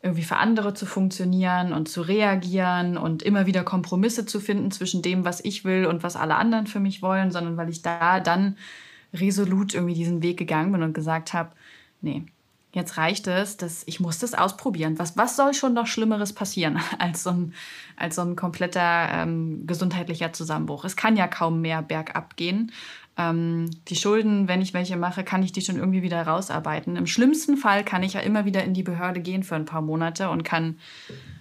irgendwie 0.00 0.22
für 0.22 0.36
andere 0.36 0.74
zu 0.74 0.86
funktionieren 0.86 1.72
und 1.72 1.88
zu 1.88 2.02
reagieren 2.02 2.96
und 2.96 3.24
immer 3.24 3.46
wieder 3.46 3.64
Kompromisse 3.64 4.26
zu 4.26 4.38
finden 4.38 4.70
zwischen 4.70 5.02
dem, 5.02 5.24
was 5.24 5.44
ich 5.44 5.64
will 5.64 5.86
und 5.86 6.04
was 6.04 6.14
alle 6.14 6.36
anderen 6.36 6.68
für 6.68 6.80
mich 6.80 7.02
wollen, 7.02 7.32
sondern 7.32 7.56
weil 7.56 7.68
ich 7.68 7.82
da 7.82 8.20
dann 8.20 8.56
resolut 9.14 9.74
irgendwie 9.74 9.94
diesen 9.94 10.22
Weg 10.22 10.38
gegangen 10.38 10.72
bin 10.72 10.82
und 10.82 10.94
gesagt 10.94 11.32
habe, 11.32 11.50
nee, 12.00 12.24
jetzt 12.72 12.96
reicht 12.96 13.26
es, 13.26 13.56
dass 13.56 13.82
ich 13.86 14.00
muss 14.00 14.18
das 14.18 14.34
ausprobieren. 14.34 14.98
Was, 14.98 15.16
was 15.16 15.36
soll 15.36 15.54
schon 15.54 15.74
noch 15.74 15.86
Schlimmeres 15.86 16.32
passieren 16.32 16.80
als 16.98 17.22
so 17.22 17.30
ein, 17.30 17.54
als 17.96 18.16
so 18.16 18.22
ein 18.22 18.36
kompletter 18.36 19.08
ähm, 19.12 19.66
gesundheitlicher 19.66 20.32
Zusammenbruch? 20.32 20.84
Es 20.84 20.96
kann 20.96 21.16
ja 21.16 21.28
kaum 21.28 21.60
mehr 21.60 21.82
bergab 21.82 22.36
gehen. 22.36 22.72
Ähm, 23.18 23.70
die 23.88 23.96
Schulden, 23.96 24.48
wenn 24.48 24.62
ich 24.62 24.72
welche 24.72 24.96
mache, 24.96 25.22
kann 25.22 25.42
ich 25.42 25.52
die 25.52 25.60
schon 25.60 25.76
irgendwie 25.76 26.00
wieder 26.02 26.22
rausarbeiten. 26.22 26.96
Im 26.96 27.06
schlimmsten 27.06 27.58
Fall 27.58 27.84
kann 27.84 28.02
ich 28.02 28.14
ja 28.14 28.20
immer 28.20 28.46
wieder 28.46 28.64
in 28.64 28.72
die 28.72 28.82
Behörde 28.82 29.20
gehen 29.20 29.42
für 29.42 29.54
ein 29.54 29.66
paar 29.66 29.82
Monate 29.82 30.30
und 30.30 30.44
kann 30.44 30.78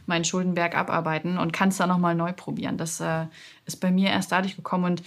meinen 0.05 0.25
Schuldenberg 0.25 0.75
abarbeiten 0.75 1.37
und 1.37 1.53
kann 1.53 1.69
es 1.69 1.77
dann 1.77 1.87
nochmal 1.87 2.15
neu 2.15 2.33
probieren. 2.33 2.77
Das 2.77 2.99
äh, 2.99 3.27
ist 3.65 3.77
bei 3.77 3.89
mir 3.89 4.09
erst 4.09 4.33
dadurch 4.33 4.57
gekommen 4.57 4.83
und 4.83 5.03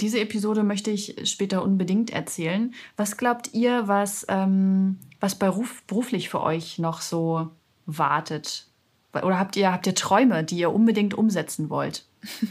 diese 0.00 0.20
Episode 0.20 0.62
möchte 0.62 0.90
ich 0.90 1.16
später 1.24 1.62
unbedingt 1.62 2.10
erzählen. 2.10 2.74
Was 2.96 3.16
glaubt 3.16 3.50
ihr, 3.52 3.88
was, 3.88 4.26
ähm, 4.28 4.98
was 5.20 5.38
beruf, 5.38 5.82
beruflich 5.86 6.28
für 6.28 6.42
euch 6.42 6.78
noch 6.78 7.00
so 7.00 7.50
wartet? 7.86 8.66
Oder 9.12 9.38
habt 9.38 9.56
ihr, 9.56 9.72
habt 9.72 9.86
ihr 9.86 9.94
Träume, 9.94 10.44
die 10.44 10.58
ihr 10.58 10.72
unbedingt 10.72 11.14
umsetzen 11.14 11.70
wollt? 11.70 12.04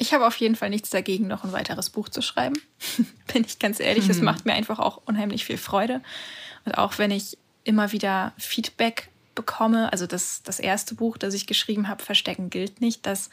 Ich 0.00 0.14
habe 0.14 0.28
auf 0.28 0.36
jeden 0.36 0.54
Fall 0.54 0.70
nichts 0.70 0.90
dagegen, 0.90 1.26
noch 1.26 1.42
ein 1.42 1.50
weiteres 1.50 1.90
Buch 1.90 2.08
zu 2.08 2.22
schreiben. 2.22 2.54
Bin 3.32 3.44
ich 3.44 3.58
ganz 3.58 3.80
ehrlich, 3.80 4.08
es 4.08 4.18
mhm. 4.18 4.26
macht 4.26 4.46
mir 4.46 4.52
einfach 4.52 4.78
auch 4.78 5.02
unheimlich 5.06 5.44
viel 5.44 5.58
Freude. 5.58 6.02
Und 6.64 6.78
auch 6.78 6.98
wenn 6.98 7.10
ich 7.10 7.36
immer 7.64 7.90
wieder 7.90 8.32
Feedback 8.38 9.10
bekomme, 9.34 9.92
also 9.92 10.06
das, 10.06 10.44
das 10.44 10.60
erste 10.60 10.94
Buch, 10.94 11.18
das 11.18 11.34
ich 11.34 11.48
geschrieben 11.48 11.88
habe, 11.88 12.04
Verstecken 12.04 12.48
gilt 12.48 12.80
nicht, 12.80 13.06
das 13.06 13.28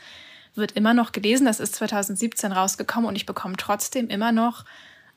wird 0.56 0.74
immer 0.74 0.94
noch 0.94 1.12
gelesen. 1.12 1.46
Das 1.46 1.60
ist 1.60 1.76
2017 1.76 2.52
rausgekommen 2.52 3.08
und 3.08 3.16
ich 3.16 3.26
bekomme 3.26 3.56
trotzdem 3.58 4.08
immer 4.10 4.32
noch 4.32 4.66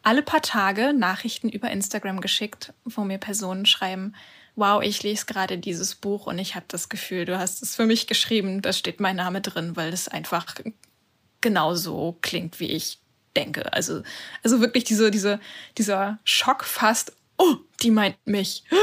alle 0.02 0.22
paar 0.22 0.42
Tage 0.42 0.92
Nachrichten 0.92 1.48
über 1.48 1.70
Instagram 1.70 2.20
geschickt, 2.20 2.72
wo 2.84 3.02
mir 3.02 3.18
Personen 3.18 3.66
schreiben, 3.66 4.14
wow, 4.56 4.82
ich 4.82 5.02
lese 5.02 5.26
gerade 5.26 5.58
dieses 5.58 5.94
Buch 5.94 6.26
und 6.26 6.38
ich 6.38 6.54
habe 6.54 6.66
das 6.68 6.88
Gefühl, 6.88 7.24
du 7.24 7.38
hast 7.38 7.62
es 7.62 7.76
für 7.76 7.86
mich 7.86 8.06
geschrieben, 8.06 8.62
da 8.62 8.72
steht 8.72 9.00
mein 9.00 9.16
Name 9.16 9.40
drin, 9.40 9.76
weil 9.76 9.92
es 9.92 10.08
einfach 10.08 10.46
genauso 11.40 12.18
klingt, 12.22 12.58
wie 12.58 12.66
ich 12.66 12.98
denke. 13.36 13.72
Also, 13.72 14.02
also 14.42 14.60
wirklich 14.60 14.84
diese, 14.84 15.10
diese, 15.10 15.38
dieser 15.76 16.18
Schock 16.24 16.64
fast, 16.64 17.12
oh, 17.36 17.56
die 17.82 17.90
meint 17.90 18.16
mich. 18.24 18.64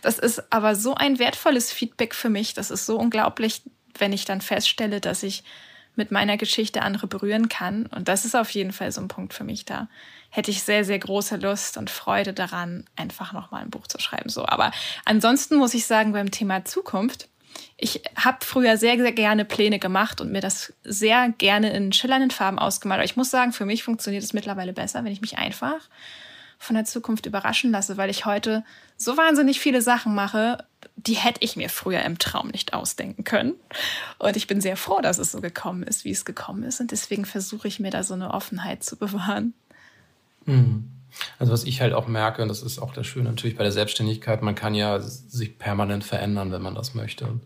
Das 0.00 0.20
ist 0.20 0.52
aber 0.52 0.76
so 0.76 0.94
ein 0.94 1.18
wertvolles 1.18 1.72
Feedback 1.72 2.14
für 2.14 2.28
mich. 2.28 2.54
Das 2.54 2.70
ist 2.70 2.86
so 2.86 2.96
unglaublich 2.96 3.62
wenn 4.00 4.12
ich 4.12 4.24
dann 4.24 4.40
feststelle, 4.40 5.00
dass 5.00 5.22
ich 5.22 5.44
mit 5.98 6.12
meiner 6.12 6.36
Geschichte 6.36 6.82
andere 6.82 7.08
berühren 7.08 7.48
kann. 7.48 7.86
Und 7.86 8.08
das 8.08 8.24
ist 8.24 8.36
auf 8.36 8.50
jeden 8.50 8.72
Fall 8.72 8.92
so 8.92 9.00
ein 9.00 9.08
Punkt 9.08 9.34
für 9.34 9.44
mich 9.44 9.64
da. 9.64 9.88
Hätte 10.30 10.50
ich 10.50 10.62
sehr, 10.62 10.84
sehr 10.84 10.98
große 10.98 11.36
Lust 11.36 11.76
und 11.76 11.90
Freude 11.90 12.32
daran, 12.32 12.84
einfach 12.94 13.32
nochmal 13.32 13.62
ein 13.62 13.70
Buch 13.70 13.88
zu 13.88 13.98
schreiben. 13.98 14.30
So, 14.30 14.46
aber 14.46 14.70
ansonsten 15.04 15.56
muss 15.56 15.74
ich 15.74 15.86
sagen, 15.86 16.12
beim 16.12 16.30
Thema 16.30 16.64
Zukunft, 16.64 17.28
ich 17.76 18.02
habe 18.16 18.38
früher 18.44 18.76
sehr, 18.76 18.96
sehr 18.96 19.12
gerne 19.12 19.44
Pläne 19.44 19.80
gemacht 19.80 20.20
und 20.20 20.30
mir 20.30 20.40
das 20.40 20.72
sehr 20.84 21.30
gerne 21.38 21.70
in 21.72 21.92
schillernden 21.92 22.30
Farben 22.30 22.58
ausgemalt. 22.60 22.98
Aber 22.98 23.04
ich 23.04 23.16
muss 23.16 23.30
sagen, 23.30 23.52
für 23.52 23.66
mich 23.66 23.82
funktioniert 23.82 24.22
es 24.22 24.32
mittlerweile 24.32 24.72
besser, 24.72 25.04
wenn 25.04 25.12
ich 25.12 25.20
mich 25.20 25.38
einfach 25.38 25.80
von 26.58 26.76
der 26.76 26.84
Zukunft 26.84 27.26
überraschen 27.26 27.72
lasse, 27.72 27.96
weil 27.96 28.10
ich 28.10 28.24
heute 28.24 28.64
so 28.98 29.16
wahnsinnig 29.16 29.60
viele 29.60 29.80
Sachen 29.80 30.14
mache, 30.14 30.58
die 30.96 31.14
hätte 31.14 31.40
ich 31.42 31.56
mir 31.56 31.70
früher 31.70 32.02
im 32.02 32.18
Traum 32.18 32.48
nicht 32.48 32.74
ausdenken 32.74 33.22
können. 33.22 33.54
Und 34.18 34.36
ich 34.36 34.48
bin 34.48 34.60
sehr 34.60 34.76
froh, 34.76 35.00
dass 35.00 35.18
es 35.18 35.32
so 35.32 35.40
gekommen 35.40 35.84
ist, 35.84 36.04
wie 36.04 36.10
es 36.10 36.24
gekommen 36.24 36.64
ist. 36.64 36.80
Und 36.80 36.90
deswegen 36.90 37.24
versuche 37.24 37.68
ich 37.68 37.78
mir 37.78 37.90
da 37.90 38.02
so 38.02 38.14
eine 38.14 38.34
Offenheit 38.34 38.82
zu 38.82 38.96
bewahren. 38.96 39.54
Mhm. 40.44 40.90
Also 41.38 41.52
was 41.52 41.64
ich 41.64 41.80
halt 41.80 41.94
auch 41.94 42.08
merke, 42.08 42.42
und 42.42 42.48
das 42.48 42.62
ist 42.62 42.80
auch 42.80 42.92
das 42.92 43.06
Schöne 43.06 43.30
natürlich 43.30 43.56
bei 43.56 43.62
der 43.62 43.72
Selbstständigkeit, 43.72 44.42
man 44.42 44.56
kann 44.56 44.74
ja 44.74 45.00
sich 45.00 45.58
permanent 45.58 46.04
verändern, 46.04 46.50
wenn 46.52 46.62
man 46.62 46.74
das 46.74 46.94
möchte. 46.94 47.26
Und 47.26 47.42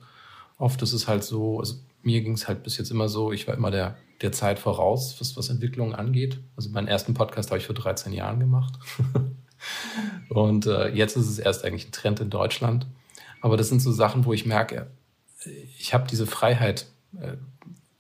oft 0.59 0.81
ist 0.83 0.95
es 0.95 1.07
halt 1.07 1.23
so, 1.23 1.61
also 1.61 1.75
mir 2.03 2.23
ging 2.23 2.33
es 2.33 2.49
halt 2.49 2.63
bis 2.63 2.79
jetzt 2.79 2.91
immer 2.91 3.09
so, 3.09 3.33
ich 3.33 3.47
war 3.47 3.55
immer 3.55 3.71
der, 3.71 3.97
der 4.23 4.33
Zeit 4.33 4.59
voraus, 4.59 5.17
was, 5.21 5.37
was 5.37 5.51
Entwicklung 5.51 5.95
angeht. 5.95 6.41
Also 6.57 6.71
meinen 6.71 6.89
ersten 6.89 7.13
Podcast 7.13 7.51
habe 7.51 7.59
ich 7.59 7.67
vor 7.67 7.75
13 7.75 8.15
Jahren 8.15 8.41
gemacht. 8.41 8.79
und 10.29 10.67
äh, 10.67 10.89
jetzt 10.89 11.17
ist 11.17 11.29
es 11.29 11.39
erst 11.39 11.65
eigentlich 11.65 11.89
ein 11.89 11.93
Trend 11.93 12.21
in 12.21 12.31
Deutschland. 12.31 12.87
Aber 13.41 13.57
das 13.57 13.69
sind 13.69 13.81
so 13.81 13.93
Sachen, 13.93 14.25
wo 14.25 14.33
ich 14.33 14.47
merke, 14.47 14.89
ich 15.79 15.93
habe 15.95 16.07
diese 16.09 16.27
Freiheit, 16.27 16.87
äh, 17.21 17.37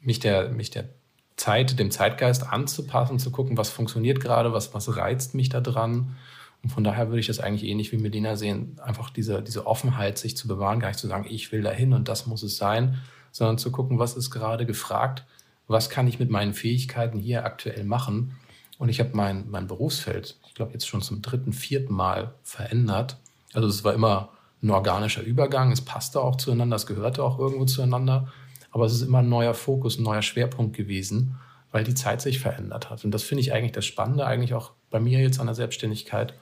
mich 0.01 0.21
der, 0.21 0.51
mich 0.51 0.71
der 0.71 0.89
Zeit, 1.37 1.79
dem 1.79 1.91
Zeitgeist 1.91 2.47
anzupassen, 2.47 3.19
zu 3.19 3.31
gucken, 3.31 3.57
was 3.57 3.71
funktioniert 3.71 4.21
gerade, 4.21 4.53
was, 4.53 4.75
was 4.75 4.97
reizt 4.97 5.35
mich 5.35 5.49
da 5.49 5.61
dran. 5.61 6.17
Und 6.63 6.71
von 6.71 6.85
daher 6.85 7.09
würde 7.09 7.19
ich 7.19 7.27
das 7.27 7.41
eigentlich 7.41 7.69
ähnlich 7.69 7.91
wie 7.91 7.99
Melina 7.99 8.37
sehen, 8.37 8.79
einfach 8.81 9.11
diese, 9.11 9.43
diese 9.43 9.67
Offenheit, 9.67 10.19
sich 10.19 10.37
zu 10.37 10.47
bewahren, 10.47 10.79
gar 10.79 10.89
nicht 10.89 11.01
zu 11.01 11.09
sagen, 11.09 11.27
ich 11.29 11.51
will 11.51 11.63
dahin 11.63 11.93
und 11.93 12.09
das 12.09 12.27
muss 12.27 12.45
es 12.45 12.57
sein, 12.57 13.01
sondern 13.33 13.59
zu 13.59 13.73
gucken, 13.73 13.99
was 13.99 14.15
ist 14.15 14.31
gerade 14.31 14.65
gefragt, 14.65 15.25
was 15.67 15.91
kann 15.91 16.07
ich 16.07 16.21
mit 16.21 16.31
meinen 16.31 16.55
Fähigkeiten 16.55 17.19
hier 17.19 17.45
aktuell 17.45 17.83
machen. 17.85 18.37
Und 18.79 18.89
ich 18.89 19.01
habe 19.01 19.11
mein, 19.15 19.51
mein 19.51 19.67
Berufsfeld, 19.67 20.37
ich 20.53 20.57
glaube, 20.57 20.75
jetzt 20.75 20.87
schon 20.87 21.01
zum 21.01 21.23
dritten, 21.23 21.55
vierten 21.55 21.95
Mal 21.95 22.35
verändert. 22.43 23.17
Also 23.55 23.69
es 23.69 23.85
war 23.85 23.95
immer 23.95 24.29
ein 24.63 24.69
organischer 24.69 25.23
Übergang, 25.23 25.73
es 25.73 25.81
passte 25.81 26.21
auch 26.21 26.37
zueinander, 26.37 26.77
es 26.77 26.85
gehörte 26.85 27.25
auch 27.25 27.39
irgendwo 27.39 27.65
zueinander. 27.65 28.29
Aber 28.71 28.85
es 28.85 28.93
ist 28.93 29.01
immer 29.01 29.21
ein 29.21 29.31
neuer 29.31 29.55
Fokus, 29.55 29.99
ein 29.99 30.03
neuer 30.03 30.21
Schwerpunkt 30.21 30.77
gewesen, 30.77 31.37
weil 31.71 31.85
die 31.85 31.95
Zeit 31.95 32.21
sich 32.21 32.39
verändert 32.39 32.91
hat. 32.91 33.03
Und 33.03 33.13
das 33.13 33.23
finde 33.23 33.41
ich 33.41 33.55
eigentlich 33.55 33.73
das 33.73 33.87
Spannende, 33.87 34.27
eigentlich 34.27 34.53
auch 34.53 34.73
bei 34.91 35.01
mir 35.01 35.21
jetzt 35.21 35.41
an 35.41 35.47
der 35.47 35.55
Selbstständigkeit. 35.55 36.35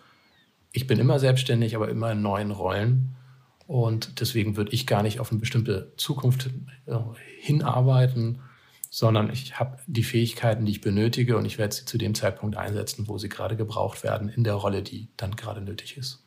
Ich 0.73 0.89
bin 0.89 0.99
immer 0.99 1.21
selbstständig, 1.21 1.77
aber 1.77 1.89
immer 1.89 2.11
in 2.11 2.21
neuen 2.21 2.51
Rollen. 2.51 3.15
Und 3.69 4.21
deswegen 4.21 4.57
würde 4.57 4.73
ich 4.73 4.89
gar 4.89 5.05
nicht 5.05 5.21
auf 5.21 5.31
eine 5.31 5.39
bestimmte 5.39 5.93
Zukunft 5.97 6.51
äh, 6.87 6.97
hinarbeiten, 7.39 8.41
sondern 8.91 9.31
ich 9.31 9.59
habe 9.59 9.79
die 9.87 10.03
Fähigkeiten, 10.03 10.67
die 10.67 10.73
ich 10.73 10.81
benötige 10.81 11.37
und 11.37 11.45
ich 11.45 11.59
werde 11.59 11.75
sie 11.75 11.85
zu 11.85 11.97
dem 11.97 12.15
Zeitpunkt 12.15 12.57
einsetzen, 12.57 13.09
wo 13.09 13.17
sie 13.19 13.29
gerade 13.29 13.57
gebraucht 13.57 14.03
werden, 14.03 14.29
in 14.29 14.45
der 14.45 14.55
Rolle, 14.55 14.83
die 14.83 15.09
dann 15.17 15.37
gerade 15.37 15.61
nötig 15.61 15.97
ist. 15.97 16.25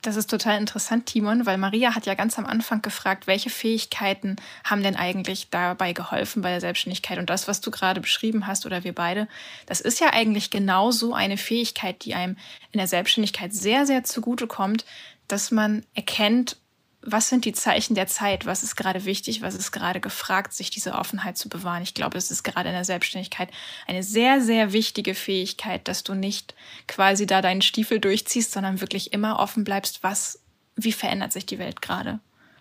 Das 0.00 0.16
ist 0.16 0.28
total 0.28 0.58
interessant, 0.58 1.06
Timon, 1.06 1.46
weil 1.46 1.58
Maria 1.58 1.94
hat 1.94 2.06
ja 2.06 2.14
ganz 2.14 2.36
am 2.36 2.44
Anfang 2.44 2.82
gefragt, 2.82 3.28
welche 3.28 3.50
Fähigkeiten 3.50 4.34
haben 4.64 4.82
denn 4.82 4.96
eigentlich 4.96 5.48
dabei 5.50 5.92
geholfen 5.92 6.42
bei 6.42 6.50
der 6.50 6.60
Selbstständigkeit? 6.60 7.18
Und 7.18 7.30
das, 7.30 7.46
was 7.46 7.60
du 7.60 7.70
gerade 7.70 8.00
beschrieben 8.00 8.48
hast 8.48 8.66
oder 8.66 8.82
wir 8.82 8.94
beide, 8.94 9.28
das 9.66 9.80
ist 9.80 10.00
ja 10.00 10.12
eigentlich 10.12 10.50
genau 10.50 10.90
so 10.90 11.14
eine 11.14 11.36
Fähigkeit, 11.36 12.04
die 12.04 12.14
einem 12.14 12.36
in 12.72 12.78
der 12.78 12.88
Selbstständigkeit 12.88 13.54
sehr, 13.54 13.86
sehr 13.86 14.02
zugutekommt, 14.02 14.84
dass 15.28 15.52
man 15.52 15.86
erkennt, 15.94 16.56
was 17.04 17.28
sind 17.28 17.44
die 17.44 17.52
Zeichen 17.52 17.94
der 17.94 18.06
Zeit? 18.06 18.46
Was 18.46 18.62
ist 18.62 18.76
gerade 18.76 19.04
wichtig? 19.04 19.42
Was 19.42 19.54
ist 19.54 19.72
gerade 19.72 20.00
gefragt, 20.00 20.52
sich 20.52 20.70
diese 20.70 20.92
Offenheit 20.92 21.36
zu 21.36 21.48
bewahren? 21.48 21.82
Ich 21.82 21.94
glaube, 21.94 22.14
das 22.14 22.30
ist 22.30 22.44
gerade 22.44 22.68
in 22.68 22.74
der 22.74 22.84
Selbstständigkeit 22.84 23.50
eine 23.86 24.02
sehr, 24.02 24.40
sehr 24.40 24.72
wichtige 24.72 25.14
Fähigkeit, 25.14 25.88
dass 25.88 26.04
du 26.04 26.14
nicht 26.14 26.54
quasi 26.86 27.26
da 27.26 27.42
deinen 27.42 27.62
Stiefel 27.62 27.98
durchziehst, 27.98 28.52
sondern 28.52 28.80
wirklich 28.80 29.12
immer 29.12 29.40
offen 29.40 29.64
bleibst, 29.64 30.04
was, 30.04 30.40
wie 30.76 30.92
verändert 30.92 31.32
sich 31.32 31.44
die 31.44 31.58
Welt 31.58 31.82
gerade? 31.82 32.20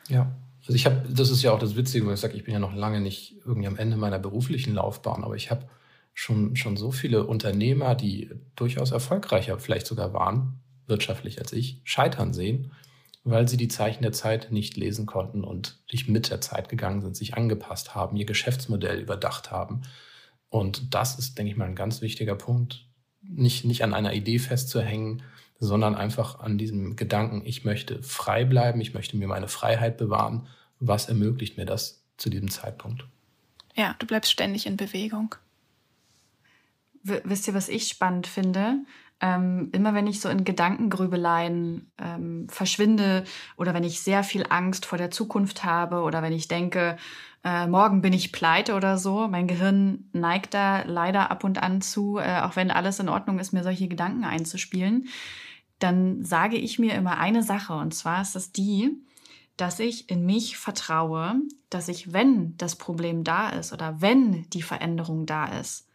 Ja. 0.10 0.32
Also 0.62 0.74
ich 0.74 0.86
habe, 0.86 1.04
das 1.10 1.30
ist 1.30 1.44
ja 1.44 1.52
auch 1.52 1.60
das 1.60 1.76
Witzige, 1.76 2.06
weil 2.06 2.16
ich 2.16 2.20
sage, 2.20 2.36
ich 2.36 2.44
bin 2.44 2.54
ja 2.54 2.60
noch 2.60 2.76
lange 2.76 3.02
nicht 3.02 3.36
irgendwie 3.46 3.68
am 3.68 3.78
Ende 3.78 3.98
meiner 3.98 4.20
beruflichen 4.20 4.74
Laufbahn, 4.76 5.24
aber 5.24 5.36
ich 5.36 5.52
habe 5.52 5.68
schon, 6.14 6.56
schon 6.56 6.78
so 6.78 6.92
viele 6.92 7.26
Unternehmer, 7.26 7.96
die 7.96 8.30
durchaus 8.56 8.92
erfolgreicher 8.92 9.60
vielleicht 9.60 9.88
sogar 9.88 10.14
waren, 10.14 10.60
wirtschaftlich 10.88 11.39
als 11.39 11.54
ich, 11.54 11.82
scheitern 11.84 12.34
sehen 12.34 12.72
weil 13.24 13.48
sie 13.48 13.58
die 13.58 13.68
Zeichen 13.68 14.02
der 14.02 14.14
Zeit 14.14 14.52
nicht 14.52 14.78
lesen 14.78 15.06
konnten 15.06 15.44
und 15.44 15.80
nicht 15.92 16.10
mit 16.10 16.30
der 16.30 16.42
Zeit 16.42 16.70
gegangen 16.70 17.02
sind, 17.02 17.16
sich 17.16 17.36
angepasst 17.36 17.94
haben, 17.94 18.18
ihr 18.18 18.26
Geschäftsmodell 18.26 19.00
überdacht 19.00 19.52
haben. 19.52 19.82
Und 20.50 20.94
das 20.94 21.20
ist, 21.20 21.38
denke 21.38 21.52
ich 21.52 21.58
mal, 21.58 21.66
ein 21.66 21.76
ganz 21.76 22.02
wichtiger 22.02 22.36
Punkt, 22.36 22.88
nicht, 23.22 23.66
nicht 23.66 23.84
an 23.84 23.94
einer 23.94 24.14
Idee 24.14 24.40
festzuhängen, 24.40 25.24
sondern 25.60 25.94
einfach 25.94 26.40
an 26.40 26.58
diesem 26.58 26.96
Gedanken, 26.96 27.44
ich 27.46 27.64
möchte 27.64 28.02
frei 28.02 28.46
bleiben, 28.46 28.82
ich 28.82 28.96
möchte 28.96 29.16
mir 29.16 29.28
meine 29.28 29.48
Freiheit 29.48 29.98
bewahren. 29.98 30.48
Was 30.80 31.08
ermöglicht 31.08 31.58
mir 31.58 31.66
das 31.66 32.04
zu 32.18 32.32
diesem 32.32 32.50
Zeitpunkt? 32.50 33.06
Ja, 33.76 33.96
du 34.00 34.08
bleibst 34.08 34.32
ständig 34.32 34.66
in 34.66 34.78
Bewegung. 34.78 35.36
Wisst 37.04 37.48
ihr, 37.48 37.54
was 37.54 37.70
ich 37.70 37.88
spannend 37.88 38.26
finde? 38.26 38.80
Ähm, 39.22 39.70
immer 39.72 39.94
wenn 39.94 40.08
ich 40.08 40.20
so 40.20 40.30
in 40.30 40.44
Gedankengrübeleien 40.44 41.92
ähm, 42.00 42.48
verschwinde 42.50 43.24
oder 43.56 43.74
wenn 43.74 43.84
ich 43.84 44.02
sehr 44.02 44.24
viel 44.24 44.46
Angst 44.50 44.86
vor 44.86 44.98
der 44.98 45.12
Zukunft 45.12 45.64
habe 45.64 46.02
oder 46.02 46.24
wenn 46.24 46.34
ich 46.34 46.48
denke, 46.48 46.98
äh, 47.44 47.68
morgen 47.68 48.02
bin 48.02 48.14
ich 48.14 48.32
pleite 48.32 48.74
oder 48.74 48.98
so, 48.98 49.28
mein 49.28 49.48
Gehirn 49.48 50.10
neigt 50.12 50.56
da 50.56 50.82
leider 50.84 51.30
ab 51.30 51.44
und 51.44 51.62
an 51.62 51.82
zu, 51.82 52.18
äh, 52.18 52.42
auch 52.42 52.56
wenn 52.56 52.72
alles 52.72 53.00
in 53.00 53.10
Ordnung 53.10 53.38
ist, 53.38 53.54
mir 53.54 53.64
solche 53.64 53.88
Gedanken 53.88 54.24
einzuspielen, 54.24 55.08
dann 55.78 56.24
sage 56.24 56.58
ich 56.58 56.80
mir 56.80 56.96
immer 56.96 57.18
eine 57.18 57.44
Sache 57.44 57.74
und 57.74 57.94
zwar 57.94 58.22
ist 58.22 58.36
es 58.36 58.52
die, 58.52 59.04
dass 59.56 59.80
ich 59.80 60.10
in 60.10 60.26
mich 60.26 60.58
vertraue, 60.58 61.36
dass 61.70 61.88
ich, 61.88 62.14
wenn 62.14 62.58
das 62.58 62.76
Problem 62.76 63.24
da 63.24 63.50
ist 63.50 63.72
oder 63.72 64.02
wenn 64.02 64.50
die 64.50 64.64
Veränderung 64.64 65.28
da 65.28 65.46
ist, 65.46 65.88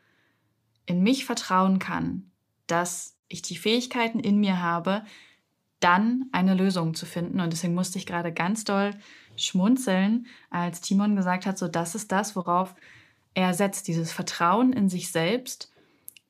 in 0.87 1.03
mich 1.03 1.24
vertrauen 1.24 1.81
kann, 1.81 2.31
dass 2.68 3.15
ich 3.29 3.43
die 3.43 3.57
Fähigkeiten 3.57 4.20
in 4.20 4.39
mir 4.39 4.62
habe, 4.62 5.03
dann 5.81 6.27
eine 6.33 6.55
Lösung 6.55 6.95
zu 6.95 7.07
finden. 7.07 7.41
Und 7.41 7.53
deswegen 7.53 7.74
musste 7.74 7.99
ich 7.99 8.07
gerade 8.07 8.33
ganz 8.33 8.64
doll 8.64 8.93
schmunzeln, 9.37 10.27
als 10.51 10.81
Timon 10.81 11.16
gesagt 11.16 11.47
hat, 11.47 11.59
so 11.59 11.68
das 11.68 11.95
ist 11.95 12.12
das, 12.12 12.37
worauf 12.37 12.74
er 13.35 13.53
setzt, 13.53 13.87
dieses 13.89 14.12
Vertrauen 14.12 14.72
in 14.72 14.89
sich 14.89 15.12
selbst, 15.12 15.70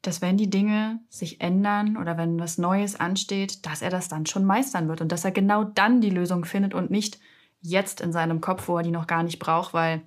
dass 0.03 0.23
wenn 0.23 0.37
die 0.37 0.51
Dinge 0.51 1.01
sich 1.09 1.41
ändern 1.41 1.97
oder 1.97 2.17
wenn 2.17 2.39
was 2.39 2.59
Neues 2.59 2.99
ansteht, 2.99 3.65
dass 3.65 3.83
er 3.83 3.91
das 3.91 4.09
dann 4.09 4.27
schon 4.27 4.45
meistern 4.45 4.89
wird 4.89 5.01
und 5.01 5.13
dass 5.13 5.25
er 5.25 5.31
genau 5.31 5.65
dann 5.65 6.01
die 6.01 6.11
Lösung 6.11 6.45
findet 6.45 6.75
und 6.75 6.91
nicht 6.91 7.19
jetzt 7.61 8.01
in 8.01 8.13
seinem 8.13 8.41
Kopf, 8.41 8.69
wo 8.69 8.77
er 8.77 8.83
die 8.83 8.91
noch 8.91 9.07
gar 9.07 9.23
nicht 9.23 9.39
braucht, 9.39 9.73
weil 9.75 10.03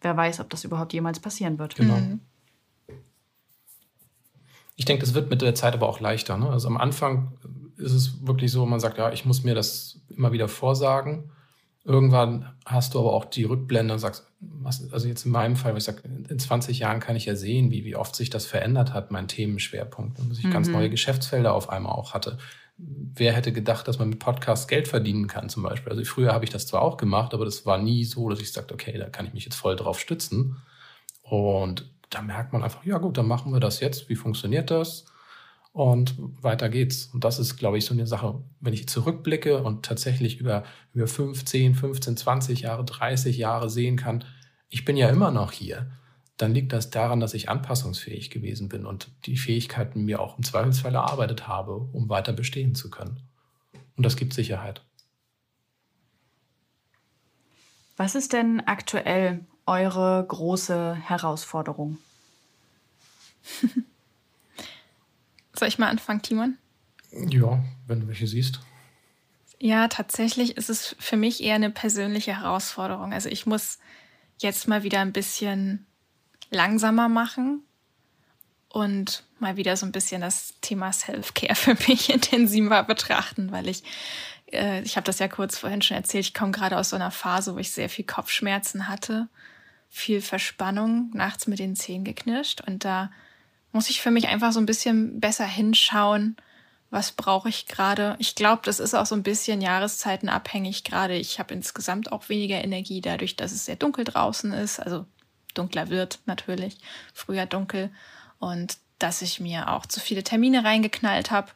wer 0.00 0.16
weiß, 0.16 0.40
ob 0.40 0.50
das 0.50 0.64
überhaupt 0.64 0.92
jemals 0.92 1.20
passieren 1.20 1.58
wird. 1.58 1.76
Genau. 1.76 1.96
Mhm. 1.96 2.20
Ich 4.80 4.86
denke, 4.86 5.04
das 5.04 5.12
wird 5.12 5.28
mit 5.28 5.42
der 5.42 5.54
Zeit 5.54 5.74
aber 5.74 5.86
auch 5.90 6.00
leichter. 6.00 6.38
Ne? 6.38 6.48
Also 6.48 6.66
am 6.66 6.78
Anfang 6.78 7.32
ist 7.76 7.92
es 7.92 8.26
wirklich 8.26 8.50
so, 8.50 8.64
man 8.64 8.80
sagt, 8.80 8.96
ja, 8.96 9.12
ich 9.12 9.26
muss 9.26 9.44
mir 9.44 9.54
das 9.54 10.00
immer 10.08 10.32
wieder 10.32 10.48
vorsagen. 10.48 11.32
Irgendwann 11.84 12.48
hast 12.64 12.94
du 12.94 13.00
aber 13.00 13.12
auch 13.12 13.26
die 13.26 13.44
Rückblende 13.44 13.92
und 13.92 14.00
sagst, 14.00 14.26
was, 14.40 14.90
also 14.90 15.06
jetzt 15.06 15.26
in 15.26 15.32
meinem 15.32 15.56
Fall, 15.56 15.76
ich 15.76 15.84
sage, 15.84 16.00
in 16.06 16.38
20 16.38 16.78
Jahren 16.78 16.98
kann 16.98 17.14
ich 17.14 17.26
ja 17.26 17.36
sehen, 17.36 17.70
wie, 17.70 17.84
wie 17.84 17.94
oft 17.94 18.16
sich 18.16 18.30
das 18.30 18.46
verändert 18.46 18.94
hat, 18.94 19.10
mein 19.10 19.28
Themenschwerpunkt, 19.28 20.18
und 20.18 20.30
dass 20.30 20.38
ich 20.38 20.46
mhm. 20.46 20.52
ganz 20.52 20.68
neue 20.68 20.88
Geschäftsfelder 20.88 21.52
auf 21.52 21.68
einmal 21.68 21.92
auch 21.92 22.14
hatte. 22.14 22.38
Wer 22.78 23.34
hätte 23.34 23.52
gedacht, 23.52 23.86
dass 23.86 23.98
man 23.98 24.08
mit 24.08 24.18
Podcasts 24.18 24.66
Geld 24.66 24.88
verdienen 24.88 25.26
kann, 25.26 25.50
zum 25.50 25.62
Beispiel? 25.62 25.92
Also 25.92 26.02
früher 26.04 26.32
habe 26.32 26.46
ich 26.46 26.50
das 26.50 26.66
zwar 26.66 26.80
auch 26.80 26.96
gemacht, 26.96 27.34
aber 27.34 27.44
das 27.44 27.66
war 27.66 27.76
nie 27.76 28.04
so, 28.04 28.30
dass 28.30 28.40
ich 28.40 28.50
sagte, 28.50 28.72
okay, 28.72 28.96
da 28.96 29.10
kann 29.10 29.26
ich 29.26 29.34
mich 29.34 29.44
jetzt 29.44 29.56
voll 29.56 29.76
drauf 29.76 30.00
stützen. 30.00 30.56
Und 31.20 31.84
da 32.10 32.22
merkt 32.22 32.52
man 32.52 32.62
einfach, 32.62 32.84
ja 32.84 32.98
gut, 32.98 33.16
dann 33.16 33.26
machen 33.26 33.52
wir 33.52 33.60
das 33.60 33.80
jetzt. 33.80 34.08
Wie 34.08 34.16
funktioniert 34.16 34.70
das? 34.70 35.06
Und 35.72 36.16
weiter 36.42 36.68
geht's. 36.68 37.06
Und 37.06 37.22
das 37.22 37.38
ist, 37.38 37.56
glaube 37.56 37.78
ich, 37.78 37.84
so 37.84 37.94
eine 37.94 38.06
Sache, 38.06 38.42
wenn 38.58 38.74
ich 38.74 38.88
zurückblicke 38.88 39.62
und 39.62 39.84
tatsächlich 39.84 40.40
über, 40.40 40.64
über 40.92 41.06
15, 41.06 41.76
15, 41.76 42.16
20 42.16 42.60
Jahre, 42.62 42.84
30 42.84 43.38
Jahre 43.38 43.70
sehen 43.70 43.96
kann, 43.96 44.24
ich 44.68 44.84
bin 44.84 44.96
ja 44.96 45.08
immer 45.08 45.30
noch 45.30 45.52
hier, 45.52 45.90
dann 46.36 46.54
liegt 46.54 46.72
das 46.72 46.90
daran, 46.90 47.20
dass 47.20 47.34
ich 47.34 47.48
anpassungsfähig 47.48 48.30
gewesen 48.30 48.68
bin 48.68 48.86
und 48.86 49.12
die 49.26 49.36
Fähigkeiten 49.36 50.04
mir 50.04 50.20
auch 50.20 50.38
im 50.38 50.44
Zweifelsfall 50.44 50.94
erarbeitet 50.94 51.46
habe, 51.46 51.76
um 51.76 52.08
weiter 52.08 52.32
bestehen 52.32 52.74
zu 52.74 52.90
können. 52.90 53.20
Und 53.96 54.04
das 54.06 54.16
gibt 54.16 54.32
Sicherheit. 54.32 54.82
Was 57.96 58.14
ist 58.14 58.32
denn 58.32 58.60
aktuell 58.60 59.46
eure 59.70 60.24
große 60.26 60.96
Herausforderung? 60.96 61.98
Soll 65.54 65.68
ich 65.68 65.78
mal 65.78 65.88
anfangen, 65.88 66.22
Timon? 66.22 66.58
Ja, 67.12 67.62
wenn 67.86 68.00
du 68.00 68.08
welche 68.08 68.26
siehst. 68.26 68.60
Ja, 69.60 69.88
tatsächlich 69.88 70.56
ist 70.56 70.70
es 70.70 70.96
für 70.98 71.16
mich 71.16 71.42
eher 71.42 71.54
eine 71.54 71.70
persönliche 71.70 72.40
Herausforderung. 72.40 73.12
Also 73.12 73.28
ich 73.28 73.46
muss 73.46 73.78
jetzt 74.38 74.66
mal 74.68 74.82
wieder 74.82 75.00
ein 75.00 75.12
bisschen 75.12 75.86
langsamer 76.50 77.08
machen 77.08 77.62
und 78.68 79.24
mal 79.38 79.56
wieder 79.56 79.76
so 79.76 79.86
ein 79.86 79.92
bisschen 79.92 80.20
das 80.20 80.54
Thema 80.62 80.92
Self-Care 80.92 81.54
für 81.56 81.76
mich 81.88 82.10
intensiver 82.10 82.82
betrachten, 82.82 83.52
weil 83.52 83.68
ich, 83.68 83.84
äh, 84.50 84.82
ich 84.82 84.96
habe 84.96 85.04
das 85.04 85.18
ja 85.18 85.28
kurz 85.28 85.58
vorhin 85.58 85.82
schon 85.82 85.96
erzählt, 85.96 86.24
ich 86.24 86.34
komme 86.34 86.52
gerade 86.52 86.76
aus 86.76 86.90
so 86.90 86.96
einer 86.96 87.10
Phase, 87.10 87.54
wo 87.54 87.58
ich 87.58 87.70
sehr 87.70 87.88
viel 87.88 88.06
Kopfschmerzen 88.06 88.88
hatte, 88.88 89.28
viel 89.90 90.22
Verspannung, 90.22 91.10
nachts 91.12 91.46
mit 91.46 91.58
den 91.58 91.76
Zähnen 91.76 92.04
geknirscht 92.04 92.62
und 92.66 92.84
da 92.84 93.10
muss 93.72 93.90
ich 93.90 94.00
für 94.00 94.10
mich 94.10 94.28
einfach 94.28 94.52
so 94.52 94.60
ein 94.60 94.66
bisschen 94.66 95.20
besser 95.20 95.46
hinschauen, 95.46 96.36
was 96.90 97.12
brauche 97.12 97.48
ich 97.48 97.66
gerade. 97.66 98.16
Ich 98.18 98.34
glaube, 98.34 98.62
das 98.64 98.80
ist 98.80 98.94
auch 98.94 99.06
so 99.06 99.14
ein 99.14 99.22
bisschen 99.22 99.60
jahreszeitenabhängig 99.60 100.82
gerade. 100.82 101.14
Ich 101.14 101.38
habe 101.38 101.54
insgesamt 101.54 102.10
auch 102.10 102.28
weniger 102.28 102.62
Energie 102.62 103.00
dadurch, 103.00 103.36
dass 103.36 103.52
es 103.52 103.64
sehr 103.64 103.76
dunkel 103.76 104.04
draußen 104.04 104.52
ist, 104.52 104.80
also 104.80 105.06
dunkler 105.54 105.88
wird 105.88 106.20
natürlich, 106.26 106.78
früher 107.14 107.46
dunkel 107.46 107.90
und 108.38 108.78
dass 108.98 109.22
ich 109.22 109.40
mir 109.40 109.70
auch 109.70 109.86
zu 109.86 110.00
viele 110.00 110.22
Termine 110.24 110.64
reingeknallt 110.64 111.30
habe. 111.30 111.52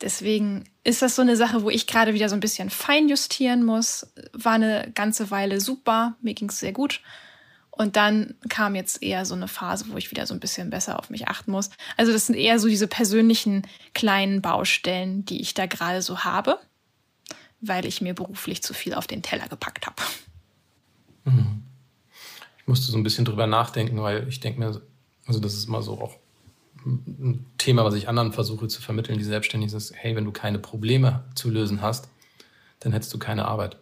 Deswegen 0.00 0.64
ist 0.84 1.02
das 1.02 1.16
so 1.16 1.22
eine 1.22 1.36
Sache, 1.36 1.62
wo 1.62 1.70
ich 1.70 1.86
gerade 1.86 2.14
wieder 2.14 2.28
so 2.28 2.34
ein 2.34 2.40
bisschen 2.40 2.70
fein 2.70 3.08
justieren 3.08 3.64
muss. 3.64 4.12
War 4.32 4.54
eine 4.54 4.90
ganze 4.94 5.30
Weile 5.30 5.60
super, 5.60 6.16
mir 6.20 6.34
ging 6.34 6.48
es 6.48 6.58
sehr 6.58 6.72
gut. 6.72 7.00
Und 7.74 7.96
dann 7.96 8.34
kam 8.50 8.74
jetzt 8.74 9.02
eher 9.02 9.24
so 9.24 9.34
eine 9.34 9.48
Phase, 9.48 9.86
wo 9.88 9.96
ich 9.96 10.10
wieder 10.10 10.26
so 10.26 10.34
ein 10.34 10.40
bisschen 10.40 10.68
besser 10.68 10.98
auf 10.98 11.08
mich 11.08 11.28
achten 11.28 11.50
muss. 11.50 11.70
Also 11.96 12.12
das 12.12 12.26
sind 12.26 12.36
eher 12.36 12.58
so 12.58 12.68
diese 12.68 12.86
persönlichen 12.86 13.66
kleinen 13.94 14.42
Baustellen, 14.42 15.24
die 15.24 15.40
ich 15.40 15.54
da 15.54 15.64
gerade 15.64 16.02
so 16.02 16.20
habe, 16.20 16.58
weil 17.62 17.86
ich 17.86 18.02
mir 18.02 18.12
beruflich 18.12 18.62
zu 18.62 18.74
viel 18.74 18.92
auf 18.92 19.06
den 19.06 19.22
Teller 19.22 19.48
gepackt 19.48 19.86
habe. 19.86 20.02
Mhm. 21.24 21.62
Ich 22.58 22.66
musste 22.66 22.92
so 22.92 22.98
ein 22.98 23.02
bisschen 23.02 23.24
drüber 23.24 23.46
nachdenken, 23.46 24.00
weil 24.02 24.28
ich 24.28 24.40
denke 24.40 24.60
mir, 24.60 24.82
also 25.26 25.40
das 25.40 25.54
ist 25.54 25.66
immer 25.66 25.82
so 25.82 25.98
auch 25.98 26.18
ein 26.84 27.46
Thema, 27.56 27.84
was 27.84 27.94
ich 27.94 28.06
anderen 28.06 28.32
versuche 28.32 28.68
zu 28.68 28.82
vermitteln, 28.82 29.16
die 29.16 29.24
selbstständig 29.24 29.70
sind, 29.70 29.92
hey, 29.94 30.14
wenn 30.14 30.24
du 30.24 30.32
keine 30.32 30.58
Probleme 30.58 31.24
zu 31.34 31.48
lösen 31.48 31.80
hast, 31.80 32.08
dann 32.80 32.92
hättest 32.92 33.14
du 33.14 33.18
keine 33.18 33.46
Arbeit. 33.46 33.78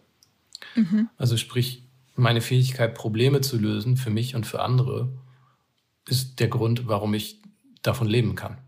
Mhm. 0.75 1.09
Also 1.17 1.35
sprich, 1.35 1.83
meine 2.21 2.41
Fähigkeit, 2.41 2.95
Probleme 2.95 3.41
zu 3.41 3.57
lösen 3.57 3.97
für 3.97 4.09
mich 4.09 4.35
und 4.35 4.45
für 4.45 4.61
andere, 4.61 5.11
ist 6.07 6.39
der 6.39 6.47
Grund, 6.47 6.87
warum 6.87 7.13
ich 7.13 7.41
davon 7.81 8.07
leben 8.07 8.35
kann. 8.35 8.59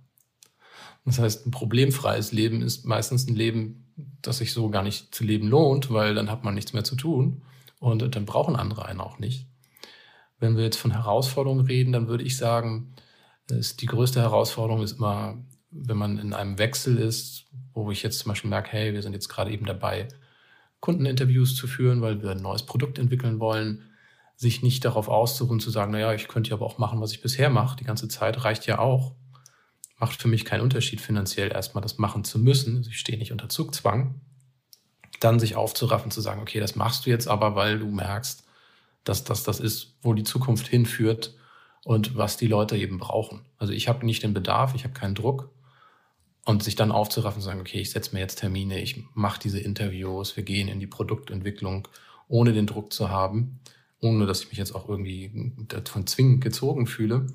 Das 1.05 1.19
heißt, 1.19 1.45
ein 1.45 1.51
problemfreies 1.51 2.31
Leben 2.31 2.61
ist 2.61 2.85
meistens 2.85 3.27
ein 3.27 3.35
Leben, 3.35 3.93
das 4.21 4.37
sich 4.37 4.53
so 4.53 4.69
gar 4.69 4.83
nicht 4.83 5.13
zu 5.13 5.23
leben 5.23 5.47
lohnt, 5.47 5.91
weil 5.91 6.15
dann 6.15 6.31
hat 6.31 6.43
man 6.43 6.53
nichts 6.53 6.73
mehr 6.73 6.83
zu 6.83 6.95
tun 6.95 7.43
und 7.79 8.15
dann 8.15 8.25
brauchen 8.25 8.55
andere 8.55 8.85
einen 8.85 9.01
auch 9.01 9.19
nicht. 9.19 9.47
Wenn 10.39 10.55
wir 10.55 10.63
jetzt 10.63 10.77
von 10.77 10.91
Herausforderungen 10.91 11.65
reden, 11.65 11.91
dann 11.91 12.07
würde 12.07 12.23
ich 12.23 12.37
sagen, 12.37 12.93
ist 13.49 13.81
die 13.81 13.85
größte 13.85 14.21
Herausforderung 14.21 14.81
ist 14.81 14.97
immer, 14.97 15.37
wenn 15.69 15.97
man 15.97 16.17
in 16.17 16.33
einem 16.33 16.57
Wechsel 16.57 16.97
ist, 16.97 17.45
wo 17.73 17.91
ich 17.91 18.03
jetzt 18.03 18.19
zum 18.19 18.29
Beispiel 18.29 18.49
merke, 18.49 18.71
hey, 18.71 18.93
wir 18.93 19.01
sind 19.01 19.13
jetzt 19.13 19.27
gerade 19.27 19.51
eben 19.51 19.65
dabei, 19.65 20.07
Kundeninterviews 20.83 21.55
zu 21.55 21.65
führen, 21.65 22.01
weil 22.01 22.21
wir 22.21 22.31
ein 22.31 22.41
neues 22.41 22.63
Produkt 22.63 22.99
entwickeln 22.99 23.39
wollen, 23.39 23.83
sich 24.35 24.63
nicht 24.63 24.83
darauf 24.83 25.07
auszuruhen, 25.07 25.61
zu 25.61 25.69
sagen, 25.69 25.93
naja, 25.93 26.13
ich 26.13 26.27
könnte 26.27 26.49
ja 26.49 26.57
aber 26.57 26.65
auch 26.65 26.77
machen, 26.77 26.99
was 26.99 27.13
ich 27.13 27.21
bisher 27.21 27.49
mache. 27.49 27.77
Die 27.77 27.85
ganze 27.85 28.09
Zeit 28.09 28.43
reicht 28.43 28.65
ja 28.65 28.79
auch. 28.79 29.15
Macht 29.97 30.21
für 30.21 30.27
mich 30.27 30.43
keinen 30.43 30.59
Unterschied 30.59 30.99
finanziell 30.99 31.53
erstmal 31.53 31.81
das 31.81 31.99
machen 31.99 32.25
zu 32.25 32.37
müssen. 32.37 32.85
Ich 32.85 32.99
stehe 32.99 33.17
nicht 33.17 33.31
unter 33.31 33.47
Zugzwang. 33.47 34.19
Dann 35.21 35.39
sich 35.39 35.55
aufzuraffen, 35.55 36.11
zu 36.11 36.19
sagen, 36.19 36.41
okay, 36.41 36.59
das 36.59 36.75
machst 36.75 37.05
du 37.05 37.11
jetzt 37.11 37.29
aber, 37.29 37.55
weil 37.55 37.79
du 37.79 37.87
merkst, 37.87 38.43
dass 39.05 39.23
das 39.23 39.45
das 39.45 39.61
ist, 39.61 39.95
wo 40.01 40.13
die 40.13 40.25
Zukunft 40.25 40.67
hinführt 40.67 41.33
und 41.85 42.17
was 42.17 42.35
die 42.35 42.47
Leute 42.47 42.75
eben 42.75 42.97
brauchen. 42.97 43.45
Also 43.57 43.71
ich 43.71 43.87
habe 43.87 44.05
nicht 44.05 44.23
den 44.23 44.33
Bedarf, 44.33 44.75
ich 44.75 44.83
habe 44.83 44.93
keinen 44.93 45.15
Druck. 45.15 45.49
Und 46.45 46.61
sich 46.61 46.75
dann 46.75 46.91
aufzuraffen 46.91 47.37
und 47.37 47.45
sagen, 47.45 47.61
okay, 47.61 47.79
ich 47.79 47.91
setze 47.91 48.13
mir 48.13 48.19
jetzt 48.19 48.39
Termine, 48.39 48.81
ich 48.81 49.01
mache 49.13 49.39
diese 49.39 49.59
Interviews, 49.59 50.35
wir 50.35 50.43
gehen 50.43 50.67
in 50.67 50.81
die 50.81 50.87
Produktentwicklung, 50.87 51.87
ohne 52.27 52.51
den 52.51 52.67
Druck 52.67 52.91
zu 52.91 53.09
haben, 53.09 53.59
ohne 54.01 54.25
dass 54.25 54.41
ich 54.41 54.49
mich 54.49 54.57
jetzt 54.57 54.75
auch 54.75 54.89
irgendwie 54.89 55.53
davon 55.69 56.05
zwingend 56.05 56.43
gezogen 56.43 56.85
fühle. 56.85 57.27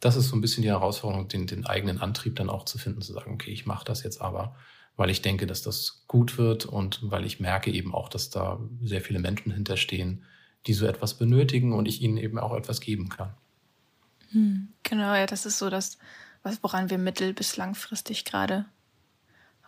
Das 0.00 0.16
ist 0.16 0.28
so 0.28 0.36
ein 0.36 0.40
bisschen 0.40 0.62
die 0.62 0.70
Herausforderung, 0.70 1.28
den, 1.28 1.46
den 1.46 1.66
eigenen 1.66 2.00
Antrieb 2.00 2.34
dann 2.34 2.50
auch 2.50 2.64
zu 2.64 2.78
finden, 2.78 3.02
zu 3.02 3.12
sagen, 3.12 3.34
okay, 3.34 3.52
ich 3.52 3.66
mache 3.66 3.84
das 3.84 4.02
jetzt 4.02 4.20
aber, 4.20 4.56
weil 4.96 5.10
ich 5.10 5.22
denke, 5.22 5.46
dass 5.46 5.62
das 5.62 6.04
gut 6.08 6.38
wird 6.38 6.66
und 6.66 6.98
weil 7.02 7.24
ich 7.24 7.38
merke 7.38 7.70
eben 7.70 7.94
auch, 7.94 8.08
dass 8.08 8.30
da 8.30 8.58
sehr 8.82 9.00
viele 9.00 9.20
Menschen 9.20 9.52
hinterstehen, 9.52 10.24
die 10.66 10.74
so 10.74 10.86
etwas 10.86 11.14
benötigen 11.14 11.72
und 11.72 11.86
ich 11.86 12.02
ihnen 12.02 12.16
eben 12.16 12.38
auch 12.38 12.54
etwas 12.54 12.80
geben 12.80 13.08
kann. 13.08 13.34
Hm, 14.30 14.68
genau, 14.82 15.14
ja, 15.14 15.26
das 15.26 15.46
ist 15.46 15.58
so 15.58 15.70
das, 15.70 15.98
was, 16.42 16.62
woran 16.62 16.90
wir 16.90 16.98
mittel- 16.98 17.34
bis 17.34 17.56
langfristig 17.56 18.24
gerade 18.24 18.66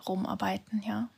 rumarbeiten, 0.06 0.82
ja. 0.86 1.08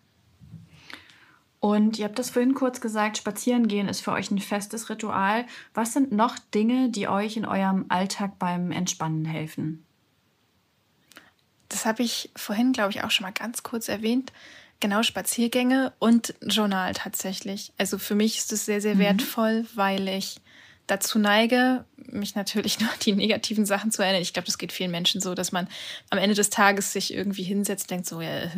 Und 1.58 1.98
ihr 1.98 2.04
habt 2.04 2.18
das 2.18 2.30
vorhin 2.30 2.54
kurz 2.54 2.80
gesagt, 2.80 3.18
spazieren 3.18 3.66
gehen 3.66 3.88
ist 3.88 4.00
für 4.00 4.12
euch 4.12 4.30
ein 4.30 4.38
festes 4.38 4.88
Ritual. 4.90 5.46
Was 5.74 5.94
sind 5.94 6.12
noch 6.12 6.38
Dinge, 6.38 6.90
die 6.90 7.08
euch 7.08 7.36
in 7.36 7.44
eurem 7.44 7.86
Alltag 7.88 8.38
beim 8.38 8.70
Entspannen 8.70 9.24
helfen? 9.24 9.84
Das 11.68 11.84
habe 11.84 12.02
ich 12.02 12.30
vorhin, 12.36 12.72
glaube 12.72 12.90
ich, 12.90 13.02
auch 13.02 13.10
schon 13.10 13.24
mal 13.24 13.32
ganz 13.32 13.62
kurz 13.62 13.88
erwähnt. 13.88 14.32
Genau, 14.78 15.02
Spaziergänge 15.02 15.92
und 15.98 16.34
Journal 16.42 16.92
tatsächlich. 16.92 17.72
Also 17.78 17.98
für 17.98 18.14
mich 18.14 18.38
ist 18.38 18.52
es 18.52 18.66
sehr, 18.66 18.80
sehr 18.80 18.94
mhm. 18.94 19.00
wertvoll, 19.00 19.66
weil 19.74 20.06
ich 20.06 20.36
dazu 20.86 21.18
neige, 21.18 21.84
mich 21.96 22.34
natürlich 22.34 22.80
nur 22.80 22.90
an 22.90 22.98
die 23.02 23.12
negativen 23.12 23.66
Sachen 23.66 23.90
zu 23.90 24.02
erinnern. 24.02 24.22
Ich 24.22 24.32
glaube, 24.32 24.46
das 24.46 24.58
geht 24.58 24.72
vielen 24.72 24.90
Menschen 24.90 25.20
so, 25.20 25.34
dass 25.34 25.52
man 25.52 25.68
am 26.10 26.18
Ende 26.18 26.34
des 26.34 26.50
Tages 26.50 26.92
sich 26.92 27.12
irgendwie 27.12 27.42
hinsetzt, 27.42 27.90
denkt 27.90 28.06
so, 28.06 28.20
ja, 28.20 28.50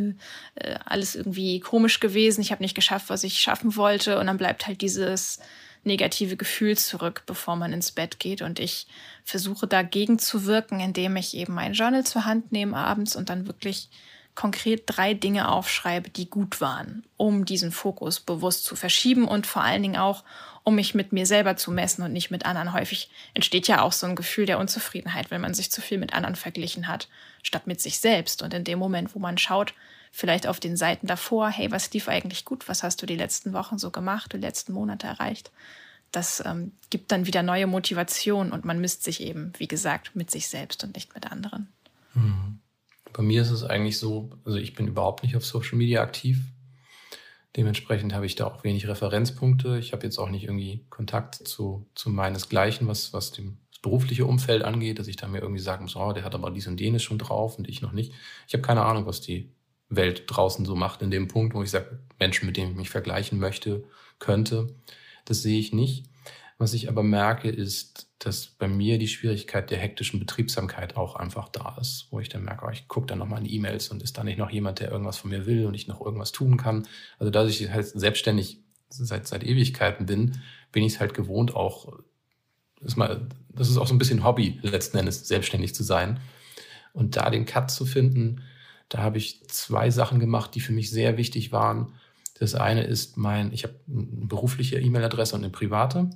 äh, 0.55 0.78
alles 0.84 1.14
irgendwie 1.14 1.60
komisch 1.60 2.00
gewesen, 2.00 2.40
ich 2.40 2.52
habe 2.52 2.62
nicht 2.62 2.74
geschafft, 2.74 3.10
was 3.10 3.24
ich 3.24 3.38
schaffen 3.38 3.76
wollte 3.76 4.18
und 4.18 4.26
dann 4.26 4.38
bleibt 4.38 4.66
halt 4.66 4.80
dieses 4.80 5.40
negative 5.84 6.36
Gefühl 6.36 6.76
zurück, 6.76 7.22
bevor 7.26 7.56
man 7.56 7.72
ins 7.72 7.92
Bett 7.92 8.18
geht. 8.18 8.42
Und 8.42 8.59
ich 8.59 8.86
versuche 9.24 9.66
dagegen 9.66 10.18
zu 10.18 10.44
wirken, 10.44 10.80
indem 10.80 11.16
ich 11.16 11.34
eben 11.34 11.55
mein 11.55 11.72
Journal 11.72 12.05
zur 12.05 12.24
Hand 12.24 12.52
nehme 12.52 12.76
abends 12.76 13.16
und 13.16 13.30
dann 13.30 13.46
wirklich 13.46 13.88
konkret 14.34 14.84
drei 14.86 15.14
Dinge 15.14 15.50
aufschreibe, 15.50 16.10
die 16.10 16.30
gut 16.30 16.60
waren, 16.60 17.05
um 17.16 17.44
diesen 17.44 17.72
Fokus 17.72 18.20
bewusst 18.20 18.64
zu 18.64 18.76
verschieben 18.76 19.26
und 19.26 19.48
vor 19.48 19.62
allen 19.62 19.82
Dingen 19.82 19.96
auch, 19.96 20.22
um 20.68 20.74
mich 20.74 20.94
mit 20.94 21.12
mir 21.12 21.24
selber 21.24 21.56
zu 21.56 21.72
messen 21.72 22.04
und 22.04 22.12
nicht 22.12 22.30
mit 22.30 22.44
anderen. 22.44 22.74
Häufig 22.74 23.08
entsteht 23.32 23.68
ja 23.68 23.80
auch 23.80 23.92
so 23.92 24.06
ein 24.06 24.16
Gefühl 24.16 24.44
der 24.44 24.58
Unzufriedenheit, 24.58 25.30
wenn 25.30 25.40
man 25.40 25.54
sich 25.54 25.70
zu 25.70 25.80
viel 25.80 25.96
mit 25.96 26.12
anderen 26.12 26.36
verglichen 26.36 26.88
hat, 26.88 27.08
statt 27.42 27.66
mit 27.66 27.80
sich 27.80 28.00
selbst. 28.00 28.42
Und 28.42 28.52
in 28.52 28.64
dem 28.64 28.78
Moment, 28.78 29.14
wo 29.14 29.18
man 29.18 29.38
schaut, 29.38 29.72
vielleicht 30.12 30.46
auf 30.46 30.60
den 30.60 30.76
Seiten 30.76 31.06
davor, 31.06 31.48
hey, 31.48 31.70
was 31.70 31.90
lief 31.94 32.06
eigentlich 32.06 32.44
gut? 32.44 32.68
Was 32.68 32.82
hast 32.82 33.00
du 33.00 33.06
die 33.06 33.16
letzten 33.16 33.54
Wochen 33.54 33.78
so 33.78 33.90
gemacht, 33.90 34.34
die 34.34 34.36
letzten 34.36 34.74
Monate 34.74 35.06
erreicht? 35.06 35.50
Das 36.12 36.42
ähm, 36.44 36.72
gibt 36.90 37.12
dann 37.12 37.26
wieder 37.26 37.42
neue 37.42 37.66
Motivation 37.66 38.52
und 38.52 38.66
man 38.66 38.78
misst 38.78 39.04
sich 39.04 39.22
eben, 39.22 39.54
wie 39.56 39.68
gesagt, 39.68 40.16
mit 40.16 40.30
sich 40.30 40.48
selbst 40.48 40.84
und 40.84 40.94
nicht 40.94 41.14
mit 41.14 41.32
anderen. 41.32 41.68
Mhm. 42.12 42.58
Bei 43.14 43.22
mir 43.22 43.40
ist 43.40 43.50
es 43.50 43.64
eigentlich 43.64 43.98
so, 43.98 44.28
also 44.44 44.58
ich 44.58 44.74
bin 44.74 44.86
überhaupt 44.86 45.22
nicht 45.22 45.34
auf 45.34 45.46
Social 45.46 45.78
Media 45.78 46.02
aktiv. 46.02 46.40
Dementsprechend 47.59 48.14
habe 48.14 48.24
ich 48.24 48.36
da 48.36 48.47
auch 48.47 48.62
wenig 48.62 48.86
Referenzpunkte. 48.86 49.78
Ich 49.80 49.93
habe 49.93 50.05
jetzt 50.05 50.16
auch 50.18 50.30
nicht 50.30 50.44
irgendwie 50.44 50.86
Kontakt 50.90 51.35
zu, 51.35 51.89
zu 51.97 52.09
meinesgleichen, 52.09 52.86
was, 52.86 53.12
was 53.12 53.32
dem 53.32 53.59
das 53.72 53.80
berufliche 53.80 54.26
Umfeld 54.26 54.62
angeht, 54.62 55.01
dass 55.01 55.09
ich 55.09 55.16
da 55.16 55.26
mir 55.26 55.40
irgendwie 55.40 55.60
sagen 55.60 55.82
muss, 55.82 55.97
oh, 55.97 56.12
der 56.12 56.22
hat 56.22 56.36
aber 56.36 56.52
dies 56.52 56.68
und 56.68 56.80
jenes 56.80 57.02
schon 57.02 57.18
drauf 57.18 57.59
und 57.59 57.68
ich 57.68 57.82
noch 57.82 57.90
nicht. 57.90 58.12
Ich 58.47 58.55
habe 58.55 58.62
keine 58.62 58.85
Ahnung, 58.85 59.06
was 59.06 59.20
die 59.20 59.51
Welt 59.89 60.22
draußen 60.28 60.66
so 60.66 60.76
macht 60.76 61.02
in 61.02 61.10
dem 61.10 61.26
Punkt, 61.26 61.52
wo 61.52 61.62
ich 61.64 61.70
sage, 61.70 61.98
Menschen, 62.20 62.47
mit 62.47 62.56
denen 62.56 62.70
ich 62.70 62.76
mich 62.76 62.90
vergleichen 62.90 63.40
möchte, 63.40 63.82
könnte. 64.20 64.76
Das 65.24 65.43
sehe 65.43 65.59
ich 65.59 65.72
nicht. 65.72 66.06
Was 66.59 66.74
ich 66.74 66.89
aber 66.89 67.05
merke, 67.05 67.48
ist, 67.48 68.09
dass 68.18 68.47
bei 68.47 68.66
mir 68.66 68.98
die 68.98 69.06
Schwierigkeit 69.06 69.70
der 69.70 69.78
hektischen 69.78 70.18
Betriebsamkeit 70.18 70.97
auch 70.97 71.14
einfach 71.14 71.48
da 71.48 71.76
ist, 71.80 72.09
wo 72.10 72.18
ich 72.18 72.28
dann 72.28 72.44
merke, 72.44 72.66
oh, 72.66 72.70
ich 72.70 72.89
gucke 72.89 73.06
dann 73.06 73.18
nochmal 73.18 73.40
in 73.40 73.51
E-Mails 73.51 73.89
und 73.89 74.02
ist 74.02 74.18
da 74.18 74.24
nicht 74.24 74.39
noch 74.39 74.51
jemand, 74.51 74.80
der 74.80 74.90
irgendwas 74.90 75.18
von 75.18 75.30
mir 75.30 75.47
will 75.47 75.66
und 75.66 75.74
ich 75.74 75.86
noch 75.86 76.01
irgendwas 76.01 76.32
tun 76.32 76.56
kann. 76.56 76.89
Also 77.20 77.30
da 77.30 77.47
ich 77.47 77.70
halt 77.70 77.86
selbstständig 77.86 78.60
seit, 78.89 79.28
seit 79.28 79.44
Ewigkeiten 79.44 80.06
bin, 80.06 80.40
bin 80.72 80.82
ich 80.82 80.94
es 80.94 81.01
halt 81.01 81.14
gewohnt, 81.14 81.55
auch, 81.55 81.93
das 82.80 82.89
ist, 82.89 82.97
mal, 82.97 83.28
das 83.51 83.68
ist 83.70 83.76
auch 83.76 83.86
so 83.86 83.94
ein 83.94 83.98
bisschen 83.98 84.24
Hobby, 84.24 84.59
letzten 84.62 84.98
Endes 84.98 85.28
selbstständig 85.28 85.76
zu 85.76 85.85
sein. 85.85 86.18
Und 86.93 87.16
da 87.16 87.30
den 87.30 87.47
Cut 87.47 87.70
zu 87.70 87.86
finden, 87.86 88.43
da 88.89 88.98
habe 88.98 89.18
ich 89.18 89.47
zwei 89.48 89.90
Sachen 89.90 90.18
gemacht, 90.18 90.56
die 90.56 90.60
für 90.60 90.72
mich 90.72 90.90
sehr 90.90 91.16
wichtig 91.16 91.52
waren. 91.52 91.93
Das 92.40 92.56
eine 92.56 92.82
ist 92.82 93.16
mein, 93.16 93.52
ich 93.52 93.62
habe 93.62 93.74
eine 93.86 94.26
berufliche 94.26 94.80
E-Mail-Adresse 94.80 95.36
und 95.36 95.44
eine 95.44 95.52
private. 95.52 96.10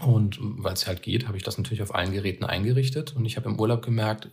Und 0.00 0.38
weil 0.40 0.74
es 0.74 0.86
halt 0.86 1.02
geht, 1.02 1.26
habe 1.26 1.36
ich 1.36 1.42
das 1.42 1.56
natürlich 1.56 1.82
auf 1.82 1.94
allen 1.94 2.12
Geräten 2.12 2.44
eingerichtet. 2.44 3.16
Und 3.16 3.24
ich 3.24 3.36
habe 3.36 3.48
im 3.48 3.58
Urlaub 3.58 3.82
gemerkt, 3.82 4.28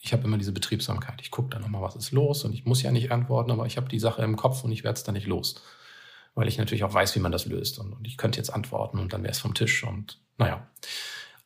ich 0.00 0.12
habe 0.12 0.24
immer 0.24 0.38
diese 0.38 0.52
Betriebsamkeit. 0.52 1.20
Ich 1.20 1.30
gucke 1.30 1.50
da 1.50 1.58
nochmal, 1.58 1.82
was 1.82 1.96
ist 1.96 2.12
los. 2.12 2.44
Und 2.44 2.52
ich 2.52 2.64
muss 2.64 2.82
ja 2.82 2.92
nicht 2.92 3.10
antworten, 3.10 3.50
aber 3.50 3.66
ich 3.66 3.76
habe 3.76 3.88
die 3.88 3.98
Sache 3.98 4.22
im 4.22 4.36
Kopf 4.36 4.62
und 4.62 4.72
ich 4.72 4.84
werde 4.84 4.96
es 4.96 5.04
da 5.04 5.12
nicht 5.12 5.26
los. 5.26 5.62
Weil 6.34 6.48
ich 6.48 6.58
natürlich 6.58 6.84
auch 6.84 6.92
weiß, 6.92 7.14
wie 7.16 7.20
man 7.20 7.32
das 7.32 7.46
löst. 7.46 7.78
Und, 7.78 7.94
und 7.94 8.06
ich 8.06 8.18
könnte 8.18 8.38
jetzt 8.38 8.50
antworten 8.50 8.98
und 8.98 9.12
dann 9.12 9.22
wäre 9.22 9.32
es 9.32 9.38
vom 9.38 9.54
Tisch. 9.54 9.84
Und 9.84 10.20
naja. 10.36 10.68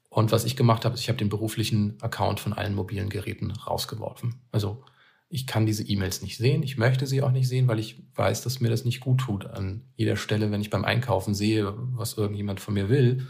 Und 0.08 0.32
was 0.32 0.44
ich 0.44 0.56
gemacht 0.56 0.84
habe, 0.84 0.94
ist, 0.94 1.02
ich 1.02 1.08
habe 1.08 1.18
den 1.18 1.28
beruflichen 1.28 1.96
Account 2.02 2.40
von 2.40 2.52
allen 2.52 2.74
mobilen 2.74 3.08
Geräten 3.08 3.52
rausgeworfen. 3.52 4.34
Also 4.50 4.82
ich 5.28 5.46
kann 5.46 5.64
diese 5.64 5.84
E-Mails 5.84 6.22
nicht 6.22 6.36
sehen. 6.36 6.64
Ich 6.64 6.76
möchte 6.76 7.06
sie 7.06 7.22
auch 7.22 7.30
nicht 7.30 7.46
sehen, 7.46 7.68
weil 7.68 7.78
ich 7.78 8.02
weiß, 8.16 8.42
dass 8.42 8.58
mir 8.58 8.68
das 8.68 8.84
nicht 8.84 8.98
gut 8.98 9.20
tut. 9.20 9.46
An 9.46 9.84
jeder 9.94 10.16
Stelle, 10.16 10.50
wenn 10.50 10.60
ich 10.60 10.70
beim 10.70 10.84
Einkaufen 10.84 11.34
sehe, 11.34 11.72
was 11.92 12.14
irgendjemand 12.14 12.58
von 12.58 12.74
mir 12.74 12.88
will, 12.88 13.28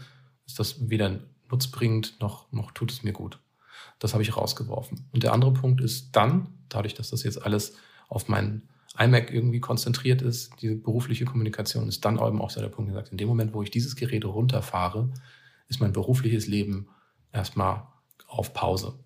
ist 0.51 0.59
das 0.59 0.89
weder 0.89 1.19
nutzbringend 1.49 2.19
noch, 2.19 2.51
noch 2.51 2.71
tut 2.71 2.91
es 2.91 3.03
mir 3.03 3.13
gut. 3.13 3.39
Das 3.99 4.13
habe 4.13 4.23
ich 4.23 4.35
rausgeworfen. 4.35 5.07
Und 5.11 5.23
der 5.23 5.33
andere 5.33 5.53
Punkt 5.53 5.81
ist 5.81 6.15
dann, 6.15 6.47
dadurch, 6.69 6.93
dass 6.93 7.09
das 7.09 7.23
jetzt 7.23 7.43
alles 7.43 7.75
auf 8.09 8.27
meinen 8.27 8.67
iMac 8.97 9.31
irgendwie 9.31 9.59
konzentriert 9.59 10.21
ist, 10.21 10.53
diese 10.61 10.75
berufliche 10.75 11.25
Kommunikation 11.25 11.87
ist 11.87 12.03
dann 12.03 12.15
eben 12.15 12.41
auch 12.41 12.49
so 12.49 12.59
der 12.59 12.67
Punkt 12.67 12.89
gesagt, 12.89 13.09
in 13.09 13.17
dem 13.17 13.27
Moment, 13.27 13.53
wo 13.53 13.63
ich 13.63 13.71
dieses 13.71 13.95
Gerät 13.95 14.25
runterfahre, 14.25 15.09
ist 15.69 15.79
mein 15.79 15.93
berufliches 15.93 16.47
Leben 16.47 16.89
erstmal 17.31 17.87
auf 18.27 18.53
Pause. 18.53 18.99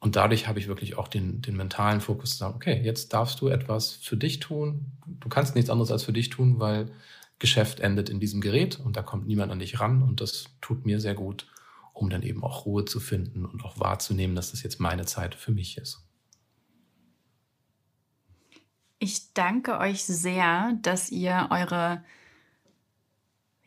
Und 0.00 0.16
dadurch 0.16 0.46
habe 0.48 0.58
ich 0.58 0.68
wirklich 0.68 0.96
auch 0.96 1.08
den, 1.08 1.42
den 1.42 1.56
mentalen 1.56 2.00
Fokus 2.00 2.32
zu 2.32 2.36
sagen, 2.38 2.54
okay, 2.54 2.80
jetzt 2.82 3.12
darfst 3.12 3.40
du 3.40 3.48
etwas 3.48 3.92
für 3.92 4.16
dich 4.16 4.40
tun. 4.40 4.92
Du 5.06 5.28
kannst 5.28 5.54
nichts 5.54 5.70
anderes 5.70 5.90
als 5.90 6.04
für 6.04 6.12
dich 6.12 6.30
tun, 6.30 6.58
weil 6.58 6.90
Geschäft 7.38 7.80
endet 7.80 8.08
in 8.08 8.20
diesem 8.20 8.40
Gerät 8.40 8.80
und 8.80 8.96
da 8.96 9.02
kommt 9.02 9.26
niemand 9.26 9.52
an 9.52 9.58
dich 9.58 9.80
ran 9.80 10.02
und 10.02 10.20
das 10.20 10.46
tut 10.60 10.86
mir 10.86 11.00
sehr 11.00 11.14
gut, 11.14 11.46
um 11.92 12.10
dann 12.10 12.22
eben 12.22 12.42
auch 12.42 12.66
Ruhe 12.66 12.84
zu 12.84 13.00
finden 13.00 13.44
und 13.44 13.64
auch 13.64 13.78
wahrzunehmen, 13.78 14.34
dass 14.34 14.50
das 14.50 14.62
jetzt 14.62 14.80
meine 14.80 15.06
Zeit 15.06 15.34
für 15.34 15.52
mich 15.52 15.78
ist. 15.78 16.04
Ich 18.98 19.32
danke 19.32 19.78
euch 19.78 20.02
sehr, 20.02 20.76
dass 20.82 21.10
ihr 21.10 21.48
eure 21.50 22.02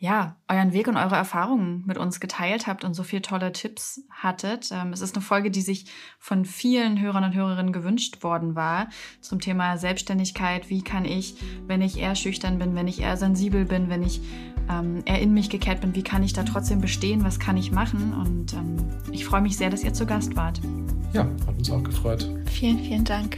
ja, 0.02 0.36
euren 0.48 0.74
Weg 0.74 0.88
und 0.88 0.98
eure 0.98 1.16
Erfahrungen 1.16 1.84
mit 1.86 2.00
uns 2.00 2.20
geteilt 2.20 2.66
habt 2.66 2.84
und 2.84 2.96
so 2.96 3.04
viele 3.04 3.22
tolle 3.22 3.52
Tipps 3.52 4.02
hattet. 4.10 4.72
Ähm, 4.72 4.94
es 4.94 5.02
ist 5.02 5.16
eine 5.16 5.22
Folge, 5.22 5.52
die 5.52 5.62
sich 5.62 5.86
von 6.18 6.44
vielen 6.44 7.00
Hörern 7.00 7.24
und 7.24 7.36
Hörerinnen 7.36 7.72
gewünscht 7.72 8.24
worden 8.24 8.56
war 8.56 8.90
zum 9.22 9.40
Thema 9.40 9.78
Selbstständigkeit. 9.78 10.72
Wie 10.72 10.84
kann 10.84 11.06
ich, 11.06 11.36
wenn 11.68 11.84
ich 11.84 12.00
eher 12.00 12.16
schüchtern 12.16 12.58
bin, 12.58 12.74
wenn 12.74 12.88
ich 12.88 13.00
eher 13.00 13.16
sensibel 13.16 13.64
bin, 13.64 13.90
wenn 13.90 14.02
ich 14.02 14.22
ähm, 14.72 15.04
eher 15.06 15.22
in 15.22 15.36
mich 15.36 15.52
gekehrt 15.52 15.82
bin, 15.82 15.94
wie 15.94 16.04
kann 16.04 16.24
ich 16.24 16.34
da 16.34 16.42
trotzdem 16.42 16.82
bestehen? 16.82 17.24
Was 17.24 17.40
kann 17.40 17.56
ich 17.56 17.72
machen? 17.72 18.12
Und 18.12 18.54
ähm, 18.54 18.78
ich 19.12 19.24
freue 19.24 19.42
mich 19.42 19.56
sehr, 19.56 19.70
dass 19.70 19.84
ihr 19.84 19.94
zu 19.94 20.08
Gast 20.08 20.36
wart. 20.36 20.60
Ja, 21.14 21.28
hat 21.46 21.56
uns 21.60 21.70
auch 21.70 21.84
gefreut. 21.84 22.28
Vielen, 22.48 22.80
vielen 22.80 23.06
Dank. 23.06 23.38